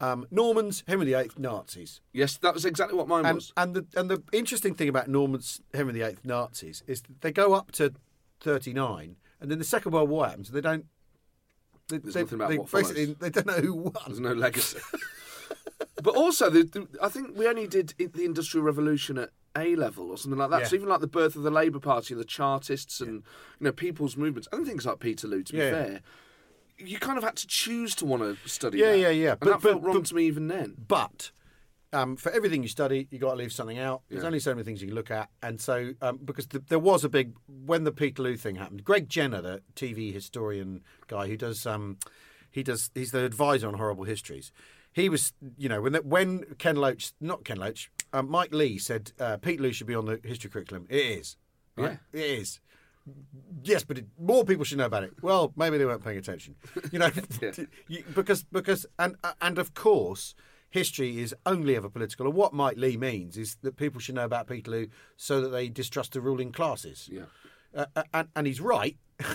um, 0.00 0.26
Normans, 0.30 0.82
Henry 0.88 1.06
VIII, 1.06 1.30
Nazis. 1.38 2.00
Yes, 2.12 2.36
that 2.38 2.54
was 2.54 2.64
exactly 2.64 2.96
what 2.96 3.08
mine 3.08 3.26
And, 3.26 3.34
was. 3.36 3.52
and 3.56 3.74
the 3.74 3.86
and 3.94 4.10
the 4.10 4.22
interesting 4.32 4.74
thing 4.74 4.88
about 4.88 5.08
Normans, 5.08 5.60
Henry 5.72 5.92
VIII, 5.92 6.16
Nazis 6.24 6.82
is 6.86 7.02
that 7.02 7.20
they 7.20 7.30
go 7.32 7.52
up 7.54 7.72
to 7.72 7.92
thirty 8.40 8.72
nine, 8.72 9.16
and 9.40 9.50
then 9.50 9.58
the 9.58 9.64
Second 9.64 9.92
World 9.92 10.08
War 10.08 10.26
happens. 10.26 10.48
and 10.48 10.56
They 10.56 10.60
don't. 10.62 10.86
They, 11.88 11.98
There's 11.98 12.14
they, 12.14 12.20
nothing 12.22 12.36
about 12.36 12.48
they 12.50 12.58
what 12.58 12.68
follows. 12.70 12.92
basically 12.92 13.14
they 13.20 13.28
don't 13.30 13.46
know 13.46 13.60
who 13.60 13.74
won. 13.74 13.92
There's 14.06 14.20
no 14.20 14.32
legacy. 14.32 14.78
but 16.02 16.16
also, 16.16 16.48
the, 16.48 16.62
the, 16.64 16.88
I 17.02 17.08
think 17.10 17.36
we 17.36 17.46
only 17.46 17.66
did 17.66 17.92
the 17.98 18.24
Industrial 18.24 18.64
Revolution 18.64 19.18
at 19.18 19.30
A 19.56 19.76
level 19.76 20.10
or 20.10 20.16
something 20.18 20.38
like 20.38 20.50
that. 20.50 20.60
Yeah. 20.62 20.66
So 20.66 20.76
even 20.76 20.88
like 20.88 21.00
the 21.00 21.06
birth 21.06 21.36
of 21.36 21.42
the 21.42 21.50
Labour 21.50 21.78
Party 21.78 22.14
and 22.14 22.20
the 22.20 22.24
Chartists 22.26 23.00
and 23.00 23.22
you 23.60 23.64
know 23.66 23.72
people's 23.72 24.16
movements 24.16 24.48
and 24.52 24.66
things 24.66 24.84
like 24.86 24.98
Peterloo. 24.98 25.42
To 25.44 25.52
be 25.52 25.58
fair, 25.58 26.00
you 26.78 26.98
kind 26.98 27.18
of 27.18 27.24
had 27.24 27.36
to 27.36 27.46
choose 27.46 27.94
to 27.96 28.04
want 28.04 28.22
to 28.22 28.48
study. 28.48 28.78
Yeah, 28.78 28.92
that. 28.92 28.98
yeah, 28.98 29.08
yeah. 29.10 29.30
And 29.32 29.40
But- 29.40 29.48
that 29.50 29.62
felt 29.62 29.82
wrong 29.82 29.94
but- 29.98 30.06
to 30.06 30.14
me 30.14 30.24
even 30.26 30.48
then. 30.48 30.74
But 30.88 31.30
um, 31.92 32.16
for 32.16 32.32
everything 32.32 32.62
you 32.62 32.68
study, 32.68 33.06
you 33.12 33.20
got 33.20 33.30
to 33.30 33.36
leave 33.36 33.52
something 33.52 33.78
out. 33.78 34.02
There's 34.08 34.22
Yeah. 34.22 34.26
only 34.26 34.40
so 34.40 34.52
many 34.52 34.64
things 34.64 34.82
you 34.82 34.88
can 34.88 34.96
look 34.96 35.12
at, 35.12 35.30
and 35.40 35.60
so 35.60 35.92
um, 36.02 36.18
because 36.24 36.48
the, 36.48 36.58
there 36.58 36.80
was 36.80 37.04
a 37.04 37.08
big 37.08 37.34
when 37.46 37.84
the 37.84 37.92
Peterloo 37.92 38.36
thing 38.36 38.56
happened. 38.56 38.82
Greg 38.82 39.08
Jenner, 39.08 39.40
the 39.40 39.62
TV 39.76 40.12
historian 40.12 40.82
guy 41.06 41.28
who 41.28 41.36
does 41.36 41.64
um, 41.64 41.98
he 42.50 42.64
does 42.64 42.90
he's 42.96 43.12
the 43.12 43.24
advisor 43.24 43.68
on 43.68 43.74
horrible 43.74 44.02
histories. 44.04 44.50
He 44.92 45.08
was, 45.08 45.32
you 45.58 45.68
know, 45.68 45.80
when 45.82 45.92
the, 45.92 46.02
when 46.02 46.44
Ken 46.58 46.76
Loach, 46.76 47.12
not 47.20 47.44
Ken 47.44 47.56
Loach, 47.58 47.90
um, 48.14 48.30
Mike 48.30 48.54
Leigh 48.54 48.78
said 48.78 49.12
uh, 49.20 49.36
Peterloo 49.36 49.72
should 49.72 49.86
be 49.86 49.94
on 49.94 50.06
the 50.06 50.20
history 50.24 50.50
curriculum. 50.50 50.86
It 50.88 50.96
is, 51.18 51.36
right? 51.76 51.98
It 52.12 52.20
is. 52.20 52.60
Yes, 53.62 53.84
but 53.84 53.98
it, 53.98 54.06
more 54.18 54.44
people 54.44 54.64
should 54.64 54.78
know 54.78 54.86
about 54.86 55.02
it. 55.04 55.12
Well, 55.20 55.52
maybe 55.56 55.76
they 55.76 55.84
weren't 55.84 56.02
paying 56.04 56.16
attention. 56.18 56.54
You 56.92 56.98
know, 57.00 57.10
you- 57.88 58.04
because 58.14 58.44
because 58.44 58.86
and 58.98 59.16
and 59.40 59.58
of 59.58 59.74
course, 59.74 60.34
history 60.70 61.18
is 61.20 61.34
only 61.44 61.76
ever 61.76 61.90
political. 61.90 62.26
And 62.26 62.34
what 62.34 62.52
Mike 62.54 62.76
Leigh 62.78 62.96
means 62.96 63.36
is 63.36 63.56
that 63.62 63.76
people 63.76 64.00
should 64.00 64.14
know 64.14 64.24
about 64.24 64.46
Peterloo 64.46 64.86
so 65.16 65.40
that 65.42 65.48
they 65.48 65.68
distrust 65.68 66.12
the 66.12 66.20
ruling 66.20 66.52
classes. 66.52 67.08
Yeah. 67.12 67.24
Uh, 67.76 67.86
uh, 67.96 68.04
and, 68.14 68.28
and 68.36 68.46
he's 68.46 68.60
right. 68.60 68.96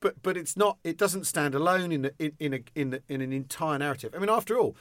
but 0.00 0.22
but 0.22 0.36
it's 0.36 0.56
not. 0.56 0.78
It 0.84 0.96
doesn't 0.96 1.24
stand 1.24 1.54
alone 1.54 1.92
in 1.92 2.04
a, 2.06 2.10
in 2.18 2.32
in, 2.38 2.54
a, 2.54 2.60
in, 2.74 3.00
in 3.08 3.20
an 3.20 3.32
entire 3.32 3.78
narrative. 3.78 4.14
I 4.14 4.18
mean, 4.18 4.30
after 4.30 4.58
all, 4.58 4.76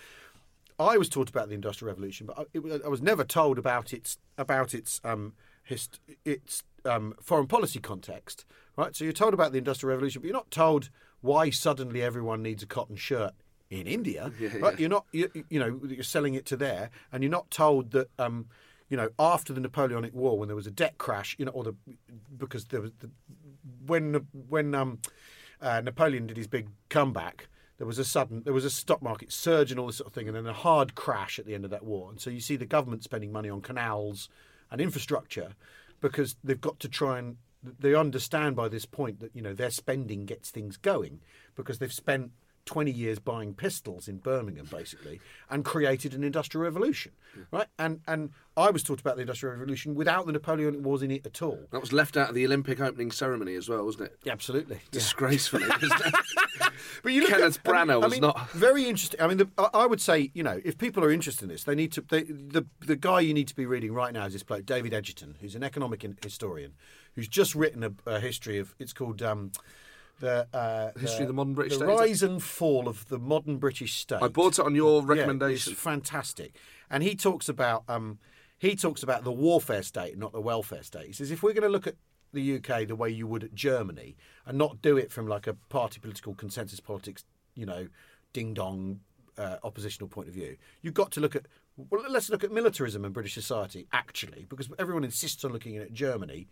I 0.79 0.97
was 0.97 1.09
taught 1.09 1.29
about 1.29 1.49
the 1.49 1.55
Industrial 1.55 1.89
Revolution, 1.89 2.27
but 2.27 2.39
I, 2.39 2.43
it, 2.53 2.63
was- 2.63 2.81
I 2.83 2.87
was 2.87 3.01
never 3.01 3.23
told 3.23 3.57
about 3.57 3.93
its 3.93 4.17
about 4.37 4.73
its 4.73 4.99
um 5.03 5.33
hist, 5.63 5.99
its 6.25 6.63
um, 6.85 7.13
foreign 7.21 7.47
policy 7.47 7.79
context, 7.79 8.45
right? 8.75 8.93
So 8.95 9.05
you're 9.05 9.13
told 9.13 9.33
about 9.33 9.53
the 9.53 9.57
Industrial 9.57 9.91
Revolution, 9.95 10.21
but 10.21 10.27
you're 10.27 10.33
not 10.35 10.51
told 10.51 10.89
why 11.21 11.49
suddenly 11.51 12.01
everyone 12.01 12.41
needs 12.43 12.61
a 12.63 12.65
cotton 12.65 12.97
shirt 12.97 13.31
in 13.69 13.87
India, 13.87 14.29
right? 14.59 14.77
You're 14.77 14.89
not, 14.89 15.05
you, 15.13 15.29
you 15.49 15.59
know, 15.59 15.79
you're 15.87 16.03
selling 16.03 16.33
it 16.33 16.45
to 16.47 16.57
there, 16.57 16.89
and 17.13 17.23
you're 17.23 17.31
not 17.31 17.49
told 17.49 17.91
that, 17.91 18.09
um, 18.19 18.47
you 18.89 18.97
know, 18.97 19.09
after 19.17 19.53
the 19.53 19.61
Napoleonic 19.61 20.13
War, 20.13 20.37
when 20.37 20.49
there 20.49 20.55
was 20.57 20.67
a 20.67 20.71
debt 20.71 20.97
crash, 20.97 21.35
you 21.39 21.45
know, 21.45 21.51
or 21.53 21.63
the 21.63 21.75
because 22.37 22.65
there 22.65 22.81
was 22.81 22.91
the, 22.99 23.09
when 23.85 24.27
when 24.49 24.75
um, 24.75 24.99
uh, 25.61 25.79
Napoleon 25.81 26.27
did 26.27 26.35
his 26.35 26.47
big 26.47 26.67
comeback, 26.89 27.47
there 27.83 27.87
was 27.89 27.99
a 27.99 28.05
sudden 28.05 28.43
there 28.45 28.53
was 28.53 28.63
a 28.63 28.69
stock 28.69 29.01
market 29.01 29.29
surge 29.33 29.69
and 29.69 29.77
all 29.77 29.87
this 29.87 29.97
sort 29.97 30.07
of 30.07 30.13
thing, 30.13 30.29
and 30.29 30.37
then 30.37 30.45
a 30.45 30.53
hard 30.53 30.95
crash 30.95 31.37
at 31.37 31.45
the 31.45 31.53
end 31.53 31.65
of 31.65 31.71
that 31.71 31.83
war. 31.83 32.09
And 32.09 32.17
so 32.17 32.29
you 32.29 32.39
see 32.39 32.55
the 32.55 32.65
government 32.65 33.03
spending 33.03 33.29
money 33.29 33.49
on 33.49 33.59
canals 33.59 34.29
and 34.71 34.79
infrastructure 34.79 35.49
because 35.99 36.37
they've 36.45 36.61
got 36.61 36.79
to 36.79 36.87
try 36.87 37.19
and 37.19 37.35
they 37.61 37.93
understand 37.93 38.55
by 38.55 38.69
this 38.69 38.85
point 38.85 39.19
that 39.19 39.35
you 39.35 39.41
know 39.41 39.53
their 39.53 39.69
spending 39.69 40.25
gets 40.25 40.49
things 40.49 40.77
going 40.77 41.19
because 41.57 41.79
they've 41.79 41.91
spent 41.91 42.31
20 42.65 42.91
years 42.91 43.19
buying 43.19 43.53
pistols 43.53 44.07
in 44.07 44.17
Birmingham, 44.17 44.67
basically, 44.71 45.19
and 45.49 45.65
created 45.65 46.13
an 46.13 46.23
industrial 46.23 46.63
revolution, 46.63 47.11
right? 47.51 47.67
And 47.77 47.99
and 48.07 48.31
I 48.55 48.69
was 48.71 48.83
taught 48.83 48.99
about 49.01 49.15
the 49.15 49.21
industrial 49.21 49.55
revolution 49.55 49.95
without 49.95 50.25
the 50.25 50.31
Napoleonic 50.31 50.79
Wars 50.81 51.01
in 51.01 51.11
it 51.11 51.25
at 51.25 51.41
all. 51.41 51.59
That 51.71 51.81
was 51.81 51.91
left 51.91 52.15
out 52.15 52.29
of 52.29 52.35
the 52.35 52.45
Olympic 52.45 52.79
opening 52.79 53.11
ceremony 53.11 53.55
as 53.55 53.67
well, 53.67 53.83
wasn't 53.85 54.05
it? 54.11 54.29
Absolutely, 54.29 54.79
Disgracefully. 54.91 55.65
But 57.01 57.11
you 57.13 57.21
look 57.21 57.31
Kenneth 57.31 57.59
at, 57.65 57.69
I 57.73 57.85
mean- 57.85 57.87
Branagh 57.87 57.93
I 57.93 57.97
was 57.97 58.11
mean, 58.11 58.21
not- 58.21 58.49
very 58.51 58.85
interesting. 58.85 59.19
I 59.21 59.27
mean, 59.27 59.37
the, 59.37 59.49
I 59.57 59.69
I 59.73 59.85
would 59.85 60.01
say, 60.01 60.31
you 60.33 60.43
know, 60.43 60.61
if 60.63 60.77
people 60.77 61.03
are 61.03 61.11
interested 61.11 61.43
in 61.43 61.49
this, 61.49 61.63
they 61.63 61.75
need 61.75 61.91
to. 61.93 62.01
They, 62.01 62.23
the 62.23 62.65
the 62.79 62.95
guy 62.95 63.19
you 63.21 63.33
need 63.33 63.47
to 63.49 63.55
be 63.55 63.65
reading 63.65 63.93
right 63.93 64.13
now 64.13 64.25
is 64.25 64.33
this 64.33 64.43
bloke, 64.43 64.65
David 64.65 64.93
Edgerton, 64.93 65.35
who's 65.41 65.55
an 65.55 65.63
economic 65.63 66.05
historian, 66.23 66.73
who's 67.15 67.27
just 67.27 67.55
written 67.55 67.83
a, 67.83 67.91
a 68.05 68.19
history 68.19 68.57
of. 68.59 68.73
It's 68.79 68.93
called. 68.93 69.21
Um, 69.21 69.51
the, 70.23 70.47
uh, 70.53 70.97
History 70.99 71.23
of 71.23 71.27
the 71.27 71.33
modern 71.33 71.53
British 71.53 71.73
the 71.77 71.85
state, 71.85 71.93
it? 71.93 71.99
rise 71.99 72.23
and 72.23 72.41
fall 72.41 72.87
of 72.87 73.07
the 73.09 73.19
modern 73.19 73.57
British 73.57 73.95
state. 73.95 74.21
I 74.21 74.29
bought 74.29 74.57
it 74.57 74.65
on 74.65 74.73
your 74.73 75.01
Yeah, 75.01 75.07
recommendation. 75.07 75.73
it's 75.73 75.81
fantastic, 75.81 76.55
and 76.89 77.03
he 77.03 77.15
talks 77.15 77.49
about 77.49 77.83
um, 77.89 78.19
he 78.57 78.75
talks 78.75 79.03
about 79.03 79.23
the 79.25 79.31
warfare 79.31 79.83
state, 79.83 80.17
not 80.17 80.31
the 80.31 80.41
welfare 80.41 80.83
state. 80.83 81.07
He 81.07 81.13
says 81.13 81.29
if 81.29 81.43
we're 81.43 81.53
going 81.53 81.63
to 81.63 81.69
look 81.69 81.87
at 81.87 81.95
the 82.31 82.55
UK 82.57 82.87
the 82.87 82.95
way 82.95 83.09
you 83.09 83.27
would 83.27 83.43
at 83.43 83.53
Germany, 83.53 84.15
and 84.45 84.57
not 84.57 84.81
do 84.81 84.97
it 84.97 85.11
from 85.11 85.27
like 85.27 85.45
a 85.45 85.53
party 85.53 85.99
political 85.99 86.33
consensus 86.33 86.79
politics, 86.79 87.25
you 87.55 87.65
know, 87.65 87.87
ding 88.31 88.53
dong 88.53 89.01
uh, 89.37 89.57
oppositional 89.63 90.07
point 90.07 90.29
of 90.29 90.33
view, 90.33 90.55
you've 90.81 90.93
got 90.93 91.11
to 91.11 91.19
look 91.19 91.35
at. 91.35 91.47
Well, 91.75 92.03
let's 92.07 92.29
look 92.29 92.43
at 92.43 92.51
militarism 92.51 93.03
in 93.03 93.11
British 93.11 93.33
society 93.33 93.87
actually, 93.91 94.45
because 94.47 94.69
everyone 94.79 95.03
insists 95.03 95.43
on 95.43 95.51
looking 95.51 95.75
at 95.77 95.91
Germany. 95.91 96.47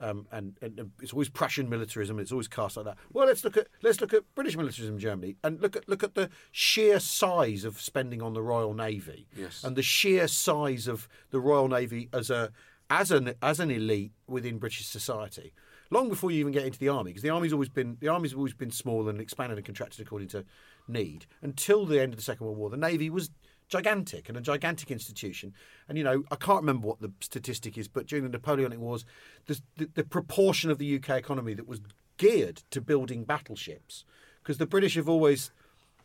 Um, 0.00 0.26
and, 0.30 0.56
and 0.60 0.90
it's 1.00 1.12
always 1.12 1.28
Prussian 1.28 1.68
militarism. 1.68 2.18
It's 2.18 2.32
always 2.32 2.48
cast 2.48 2.76
like 2.76 2.86
that. 2.86 2.98
Well, 3.12 3.26
let's 3.26 3.44
look 3.44 3.56
at 3.56 3.68
let's 3.82 4.00
look 4.00 4.12
at 4.12 4.22
British 4.34 4.56
militarism 4.56 4.94
in 4.96 5.00
Germany 5.00 5.36
and 5.42 5.60
look 5.60 5.74
at 5.76 5.88
look 5.88 6.02
at 6.02 6.14
the 6.14 6.28
sheer 6.52 7.00
size 7.00 7.64
of 7.64 7.80
spending 7.80 8.20
on 8.20 8.34
the 8.34 8.42
Royal 8.42 8.74
Navy 8.74 9.26
Yes. 9.36 9.64
and 9.64 9.74
the 9.74 9.82
sheer 9.82 10.28
size 10.28 10.86
of 10.86 11.08
the 11.30 11.40
Royal 11.40 11.68
Navy 11.68 12.08
as 12.12 12.28
a 12.30 12.52
as 12.90 13.10
an 13.10 13.34
as 13.42 13.58
an 13.60 13.70
elite 13.70 14.12
within 14.26 14.58
British 14.58 14.86
society. 14.86 15.52
Long 15.90 16.08
before 16.08 16.30
you 16.32 16.40
even 16.40 16.52
get 16.52 16.66
into 16.66 16.80
the 16.80 16.88
army, 16.88 17.10
because 17.10 17.22
the 17.22 17.30
army's 17.30 17.52
always 17.52 17.68
been 17.68 17.96
the 18.00 18.08
army's 18.08 18.34
always 18.34 18.54
been 18.54 18.70
small 18.72 19.08
and 19.08 19.20
expanded 19.20 19.56
and 19.56 19.64
contracted 19.64 20.04
according 20.04 20.28
to 20.28 20.44
need. 20.88 21.26
Until 21.42 21.86
the 21.86 22.00
end 22.00 22.12
of 22.12 22.16
the 22.18 22.24
Second 22.24 22.44
World 22.46 22.58
War, 22.58 22.70
the 22.70 22.76
navy 22.76 23.08
was 23.08 23.30
gigantic 23.68 24.28
and 24.28 24.38
a 24.38 24.40
gigantic 24.40 24.90
institution. 24.90 25.52
And 25.88 25.98
you 25.98 26.04
know, 26.04 26.24
I 26.30 26.36
can't 26.36 26.60
remember 26.60 26.86
what 26.86 27.00
the 27.00 27.12
statistic 27.20 27.76
is, 27.76 27.88
but 27.88 28.06
during 28.06 28.24
the 28.24 28.30
Napoleonic 28.30 28.78
Wars, 28.78 29.04
the, 29.46 29.60
the, 29.76 29.90
the 29.94 30.04
proportion 30.04 30.70
of 30.70 30.78
the 30.78 30.96
UK 30.96 31.10
economy 31.10 31.54
that 31.54 31.66
was 31.66 31.80
geared 32.16 32.62
to 32.70 32.80
building 32.80 33.24
battleships, 33.24 34.04
because 34.42 34.58
the 34.58 34.66
British 34.66 34.94
have 34.94 35.08
always 35.08 35.50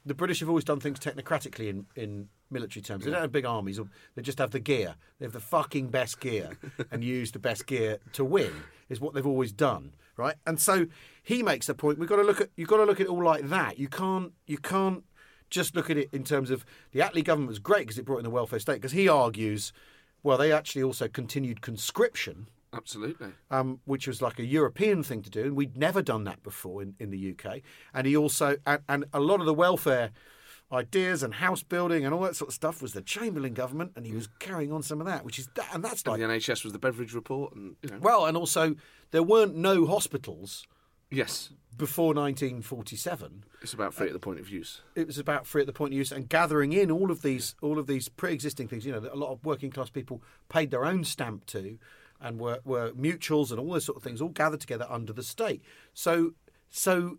the 0.06 0.16
British 0.16 0.40
have 0.40 0.50
always 0.50 0.64
done 0.64 0.80
things 0.80 1.00
technocratically 1.00 1.70
in, 1.70 1.86
in 1.96 2.28
military 2.50 2.82
terms. 2.82 3.06
They 3.06 3.12
don't 3.12 3.22
have 3.22 3.32
big 3.32 3.46
armies. 3.46 3.80
They 4.16 4.24
just 4.24 4.40
have 4.40 4.50
the 4.50 4.60
gear. 4.60 4.96
They 5.20 5.26
have 5.26 5.34
the 5.34 5.40
fucking 5.40 5.90
best 5.90 6.20
gear 6.20 6.58
and 6.92 7.04
use 7.04 7.32
the 7.32 7.40
best 7.40 7.68
gear 7.68 8.00
to 8.14 8.26
win. 8.26 8.52
Is 8.90 9.00
what 9.00 9.14
they've 9.14 9.26
always 9.26 9.52
done, 9.52 9.94
right? 10.18 10.36
And 10.46 10.60
so 10.60 10.88
he 11.24 11.44
makes 11.44 11.68
the 11.68 11.76
point. 11.76 11.98
We've 11.98 12.10
got 12.10 12.18
to 12.18 12.24
look 12.24 12.42
at. 12.42 12.50
You've 12.58 12.68
got 12.68 12.78
to 12.78 12.84
look 12.84 13.00
at 13.00 13.06
it 13.06 13.10
all 13.10 13.24
like 13.24 13.48
that. 13.50 13.80
You 13.80 13.88
can't. 13.88 14.34
You 14.48 14.58
can't 14.58 15.04
just 15.52 15.76
look 15.76 15.90
at 15.90 15.98
it 15.98 16.10
in 16.12 16.24
terms 16.24 16.50
of 16.50 16.66
the 16.92 17.02
Attlee 17.02 17.24
government 17.24 17.50
was 17.50 17.60
great 17.60 17.82
because 17.82 18.00
it 18.00 18.06
brought 18.06 18.18
in 18.18 18.24
the 18.24 18.30
welfare 18.30 18.60
state. 18.60 18.76
Because 18.76 18.94
he 18.94 19.08
argues, 19.08 19.72
well, 20.24 20.38
they 20.38 20.52
actually 20.52 20.82
also 20.82 21.08
continued 21.08 21.62
conscription 21.62 22.48
Absolutely. 22.74 23.34
um, 23.50 23.80
which 23.86 24.08
was 24.08 24.22
like 24.22 24.40
a 24.40 24.46
European 24.46 25.04
thing 25.04 25.22
to 25.22 25.30
do, 25.30 25.44
and 25.44 25.56
we'd 25.56 25.78
never 25.78 26.02
done 26.02 26.24
that 26.24 26.42
before 26.42 26.82
in, 26.82 26.96
in 27.00 27.12
the 27.12 27.36
UK. 27.36 27.60
And 27.94 28.08
he 28.08 28.16
also, 28.16 28.58
and, 28.66 28.82
and 28.88 29.06
a 29.14 29.20
lot 29.20 29.40
of 29.40 29.46
the 29.46 29.54
welfare 29.54 30.12
ideas 30.72 31.22
and 31.22 31.34
house 31.34 31.64
building 31.64 32.06
and 32.06 32.14
all 32.14 32.22
that 32.22 32.36
sort 32.36 32.48
of 32.48 32.54
stuff 32.54 32.82
was 32.82 32.94
the 32.94 33.02
Chamberlain 33.02 33.54
government, 33.54 33.92
and 33.96 34.06
he 34.06 34.14
was 34.14 34.30
carrying 34.40 34.72
on 34.72 34.82
some 34.82 35.02
of 35.02 35.08
that, 35.08 35.26
which 35.26 35.38
is 35.38 35.50
that, 35.56 35.68
and 35.74 35.84
that's 35.84 36.04
And 36.04 36.14
like 36.14 36.22
the 36.22 36.28
NHS 36.28 36.64
was 36.64 36.72
the 36.72 36.80
Beveridge 36.80 37.14
Report, 37.14 37.54
and 37.54 37.76
you 37.82 37.90
know. 37.90 37.98
well, 38.00 38.26
and 38.26 38.38
also 38.38 38.76
there 39.12 39.24
weren't 39.24 39.56
no 39.56 39.86
hospitals 39.86 40.66
yes, 41.10 41.50
before 41.82 42.14
1947. 42.14 43.44
it's 43.64 43.74
about 43.74 43.92
free 43.92 44.06
uh, 44.06 44.10
at 44.10 44.14
the 44.14 44.20
point 44.20 44.40
of 44.40 44.50
use. 44.50 44.82
It 44.94 45.08
was 45.08 45.18
about 45.18 45.48
free 45.48 45.62
at 45.62 45.68
the 45.68 45.74
point 45.74 45.94
of 45.94 45.98
use 45.98 46.12
and 46.12 46.30
gathering 46.30 46.74
in 46.74 46.92
all 46.92 47.10
of 47.10 47.24
these 47.24 47.56
all 47.60 47.80
of 47.80 47.88
these 47.88 48.08
pre-existing 48.08 48.68
things. 48.68 48.86
You 48.86 48.92
know, 48.92 49.00
that 49.00 49.12
a 49.12 49.16
lot 49.16 49.32
of 49.32 49.44
working 49.44 49.72
class 49.72 49.90
people 49.90 50.22
paid 50.48 50.70
their 50.70 50.86
own 50.86 51.04
stamp 51.04 51.48
to, 51.48 51.80
and 52.22 52.40
were, 52.40 52.60
were 52.64 52.92
mutuals 52.92 53.50
and 53.50 53.60
all 53.60 53.72
those 53.72 53.84
sort 53.84 53.98
of 53.98 54.04
things 54.04 54.22
all 54.22 54.30
gathered 54.30 54.62
together 54.62 54.86
under 54.92 55.12
the 55.12 55.24
state. 55.24 55.64
So, 55.96 56.34
so 56.70 57.18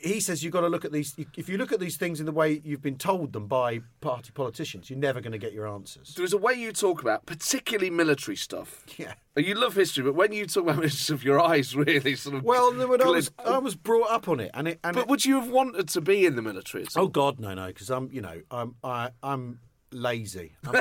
he 0.00 0.20
says 0.20 0.42
you've 0.42 0.52
got 0.52 0.62
to 0.62 0.68
look 0.68 0.84
at 0.84 0.92
these. 0.92 1.14
If 1.36 1.48
you 1.48 1.58
look 1.58 1.72
at 1.72 1.80
these 1.80 1.96
things 1.96 2.20
in 2.20 2.26
the 2.26 2.32
way 2.32 2.60
you've 2.64 2.82
been 2.82 2.98
told 2.98 3.32
them 3.32 3.46
by 3.46 3.80
party 4.00 4.30
politicians, 4.32 4.90
you're 4.90 4.98
never 4.98 5.20
going 5.20 5.32
to 5.32 5.38
get 5.38 5.52
your 5.52 5.68
answers. 5.68 6.14
There 6.14 6.24
is 6.24 6.32
a 6.32 6.38
way 6.38 6.54
you 6.54 6.72
talk 6.72 7.02
about, 7.02 7.26
particularly 7.26 7.90
military 7.90 8.36
stuff. 8.36 8.84
Yeah. 8.96 9.14
You 9.36 9.54
love 9.54 9.74
history, 9.74 10.04
but 10.04 10.14
when 10.14 10.32
you 10.32 10.46
talk 10.46 10.64
about 10.64 10.76
military 10.76 10.90
stuff, 10.90 11.24
your 11.24 11.40
eyes 11.40 11.74
really 11.76 12.16
sort 12.16 12.36
of. 12.36 12.44
Well, 12.44 12.74
when 12.88 13.00
I 13.00 13.06
was. 13.06 13.30
I 13.38 13.58
was 13.58 13.74
brought 13.74 14.10
up 14.10 14.28
on 14.28 14.40
it, 14.40 14.50
and 14.54 14.68
it 14.68 14.80
and 14.84 14.94
But 14.94 15.02
it, 15.02 15.08
would 15.08 15.24
you 15.24 15.40
have 15.40 15.48
wanted 15.50 15.88
to 15.88 16.00
be 16.00 16.26
in 16.26 16.36
the 16.36 16.42
military? 16.42 16.84
At 16.84 16.96
all? 16.96 17.04
oh 17.04 17.08
God, 17.08 17.40
no, 17.40 17.54
no, 17.54 17.66
because 17.68 17.90
I'm 17.90 18.10
you 18.12 18.20
know 18.20 18.40
I'm 18.50 18.74
I, 18.82 19.10
I'm 19.22 19.60
lazy. 19.92 20.52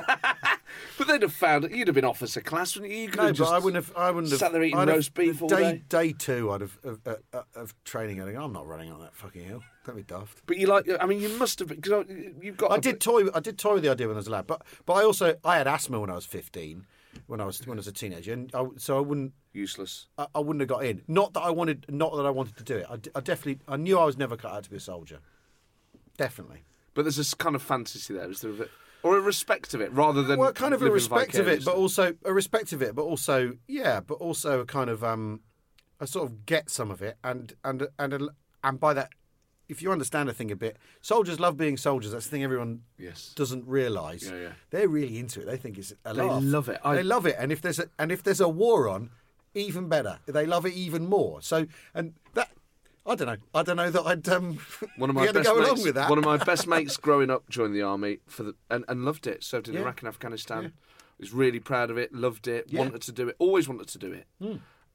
But 0.99 1.07
they'd 1.07 1.21
have 1.23 1.33
found 1.33 1.65
it. 1.65 1.71
You'd 1.71 1.87
have 1.87 1.95
been 1.95 2.05
officer 2.05 2.41
class, 2.41 2.75
wouldn't 2.75 2.93
you? 2.93 2.99
you 2.99 3.07
could 3.09 3.17
No, 3.17 3.23
have 3.27 3.37
but 3.37 3.43
just 3.43 3.51
I 3.53 3.57
wouldn't 3.57 3.83
have. 3.83 3.97
I 3.97 4.11
wouldn't 4.11 4.31
have. 4.31 4.39
sat 4.39 4.51
there 4.51 4.61
eating 4.63 4.77
I'd 4.77 4.87
have- 4.87 4.97
roast 4.97 5.13
beef 5.15 5.41
all 5.41 5.47
day, 5.49 5.71
day. 5.73 5.83
Day 5.89 6.13
two, 6.13 6.51
I'd 6.51 6.61
have 6.61 6.77
of, 6.83 6.99
of, 7.33 7.45
of, 7.55 7.83
training. 7.85 8.21
I 8.21 8.25
think 8.25 8.37
I'm 8.37 8.53
not 8.53 8.67
running 8.67 8.91
on 8.91 8.99
that 9.01 9.15
fucking 9.15 9.43
hill. 9.43 9.63
That'd 9.85 10.05
be 10.05 10.13
daft. 10.13 10.43
But 10.45 10.57
you 10.57 10.67
like, 10.67 10.87
I 11.01 11.05
mean, 11.07 11.21
you 11.21 11.29
must 11.39 11.57
have 11.59 11.69
because 11.69 12.05
you've 12.41 12.57
got. 12.57 12.71
I 12.71 12.75
a- 12.75 12.81
did 12.81 12.99
toy. 13.01 13.23
I 13.33 13.39
did 13.39 13.57
toy 13.57 13.75
with 13.75 13.83
the 13.83 13.89
idea 13.89 14.07
when 14.07 14.15
I 14.15 14.19
was 14.19 14.27
a 14.27 14.31
lad, 14.31 14.45
but 14.47 14.61
but 14.85 14.93
I 14.93 15.03
also 15.03 15.35
I 15.43 15.57
had 15.57 15.67
asthma 15.67 15.99
when 15.99 16.11
I 16.11 16.15
was 16.15 16.25
15, 16.25 16.85
when 17.25 17.41
I 17.41 17.45
was 17.45 17.65
when 17.65 17.77
I 17.77 17.79
was 17.79 17.87
a 17.87 17.91
teenager, 17.93 18.33
and 18.33 18.51
I, 18.53 18.65
so 18.77 18.97
I 18.97 19.01
wouldn't. 19.01 19.33
useless. 19.53 20.07
I, 20.19 20.27
I 20.35 20.39
wouldn't 20.39 20.59
have 20.61 20.69
got 20.69 20.85
in. 20.85 21.01
Not 21.07 21.33
that 21.33 21.41
I 21.41 21.49
wanted. 21.49 21.85
Not 21.89 22.15
that 22.15 22.25
I 22.27 22.29
wanted 22.29 22.57
to 22.57 22.63
do 22.63 22.77
it. 22.77 22.85
I, 22.89 22.97
d- 22.97 23.11
I 23.15 23.21
definitely. 23.21 23.59
I 23.67 23.77
knew 23.77 23.97
I 23.97 24.05
was 24.05 24.17
never 24.17 24.37
cut 24.37 24.51
out 24.51 24.63
to 24.65 24.69
be 24.69 24.77
a 24.77 24.81
soldier. 24.81 25.19
Definitely. 26.17 26.63
But 26.93 27.03
there's 27.03 27.15
this 27.17 27.33
kind 27.33 27.55
of 27.55 27.61
fantasy 27.63 28.13
there, 28.13 28.29
is 28.29 28.41
there? 28.41 28.51
Of 28.51 28.61
it? 28.61 28.69
Or 29.01 29.17
a 29.17 29.21
respect 29.21 29.73
of 29.73 29.79
it, 29.81 29.91
rather 29.93 30.23
than 30.23 30.37
well, 30.39 30.51
kind 30.51 30.73
of 30.73 30.81
a 30.81 30.91
respect 30.91 31.35
of 31.35 31.47
it, 31.47 31.63
but 31.63 31.75
also 31.75 32.15
a 32.25 32.33
respect 32.33 32.73
of 32.73 32.81
it, 32.81 32.95
but 32.95 33.03
also 33.03 33.57
yeah, 33.67 34.01
but 34.01 34.15
also 34.15 34.59
a 34.61 34.65
kind 34.65 34.89
of 34.89 35.03
um, 35.03 35.39
I 36.01 36.05
sort 36.05 36.25
of 36.29 36.45
get 36.45 36.69
some 36.69 36.91
of 36.91 37.01
it, 37.01 37.17
and 37.23 37.53
and 37.63 37.87
and 37.97 38.29
and 38.63 38.79
by 38.79 38.93
that, 38.93 39.11
if 39.69 39.81
you 39.81 39.91
understand 39.93 40.27
a 40.27 40.33
thing 40.33 40.51
a 40.51 40.55
bit, 40.57 40.75
soldiers 41.01 41.39
love 41.39 41.55
being 41.55 41.77
soldiers. 41.77 42.11
That's 42.11 42.25
the 42.25 42.31
thing 42.31 42.43
everyone 42.43 42.81
Yes. 42.97 43.31
doesn't 43.35 43.65
realise. 43.65 44.23
Yeah, 44.29 44.35
yeah. 44.37 44.51
They're 44.69 44.89
really 44.89 45.17
into 45.17 45.39
it. 45.41 45.45
They 45.45 45.55
think 45.57 45.77
it's 45.77 45.93
a 46.03 46.13
They 46.13 46.23
laugh. 46.23 46.41
love 46.43 46.67
it. 46.67 46.79
I- 46.83 46.95
They 46.95 47.03
love 47.03 47.25
it, 47.25 47.35
and 47.39 47.53
if 47.53 47.61
there's 47.61 47.79
a 47.79 47.89
and 47.97 48.11
if 48.11 48.21
there's 48.23 48.41
a 48.41 48.49
war 48.49 48.89
on, 48.89 49.11
even 49.53 49.87
better. 49.87 50.19
They 50.25 50.45
love 50.45 50.65
it 50.65 50.73
even 50.73 51.07
more. 51.07 51.41
So 51.41 51.67
and 51.93 52.15
that. 52.33 52.49
I 53.09 53.15
don't 53.15 53.27
know. 53.27 53.37
I 53.55 53.63
don't 53.63 53.75
know 53.77 53.89
that 53.89 54.05
I'd 54.05 54.29
um, 54.29 54.59
One 54.97 55.09
of 55.09 55.15
my 55.15 55.31
best 55.31 55.45
go 55.45 55.55
mates, 55.57 55.69
along 55.69 55.83
with 55.83 55.95
that. 55.95 56.09
One 56.09 56.19
of 56.19 56.25
my 56.25 56.37
best 56.37 56.67
mates 56.75 56.95
growing 56.97 57.29
up 57.29 57.49
joined 57.49 57.75
the 57.75 57.81
army 57.81 58.19
for 58.27 58.43
the 58.43 58.55
and, 58.69 58.85
and 58.87 59.03
loved 59.03 59.25
it. 59.27 59.43
Served 59.43 59.67
in 59.67 59.73
Yeah. 59.73 59.81
Iraq 59.81 60.01
and 60.01 60.07
Afghanistan. 60.07 60.73
Was 61.19 61.33
really 61.33 61.59
proud 61.59 61.89
of 61.89 61.97
it. 61.97 62.13
Loved 62.13 62.47
it. 62.47 62.67
Yeah. 62.69 62.79
Wanted 62.81 63.01
to 63.01 63.11
do 63.11 63.27
it. 63.27 63.35
Always 63.39 63.67
wanted 63.67 63.89
to 63.89 63.97
do 63.97 64.13
it. 64.13 64.27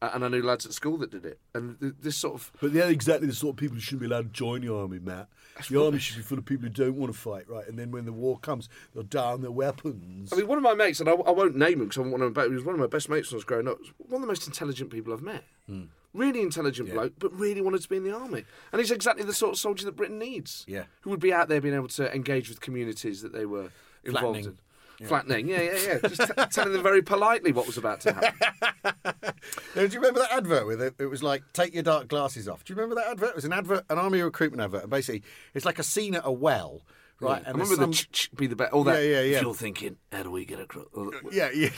Uh, 0.02 0.10
and 0.12 0.24
I 0.24 0.28
knew 0.28 0.42
lads 0.42 0.66
at 0.66 0.72
school 0.72 0.96
that 0.98 1.10
did 1.10 1.24
it. 1.24 1.38
And 1.54 1.78
th- 1.80 1.94
this 2.00 2.16
sort 2.16 2.34
of 2.34 2.52
But 2.60 2.72
they're 2.72 2.88
exactly 2.90 3.26
the 3.26 3.34
sort 3.34 3.54
of 3.54 3.56
people 3.58 3.74
who 3.76 3.80
shouldn't 3.80 4.00
be 4.00 4.06
allowed 4.06 4.26
to 4.26 4.32
join 4.32 4.60
the 4.62 4.72
army, 4.74 4.98
Matt. 4.98 5.28
the 5.70 5.82
army 5.82 5.98
should 5.98 6.16
be 6.16 6.22
full 6.22 6.38
of 6.38 6.44
people 6.44 6.64
who 6.64 6.70
don't 6.70 6.96
want 6.96 7.12
to 7.12 7.18
fight, 7.18 7.48
right? 7.48 7.66
And 7.68 7.78
then 7.78 7.90
when 7.90 8.04
the 8.04 8.12
war 8.12 8.38
comes, 8.38 8.68
they'll 8.94 9.02
down 9.04 9.40
their 9.42 9.50
weapons. 9.50 10.32
I 10.32 10.36
mean, 10.36 10.46
one 10.46 10.58
of 10.58 10.64
my 10.64 10.74
mates, 10.74 11.00
and 11.00 11.08
I, 11.08 11.12
I 11.12 11.30
won't 11.30 11.56
name 11.56 11.74
him 11.80 11.88
because 11.88 11.98
I 11.98 12.02
don't 12.02 12.10
want 12.20 12.34
to. 12.34 12.42
He 12.42 12.48
was 12.54 12.64
one 12.64 12.74
of 12.74 12.80
my 12.80 12.86
best 12.86 13.08
mates 13.08 13.30
when 13.30 13.36
I 13.36 13.38
was 13.38 13.44
growing 13.44 13.68
up. 13.68 13.78
Was 13.78 13.88
One 13.98 14.16
of 14.16 14.20
the 14.22 14.26
most 14.26 14.46
intelligent 14.46 14.90
people 14.90 15.12
I've 15.12 15.22
met. 15.22 15.44
Hmm. 15.66 15.82
Really 16.14 16.42
intelligent 16.42 16.92
bloke, 16.92 17.12
but 17.18 17.36
really 17.38 17.60
wanted 17.60 17.82
to 17.82 17.88
be 17.88 17.96
in 17.96 18.04
the 18.04 18.14
army. 18.14 18.44
And 18.72 18.80
he's 18.80 18.92
exactly 18.92 19.24
the 19.24 19.34
sort 19.34 19.52
of 19.52 19.58
soldier 19.58 19.84
that 19.86 19.96
Britain 19.96 20.18
needs. 20.18 20.64
Yeah. 20.68 20.84
Who 21.02 21.10
would 21.10 21.20
be 21.20 21.32
out 21.32 21.48
there 21.48 21.60
being 21.60 21.74
able 21.74 21.88
to 21.88 22.14
engage 22.14 22.48
with 22.48 22.60
communities 22.60 23.20
that 23.22 23.32
they 23.32 23.44
were 23.46 23.70
involved 24.04 24.36
Flattening. 24.44 24.58
in. 25.00 25.06
Flattening, 25.08 25.48
yeah, 25.48 25.60
yeah, 25.60 25.78
yeah. 26.02 26.08
Just 26.08 26.20
t- 26.20 26.44
telling 26.52 26.72
them 26.72 26.82
very 26.84 27.02
politely 27.02 27.50
what 27.50 27.66
was 27.66 27.76
about 27.76 28.00
to 28.02 28.12
happen. 28.12 28.94
Now, 29.76 29.82
do 29.86 29.92
you 29.92 29.98
remember 30.00 30.20
that 30.20 30.32
advert 30.32 30.66
with 30.66 30.80
it? 30.80 30.94
It 30.98 31.06
was 31.06 31.22
like, 31.22 31.42
take 31.52 31.74
your 31.74 31.82
dark 31.82 32.08
glasses 32.08 32.48
off. 32.48 32.64
Do 32.64 32.72
you 32.72 32.76
remember 32.76 32.94
that 32.94 33.08
advert? 33.10 33.30
It 33.30 33.34
was 33.34 33.44
an 33.44 33.52
advert, 33.52 33.84
an 33.90 33.98
army 33.98 34.22
recruitment 34.22 34.62
advert. 34.62 34.82
And 34.82 34.90
basically, 34.90 35.22
it's 35.52 35.66
like 35.66 35.78
a 35.78 35.82
scene 35.82 36.14
at 36.14 36.22
a 36.24 36.32
well, 36.32 36.80
right? 37.20 37.42
I 37.44 37.50
And 37.50 37.58
remember 37.58 37.76
there's 37.76 37.78
the 37.78 37.84
some- 37.84 37.92
ch- 37.92 38.10
ch- 38.12 38.30
be 38.34 38.46
the 38.46 38.56
best. 38.56 38.72
All 38.72 38.84
that. 38.84 39.02
Yeah, 39.02 39.20
yeah, 39.20 39.20
yeah. 39.22 39.40
You're 39.40 39.54
thinking, 39.54 39.96
how 40.12 40.22
do 40.22 40.30
we 40.30 40.44
get 40.44 40.60
across? 40.60 40.86
Yeah, 41.32 41.50
yeah. 41.54 41.70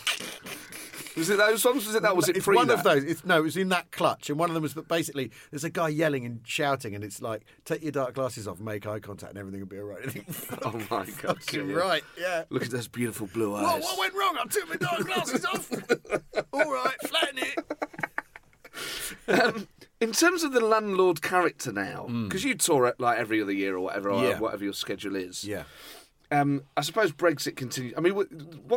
Was 1.17 1.31
it 1.31 1.39
those 1.39 1.63
songs? 1.63 1.87
Was 1.87 1.95
it 1.95 2.03
that? 2.03 2.15
Was 2.15 2.29
it 2.29 2.37
it's 2.37 2.47
one 2.47 2.67
that? 2.69 2.75
of 2.79 2.83
those. 2.85 3.03
It's 3.03 3.25
no, 3.25 3.39
it 3.39 3.43
was 3.43 3.57
in 3.57 3.71
that 3.71 3.91
clutch, 3.91 4.29
and 4.29 4.39
one 4.39 4.51
of 4.51 4.55
them 4.55 4.63
was 4.63 4.75
basically 4.75 5.31
there's 5.51 5.65
a 5.65 5.71
guy 5.71 5.89
yelling 5.89 6.27
and 6.27 6.41
shouting, 6.45 6.95
and 6.95 7.03
it's 7.03 7.23
like, 7.23 7.43
take 7.65 7.83
your 7.83 7.93
dark 7.93 8.15
glasses 8.15 8.47
off, 8.47 8.61
make 8.61 8.87
eye 8.87 8.99
contact, 9.01 9.31
and 9.31 9.39
everything 9.39 9.61
will 9.61 9.67
be 9.67 9.79
all 9.79 9.85
right. 9.87 10.07
I 10.07 10.59
Oh 10.63 10.79
my 10.91 11.07
god! 11.23 11.39
yeah. 11.55 11.63
right, 11.73 12.03
yeah. 12.21 12.45
Look 12.51 12.65
at 12.65 12.71
those 12.71 12.87
beautiful 12.89 13.29
blue 13.29 13.53
What, 13.53 13.65
eyes. 13.65 13.83
what 13.83 13.99
went 13.99 14.13
wrong? 14.15 14.37
I 14.39 14.45
took 14.47 14.69
my 14.69 14.77
dark 14.77 15.07
glasses 15.07 15.45
off. 15.47 15.73
all 16.53 16.71
right, 16.71 17.01
flatten 17.07 17.39
it. 17.39 17.59
Um, 19.29 19.67
in 20.01 20.13
terms 20.13 20.43
of 20.43 20.53
the 20.53 20.61
landlord 20.61 21.23
character 21.23 21.73
now, 21.73 22.07
because 22.25 22.45
you 22.45 22.55
tour 22.55 22.87
it 22.87 23.01
like 23.01 23.19
every 23.19 23.41
other 23.41 23.53
year 23.53 23.77
or 23.77 23.81
whatever, 23.81 24.11
or. 24.11 24.23
Yeah. 24.23 24.39
whatever 24.39 24.65
your 24.65 24.73
schedule 24.73 25.17
is. 25.17 25.45
Yeah. 25.45 25.65
Um, 26.31 26.65
I 26.77 26.81
suppose 26.81 27.13
Brexit 27.13 27.55
continues. 27.57 27.95
I 27.97 28.01
mean, 28.01 28.15
one 28.15 28.27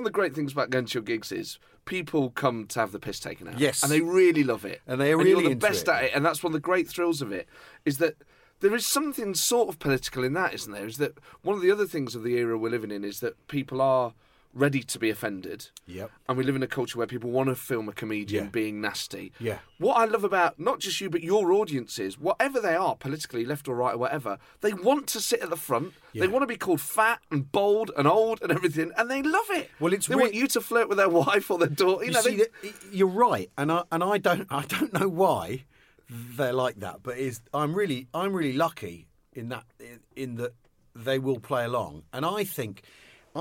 of 0.01 0.03
the 0.03 0.11
great 0.11 0.35
things 0.35 0.51
about 0.51 0.69
going 0.69 0.85
to 0.85 0.93
your 0.93 1.03
gigs 1.03 1.31
is 1.31 1.57
people 1.85 2.29
come 2.29 2.67
to 2.67 2.79
have 2.79 2.91
the 2.91 2.99
piss 2.99 3.19
taken 3.19 3.47
out. 3.47 3.59
Yes. 3.59 3.81
and 3.81 3.91
they 3.91 4.01
really 4.01 4.43
love 4.43 4.65
it, 4.65 4.81
And 4.85 5.01
they 5.01 5.07
are 5.07 5.17
you're 5.17 5.23
really 5.23 5.43
the 5.45 5.51
into 5.51 5.67
best 5.67 5.87
it. 5.87 5.91
at 5.91 6.03
it. 6.05 6.11
And 6.13 6.23
that's 6.23 6.43
one 6.43 6.49
of 6.51 6.53
the 6.53 6.59
great 6.59 6.87
thrills 6.87 7.21
of 7.23 7.31
it 7.31 7.47
is 7.85 7.97
that 7.97 8.15
there 8.59 8.75
is 8.75 8.85
something 8.85 9.33
sort 9.33 9.67
of 9.69 9.79
political 9.79 10.23
in 10.23 10.33
that, 10.33 10.53
isn't 10.53 10.71
there? 10.71 10.85
Is 10.85 10.97
that 10.97 11.17
one 11.41 11.55
of 11.55 11.61
the 11.63 11.71
other 11.71 11.87
things 11.87 12.13
of 12.13 12.23
the 12.23 12.35
era 12.37 12.55
we're 12.57 12.69
living 12.69 12.91
in 12.91 13.03
is 13.03 13.19
that 13.21 13.47
people 13.47 13.81
are 13.81 14.13
ready 14.53 14.81
to 14.81 14.97
be 14.97 15.09
offended. 15.11 15.69
Yep. 15.85 16.09
And 16.27 16.37
we 16.37 16.43
live 16.43 16.55
in 16.55 16.63
a 16.63 16.67
culture 16.67 16.97
where 16.97 17.05
people 17.07 17.29
want 17.29 17.49
to 17.49 17.55
film 17.55 17.87
a 17.87 17.93
comedian 17.93 18.45
Yeah. 18.45 18.49
being 18.49 18.81
nasty. 18.81 19.31
Yeah. 19.39 19.59
What 19.77 19.95
I 19.97 20.05
love 20.05 20.23
about 20.23 20.59
not 20.59 20.79
just 20.79 20.99
you 20.99 21.09
but 21.09 21.21
your 21.23 21.51
audiences, 21.51 22.17
whatever 22.17 22.59
they 22.59 22.75
are, 22.75 22.95
politically 22.95 23.45
left 23.45 23.67
or 23.67 23.75
right 23.75 23.93
or 23.93 23.97
whatever, 23.99 24.39
they 24.61 24.73
want 24.73 25.05
to 25.07 25.21
sit 25.21 25.41
at 25.41 25.49
the 25.51 25.55
front. 25.55 25.93
They 26.15 26.27
want 26.27 26.41
to 26.43 26.47
be 26.47 26.57
called 26.57 26.81
fat 26.81 27.19
and 27.29 27.51
bold 27.51 27.91
and 27.95 28.07
old 28.07 28.41
and 28.41 28.51
everything, 28.51 28.91
and 28.97 29.09
they 29.09 29.21
love 29.21 29.45
it. 29.51 29.69
Well, 29.79 29.93
it's 29.93 30.07
they 30.07 30.15
want 30.15 30.33
you 30.33 30.47
to 30.47 30.61
flirt 30.61 30.89
with 30.89 30.97
their 30.97 31.09
wife 31.23 31.51
or 31.51 31.59
their 31.59 31.67
daughter. 31.69 32.03
You, 32.03 32.07
You 32.09 32.13
know, 32.13 32.21
see, 32.21 32.35
they, 32.63 32.73
you're 32.91 33.07
right, 33.07 33.51
and 33.57 33.71
I 33.71 33.83
and 33.91 34.03
I 34.03 34.17
don't 34.17 34.47
I 34.49 34.65
don't 34.65 34.93
know 34.93 35.07
why 35.09 35.65
they're 36.09 36.53
like 36.53 36.79
that, 36.79 37.03
but 37.03 37.17
is 37.19 37.41
I'm 37.53 37.75
really 37.75 38.07
I'm 38.15 38.33
really 38.33 38.53
lucky 38.53 39.07
in 39.33 39.49
that 39.49 39.65
in, 39.79 39.99
in 40.15 40.35
that 40.35 40.53
they 40.95 41.19
will 41.19 41.39
play 41.39 41.65
along, 41.65 42.03
and 42.11 42.25
I 42.25 42.43
think 42.43 42.81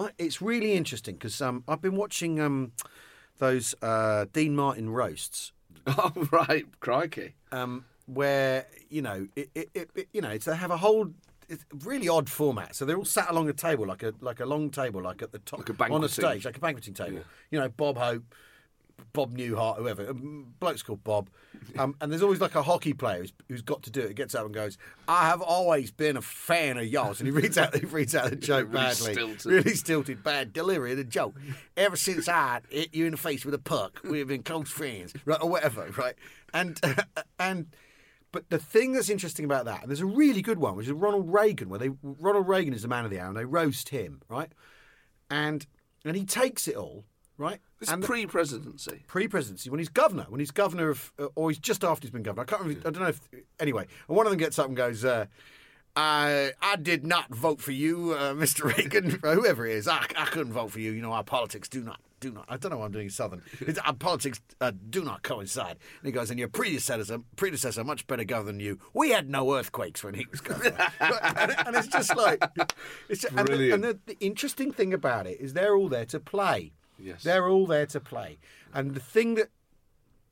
I, 0.07 0.11
it's 0.19 0.41
really 0.41 0.75
interesting 0.75 1.15
because 1.15 1.41
um, 1.41 1.65
I've 1.69 1.83
been 1.83 1.97
watching 1.97 2.41
um, 2.41 2.73
those 3.39 3.75
uh, 3.83 4.27
Dean 4.33 4.55
Martin 4.55 4.91
roasts 4.91 5.53
oh 5.87 6.13
right, 6.31 6.67
crikey. 6.81 7.35
um, 7.53 7.85
where 8.07 8.67
you 8.89 9.03
know 9.03 9.27
it, 9.37 9.51
it, 9.55 9.71
it, 9.75 10.09
you 10.13 10.21
know 10.21 10.31
it's, 10.31 10.47
they 10.47 10.57
have 10.57 10.71
a 10.71 10.77
whole 10.77 11.11
it's 11.49 11.65
really 11.85 12.09
odd 12.09 12.29
format. 12.29 12.75
So 12.75 12.85
they're 12.85 12.97
all 12.97 13.05
sat 13.05 13.31
along 13.31 13.49
a 13.49 13.53
table, 13.53 13.87
like 13.87 14.03
a 14.03 14.13
like 14.21 14.41
a 14.41 14.47
long 14.47 14.71
table, 14.71 15.03
like 15.03 15.23
at 15.23 15.33
the 15.33 15.39
top 15.39 15.61
Like 15.61 15.91
a 15.91 15.93
on 15.93 16.05
a 16.05 16.09
stage, 16.09 16.45
like 16.45 16.57
a 16.57 16.61
banqueting 16.61 16.95
table. 16.95 17.21
You 17.51 17.59
know, 17.59 17.69
Bob 17.69 17.97
Hope, 17.97 18.35
Bob 19.13 19.37
Newhart, 19.37 19.79
whoever. 19.79 20.13
Bloke's 20.13 20.83
called 20.83 21.03
Bob, 21.05 21.31
um, 21.79 21.95
and 22.01 22.11
there's 22.13 22.23
always 22.23 22.41
like 22.41 22.55
a 22.55 22.63
hockey 22.63 22.93
player 22.93 23.21
who's, 23.21 23.33
who's 23.49 23.63
got 23.63 23.83
to 23.85 23.91
do 23.91 24.01
it. 24.01 24.15
Gets 24.15 24.35
up 24.35 24.45
and 24.45 24.55
goes, 24.55 24.79
"I 25.07 25.27
have 25.27 25.41
always 25.41 25.91
been 25.91 26.17
a 26.17 26.23
fan 26.23 26.79
of 26.79 26.87
yours," 26.87 27.21
and 27.21 27.27
he 27.27 27.31
reads 27.33 27.59
out 27.59 27.75
he 27.75 27.87
reads 27.87 28.15
out 28.15 28.31
the 28.31 28.37
joke 28.51 28.69
Really 28.69 28.85
badly, 28.85 29.13
stilted. 29.13 29.47
really 29.47 29.75
stilted, 29.75 30.23
bad 30.23 30.53
delivery 30.53 30.93
of 30.93 30.99
the 30.99 31.05
joke. 31.05 31.35
Ever 31.77 31.97
since 31.97 32.29
I 32.29 32.61
hit 32.71 32.95
you 32.95 33.07
in 33.07 33.13
the 33.13 33.17
face 33.17 33.45
with 33.45 33.55
a 33.55 33.59
puck, 33.59 34.01
we've 34.05 34.29
been 34.29 34.43
close 34.43 34.71
friends, 34.71 35.15
right, 35.25 35.41
or 35.43 35.49
whatever, 35.49 35.89
right? 35.97 36.15
And 36.53 36.81
and. 37.39 37.67
But 38.31 38.51
the 38.51 38.59
thing 38.59 38.93
that's 38.93 39.09
interesting 39.09 39.47
about 39.47 39.65
that, 39.65 39.81
and 39.81 39.89
there's 39.89 40.03
a 40.03 40.07
really 40.07 40.43
good 40.43 40.59
one, 40.59 40.77
which 40.77 40.85
is 40.87 40.93
Ronald 40.93 41.33
Reagan, 41.33 41.71
where 41.71 41.79
they 41.79 41.89
Ronald 42.03 42.47
Reagan 42.47 42.75
is 42.75 42.83
the 42.83 42.89
man 42.89 43.07
of 43.07 43.11
the 43.11 43.19
hour, 43.19 43.29
and 43.29 43.37
they 43.37 43.47
roast 43.47 43.89
him, 43.89 44.21
right? 44.29 44.53
And 45.31 45.67
and 46.05 46.15
he 46.15 46.27
takes 46.27 46.69
it 46.69 46.77
all, 46.77 47.07
right? 47.39 47.61
It's 47.81 47.91
and 47.93 48.03
pre-presidency. 48.03 49.05
pre-presidency 49.07 49.71
when 49.71 49.79
he's 49.79 49.89
governor, 49.89 50.27
when 50.29 50.41
he's 50.41 50.51
governor 50.51 50.91
of, 50.91 51.13
uh, 51.19 51.29
or 51.37 51.51
he's 51.51 51.59
just 51.59 51.85
after 51.85 52.03
he's 52.03 52.11
been 52.11 52.23
governor. 52.25 52.43
I 52.43 52.47
can't 52.47 52.63
remember. 52.63 52.89
I 52.89 52.91
don't 52.91 53.03
know 53.03 53.09
if 53.09 53.21
anyway. 53.61 53.87
And 54.09 54.17
one 54.17 54.27
of 54.27 54.31
them 54.33 54.39
gets 54.39 54.59
up 54.59 54.67
and 54.67 54.77
goes, 54.77 55.05
uh, 55.05 55.27
"I 55.95 56.53
I 56.61 56.77
did 56.77 57.07
not 57.07 57.33
vote 57.33 57.61
for 57.61 57.73
you, 57.73 58.15
uh, 58.15 58.35
Mr. 58.35 58.65
Reagan, 58.77 59.21
or 59.23 59.35
whoever 59.35 59.67
it 59.67 59.77
is. 59.77 59.87
I, 59.87 60.05
I 60.17 60.25
couldn't 60.27 60.53
vote 60.53 60.73
for 60.73 60.81
you. 60.81 60.91
You 60.93 61.03
know, 61.03 61.13
our 61.13 61.25
politics 61.25 61.69
do 61.69 61.83
not." 61.83 62.01
Do 62.21 62.33
not. 62.33 62.47
I 62.49 62.57
don't 62.57 62.73
know 62.73 62.79
why 62.79 62.87
I'm 62.87 62.91
doing 62.91 63.11
Southern. 63.11 63.43
It's, 63.61 63.79
our 63.79 63.93
politics 63.93 64.41
uh, 64.61 64.73
do 64.91 65.05
not 65.05 65.23
coincide. 65.23 65.77
And 66.01 66.07
he 66.07 66.11
goes, 66.11 66.31
and 66.31 66.39
your 66.41 66.49
predecessor, 66.49 67.21
predecessor, 67.37 67.85
much 67.85 68.09
better 68.09 68.25
governor 68.25 68.51
than 68.51 68.59
you. 68.61 68.81
We 68.93 69.11
had 69.11 69.31
no 69.31 69.55
earthquakes 69.55 70.03
when 70.03 70.15
he 70.15 70.27
was 70.29 70.41
governor. 70.41 70.77
and, 71.01 71.55
and 71.65 71.77
it's 71.77 71.87
just 71.87 72.17
like, 72.17 72.43
it's 73.09 73.23
and, 73.23 73.39
the, 73.39 73.45
Brilliant. 73.45 73.73
and 73.75 73.85
the, 73.85 73.99
the 74.07 74.17
interesting 74.19 74.73
thing 74.73 74.93
about 74.93 75.29
it 75.29 75.41
is 75.41 75.53
they're 75.53 75.77
all 75.77 75.89
there 75.89 76.07
to 76.07 76.19
play. 76.19 76.73
Yes. 76.99 77.23
They're 77.23 77.49
all 77.49 77.67
there 77.67 77.87
to 77.87 78.01
play. 78.01 78.39
And 78.75 78.95
the 78.95 79.01
thing 79.01 79.35
that, 79.37 79.49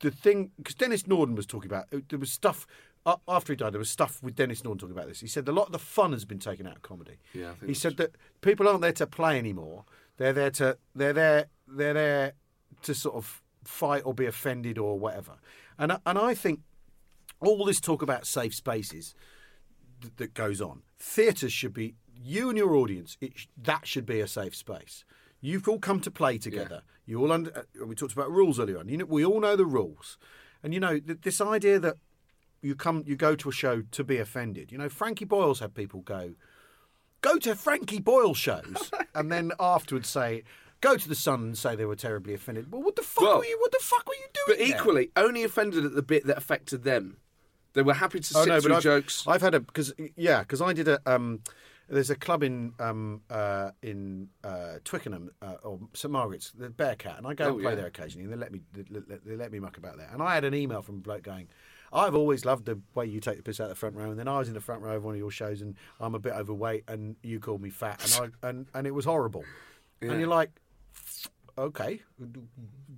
the 0.01 0.11
thing, 0.11 0.51
because 0.57 0.75
Denis 0.75 1.07
Norden 1.07 1.35
was 1.35 1.45
talking 1.45 1.69
about, 1.71 1.85
uh, 1.93 1.99
there 2.09 2.19
was 2.19 2.31
stuff, 2.31 2.67
uh, 3.05 3.15
after 3.27 3.53
he 3.53 3.57
died, 3.57 3.73
there 3.73 3.79
was 3.79 3.89
stuff 3.89 4.21
with 4.21 4.35
Denis 4.35 4.63
Norden 4.63 4.79
talking 4.79 4.95
about 4.95 5.07
this. 5.07 5.21
He 5.21 5.27
said 5.27 5.47
a 5.47 5.51
lot 5.51 5.67
of 5.67 5.71
the 5.71 5.79
fun 5.79 6.11
has 6.11 6.25
been 6.25 6.39
taken 6.39 6.67
out 6.67 6.75
of 6.75 6.81
comedy. 6.81 7.17
Yeah, 7.33 7.45
I 7.51 7.53
think 7.53 7.61
He 7.61 7.67
that's 7.67 7.79
said 7.79 7.97
that 7.97 8.15
people 8.41 8.67
aren't 8.67 8.81
there 8.81 8.91
to 8.93 9.07
play 9.07 9.37
anymore. 9.39 9.85
They're 10.17 10.33
there 10.33 10.51
to, 10.51 10.77
they're 10.95 11.13
there, 11.13 11.45
they're 11.67 11.93
there 11.93 12.33
to 12.83 12.93
sort 12.93 13.15
of 13.15 13.41
fight 13.63 14.03
or 14.05 14.13
be 14.13 14.25
offended 14.25 14.77
or 14.77 14.99
whatever. 14.99 15.33
And, 15.79 15.91
I- 15.93 15.99
and 16.05 16.17
I 16.17 16.33
think 16.33 16.61
all 17.39 17.63
this 17.65 17.79
talk 17.79 18.01
about 18.01 18.25
safe 18.25 18.53
spaces 18.53 19.13
th- 20.01 20.13
that 20.17 20.33
goes 20.33 20.59
on. 20.61 20.81
Theatres 20.99 21.53
should 21.53 21.73
be 21.73 21.95
you 22.19 22.49
and 22.49 22.57
your 22.57 22.75
audience. 22.75 23.15
It, 23.21 23.37
sh- 23.37 23.47
that 23.61 23.85
should 23.87 24.05
be 24.05 24.19
a 24.19 24.27
safe 24.27 24.55
space. 24.55 25.05
You've 25.41 25.67
all 25.67 25.79
come 25.79 25.99
to 26.01 26.11
play 26.11 26.37
together. 26.37 26.81
You 27.05 27.21
all 27.21 27.31
under. 27.31 27.51
Uh, 27.81 27.85
we 27.85 27.95
talked 27.95 28.13
about 28.13 28.31
rules 28.31 28.59
earlier 28.59 28.79
on. 28.79 28.89
You 28.89 28.97
know, 28.97 29.05
we 29.05 29.23
all 29.25 29.39
know 29.39 29.55
the 29.55 29.65
rules, 29.65 30.17
and 30.63 30.73
you 30.73 30.79
know 30.79 30.99
th- 30.99 31.19
this 31.21 31.39
idea 31.41 31.79
that 31.79 31.95
you 32.61 32.75
come, 32.75 33.03
you 33.05 33.15
go 33.15 33.35
to 33.35 33.49
a 33.49 33.51
show 33.51 33.81
to 33.91 34.03
be 34.03 34.17
offended. 34.17 34.71
You 34.71 34.77
know, 34.77 34.89
Frankie 34.89 35.25
Boyle's 35.25 35.59
had 35.59 35.73
people 35.75 36.01
go, 36.01 36.33
go 37.21 37.37
to 37.39 37.55
Frankie 37.55 37.99
Boyle 37.99 38.33
shows, 38.33 38.91
and 39.15 39.31
then 39.31 39.51
afterwards 39.59 40.09
say. 40.09 40.43
Go 40.79 40.95
to 40.95 41.09
the 41.09 41.15
Sun 41.15 41.41
and 41.41 41.57
say 41.57 41.75
they 41.75 41.85
were 41.85 41.95
terribly 41.95 42.35
offended. 42.35 42.71
Well, 42.71 42.83
what 42.83 42.95
the 42.95 43.01
fuck 43.01 43.23
Well, 43.23 43.37
were 43.39 43.45
you? 43.45 43.57
What 43.59 43.71
the 43.71 43.79
fuck 43.81 44.07
were 44.07 44.13
you 44.13 44.27
But 44.45 44.57
doing? 44.57 44.69
there? 44.69 44.77
equally, 44.79 45.09
only 45.15 45.43
offended 45.43 45.83
at 45.83 45.95
the 45.95 46.03
bit 46.03 46.27
that 46.27 46.37
affected 46.37 46.83
them. 46.83 47.17
They 47.73 47.81
were 47.81 47.95
happy 47.95 48.19
to 48.19 48.23
sit 48.23 48.43
through 48.61 48.73
Oh, 48.73 48.75
I've, 48.77 48.83
jokes. 48.83 49.23
I've 49.25 49.41
had 49.41 49.55
a 49.55 49.59
because 49.59 49.91
yeah, 50.15 50.41
because 50.41 50.61
I 50.61 50.73
did 50.73 50.87
a 50.87 51.01
um, 51.07 51.41
there's 51.89 52.09
a 52.09 52.15
club 52.15 52.43
in 52.43 52.73
um 52.79 53.21
uh 53.29 53.71
in 53.81 54.29
uh 54.43 54.75
Twickenham 54.83 55.29
uh, 55.41 55.55
or 55.63 55.79
St 55.93 56.11
Margaret's, 56.11 56.51
the 56.51 56.69
Bearcat, 56.69 57.17
and 57.17 57.27
I 57.27 57.33
go 57.33 57.45
Oh, 57.45 57.53
and 57.53 57.61
play 57.61 57.71
yeah. 57.71 57.75
there 57.75 57.85
occasionally, 57.87 58.25
and 58.25 58.33
they 58.33 58.37
let 58.37 58.51
me 58.51 58.61
they, 58.73 58.83
let- 58.89 59.25
they 59.25 59.35
let 59.35 59.51
me 59.51 59.59
muck 59.59 59.77
about 59.77 59.97
there. 59.97 60.09
And 60.11 60.21
I 60.21 60.33
had 60.35 60.43
an 60.43 60.53
email 60.53 60.81
from 60.81 60.95
a 60.95 60.99
bloke 60.99 61.23
going. 61.23 61.47
I've 61.93 62.15
always 62.15 62.43
loved 62.43 62.65
the 62.65 62.77
way 62.95 63.05
you 63.05 63.21
take 63.21 63.37
the 63.37 63.43
piss 63.43 63.61
out 63.61 63.65
of 63.65 63.69
the 63.69 63.75
front 63.75 63.95
row, 63.95 64.09
and 64.09 64.19
then 64.19 64.27
I 64.27 64.37
was 64.39 64.49
in 64.49 64.53
the 64.53 64.59
front 64.59 64.81
row 64.81 64.97
of 64.97 65.05
one 65.05 65.13
of 65.13 65.19
your 65.19 65.31
shows, 65.31 65.61
and 65.61 65.75
I'm 66.01 66.15
a 66.15 66.19
bit 66.19 66.33
overweight, 66.33 66.83
and 66.89 67.15
you 67.23 67.39
called 67.39 67.61
me 67.61 67.69
fat, 67.69 68.03
and 68.19 68.33
I 68.43 68.49
and, 68.49 68.67
and 68.73 68.85
it 68.85 68.91
was 68.93 69.05
horrible. 69.05 69.45
Yeah. 70.01 70.11
And 70.11 70.19
you're 70.19 70.29
like, 70.29 70.51
okay, 71.57 72.01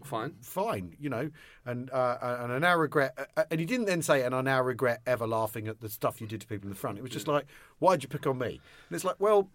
Fine. 0.04 0.36
fine, 0.42 0.96
you 1.00 1.10
know, 1.10 1.30
and 1.66 1.90
uh, 1.92 2.18
and 2.42 2.52
I 2.52 2.60
now 2.60 2.76
regret. 2.78 3.18
Uh, 3.36 3.44
and 3.52 3.60
he 3.60 3.66
didn't 3.66 3.86
then 3.86 4.02
say, 4.02 4.24
and 4.24 4.34
I 4.34 4.42
now 4.42 4.62
regret 4.62 5.02
ever 5.06 5.28
laughing 5.28 5.68
at 5.68 5.82
the 5.82 5.90
stuff 5.90 6.22
you 6.22 6.28
did 6.28 6.42
to 6.42 6.48
people 6.48 6.68
in 6.68 6.70
the 6.70 6.80
front. 6.80 6.98
It 6.98 7.02
was 7.02 7.12
just 7.12 7.28
like, 7.28 7.46
why'd 7.80 8.04
you 8.04 8.10
pick 8.10 8.26
on 8.28 8.38
me? 8.38 8.62
And 8.90 8.96
it's 8.96 9.04
like, 9.06 9.18
well, 9.20 9.50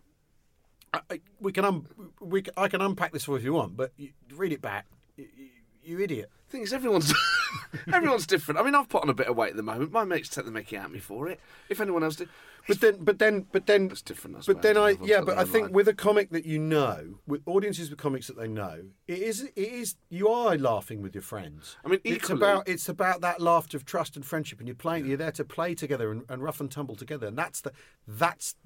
I, 0.92 1.00
I, 1.11 1.20
we 1.40 1.52
can 1.52 1.64
um, 1.64 1.86
we 2.20 2.42
I 2.57 2.68
can 2.68 2.80
unpack 2.80 3.12
this 3.12 3.24
for 3.24 3.32
you 3.32 3.36
if 3.38 3.44
you 3.44 3.52
want, 3.52 3.76
but 3.76 3.92
you, 3.96 4.11
read 4.34 4.52
it 4.52 4.62
back, 4.62 4.86
you, 5.16 5.26
you, 5.36 5.48
you 5.82 6.00
idiot. 6.00 6.30
thing 6.48 6.62
is, 6.62 6.72
everyone's 6.72 7.12
everyone's 7.92 8.26
different. 8.26 8.61
I 8.61 8.62
mean, 8.62 8.74
I've 8.74 8.88
put 8.88 9.02
on 9.02 9.11
a 9.11 9.14
bit 9.14 9.26
of 9.26 9.36
weight 9.36 9.50
at 9.50 9.57
the 9.57 9.62
moment. 9.62 9.92
My 9.92 10.05
mates 10.05 10.28
take 10.28 10.44
the 10.44 10.50
mickey 10.50 10.76
at 10.76 10.90
me 10.90 10.98
for 10.98 11.28
it. 11.28 11.40
If 11.68 11.80
anyone 11.80 12.02
else 12.05 12.16
did, 12.16 12.28
But 12.66 12.80
then, 12.80 12.96
but 13.00 13.18
then, 13.18 13.46
but 13.52 13.66
then, 13.66 13.88
That's 13.88 14.00
different, 14.00 14.36
I 14.36 14.40
But 14.46 14.62
then 14.62 14.76
I, 14.78 14.96
yeah, 15.02 15.20
but 15.20 15.36
I 15.36 15.44
think 15.44 15.64
line. 15.64 15.72
with 15.72 15.88
a 15.88 15.94
comic 15.94 16.30
that 16.30 16.46
you 16.46 16.59
know, 16.59 17.18
with 17.26 17.42
audiences 17.46 17.90
with 17.90 17.98
comics 17.98 18.26
that 18.28 18.38
they 18.38 18.48
know, 18.48 18.84
it 19.07 19.18
is, 19.18 19.42
it 19.42 19.52
is, 19.57 19.96
you 20.09 20.28
are 20.28 20.57
laughing 20.57 21.02
with 21.02 21.14
your 21.14 21.22
friends. 21.22 21.76
I 21.84 21.88
mean, 21.88 22.00
it's 22.05 22.30
about, 22.30 22.66
it's 22.68 22.88
about 22.88 23.20
that 23.20 23.40
laughter 23.40 23.76
of 23.76 23.84
trust 23.84 24.16
and 24.16 24.24
friendship, 24.24 24.61
and 24.61 24.68
you're 24.68 24.74
playing, 24.74 25.07
you're 25.07 25.18
there 25.18 25.32
to 25.32 25.44
play 25.44 25.74
together 25.74 26.11
and, 26.11 26.22
and 26.28 26.42
rough 26.42 26.61
and 26.61 26.70
tumble 26.70 26.96
together, 26.96 27.26
and 27.26 27.36
that's 27.36 27.61
the, 27.61 27.72
that's, 28.09 28.57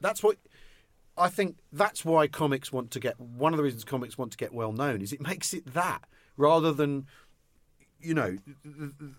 that's 0.00 0.22
what. 0.22 0.36
I 1.16 1.28
think 1.28 1.58
that's 1.72 2.04
why 2.04 2.26
comics 2.26 2.72
want 2.72 2.90
to 2.90 2.98
get. 2.98 3.20
One 3.20 3.52
of 3.52 3.56
the 3.56 3.62
reasons 3.62 3.84
comics 3.84 4.18
want 4.18 4.32
to 4.32 4.36
get 4.36 4.52
well 4.52 4.72
known 4.72 5.00
is 5.00 5.12
it 5.12 5.20
makes 5.20 5.54
it 5.54 5.72
that 5.72 6.02
rather 6.36 6.72
than 6.72 7.06
you 8.04 8.14
know, 8.14 8.38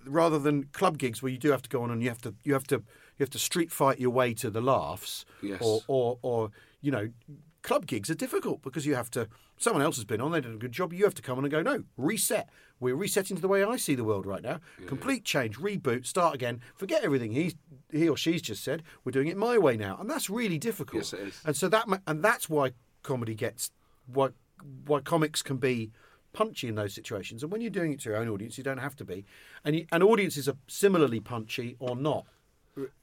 rather 0.05 0.39
than 0.39 0.65
club 0.65 0.97
gigs 0.97 1.21
where 1.21 1.31
you 1.31 1.37
do 1.37 1.51
have 1.51 1.61
to 1.63 1.69
go 1.69 1.81
on 1.83 1.91
and 1.91 2.01
you 2.03 2.09
have 2.09 2.21
to 2.21 2.33
you 2.43 2.53
have 2.53 2.67
to 2.67 2.75
you 2.75 3.23
have 3.23 3.29
to 3.31 3.39
street 3.39 3.71
fight 3.71 3.99
your 3.99 4.09
way 4.11 4.33
to 4.35 4.49
the 4.49 4.61
laughs, 4.61 5.25
Yes. 5.41 5.59
or 5.61 5.81
or 5.87 6.19
or 6.21 6.51
you 6.81 6.91
know, 6.91 7.09
club 7.61 7.85
gigs 7.87 8.09
are 8.09 8.15
difficult 8.15 8.61
because 8.61 8.85
you 8.85 8.95
have 8.95 9.09
to. 9.11 9.27
Someone 9.57 9.81
else 9.81 9.95
has 9.95 10.03
been 10.03 10.19
on, 10.19 10.33
they 10.33 10.41
did 10.41 10.53
a 10.53 10.57
good 10.57 10.73
job. 10.73 10.91
You 10.91 11.05
have 11.05 11.13
to 11.15 11.21
come 11.21 11.37
on 11.37 11.45
and 11.45 11.51
go, 11.51 11.61
no, 11.61 11.83
reset. 11.95 12.49
We're 12.81 12.95
resetting 12.97 13.37
to 13.37 13.41
the 13.41 13.47
way 13.47 13.63
I 13.63 13.77
see 13.77 13.95
the 13.95 14.03
world 14.03 14.25
right 14.25 14.41
now. 14.43 14.59
Complete 14.85 15.23
change, 15.23 15.57
reboot, 15.57 16.05
start 16.05 16.35
again. 16.35 16.59
Forget 16.75 17.05
everything 17.05 17.31
he's 17.31 17.55
he 17.89 18.09
or 18.09 18.17
she's 18.17 18.41
just 18.41 18.63
said. 18.63 18.83
We're 19.05 19.13
doing 19.13 19.27
it 19.29 19.37
my 19.37 19.57
way 19.57 19.77
now, 19.77 19.97
and 19.99 20.09
that's 20.09 20.29
really 20.29 20.57
difficult. 20.59 21.03
Yes, 21.03 21.13
it 21.13 21.19
is. 21.29 21.41
And 21.45 21.55
so 21.55 21.69
that 21.69 21.87
and 22.05 22.21
that's 22.21 22.49
why 22.49 22.71
comedy 23.01 23.33
gets 23.33 23.71
why 24.07 24.29
why 24.85 24.99
comics 24.99 25.41
can 25.41 25.57
be 25.57 25.91
punchy 26.35 26.67
in 26.67 26.75
those 26.75 26.93
situations. 26.93 27.41
And 27.43 27.51
when 27.51 27.61
you're 27.61 27.69
doing 27.71 27.93
it 27.93 28.01
to 28.01 28.09
your 28.09 28.17
own 28.17 28.27
audience, 28.27 28.57
you 28.57 28.63
don't 28.63 28.77
have 28.79 28.95
to 28.97 29.05
be. 29.05 29.25
And 29.63 29.75
you, 29.75 29.85
and 29.91 30.03
audiences 30.03 30.47
are 30.49 30.57
similarly 30.67 31.19
punchy 31.21 31.75
or 31.79 31.95
not. 31.95 32.25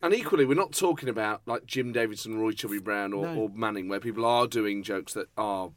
And 0.02 0.12
equally, 0.12 0.44
we're 0.44 0.54
not 0.54 0.72
talking 0.72 1.08
about 1.08 1.40
like 1.46 1.64
Jim 1.64 1.92
Davidson, 1.92 2.38
Roy 2.38 2.52
Chubby 2.52 2.78
Brown, 2.78 3.14
or, 3.14 3.24
No. 3.26 3.40
or 3.40 3.48
Manning, 3.48 3.88
where 3.88 4.00
people 4.00 4.26
are 4.26 4.46
doing 4.46 4.82
jokes 4.82 5.14
that 5.14 5.28
are 5.38 5.70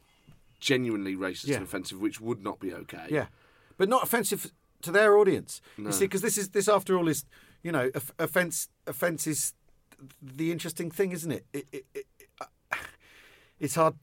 genuinely 0.60 1.16
racist 1.16 1.46
Yeah. 1.46 1.56
and 1.56 1.64
offensive, 1.64 1.98
which 1.98 2.20
would 2.20 2.42
not 2.42 2.60
be 2.60 2.74
okay. 2.74 3.06
Yeah, 3.10 3.26
but 3.78 3.88
not 3.88 4.02
offensive 4.02 4.52
to 4.82 4.90
their 4.92 5.16
audience. 5.16 5.62
You 5.78 5.92
see, 5.92 6.04
because 6.04 6.20
this 6.20 6.36
is 6.36 6.50
this 6.50 6.68
after 6.68 6.98
all 6.98 7.08
is 7.08 7.24
you 7.62 7.72
know 7.72 7.90
off- 7.94 8.12
offense. 8.18 8.68
Offense 8.86 9.26
is 9.26 9.54
the 10.20 10.52
interesting 10.52 10.90
thing, 10.90 11.12
isn't 11.12 11.32
it? 11.32 11.46
it, 11.54 11.66
it, 11.72 11.86
it 11.94 12.06
uh, 12.38 12.46
it's 13.58 13.76
hard. 13.76 13.94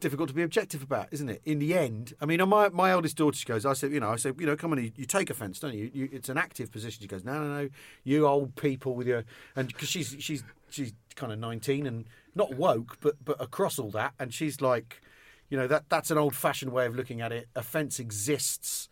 Difficult 0.00 0.28
to 0.30 0.34
be 0.34 0.42
objective 0.42 0.82
about, 0.82 1.08
isn't 1.10 1.28
it? 1.28 1.42
In 1.44 1.58
the 1.58 1.74
end, 1.76 2.14
I 2.18 2.24
mean, 2.24 2.40
on 2.40 2.48
my 2.48 2.70
my 2.70 2.90
eldest 2.90 3.18
daughter 3.18 3.36
she 3.36 3.44
goes. 3.44 3.66
I 3.66 3.74
said, 3.74 3.92
you 3.92 4.00
know, 4.00 4.10
I 4.10 4.16
said, 4.16 4.36
you 4.38 4.46
know, 4.46 4.56
come 4.56 4.72
on, 4.72 4.82
you, 4.82 4.90
you 4.96 5.04
take 5.04 5.28
offence, 5.28 5.60
don't 5.60 5.74
you? 5.74 5.90
you? 5.92 6.08
It's 6.10 6.30
an 6.30 6.38
active 6.38 6.72
position. 6.72 7.02
She 7.02 7.06
goes, 7.06 7.22
no, 7.22 7.34
no, 7.34 7.62
no, 7.62 7.68
you 8.02 8.26
old 8.26 8.56
people 8.56 8.94
with 8.94 9.06
your 9.06 9.24
and 9.56 9.68
because 9.68 9.90
she's 9.90 10.16
she's 10.18 10.42
she's 10.70 10.94
kind 11.16 11.32
of 11.32 11.38
nineteen 11.38 11.86
and 11.86 12.06
not 12.34 12.54
woke, 12.54 12.96
but 13.00 13.22
but 13.22 13.36
across 13.42 13.78
all 13.78 13.90
that, 13.90 14.14
and 14.18 14.32
she's 14.32 14.62
like, 14.62 15.02
you 15.50 15.58
know, 15.58 15.66
that 15.66 15.90
that's 15.90 16.10
an 16.10 16.16
old 16.16 16.34
fashioned 16.34 16.72
way 16.72 16.86
of 16.86 16.96
looking 16.96 17.20
at 17.20 17.30
it. 17.30 17.48
Offence 17.54 18.00
exists. 18.00 18.88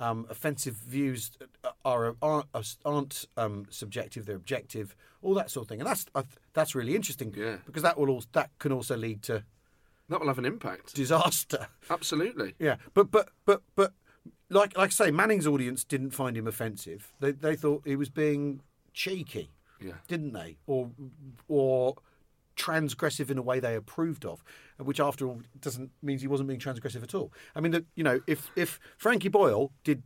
Um, 0.00 0.26
offensive 0.28 0.74
views 0.74 1.30
are 1.84 2.16
aren't, 2.20 2.76
aren't 2.84 3.24
um, 3.36 3.66
subjective; 3.70 4.26
they're 4.26 4.36
objective. 4.36 4.94
All 5.22 5.34
that 5.34 5.50
sort 5.50 5.64
of 5.64 5.68
thing, 5.68 5.80
and 5.80 5.88
that's 5.88 6.04
that's 6.52 6.74
really 6.74 6.96
interesting. 6.96 7.32
Yeah. 7.34 7.56
because 7.64 7.82
that 7.82 7.96
will 7.96 8.10
also, 8.10 8.26
that 8.32 8.50
can 8.58 8.72
also 8.72 8.96
lead 8.96 9.22
to 9.22 9.44
That 10.08 10.20
will 10.20 10.28
have 10.28 10.38
an 10.38 10.44
impact. 10.44 10.94
disaster. 10.94 11.68
Absolutely. 11.90 12.54
Yeah, 12.58 12.76
but 12.92 13.10
but 13.10 13.30
but 13.46 13.62
but 13.74 13.92
like 14.50 14.76
like 14.76 14.88
I 14.88 14.90
say, 14.90 15.10
Manning's 15.10 15.46
audience 15.46 15.84
didn't 15.84 16.10
find 16.10 16.36
him 16.36 16.46
offensive. 16.46 17.12
They 17.20 17.32
they 17.32 17.56
thought 17.56 17.82
he 17.86 17.96
was 17.96 18.08
being 18.10 18.60
cheeky, 18.92 19.50
Yeah. 19.80 19.94
didn't 20.08 20.32
they? 20.32 20.58
Or 20.66 20.90
or 21.48 21.96
transgressive 22.56 23.30
in 23.30 23.38
a 23.38 23.42
way 23.42 23.58
they 23.58 23.74
approved 23.74 24.24
of, 24.24 24.44
which 24.78 25.00
after 25.00 25.26
all 25.26 25.40
doesn't 25.60 25.90
means 26.02 26.20
he 26.22 26.28
wasn't 26.28 26.48
being 26.48 26.60
transgressive 26.60 27.02
at 27.02 27.14
all. 27.14 27.32
I 27.56 27.60
mean, 27.60 27.72
the, 27.72 27.84
you 27.96 28.04
know, 28.04 28.20
if 28.26 28.50
if 28.56 28.78
Frankie 28.96 29.28
Boyle 29.28 29.72
did 29.82 30.02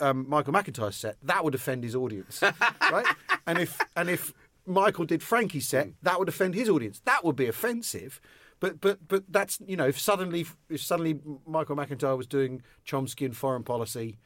um, 0.00 0.24
Michael 0.28 0.52
McIntyre's 0.52 0.96
set, 0.96 1.16
that 1.22 1.44
would 1.44 1.54
offend 1.54 1.82
his 1.84 1.94
audience, 1.94 2.42
right? 2.90 3.06
And 3.46 3.58
if 3.58 3.78
and 3.96 4.08
if 4.08 4.32
Michael 4.66 5.04
did 5.04 5.22
Frankie's 5.22 5.68
set, 5.68 5.88
that 6.02 6.18
would 6.18 6.28
offend 6.28 6.54
his 6.54 6.68
audience. 6.68 7.00
That 7.04 7.24
would 7.24 7.36
be 7.36 7.46
offensive. 7.46 8.20
But 8.60 8.80
but 8.80 9.06
but 9.06 9.24
that's 9.28 9.58
you 9.66 9.76
know 9.76 9.86
if 9.86 9.98
suddenly 9.98 10.46
if 10.70 10.82
suddenly 10.82 11.20
Michael 11.46 11.76
McIntyre 11.76 12.16
was 12.16 12.26
doing 12.26 12.62
Chomsky 12.86 13.26
and 13.26 13.36
foreign 13.36 13.62
policy 13.62 14.18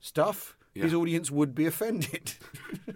stuff, 0.00 0.56
his 0.74 0.94
audience 0.94 1.30
would 1.30 1.54
be 1.54 1.66
offended, 1.66 2.34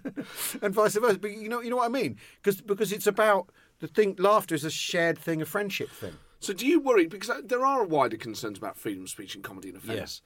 and 0.61 0.73
vice 0.73 0.95
versa. 0.95 1.19
But 1.19 1.31
you 1.31 1.49
know 1.49 1.61
you 1.61 1.69
know 1.69 1.77
what 1.77 1.85
I 1.85 1.89
mean? 1.89 2.17
Because 2.41 2.61
because 2.61 2.91
it's 2.91 3.05
about 3.07 3.49
the 3.79 3.87
thing. 3.87 4.15
Laughter 4.17 4.55
is 4.55 4.63
a 4.63 4.71
shared 4.71 5.19
thing, 5.19 5.41
a 5.41 5.45
friendship 5.45 5.89
thing. 5.89 6.13
So 6.39 6.53
do 6.53 6.65
you 6.65 6.79
worry 6.79 7.05
because 7.07 7.29
uh, 7.29 7.41
there 7.43 7.65
are 7.65 7.83
wider 7.83 8.17
concerns 8.17 8.57
about 8.57 8.77
freedom 8.77 9.03
of 9.03 9.09
speech 9.09 9.35
in 9.35 9.41
comedy 9.41 9.69
and 9.69 9.77
offence? 9.77 10.21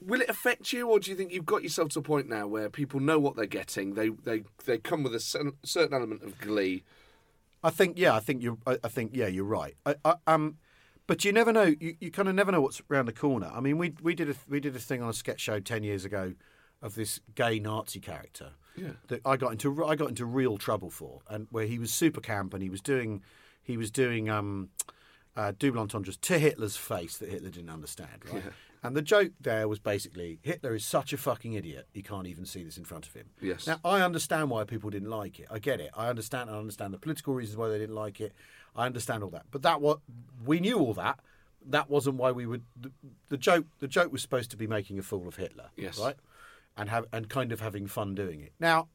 Will 0.00 0.20
it 0.20 0.28
affect 0.28 0.72
you, 0.72 0.88
or 0.88 0.98
do 0.98 1.10
you 1.10 1.16
think 1.16 1.32
you've 1.32 1.46
got 1.46 1.62
yourself 1.62 1.90
to 1.90 2.00
a 2.00 2.02
point 2.02 2.28
now 2.28 2.46
where 2.46 2.68
people 2.68 2.98
know 2.98 3.18
what 3.18 3.36
they're 3.36 3.46
getting? 3.46 3.94
They 3.94 4.08
they 4.08 4.44
they 4.64 4.78
come 4.78 5.02
with 5.02 5.14
a 5.14 5.20
certain 5.20 5.94
element 5.94 6.22
of 6.22 6.38
glee. 6.38 6.82
I 7.62 7.70
think 7.70 7.98
yeah, 7.98 8.14
I 8.14 8.20
think 8.20 8.42
you 8.42 8.58
I, 8.66 8.78
I 8.84 8.88
think 8.88 9.12
yeah, 9.14 9.26
you're 9.26 9.44
right. 9.44 9.74
I, 9.86 9.94
I, 10.04 10.14
um, 10.26 10.56
but 11.06 11.24
you 11.24 11.32
never 11.32 11.52
know. 11.52 11.74
You, 11.78 11.96
you 12.00 12.10
kind 12.10 12.28
of 12.28 12.34
never 12.34 12.52
know 12.52 12.60
what's 12.60 12.80
around 12.90 13.06
the 13.06 13.12
corner. 13.12 13.50
I 13.52 13.60
mean, 13.60 13.78
we 13.78 13.94
we 14.02 14.14
did 14.14 14.30
a 14.30 14.34
we 14.48 14.60
did 14.60 14.74
a 14.76 14.78
thing 14.78 15.02
on 15.02 15.08
a 15.08 15.14
sketch 15.14 15.40
show 15.40 15.60
ten 15.60 15.82
years 15.82 16.04
ago 16.04 16.34
of 16.80 16.94
this 16.94 17.20
gay 17.34 17.58
Nazi 17.58 18.00
character. 18.00 18.50
Yeah. 18.76 18.92
That 19.08 19.20
I 19.24 19.36
got 19.36 19.52
into 19.52 19.84
I 19.84 19.94
got 19.96 20.08
into 20.08 20.24
real 20.24 20.56
trouble 20.56 20.90
for, 20.90 21.20
and 21.28 21.46
where 21.50 21.66
he 21.66 21.78
was 21.78 21.92
super 21.92 22.20
camp 22.20 22.54
and 22.54 22.62
he 22.62 22.70
was 22.70 22.80
doing 22.80 23.22
he 23.62 23.76
was 23.76 23.90
doing 23.90 24.28
um, 24.28 24.70
uh, 25.36 25.52
double 25.58 25.80
entendres 25.80 26.16
to 26.16 26.38
Hitler's 26.38 26.76
face 26.76 27.18
that 27.18 27.28
Hitler 27.28 27.50
didn't 27.50 27.70
understand, 27.70 28.22
right? 28.32 28.42
And 28.82 28.96
the 28.96 29.02
joke 29.02 29.32
there 29.40 29.68
was 29.68 29.78
basically 29.78 30.40
Hitler 30.42 30.74
is 30.74 30.84
such 30.84 31.12
a 31.12 31.16
fucking 31.16 31.52
idiot 31.52 31.86
he 31.92 32.02
can't 32.02 32.26
even 32.26 32.44
see 32.44 32.64
this 32.64 32.76
in 32.76 32.84
front 32.84 33.06
of 33.06 33.14
him. 33.14 33.30
Yes. 33.40 33.66
Now 33.66 33.78
I 33.84 34.00
understand 34.00 34.50
why 34.50 34.64
people 34.64 34.90
didn't 34.90 35.10
like 35.10 35.38
it. 35.38 35.46
I 35.50 35.58
get 35.58 35.80
it. 35.80 35.90
I 35.96 36.08
understand. 36.08 36.50
I 36.50 36.54
understand 36.54 36.92
the 36.92 36.98
political 36.98 37.34
reasons 37.34 37.56
why 37.56 37.68
they 37.68 37.78
didn't 37.78 37.94
like 37.94 38.20
it. 38.20 38.32
I 38.74 38.86
understand 38.86 39.22
all 39.22 39.30
that. 39.30 39.46
But 39.50 39.62
that 39.62 39.80
what 39.80 40.00
we 40.44 40.58
knew 40.58 40.78
all 40.78 40.94
that. 40.94 41.20
That 41.64 41.88
wasn't 41.88 42.16
why 42.16 42.32
we 42.32 42.44
would. 42.44 42.64
The, 42.80 42.90
the 43.28 43.36
joke. 43.36 43.66
The 43.78 43.86
joke 43.86 44.10
was 44.10 44.20
supposed 44.20 44.50
to 44.50 44.56
be 44.56 44.66
making 44.66 44.98
a 44.98 45.02
fool 45.02 45.28
of 45.28 45.36
Hitler. 45.36 45.70
Yes. 45.76 45.98
Right. 45.98 46.16
And 46.76 46.88
have 46.88 47.06
and 47.12 47.28
kind 47.28 47.52
of 47.52 47.60
having 47.60 47.86
fun 47.86 48.16
doing 48.16 48.40
it. 48.40 48.52
Now, 48.58 48.88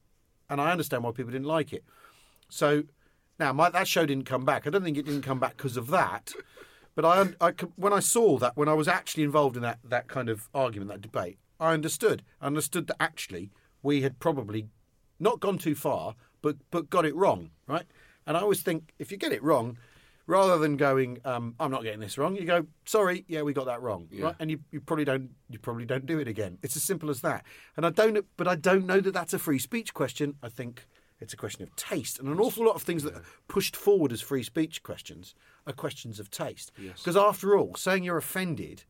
and 0.50 0.60
I 0.60 0.72
understand 0.72 1.04
why 1.04 1.12
people 1.12 1.32
didn't 1.32 1.48
like 1.48 1.72
it. 1.72 1.86
So 2.50 2.84
now 3.40 3.54
my, 3.54 3.70
that 3.70 3.88
show 3.88 4.06
didn't 4.06 4.26
come 4.26 4.44
back. 4.44 4.68
I 4.68 4.70
don't 4.70 4.84
think 4.84 4.98
it 4.98 5.06
didn't 5.06 5.22
come 5.22 5.40
back 5.40 5.56
because 5.56 5.78
of 5.78 5.88
that. 5.88 6.34
But 6.98 7.06
I, 7.06 7.50
I 7.50 7.54
when 7.76 7.94
I 7.94 8.00
saw 8.00 8.40
that, 8.40 8.58
when 8.58 8.68
I 8.68 8.74
was 8.74 8.88
actually 8.88 9.22
involved 9.22 9.56
in 9.56 9.62
that, 9.62 9.78
that 9.84 10.08
kind 10.08 10.30
of 10.30 10.50
argument, 10.52 10.90
that 10.90 11.00
debate, 11.00 11.38
I 11.60 11.74
understood. 11.74 12.24
I 12.42 12.48
understood 12.48 12.88
that 12.88 12.98
actually 13.00 13.52
we 13.84 14.02
had 14.02 14.18
probably 14.18 14.70
not 15.20 15.40
gone 15.40 15.60
too 15.60 15.76
far, 15.76 16.16
but 16.42 16.56
but 16.72 16.90
got 16.90 17.06
it 17.06 17.16
wrong, 17.16 17.52
right? 17.68 17.86
And 18.26 18.36
I 18.36 18.40
always 18.40 18.64
think 18.64 18.96
if 18.98 19.12
you 19.12 19.18
get 19.18 19.32
it 19.32 19.44
wrong, 19.44 19.78
rather 20.26 20.58
than 20.58 20.76
going, 20.76 21.20
um, 21.24 21.54
"I'm 21.60 21.70
not 21.70 21.84
getting 21.84 22.00
this 22.00 22.18
wrong," 22.18 22.36
you 22.36 22.46
go, 22.46 22.66
"Sorry, 22.86 23.26
yeah, 23.28 23.44
we 23.44 23.54
got 23.54 23.68
that 23.68 23.84
wrong," 23.84 24.08
right? 24.26 24.36
And 24.40 24.50
you, 24.50 24.62
you 24.72 24.82
probably 24.82 25.06
don't 25.06 25.30
you 25.52 25.60
probably 25.60 25.86
don't 25.86 26.08
do 26.08 26.18
it 26.18 26.28
again. 26.28 26.58
It's 26.64 26.76
as 26.76 26.82
simple 26.82 27.12
as 27.12 27.22
that. 27.22 27.46
And 27.76 27.86
I 27.86 27.92
don't, 27.92 28.26
but 28.38 28.48
I 28.48 28.56
don't 28.56 28.88
know 28.88 29.02
that 29.02 29.14
that's 29.14 29.36
a 29.36 29.40
free 29.40 29.60
speech 29.60 29.94
question. 29.94 30.34
I 30.42 30.50
think 30.50 30.88
it's 31.20 31.34
a 31.34 31.38
question 31.38 31.64
of 31.64 31.76
taste, 31.76 32.20
and 32.20 32.28
an 32.28 32.40
awful 32.40 32.66
lot 32.66 32.76
of 32.76 32.82
things 32.84 33.04
that 33.04 33.14
are 33.16 33.24
pushed 33.48 33.76
forward 33.76 34.12
as 34.12 34.22
free 34.22 34.44
speech 34.44 34.84
questions 34.84 35.34
are 35.66 35.74
questions 35.74 36.20
of 36.20 36.30
taste. 36.30 36.72
Because 36.78 37.18
after 37.18 37.58
all, 37.58 37.76
saying 37.76 38.04
you're 38.04 38.18
offended 38.18 38.84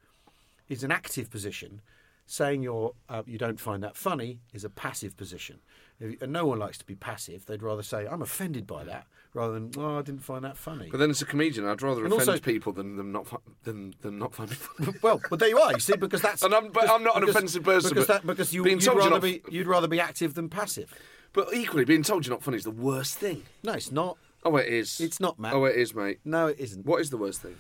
is 0.68 0.84
an 0.84 0.92
active 0.92 1.30
position. 1.30 1.82
Saying 2.30 2.62
you're 2.62 2.92
uh, 3.08 3.24
you 3.26 3.38
don't 3.38 3.58
find 3.58 3.82
that 3.84 3.96
funny 3.96 4.40
is 4.54 4.66
a 4.66 4.70
passive 4.70 5.16
position, 5.16 5.60
If- 6.02 6.22
and 6.22 6.34
no 6.34 6.46
one 6.46 6.60
likes 6.60 6.78
to 6.80 6.86
be 6.86 6.94
passive. 6.96 7.46
They'd 7.46 7.64
rather 7.64 7.84
say 7.84 8.06
I'm 8.06 8.22
offended 8.22 8.68
by 8.68 8.84
that 8.84 9.08
rather 9.34 9.54
than 9.54 9.72
oh 9.78 10.00
I 10.00 10.02
didn't 10.02 10.24
find 10.26 10.44
that 10.44 10.58
funny. 10.58 10.90
But 10.92 10.98
then, 10.98 11.10
as 11.10 11.22
a 11.22 11.26
comedian, 11.26 11.66
I'd 11.66 11.82
rather 11.82 12.04
And 12.04 12.12
offend 12.12 12.28
also- 12.28 12.42
people 12.42 12.74
than 12.74 12.98
them 12.98 13.14
not 13.14 13.28
than 13.64 13.94
them 14.02 14.20
not 14.20 14.36
find 14.36 14.50
me 14.50 14.58
funny. 14.58 14.94
well, 15.02 15.22
but 15.30 15.40
there 15.40 15.48
you 15.48 15.58
are. 15.58 15.72
You 15.72 15.80
see, 15.80 15.96
because 15.96 16.22
that's 16.22 16.44
And 16.44 16.54
I'm- 16.54 16.70
but 16.74 16.90
I'm 16.92 17.02
not 17.02 17.16
an 17.16 17.22
because- 17.22 17.36
offensive 17.38 17.64
person, 17.64 17.92
Because 17.92 18.08
that 18.08 18.28
because 18.28 18.54
you, 18.54 18.62
being 18.62 18.80
you'd 18.80 18.84
told 18.88 18.96
you're 18.98 19.04
rather 19.10 19.16
not- 19.16 19.22
be 19.22 19.42
you'd 19.50 19.68
rather 19.68 19.88
be 19.88 20.02
active 20.02 20.34
than 20.34 20.50
passive. 20.50 20.94
But 21.34 21.54
equally, 21.54 21.86
being 21.86 22.04
told 22.04 22.26
you're 22.26 22.36
not 22.36 22.44
funny 22.44 22.58
is 22.58 22.64
the 22.64 22.72
worst 22.72 23.18
thing. 23.18 23.44
No, 23.64 23.74
it's 23.74 23.92
not. 23.92 24.18
Oh, 24.44 24.56
it 24.58 24.68
is. 24.68 25.00
It's 25.02 25.20
not, 25.20 25.40
Matt. 25.40 25.54
Oh, 25.54 25.66
it 25.66 25.76
is, 25.76 25.94
mate. 25.94 26.20
No, 26.24 26.48
it 26.48 26.60
isn't. 26.60 26.86
What 26.86 27.02
is 27.02 27.10
the 27.10 27.18
worst 27.18 27.42
thing? 27.42 27.56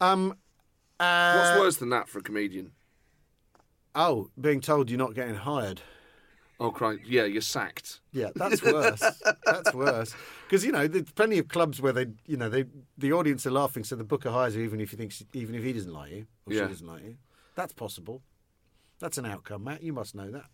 Um. 0.00 0.36
Uh, 1.00 1.34
What's 1.36 1.58
worse 1.60 1.76
than 1.78 1.88
that 1.90 2.08
for 2.08 2.18
a 2.20 2.22
comedian? 2.22 2.72
Oh, 3.94 4.28
being 4.40 4.60
told 4.60 4.88
you're 4.90 4.98
not 4.98 5.14
getting 5.14 5.34
hired. 5.34 5.80
Oh, 6.60 6.70
cry! 6.70 6.98
Yeah, 7.04 7.24
you're 7.24 7.42
sacked. 7.42 8.00
Yeah, 8.12 8.28
that's 8.36 8.62
worse. 8.62 9.02
that's 9.44 9.74
worse. 9.74 10.14
Because 10.46 10.64
you 10.64 10.70
know, 10.70 10.86
there's 10.86 11.10
plenty 11.12 11.38
of 11.38 11.48
clubs 11.48 11.80
where 11.82 11.92
they, 11.92 12.06
you 12.26 12.36
know, 12.36 12.48
they 12.48 12.66
the 12.96 13.12
audience 13.12 13.46
are 13.46 13.50
laughing, 13.50 13.82
so 13.82 13.96
the 13.96 14.04
booker 14.04 14.30
hires 14.30 14.54
you 14.54 14.62
even 14.62 14.80
if 14.80 14.90
he 14.92 14.96
thinks, 14.96 15.24
even 15.32 15.54
if 15.56 15.64
he 15.64 15.72
doesn't 15.72 15.92
like 15.92 16.12
you 16.12 16.26
or 16.46 16.52
Yeah. 16.52 16.62
she 16.62 16.68
doesn't 16.68 16.86
like 16.86 17.02
you. 17.02 17.16
That's 17.56 17.72
possible. 17.72 18.22
That's 19.00 19.18
an 19.18 19.26
outcome, 19.26 19.64
Matt. 19.64 19.82
You 19.82 19.92
must 19.92 20.14
know 20.14 20.30
that. 20.30 20.44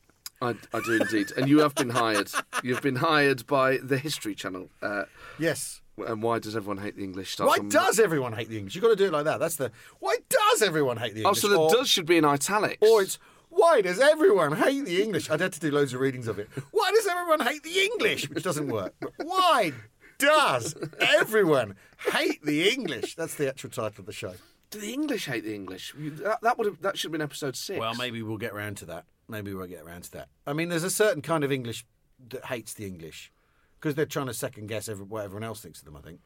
I, 0.41 0.55
I 0.73 0.81
do 0.85 0.93
indeed. 1.01 1.33
and 1.37 1.49
you 1.49 1.61
have 1.61 1.75
been 1.75 1.91
hired. 1.91 2.31
You've 2.63 2.83
been 2.83 2.97
hired 2.97 3.47
by 3.47 3.79
the 3.79 3.99
History 3.99 4.35
Channel. 4.35 4.71
Uh, 4.81 5.05
Yes. 5.39 5.81
and 6.07 6.23
why 6.23 6.39
does 6.39 6.55
everyone 6.57 6.79
hate 6.79 6.97
the 6.97 7.05
English? 7.05 7.33
Starts 7.33 7.49
Why 7.59 7.63
on- 7.63 7.69
does 7.69 7.99
everyone 7.99 8.33
hate 8.33 8.49
the 8.49 8.57
English? 8.59 8.75
You've 8.77 8.83
got 8.83 8.91
to 8.91 8.97
do 8.97 9.07
it 9.07 9.13
like 9.13 9.25
that. 9.25 9.39
That's 9.41 9.57
the. 9.57 9.73
Why 9.99 10.17
does 10.29 10.63
everyone 10.63 10.97
hate 10.97 11.15
the 11.15 11.21
English? 11.23 11.27
Oh, 11.27 11.29
English? 11.29 11.43
so 11.43 11.49
the 11.49 11.59
Or- 11.59 11.71
does 11.71 11.89
should 11.89 12.07
be 12.07 12.17
in 12.19 12.25
italics. 12.25 12.79
Or 12.81 13.03
it's 13.03 13.19
why 13.51 13.81
does 13.81 13.99
everyone 13.99 14.53
hate 14.57 14.85
the 14.85 15.03
English? 15.03 15.29
I'd 15.31 15.41
had 15.41 15.53
to 15.55 15.61
do 15.61 15.71
loads 15.73 15.93
of 15.95 16.01
readings 16.01 16.29
of 16.29 16.39
it. 16.39 16.49
Why 16.71 16.91
does 16.93 17.07
everyone 17.07 17.41
hate 17.41 17.63
the 17.65 17.81
English? 17.81 18.29
Which 18.31 18.45
doesn't 18.45 18.69
work. 18.69 18.95
But 19.01 19.13
why 19.17 19.73
does 20.19 20.75
everyone 21.01 21.75
hate 22.13 22.45
the 22.45 22.69
English? 22.71 23.15
That's 23.17 23.35
the 23.35 23.49
actual 23.49 23.71
title 23.71 24.01
of 24.01 24.07
the 24.07 24.13
show. 24.13 24.35
do 24.71 24.79
the 24.81 24.93
English 24.93 25.27
hate 25.27 25.45
the 25.45 25.55
English? 25.55 25.95
That, 25.97 26.41
that 26.43 26.59
would 26.59 26.67
have, 26.67 26.83
that 26.83 26.99
should 26.99 27.09
have 27.09 27.13
been 27.13 27.23
episode 27.23 27.57
six. 27.57 27.79
Well, 27.81 27.95
maybe 27.95 28.23
we'll 28.23 28.37
get 28.37 28.53
around 28.53 28.77
to 28.79 28.87
that. 28.87 29.05
Maybe 29.29 29.53
we'll 29.53 29.67
get 29.67 29.83
around 29.83 30.05
to 30.05 30.13
that. 30.13 30.29
I 30.47 30.53
mean, 30.53 30.69
there's 30.69 30.85
a 30.85 30.91
certain 30.91 31.23
kind 31.23 31.45
of 31.45 31.53
English 31.53 31.85
that 32.31 32.47
hates 32.47 32.75
the 32.75 32.87
English 32.87 33.31
because 33.79 33.95
they're 33.95 34.07
trying 34.07 34.27
to 34.27 34.35
second 34.35 34.69
guess 34.69 34.89
every, 34.89 35.05
what 35.05 35.25
everyone 35.25 35.45
else 35.45 35.61
thinks 35.61 35.81
of 35.81 35.85
them. 35.85 35.97
I 35.97 36.01
think. 36.01 36.21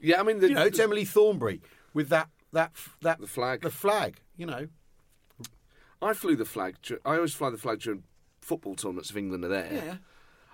Yeah, 0.00 0.20
I 0.20 0.24
mean, 0.24 0.40
the, 0.40 0.48
You 0.48 0.54
know, 0.54 0.66
it's 0.66 0.78
Emily 0.78 1.04
Thornberry 1.04 1.62
with 1.94 2.08
that 2.10 2.28
that 2.52 2.72
that 3.02 3.20
The 3.20 3.26
flag. 3.26 3.62
The 3.62 3.70
flag. 3.70 4.20
You 4.36 4.46
know. 4.46 4.68
I 6.02 6.12
flew 6.12 6.36
the 6.36 6.44
flag. 6.44 6.76
I 7.04 7.16
always 7.16 7.34
fly 7.34 7.50
the 7.50 7.56
flag 7.56 7.80
during 7.80 8.02
football 8.40 8.74
tournaments 8.74 9.10
if 9.10 9.16
England 9.16 9.44
are 9.44 9.48
there. 9.48 9.70
Yeah. 9.72 9.96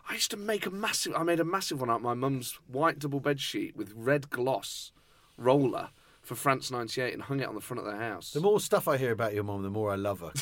I 0.08 0.14
used 0.14 0.30
to 0.30 0.36
make 0.36 0.66
a 0.66 0.70
massive. 0.70 1.14
I 1.16 1.22
made 1.22 1.40
a 1.40 1.44
massive 1.44 1.80
one 1.80 1.90
out 1.90 1.96
of 1.96 2.02
my 2.02 2.14
mum's 2.14 2.58
white 2.66 2.98
double 2.98 3.20
bed 3.20 3.40
sheet 3.40 3.76
with 3.76 3.92
red 3.96 4.30
gloss 4.30 4.92
roller 5.36 5.90
for 6.22 6.34
France 6.34 6.70
'98 6.70 7.12
and 7.14 7.22
hung 7.24 7.40
it 7.40 7.48
on 7.48 7.54
the 7.54 7.60
front 7.60 7.80
of 7.80 7.86
their 7.86 7.98
house. 8.00 8.32
The 8.32 8.40
more 8.40 8.60
stuff 8.60 8.88
I 8.88 8.96
hear 8.96 9.12
about 9.12 9.34
your 9.34 9.44
mum, 9.44 9.62
the 9.62 9.70
more 9.70 9.92
I 9.92 9.96
love 9.96 10.20
her. 10.20 10.32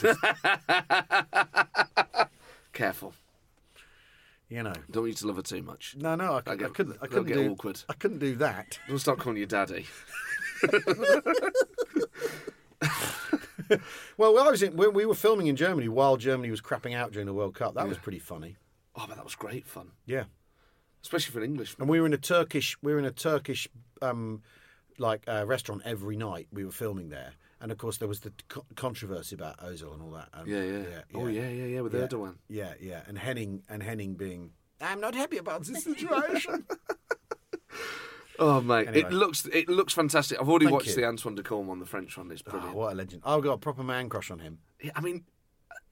Careful, 2.73 3.15
you 4.49 4.63
know. 4.63 4.73
don't 4.91 5.03
want 5.03 5.09
you 5.09 5.15
to 5.15 5.27
love 5.27 5.37
her 5.37 5.43
too 5.43 5.63
much. 5.63 5.97
No, 5.99 6.15
no, 6.15 6.41
I, 6.47 6.55
They'll 6.55 6.67
I 6.67 6.71
couldn't. 6.71 6.99
I 7.03 7.07
couldn't 7.07 7.27
get 7.27 7.35
do. 7.35 7.51
awkward. 7.51 7.81
I 7.89 7.95
couldn't 7.95 8.19
do 8.19 8.37
that. 8.37 8.79
Don't 8.89 8.99
start 8.99 9.19
calling 9.19 9.39
you 9.39 9.47
daddy. 9.47 9.87
Well, 14.17 14.37
I 14.39 14.51
was 14.51 14.63
in, 14.65 14.77
when 14.77 14.95
we 14.95 15.07
were 15.07 15.15
filming 15.15 15.47
in 15.47 15.55
Germany 15.55 15.87
while 15.89 16.17
Germany 16.17 16.51
was 16.51 16.61
crapping 16.61 16.93
out 16.95 17.13
during 17.13 17.27
the 17.27 17.33
World 17.33 17.55
Cup. 17.55 17.75
That 17.75 17.87
was 17.89 17.99
pretty 17.99 18.19
funny. 18.19 18.57
Oh, 18.97 19.05
but 19.07 19.15
that 19.15 19.23
was 19.25 19.37
great 19.37 19.65
fun, 19.65 19.93
Yeah. 20.07 20.25
especially 21.05 21.33
for 21.33 21.39
an 21.39 21.45
Englishman. 21.45 21.83
And 21.85 21.89
we 21.89 22.01
were 22.01 22.07
in 22.07 22.13
a 22.13 22.19
Turkish. 22.19 22.77
We 22.83 22.93
were 22.93 22.99
in 22.99 23.05
a 23.05 23.13
Turkish 23.13 23.69
um, 24.03 24.43
like 25.01 25.25
uh, 25.27 25.45
restaurant 25.47 25.83
every 25.85 26.17
night. 26.17 26.49
We 26.53 26.65
were 26.65 26.71
filming 26.71 27.09
there, 27.09 27.33
and 27.61 27.73
of 27.73 27.79
course 27.79 27.97
there 27.97 28.09
was 28.09 28.21
the 28.21 28.33
co- 28.49 28.67
controversy 28.77 29.35
about 29.35 29.59
Ozil 29.59 29.93
and 29.93 30.03
all 30.03 30.11
that. 30.13 30.29
Um, 30.33 30.47
Yeah, 30.47 30.63
yeah. 30.63 30.83
Oh, 31.15 31.27
yeah, 31.27 31.49
yeah, 31.49 31.65
yeah. 31.67 31.81
With 31.81 31.95
yeah. 31.95 32.01
Erdogan. 32.07 32.37
Yeah, 32.49 32.75
yeah, 32.81 33.01
and 33.09 33.19
Henning 33.19 33.63
and 33.69 33.83
Henning 33.83 34.15
being. 34.15 34.51
I'm 34.81 35.01
not 35.01 35.15
happy 35.15 35.39
about 35.39 35.65
this 35.65 35.85
situation. 35.85 36.67
Oh 38.43 38.63
mate, 38.63 38.89
Anyway. 38.89 39.01
it 39.07 39.13
looks 39.13 39.45
it 39.53 39.69
looks 39.69 39.93
fantastic. 39.93 40.41
I've 40.41 40.49
already 40.49 40.65
Thank 40.65 40.73
watched 40.73 40.89
you. 40.89 40.95
the 40.95 41.05
Antoine 41.05 41.35
de 41.35 41.43
Caunes 41.43 41.69
on 41.69 41.79
the 41.79 41.85
French 41.85 42.17
one. 42.17 42.31
It's 42.31 42.43
oh, 42.47 42.51
brilliant. 42.53 42.75
what 42.75 42.93
a 42.93 42.97
legend! 42.97 43.23
I've 43.23 43.43
got 43.43 43.53
a 43.53 43.59
proper 43.59 43.83
man 43.83 44.09
crush 44.09 44.31
on 44.31 44.39
him. 44.39 44.61
Yeah, 44.83 44.93
I 44.97 45.03
mean, 45.03 45.25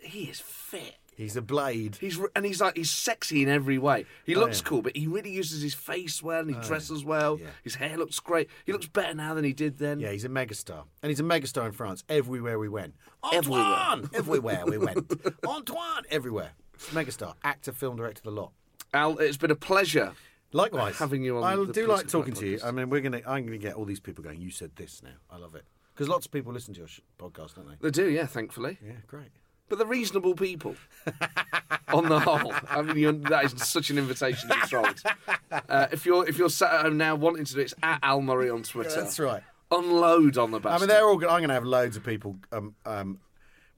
he 0.03 0.25
is 0.25 0.41
fit. 0.41 0.97
He's 1.17 1.37
a 1.37 1.43
blade. 1.43 1.97
He's 2.01 2.17
and 2.37 2.47
he's 2.47 2.61
like 2.61 2.77
he's 2.77 2.91
sexy 2.93 3.43
in 3.43 3.49
every 3.49 3.77
way. 3.77 4.07
He 4.25 4.37
Oh, 4.37 4.39
looks 4.41 4.61
yeah. 4.61 4.67
Oh, 4.67 4.69
cool, 4.71 4.83
but 4.83 4.97
he 4.97 5.09
really 5.09 5.31
uses 5.33 5.61
his 5.63 5.75
face 5.75 6.23
well 6.23 6.41
and 6.43 6.51
he 6.51 6.55
oh, 6.55 6.63
dresses 6.63 7.05
well. 7.05 7.41
Yeah. 7.41 7.49
His 7.65 7.75
hair 7.75 7.97
looks 7.97 8.21
great. 8.21 8.49
He 8.67 8.73
looks 8.73 8.87
better 8.87 9.15
now 9.15 9.35
than 9.35 9.43
he 9.43 9.53
did 9.53 9.79
then. 9.79 9.99
Yeah, 9.99 10.13
he's 10.13 10.25
a 10.25 10.29
megastar, 10.29 10.85
and 11.03 11.11
he's 11.11 11.19
a 11.19 11.25
megastar 11.25 11.67
in 11.67 11.73
France. 11.73 12.05
Everywhere 12.09 12.61
we 12.61 12.69
went, 12.69 12.95
Everywhere. 13.33 13.63
Antoine. 13.65 14.11
Everywhere 14.15 14.63
we 14.65 14.79
went, 14.79 15.11
Antoine. 15.45 16.05
Everywhere, 16.09 16.53
megastar, 16.91 17.35
actor, 17.43 17.73
film 17.73 17.97
director, 17.97 18.23
the 18.23 18.31
lot. 18.31 18.53
Al, 18.95 19.19
it's 19.19 19.37
been 19.37 19.51
a 19.51 19.57
pleasure. 19.57 20.13
Likewise, 20.53 20.99
Having 20.99 21.25
you 21.25 21.39
on 21.39 21.69
I 21.69 21.73
do 21.73 21.89
like 21.89 22.07
talking 22.07 22.33
to 22.35 22.47
you. 22.47 22.61
I 22.65 22.71
mean, 22.71 22.91
we're 22.91 23.01
gonna. 23.01 23.23
I'm 23.27 23.45
gonna 23.45 23.59
get 23.59 23.75
all 23.75 23.85
these 23.85 24.01
people 24.01 24.23
going. 24.23 24.41
You 24.41 24.51
said 24.51 24.71
this 24.77 25.03
now. 25.03 25.11
I 25.31 25.37
love 25.37 25.57
it 25.57 25.65
because 25.95 26.09
lots 26.09 26.27
of 26.27 26.33
people 26.33 26.53
listen 26.53 26.75
to 26.75 26.79
your 26.79 26.89
sh- 26.89 27.01
podcast, 27.19 27.57
don't 27.57 27.67
they? 27.69 27.75
They 27.81 27.91
do, 27.91 28.09
yeah, 28.09 28.27
thankfully. 28.27 28.79
Yeah, 28.81 28.93
great. 29.09 29.31
But 29.69 29.79
they're 29.79 29.87
reasonable 29.87 30.35
people. 30.35 30.75
on 31.89 32.09
the 32.09 32.21
whole, 32.21 32.53
I 32.69 32.83
mean, 32.83 32.99
you're, 32.99 33.13
that 33.13 33.45
is 33.45 33.55
such 33.63 33.91
an 33.91 33.99
invitation 33.99 34.49
to 34.49 34.55
trolls. 34.67 35.03
Uh, 35.51 35.87
if 35.91 36.05
you're 36.05 36.29
if 36.29 36.39
you're 36.39 36.51
sat 36.51 36.73
at 36.73 36.83
home 36.83 36.97
now 36.97 37.15
wanting 37.15 37.45
to 37.45 37.55
do 37.55 37.61
it, 37.61 37.65
it's 37.65 37.75
at 37.83 37.99
Al 38.03 38.21
Murray 38.21 38.51
on 38.51 38.63
Twitter. 38.63 39.01
That's 39.01 39.19
right. 39.19 39.43
Unload 39.71 40.39
on 40.39 40.51
the 40.51 40.61
basketball. 40.61 40.77
I 40.77 40.79
mean, 40.81 40.89
they're 40.89 41.05
all. 41.07 41.15
I'm 41.15 41.41
going 41.41 41.49
to 41.49 41.55
have 41.55 41.65
loads 41.65 41.97
of 41.97 42.05
people 42.05 42.37
um, 42.53 42.75
um, 42.87 43.21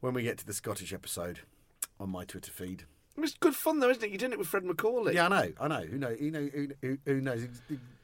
when 0.01 0.15
we 0.15 0.23
get 0.23 0.39
to 0.39 0.47
the 0.47 0.53
Scottish 0.53 0.93
episode 0.93 1.41
on 1.99 2.11
my 2.11 2.25
Twitter 2.25 2.53
feed. 2.53 2.85
It's 3.23 3.35
good 3.35 3.55
fun 3.55 3.81
though, 3.81 3.91
isn't 3.91 4.03
it? 4.03 4.11
You 4.11 4.19
did 4.19 4.33
it 4.33 4.39
with 4.39 4.49
Fred 4.49 4.65
MacAulay. 4.65 5.15
Yeah, 5.15 5.27
I 5.27 5.29
know. 5.29 5.53
I 5.61 5.69
know. 5.69 5.81
Who 5.83 5.99
know? 5.99 6.17
You 6.19 6.31
know 6.31 6.49
who, 6.53 6.69
who, 6.81 6.99
who 7.05 7.21
knows 7.21 7.47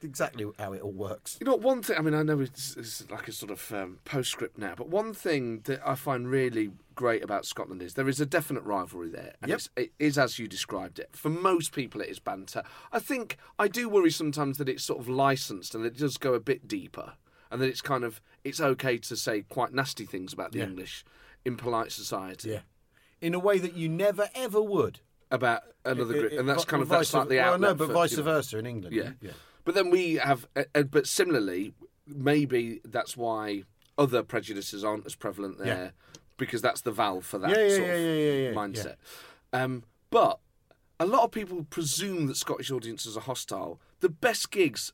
exactly 0.01 0.45
how 0.59 0.73
it 0.73 0.81
all 0.81 0.91
works? 0.91 1.37
You 1.39 1.47
know, 1.47 1.55
one 1.55 1.81
thing, 1.81 1.97
I 1.97 2.01
mean, 2.01 2.13
I 2.13 2.23
know 2.23 2.39
it's, 2.39 2.75
it's 2.77 3.09
like 3.09 3.27
a 3.27 3.31
sort 3.31 3.51
of 3.51 3.71
um, 3.73 3.99
postscript 4.05 4.57
now, 4.57 4.73
but 4.77 4.89
one 4.89 5.13
thing 5.13 5.61
that 5.65 5.81
I 5.85 5.95
find 5.95 6.29
really 6.29 6.71
great 6.97 7.23
about 7.23 7.45
Scotland 7.45 7.81
is 7.81 7.93
there 7.93 8.09
is 8.09 8.19
a 8.19 8.25
definite 8.25 8.63
rivalry 8.63 9.09
there. 9.09 9.35
And 9.41 9.49
Yep. 9.49 9.61
it 9.77 9.93
is 9.99 10.17
as 10.17 10.37
you 10.37 10.47
described 10.49 10.99
it. 10.99 11.15
For 11.15 11.29
most 11.29 11.71
people, 11.71 12.01
it 12.01 12.09
is 12.09 12.19
banter. 12.19 12.63
I 12.91 12.99
think 12.99 13.37
I 13.57 13.69
do 13.69 13.87
worry 13.87 14.11
sometimes 14.11 14.57
that 14.57 14.67
it's 14.67 14.83
sort 14.83 14.99
of 14.99 15.07
licensed 15.07 15.73
and 15.73 15.85
it 15.85 15.95
does 15.97 16.17
go 16.17 16.33
a 16.33 16.39
bit 16.41 16.67
deeper 16.67 17.13
and 17.49 17.61
that 17.61 17.67
it's 17.69 17.81
kind 17.81 18.03
of, 18.03 18.19
it's 18.43 18.59
okay 18.59 18.97
to 18.97 19.15
say 19.15 19.43
quite 19.43 19.71
nasty 19.73 20.05
things 20.05 20.33
about 20.33 20.51
the 20.51 20.57
Yeah. 20.59 20.65
English 20.65 21.05
in 21.45 21.55
polite 21.55 21.93
society. 21.93 22.49
Yeah, 22.49 22.61
in 23.21 23.33
a 23.33 23.39
way 23.39 23.57
that 23.59 23.73
you 23.75 23.87
never 23.87 24.29
ever 24.35 24.61
would. 24.61 24.99
About 25.29 25.63
another 25.85 26.15
It- 26.15 26.19
group. 26.19 26.31
And 26.39 26.47
that's 26.49 26.63
kind 26.65 26.81
of, 26.81 26.87
that's 26.89 27.13
like 27.13 27.27
the 27.29 27.35
well, 27.37 27.53
outlet. 27.55 27.61
no, 27.61 27.75
but 27.75 27.87
for, 27.87 27.93
vice 27.93 28.11
you 28.11 28.17
know. 28.17 28.23
versa 28.23 28.57
in 28.59 28.65
England. 28.65 28.95
Yeah. 28.95 29.11
yeah. 29.21 29.31
But 29.65 29.75
then 29.75 29.89
we 29.89 30.13
have, 30.15 30.47
uh, 30.55 30.63
uh, 30.73 30.83
but 30.83 31.05
similarly, 31.05 31.73
maybe 32.05 32.79
that's 32.85 33.17
why 33.17 33.63
other 33.97 34.23
prejudices 34.23 34.83
aren't 34.85 35.05
as 35.05 35.15
prevalent 35.15 35.57
there 35.57 35.67
Yeah. 35.67 35.89
Because 36.37 36.61
that's 36.61 36.81
the 36.81 36.91
valve 36.91 37.25
for 37.25 37.37
that 37.39 37.49
Yeah, 37.49 37.69
sort 37.75 37.89
of 37.89 38.55
mindset. 38.55 38.95
Um, 39.53 39.83
but 40.09 40.39
a 40.99 41.05
lot 41.05 41.23
of 41.23 41.31
people 41.31 41.65
presume 41.69 42.27
that 42.27 42.37
Scottish 42.37 42.71
audiences 42.71 43.17
are 43.17 43.21
hostile. 43.21 43.79
The 43.99 44.09
best 44.09 44.51
gigs 44.51 44.93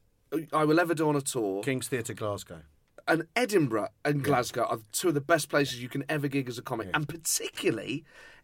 I 0.51 0.63
will 0.65 0.79
ever 0.79 0.93
do 0.93 1.07
on 1.09 1.15
a 1.15 1.21
tour, 1.21 1.61
King's 1.63 1.87
Theatre, 1.87 2.13
Glasgow. 2.13 2.61
and 3.07 3.27
Edinburgh 3.35 3.89
and 4.03 4.23
Glasgow 4.23 4.63
are 4.63 4.79
two 4.91 5.09
of 5.09 5.13
the 5.13 5.21
best 5.21 5.49
places 5.49 5.81
you 5.81 5.89
can 5.89 6.03
ever 6.09 6.27
gig 6.27 6.47
as 6.49 6.57
a 6.57 6.61
comic, 6.61 6.89
and 6.93 7.07
particularly 7.07 8.03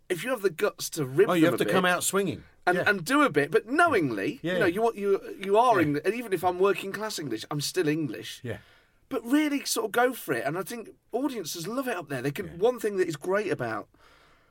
if 0.09 0.23
you 0.23 0.29
have 0.31 0.41
the 0.41 0.49
guts 0.49 0.89
to 0.91 1.05
rib 1.05 1.29
Oh, 1.29 1.33
you 1.33 1.41
them 1.45 1.53
have 1.53 1.61
a 1.61 1.65
to 1.65 1.71
come 1.71 1.85
out 1.85 2.03
swinging. 2.03 2.43
and, 2.67 2.77
yeah. 2.77 2.83
and 2.89 3.05
do 3.05 3.21
a 3.23 3.29
bit, 3.29 3.51
but 3.51 3.67
knowingly, 3.69 4.39
Yeah, 4.41 4.53
you 4.53 4.59
know, 4.59 4.65
yeah. 4.65 4.73
you 4.73 4.81
want 4.81 4.95
you 4.97 5.21
you 5.43 5.57
are 5.57 5.79
English, 5.79 6.03
and 6.05 6.13
even 6.13 6.33
if 6.33 6.43
I'm 6.43 6.59
working 6.59 6.91
class 6.91 7.17
English, 7.19 7.45
I'm 7.51 7.61
still 7.61 7.87
English. 7.87 8.39
yeah. 8.43 8.57
But 9.09 9.25
really, 9.25 9.65
sort 9.65 9.85
of 9.87 9.91
go 9.91 10.13
for 10.13 10.33
it, 10.33 10.45
and 10.45 10.57
I 10.57 10.61
think 10.61 10.89
audiences 11.11 11.67
love 11.67 11.87
it 11.87 11.97
up 11.97 12.09
there. 12.09 12.21
They 12.21 12.31
can. 12.31 12.59
One 12.59 12.79
thing 12.79 12.97
that 12.97 13.07
is 13.07 13.15
great 13.15 13.51
about 13.51 13.87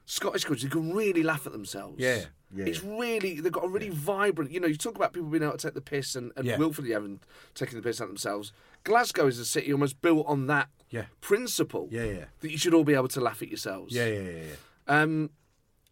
Scottish 0.05 0.45
culture, 0.45 0.67
they 0.67 0.71
can 0.73 0.93
really 0.95 1.23
laugh 1.23 1.47
at 1.47 1.53
themselves. 1.53 1.97
Yeah, 1.99 2.25
yeah, 2.55 2.65
it's 2.65 2.83
really 2.83 3.41
they've 3.41 3.53
got 3.53 3.65
a 3.65 3.69
really 3.69 3.91
vibrant. 3.91 4.51
You 4.51 4.59
know, 4.59 4.67
you 4.67 4.77
talk 4.77 4.97
about 4.97 5.13
people 5.13 5.29
being 5.29 5.43
able 5.45 5.53
to 5.53 5.59
take 5.59 5.75
the 5.75 5.81
piss 5.81 6.17
and, 6.17 6.33
and 6.37 6.45
Yeah. 6.45 6.57
willfully 6.57 6.91
having 6.91 7.21
taken 7.55 7.77
the 7.77 7.83
piss 7.83 8.01
out 8.01 8.09
themselves. 8.09 8.53
Glasgow 8.85 9.27
is 9.29 9.39
a 9.39 9.45
city 9.45 9.73
almost 9.73 10.01
built 10.03 10.27
on 10.27 10.47
that 10.49 10.69
Yeah. 10.91 11.05
principle. 11.21 11.89
Yeah, 11.93 12.05
yeah. 12.05 12.25
That 12.41 12.51
you 12.51 12.59
should 12.59 12.75
all 12.75 12.85
be 12.85 12.95
able 12.95 13.09
to 13.09 13.21
laugh 13.21 13.43
at 13.43 13.49
yourselves. 13.49 13.95
Yeah, 13.95 14.07
yeah, 14.07 14.21
yeah, 14.21 14.43
yeah. 14.43 15.01
Um, 15.03 15.31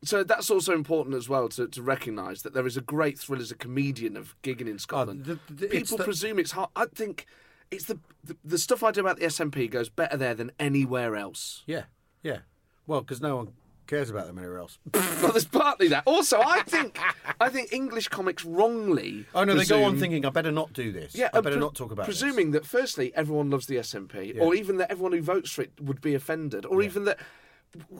so 0.03 0.25
that's 0.25 0.51
also 0.51 0.75
important 0.75 1.15
as 1.15 1.29
well 1.29 1.49
to, 1.51 1.69
to 1.69 1.83
recognise 1.83 2.43
that 2.43 2.53
there 2.55 2.67
is 2.67 2.77
a 2.77 2.81
great 2.81 3.19
thrill 3.19 3.41
as 3.41 3.51
a 3.51 3.57
comedian 3.57 4.17
of 4.17 4.35
gigging 4.43 4.69
in 4.69 4.79
Scotland. 4.79 5.27
Oh, 5.29 5.39
the- 5.49 5.55
the- 5.55 5.67
it's 5.77 5.91
People 5.91 5.99
the- 5.99 6.05
presume 6.05 6.39
it's 6.39 6.53
hard. 6.53 6.71
I 6.75 6.87
think 6.87 7.27
it's 7.71 7.85
the, 7.85 7.99
the 8.25 8.37
the 8.45 8.59
stuff 8.59 8.83
I 8.83 8.91
do 8.93 9.01
about 9.01 9.19
the 9.19 9.27
SNP 9.27 9.71
goes 9.71 9.89
better 9.89 10.17
there 10.17 10.35
than 10.35 10.53
anywhere 10.59 11.17
else. 11.17 11.63
Yeah, 11.67 11.85
yeah. 12.23 12.39
Well, 12.87 13.01
because 13.01 13.21
no 13.21 13.37
one 13.37 13.53
cares 13.87 14.11
about 14.11 14.27
them 14.27 14.39
anywhere 14.39 14.59
else. 14.59 14.79
well, 14.95 15.33
there's 15.33 15.45
partly 15.45 15.89
that. 15.89 16.03
Also, 16.07 16.41
I 16.41 16.63
think 16.63 16.99
I 17.41 17.49
think 17.49 17.73
English 17.73 18.09
comics 18.09 18.45
wrongly. 18.45 19.27
Oh 19.35 19.45
no, 19.45 19.55
they 19.55 19.65
go 19.65 19.85
on 19.85 19.99
thinking 19.99 20.25
I 20.25 20.31
better 20.31 20.53
not 20.53 20.73
do 20.73 20.93
this. 20.93 21.15
Yeah, 21.15 21.29
I 21.33 21.41
better 21.41 21.57
pre- 21.57 21.61
not 21.61 21.75
talk 21.75 21.93
about 21.93 22.07
this." 22.07 22.21
presuming 22.21 22.51
that 22.53 22.67
firstly 22.67 23.13
everyone 23.15 23.51
loves 23.51 23.67
the 23.67 23.77
SNP, 23.77 24.35
Yeah. 24.37 24.43
or 24.43 24.55
even 24.55 24.77
that 24.79 24.91
everyone 24.91 25.13
who 25.13 25.23
votes 25.23 25.51
for 25.53 25.63
it 25.63 25.73
would 25.81 26.01
be 26.01 26.15
offended, 26.15 26.65
or 26.67 26.83
even 26.83 27.05
that. 27.05 27.19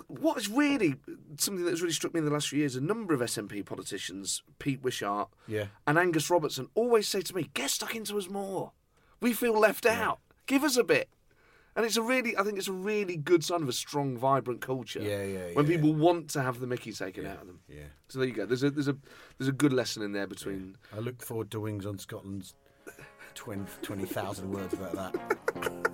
What 0.07 0.39
is 0.39 0.49
really 0.49 0.95
something 1.37 1.65
that's 1.65 1.83
really 1.83 1.93
struck 1.93 2.15
me 2.15 2.19
in 2.19 2.25
the 2.25 2.31
last 2.31 2.49
few 2.49 2.61
years? 2.61 2.77
A 2.77 2.81
number 2.81 3.13
of 3.13 3.21
SNP 3.21 3.67
politicians, 3.67 4.43
Pete 4.59 4.81
Wishart 4.83 5.29
Yeah. 5.47 5.67
and 5.87 5.99
Angus 5.99 6.31
Robertson, 6.31 6.69
always 6.75 7.07
say 7.09 7.21
to 7.21 7.35
me, 7.35 7.51
"Get 7.53 7.69
stuck 7.71 7.95
into 7.95 8.17
us 8.17 8.31
more. 8.31 8.73
We 9.21 9.33
feel 9.33 9.59
left 9.59 9.87
out. 9.87 10.21
Give 10.47 10.65
us 10.65 10.77
a 10.77 10.85
bit." 10.85 11.09
And 11.77 11.85
it's 11.85 11.99
a 11.99 12.03
really, 12.03 12.35
I 12.39 12.43
think 12.43 12.57
it's 12.57 12.69
a 12.69 12.73
really 12.73 13.19
good 13.19 13.45
sign 13.45 13.61
of 13.61 13.69
a 13.69 13.73
strong, 13.73 14.17
vibrant 14.17 14.63
culture. 14.63 15.01
Yeah, 15.03 15.23
yeah, 15.25 15.53
When 15.53 15.67
people 15.67 15.93
want 15.93 16.31
to 16.31 16.43
have 16.43 16.59
the 16.59 16.67
Mickey 16.67 16.91
taken 16.91 17.27
out 17.27 17.43
of 17.43 17.47
them. 17.47 17.61
Yeah. 17.69 17.83
So 18.09 18.19
there 18.19 18.27
you 18.27 18.33
go. 18.33 18.47
There's 18.47 18.63
a 18.63 18.71
there's 18.71 18.89
a 18.89 18.97
there's 19.37 19.49
a 19.49 19.53
good 19.53 19.75
lesson 19.75 20.03
in 20.03 20.13
there 20.13 20.27
between. 20.27 20.77
I 20.97 21.01
look 21.01 21.23
forward 21.23 21.51
to 21.51 21.61
Wings 21.61 21.85
Over 21.85 21.99
Scotland's 21.99 22.55
20 23.35 23.65
20,000 23.83 24.51
words 24.51 24.73
about 24.73 24.95
that. 24.95 25.15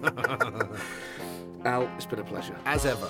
Al, 1.64 1.82
it's 1.96 2.06
been 2.06 2.20
a 2.20 2.24
pleasure. 2.24 2.56
As 2.64 2.86
ever. 2.86 3.08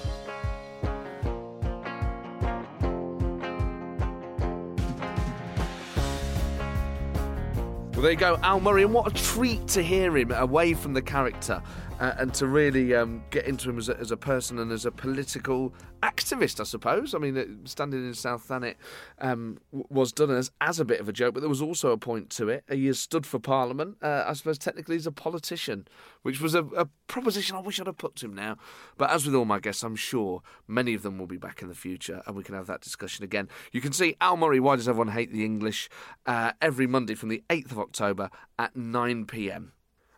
Well, 8.02 8.08
there 8.08 8.28
you 8.30 8.36
go, 8.36 8.36
Al 8.42 8.58
Murray, 8.58 8.82
and 8.82 8.92
what 8.92 9.06
a 9.06 9.14
treat 9.14 9.68
to 9.68 9.80
hear 9.80 10.16
him 10.16 10.32
away 10.32 10.74
from 10.74 10.92
the 10.92 11.00
character 11.00 11.62
uh, 12.02 12.14
and 12.18 12.34
to 12.34 12.48
really 12.48 12.96
um, 12.96 13.22
get 13.30 13.46
into 13.46 13.70
him 13.70 13.78
as 13.78 13.88
a, 13.88 13.96
as 13.96 14.10
a 14.10 14.16
person 14.16 14.58
and 14.58 14.72
as 14.72 14.84
a 14.84 14.90
political 14.90 15.72
activist, 16.02 16.58
I 16.58 16.64
suppose. 16.64 17.14
I 17.14 17.18
mean, 17.18 17.60
standing 17.64 18.04
in 18.04 18.12
South 18.12 18.48
Thanet 18.48 18.74
um, 19.20 19.58
was 19.70 20.12
done 20.12 20.32
as, 20.32 20.50
as 20.60 20.80
a 20.80 20.84
bit 20.84 20.98
of 20.98 21.08
a 21.08 21.12
joke, 21.12 21.32
but 21.32 21.40
there 21.40 21.48
was 21.48 21.62
also 21.62 21.92
a 21.92 21.96
point 21.96 22.28
to 22.30 22.48
it. 22.48 22.64
He 22.68 22.86
has 22.86 22.98
stood 22.98 23.24
for 23.24 23.38
Parliament, 23.38 23.98
uh, 24.02 24.24
I 24.26 24.32
suppose 24.32 24.58
technically 24.58 24.96
he's 24.96 25.06
a 25.06 25.12
politician, 25.12 25.86
which 26.22 26.40
was 26.40 26.56
a, 26.56 26.64
a 26.76 26.86
proposition 27.06 27.54
I 27.54 27.60
wish 27.60 27.78
I'd 27.78 27.86
have 27.86 27.98
put 27.98 28.16
to 28.16 28.26
him 28.26 28.34
now. 28.34 28.56
But 28.98 29.10
as 29.10 29.24
with 29.24 29.36
all 29.36 29.44
my 29.44 29.60
guests, 29.60 29.84
I'm 29.84 29.94
sure 29.94 30.42
many 30.66 30.94
of 30.94 31.02
them 31.02 31.18
will 31.18 31.28
be 31.28 31.38
back 31.38 31.62
in 31.62 31.68
the 31.68 31.74
future 31.76 32.20
and 32.26 32.34
we 32.34 32.42
can 32.42 32.56
have 32.56 32.66
that 32.66 32.80
discussion 32.80 33.24
again. 33.24 33.48
You 33.70 33.80
can 33.80 33.92
see 33.92 34.16
Al 34.20 34.36
Murray, 34.36 34.58
Why 34.58 34.74
Does 34.74 34.88
Everyone 34.88 35.14
Hate 35.14 35.32
the 35.32 35.44
English, 35.44 35.88
uh, 36.26 36.50
every 36.60 36.88
Monday 36.88 37.14
from 37.14 37.28
the 37.28 37.44
8th 37.48 37.70
of 37.70 37.78
October 37.78 38.28
at 38.58 38.74
9 38.74 39.26
pm. 39.26 39.72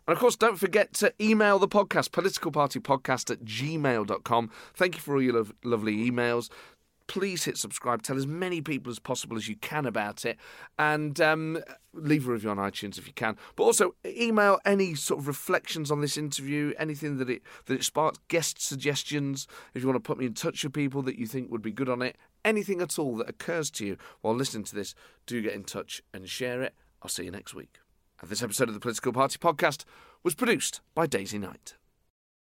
And 0.07 0.15
of 0.15 0.19
course, 0.19 0.35
don't 0.35 0.57
forget 0.57 0.93
to 0.95 1.13
email 1.19 1.57
the 1.57 1.67
podcast, 1.67 2.09
politicalpartypodcast 2.09 3.31
at 3.31 3.43
gmail.com. 3.43 4.51
Thank 4.75 4.95
you 4.95 5.01
for 5.01 5.15
all 5.15 5.21
your 5.21 5.33
lo- 5.33 5.51
lovely 5.63 6.09
emails. 6.09 6.49
Please 7.07 7.43
hit 7.43 7.57
subscribe. 7.57 8.01
Tell 8.01 8.17
as 8.17 8.25
many 8.25 8.61
people 8.61 8.91
as 8.91 8.97
possible 8.99 9.37
as 9.37 9.47
you 9.47 9.55
can 9.55 9.85
about 9.85 10.25
it. 10.25 10.37
And 10.77 11.19
um, 11.21 11.59
leave 11.93 12.27
a 12.27 12.31
review 12.31 12.49
on 12.49 12.57
iTunes 12.57 12.97
if 12.97 13.07
you 13.07 13.13
can. 13.13 13.37
But 13.55 13.63
also, 13.63 13.95
email 14.05 14.59
any 14.65 14.95
sort 14.95 15.19
of 15.19 15.27
reflections 15.27 15.91
on 15.91 16.01
this 16.01 16.17
interview, 16.17 16.73
anything 16.77 17.17
that 17.17 17.29
it, 17.29 17.41
that 17.65 17.75
it 17.75 17.83
sparks, 17.83 18.19
guest 18.27 18.61
suggestions. 18.61 19.47
If 19.73 19.81
you 19.81 19.87
want 19.87 20.03
to 20.03 20.07
put 20.07 20.17
me 20.17 20.25
in 20.25 20.33
touch 20.33 20.63
with 20.63 20.73
people 20.73 21.01
that 21.03 21.17
you 21.17 21.27
think 21.27 21.51
would 21.51 21.61
be 21.61 21.71
good 21.71 21.89
on 21.89 22.01
it, 22.01 22.15
anything 22.43 22.81
at 22.81 22.97
all 22.97 23.17
that 23.17 23.29
occurs 23.29 23.69
to 23.71 23.85
you 23.85 23.97
while 24.21 24.35
listening 24.35 24.63
to 24.65 24.75
this, 24.75 24.95
do 25.25 25.41
get 25.41 25.53
in 25.53 25.63
touch 25.63 26.01
and 26.13 26.27
share 26.27 26.61
it. 26.61 26.73
I'll 27.01 27.09
see 27.09 27.25
you 27.25 27.31
next 27.31 27.53
week. 27.53 27.84
This 28.23 28.41
episode 28.41 28.69
of 28.69 28.73
the 28.73 28.79
Political 28.79 29.13
Party 29.13 29.37
Podcast 29.37 29.85
was 30.23 30.33
produced 30.33 30.81
by 30.95 31.05
Daisy 31.05 31.37
Knight. 31.37 31.75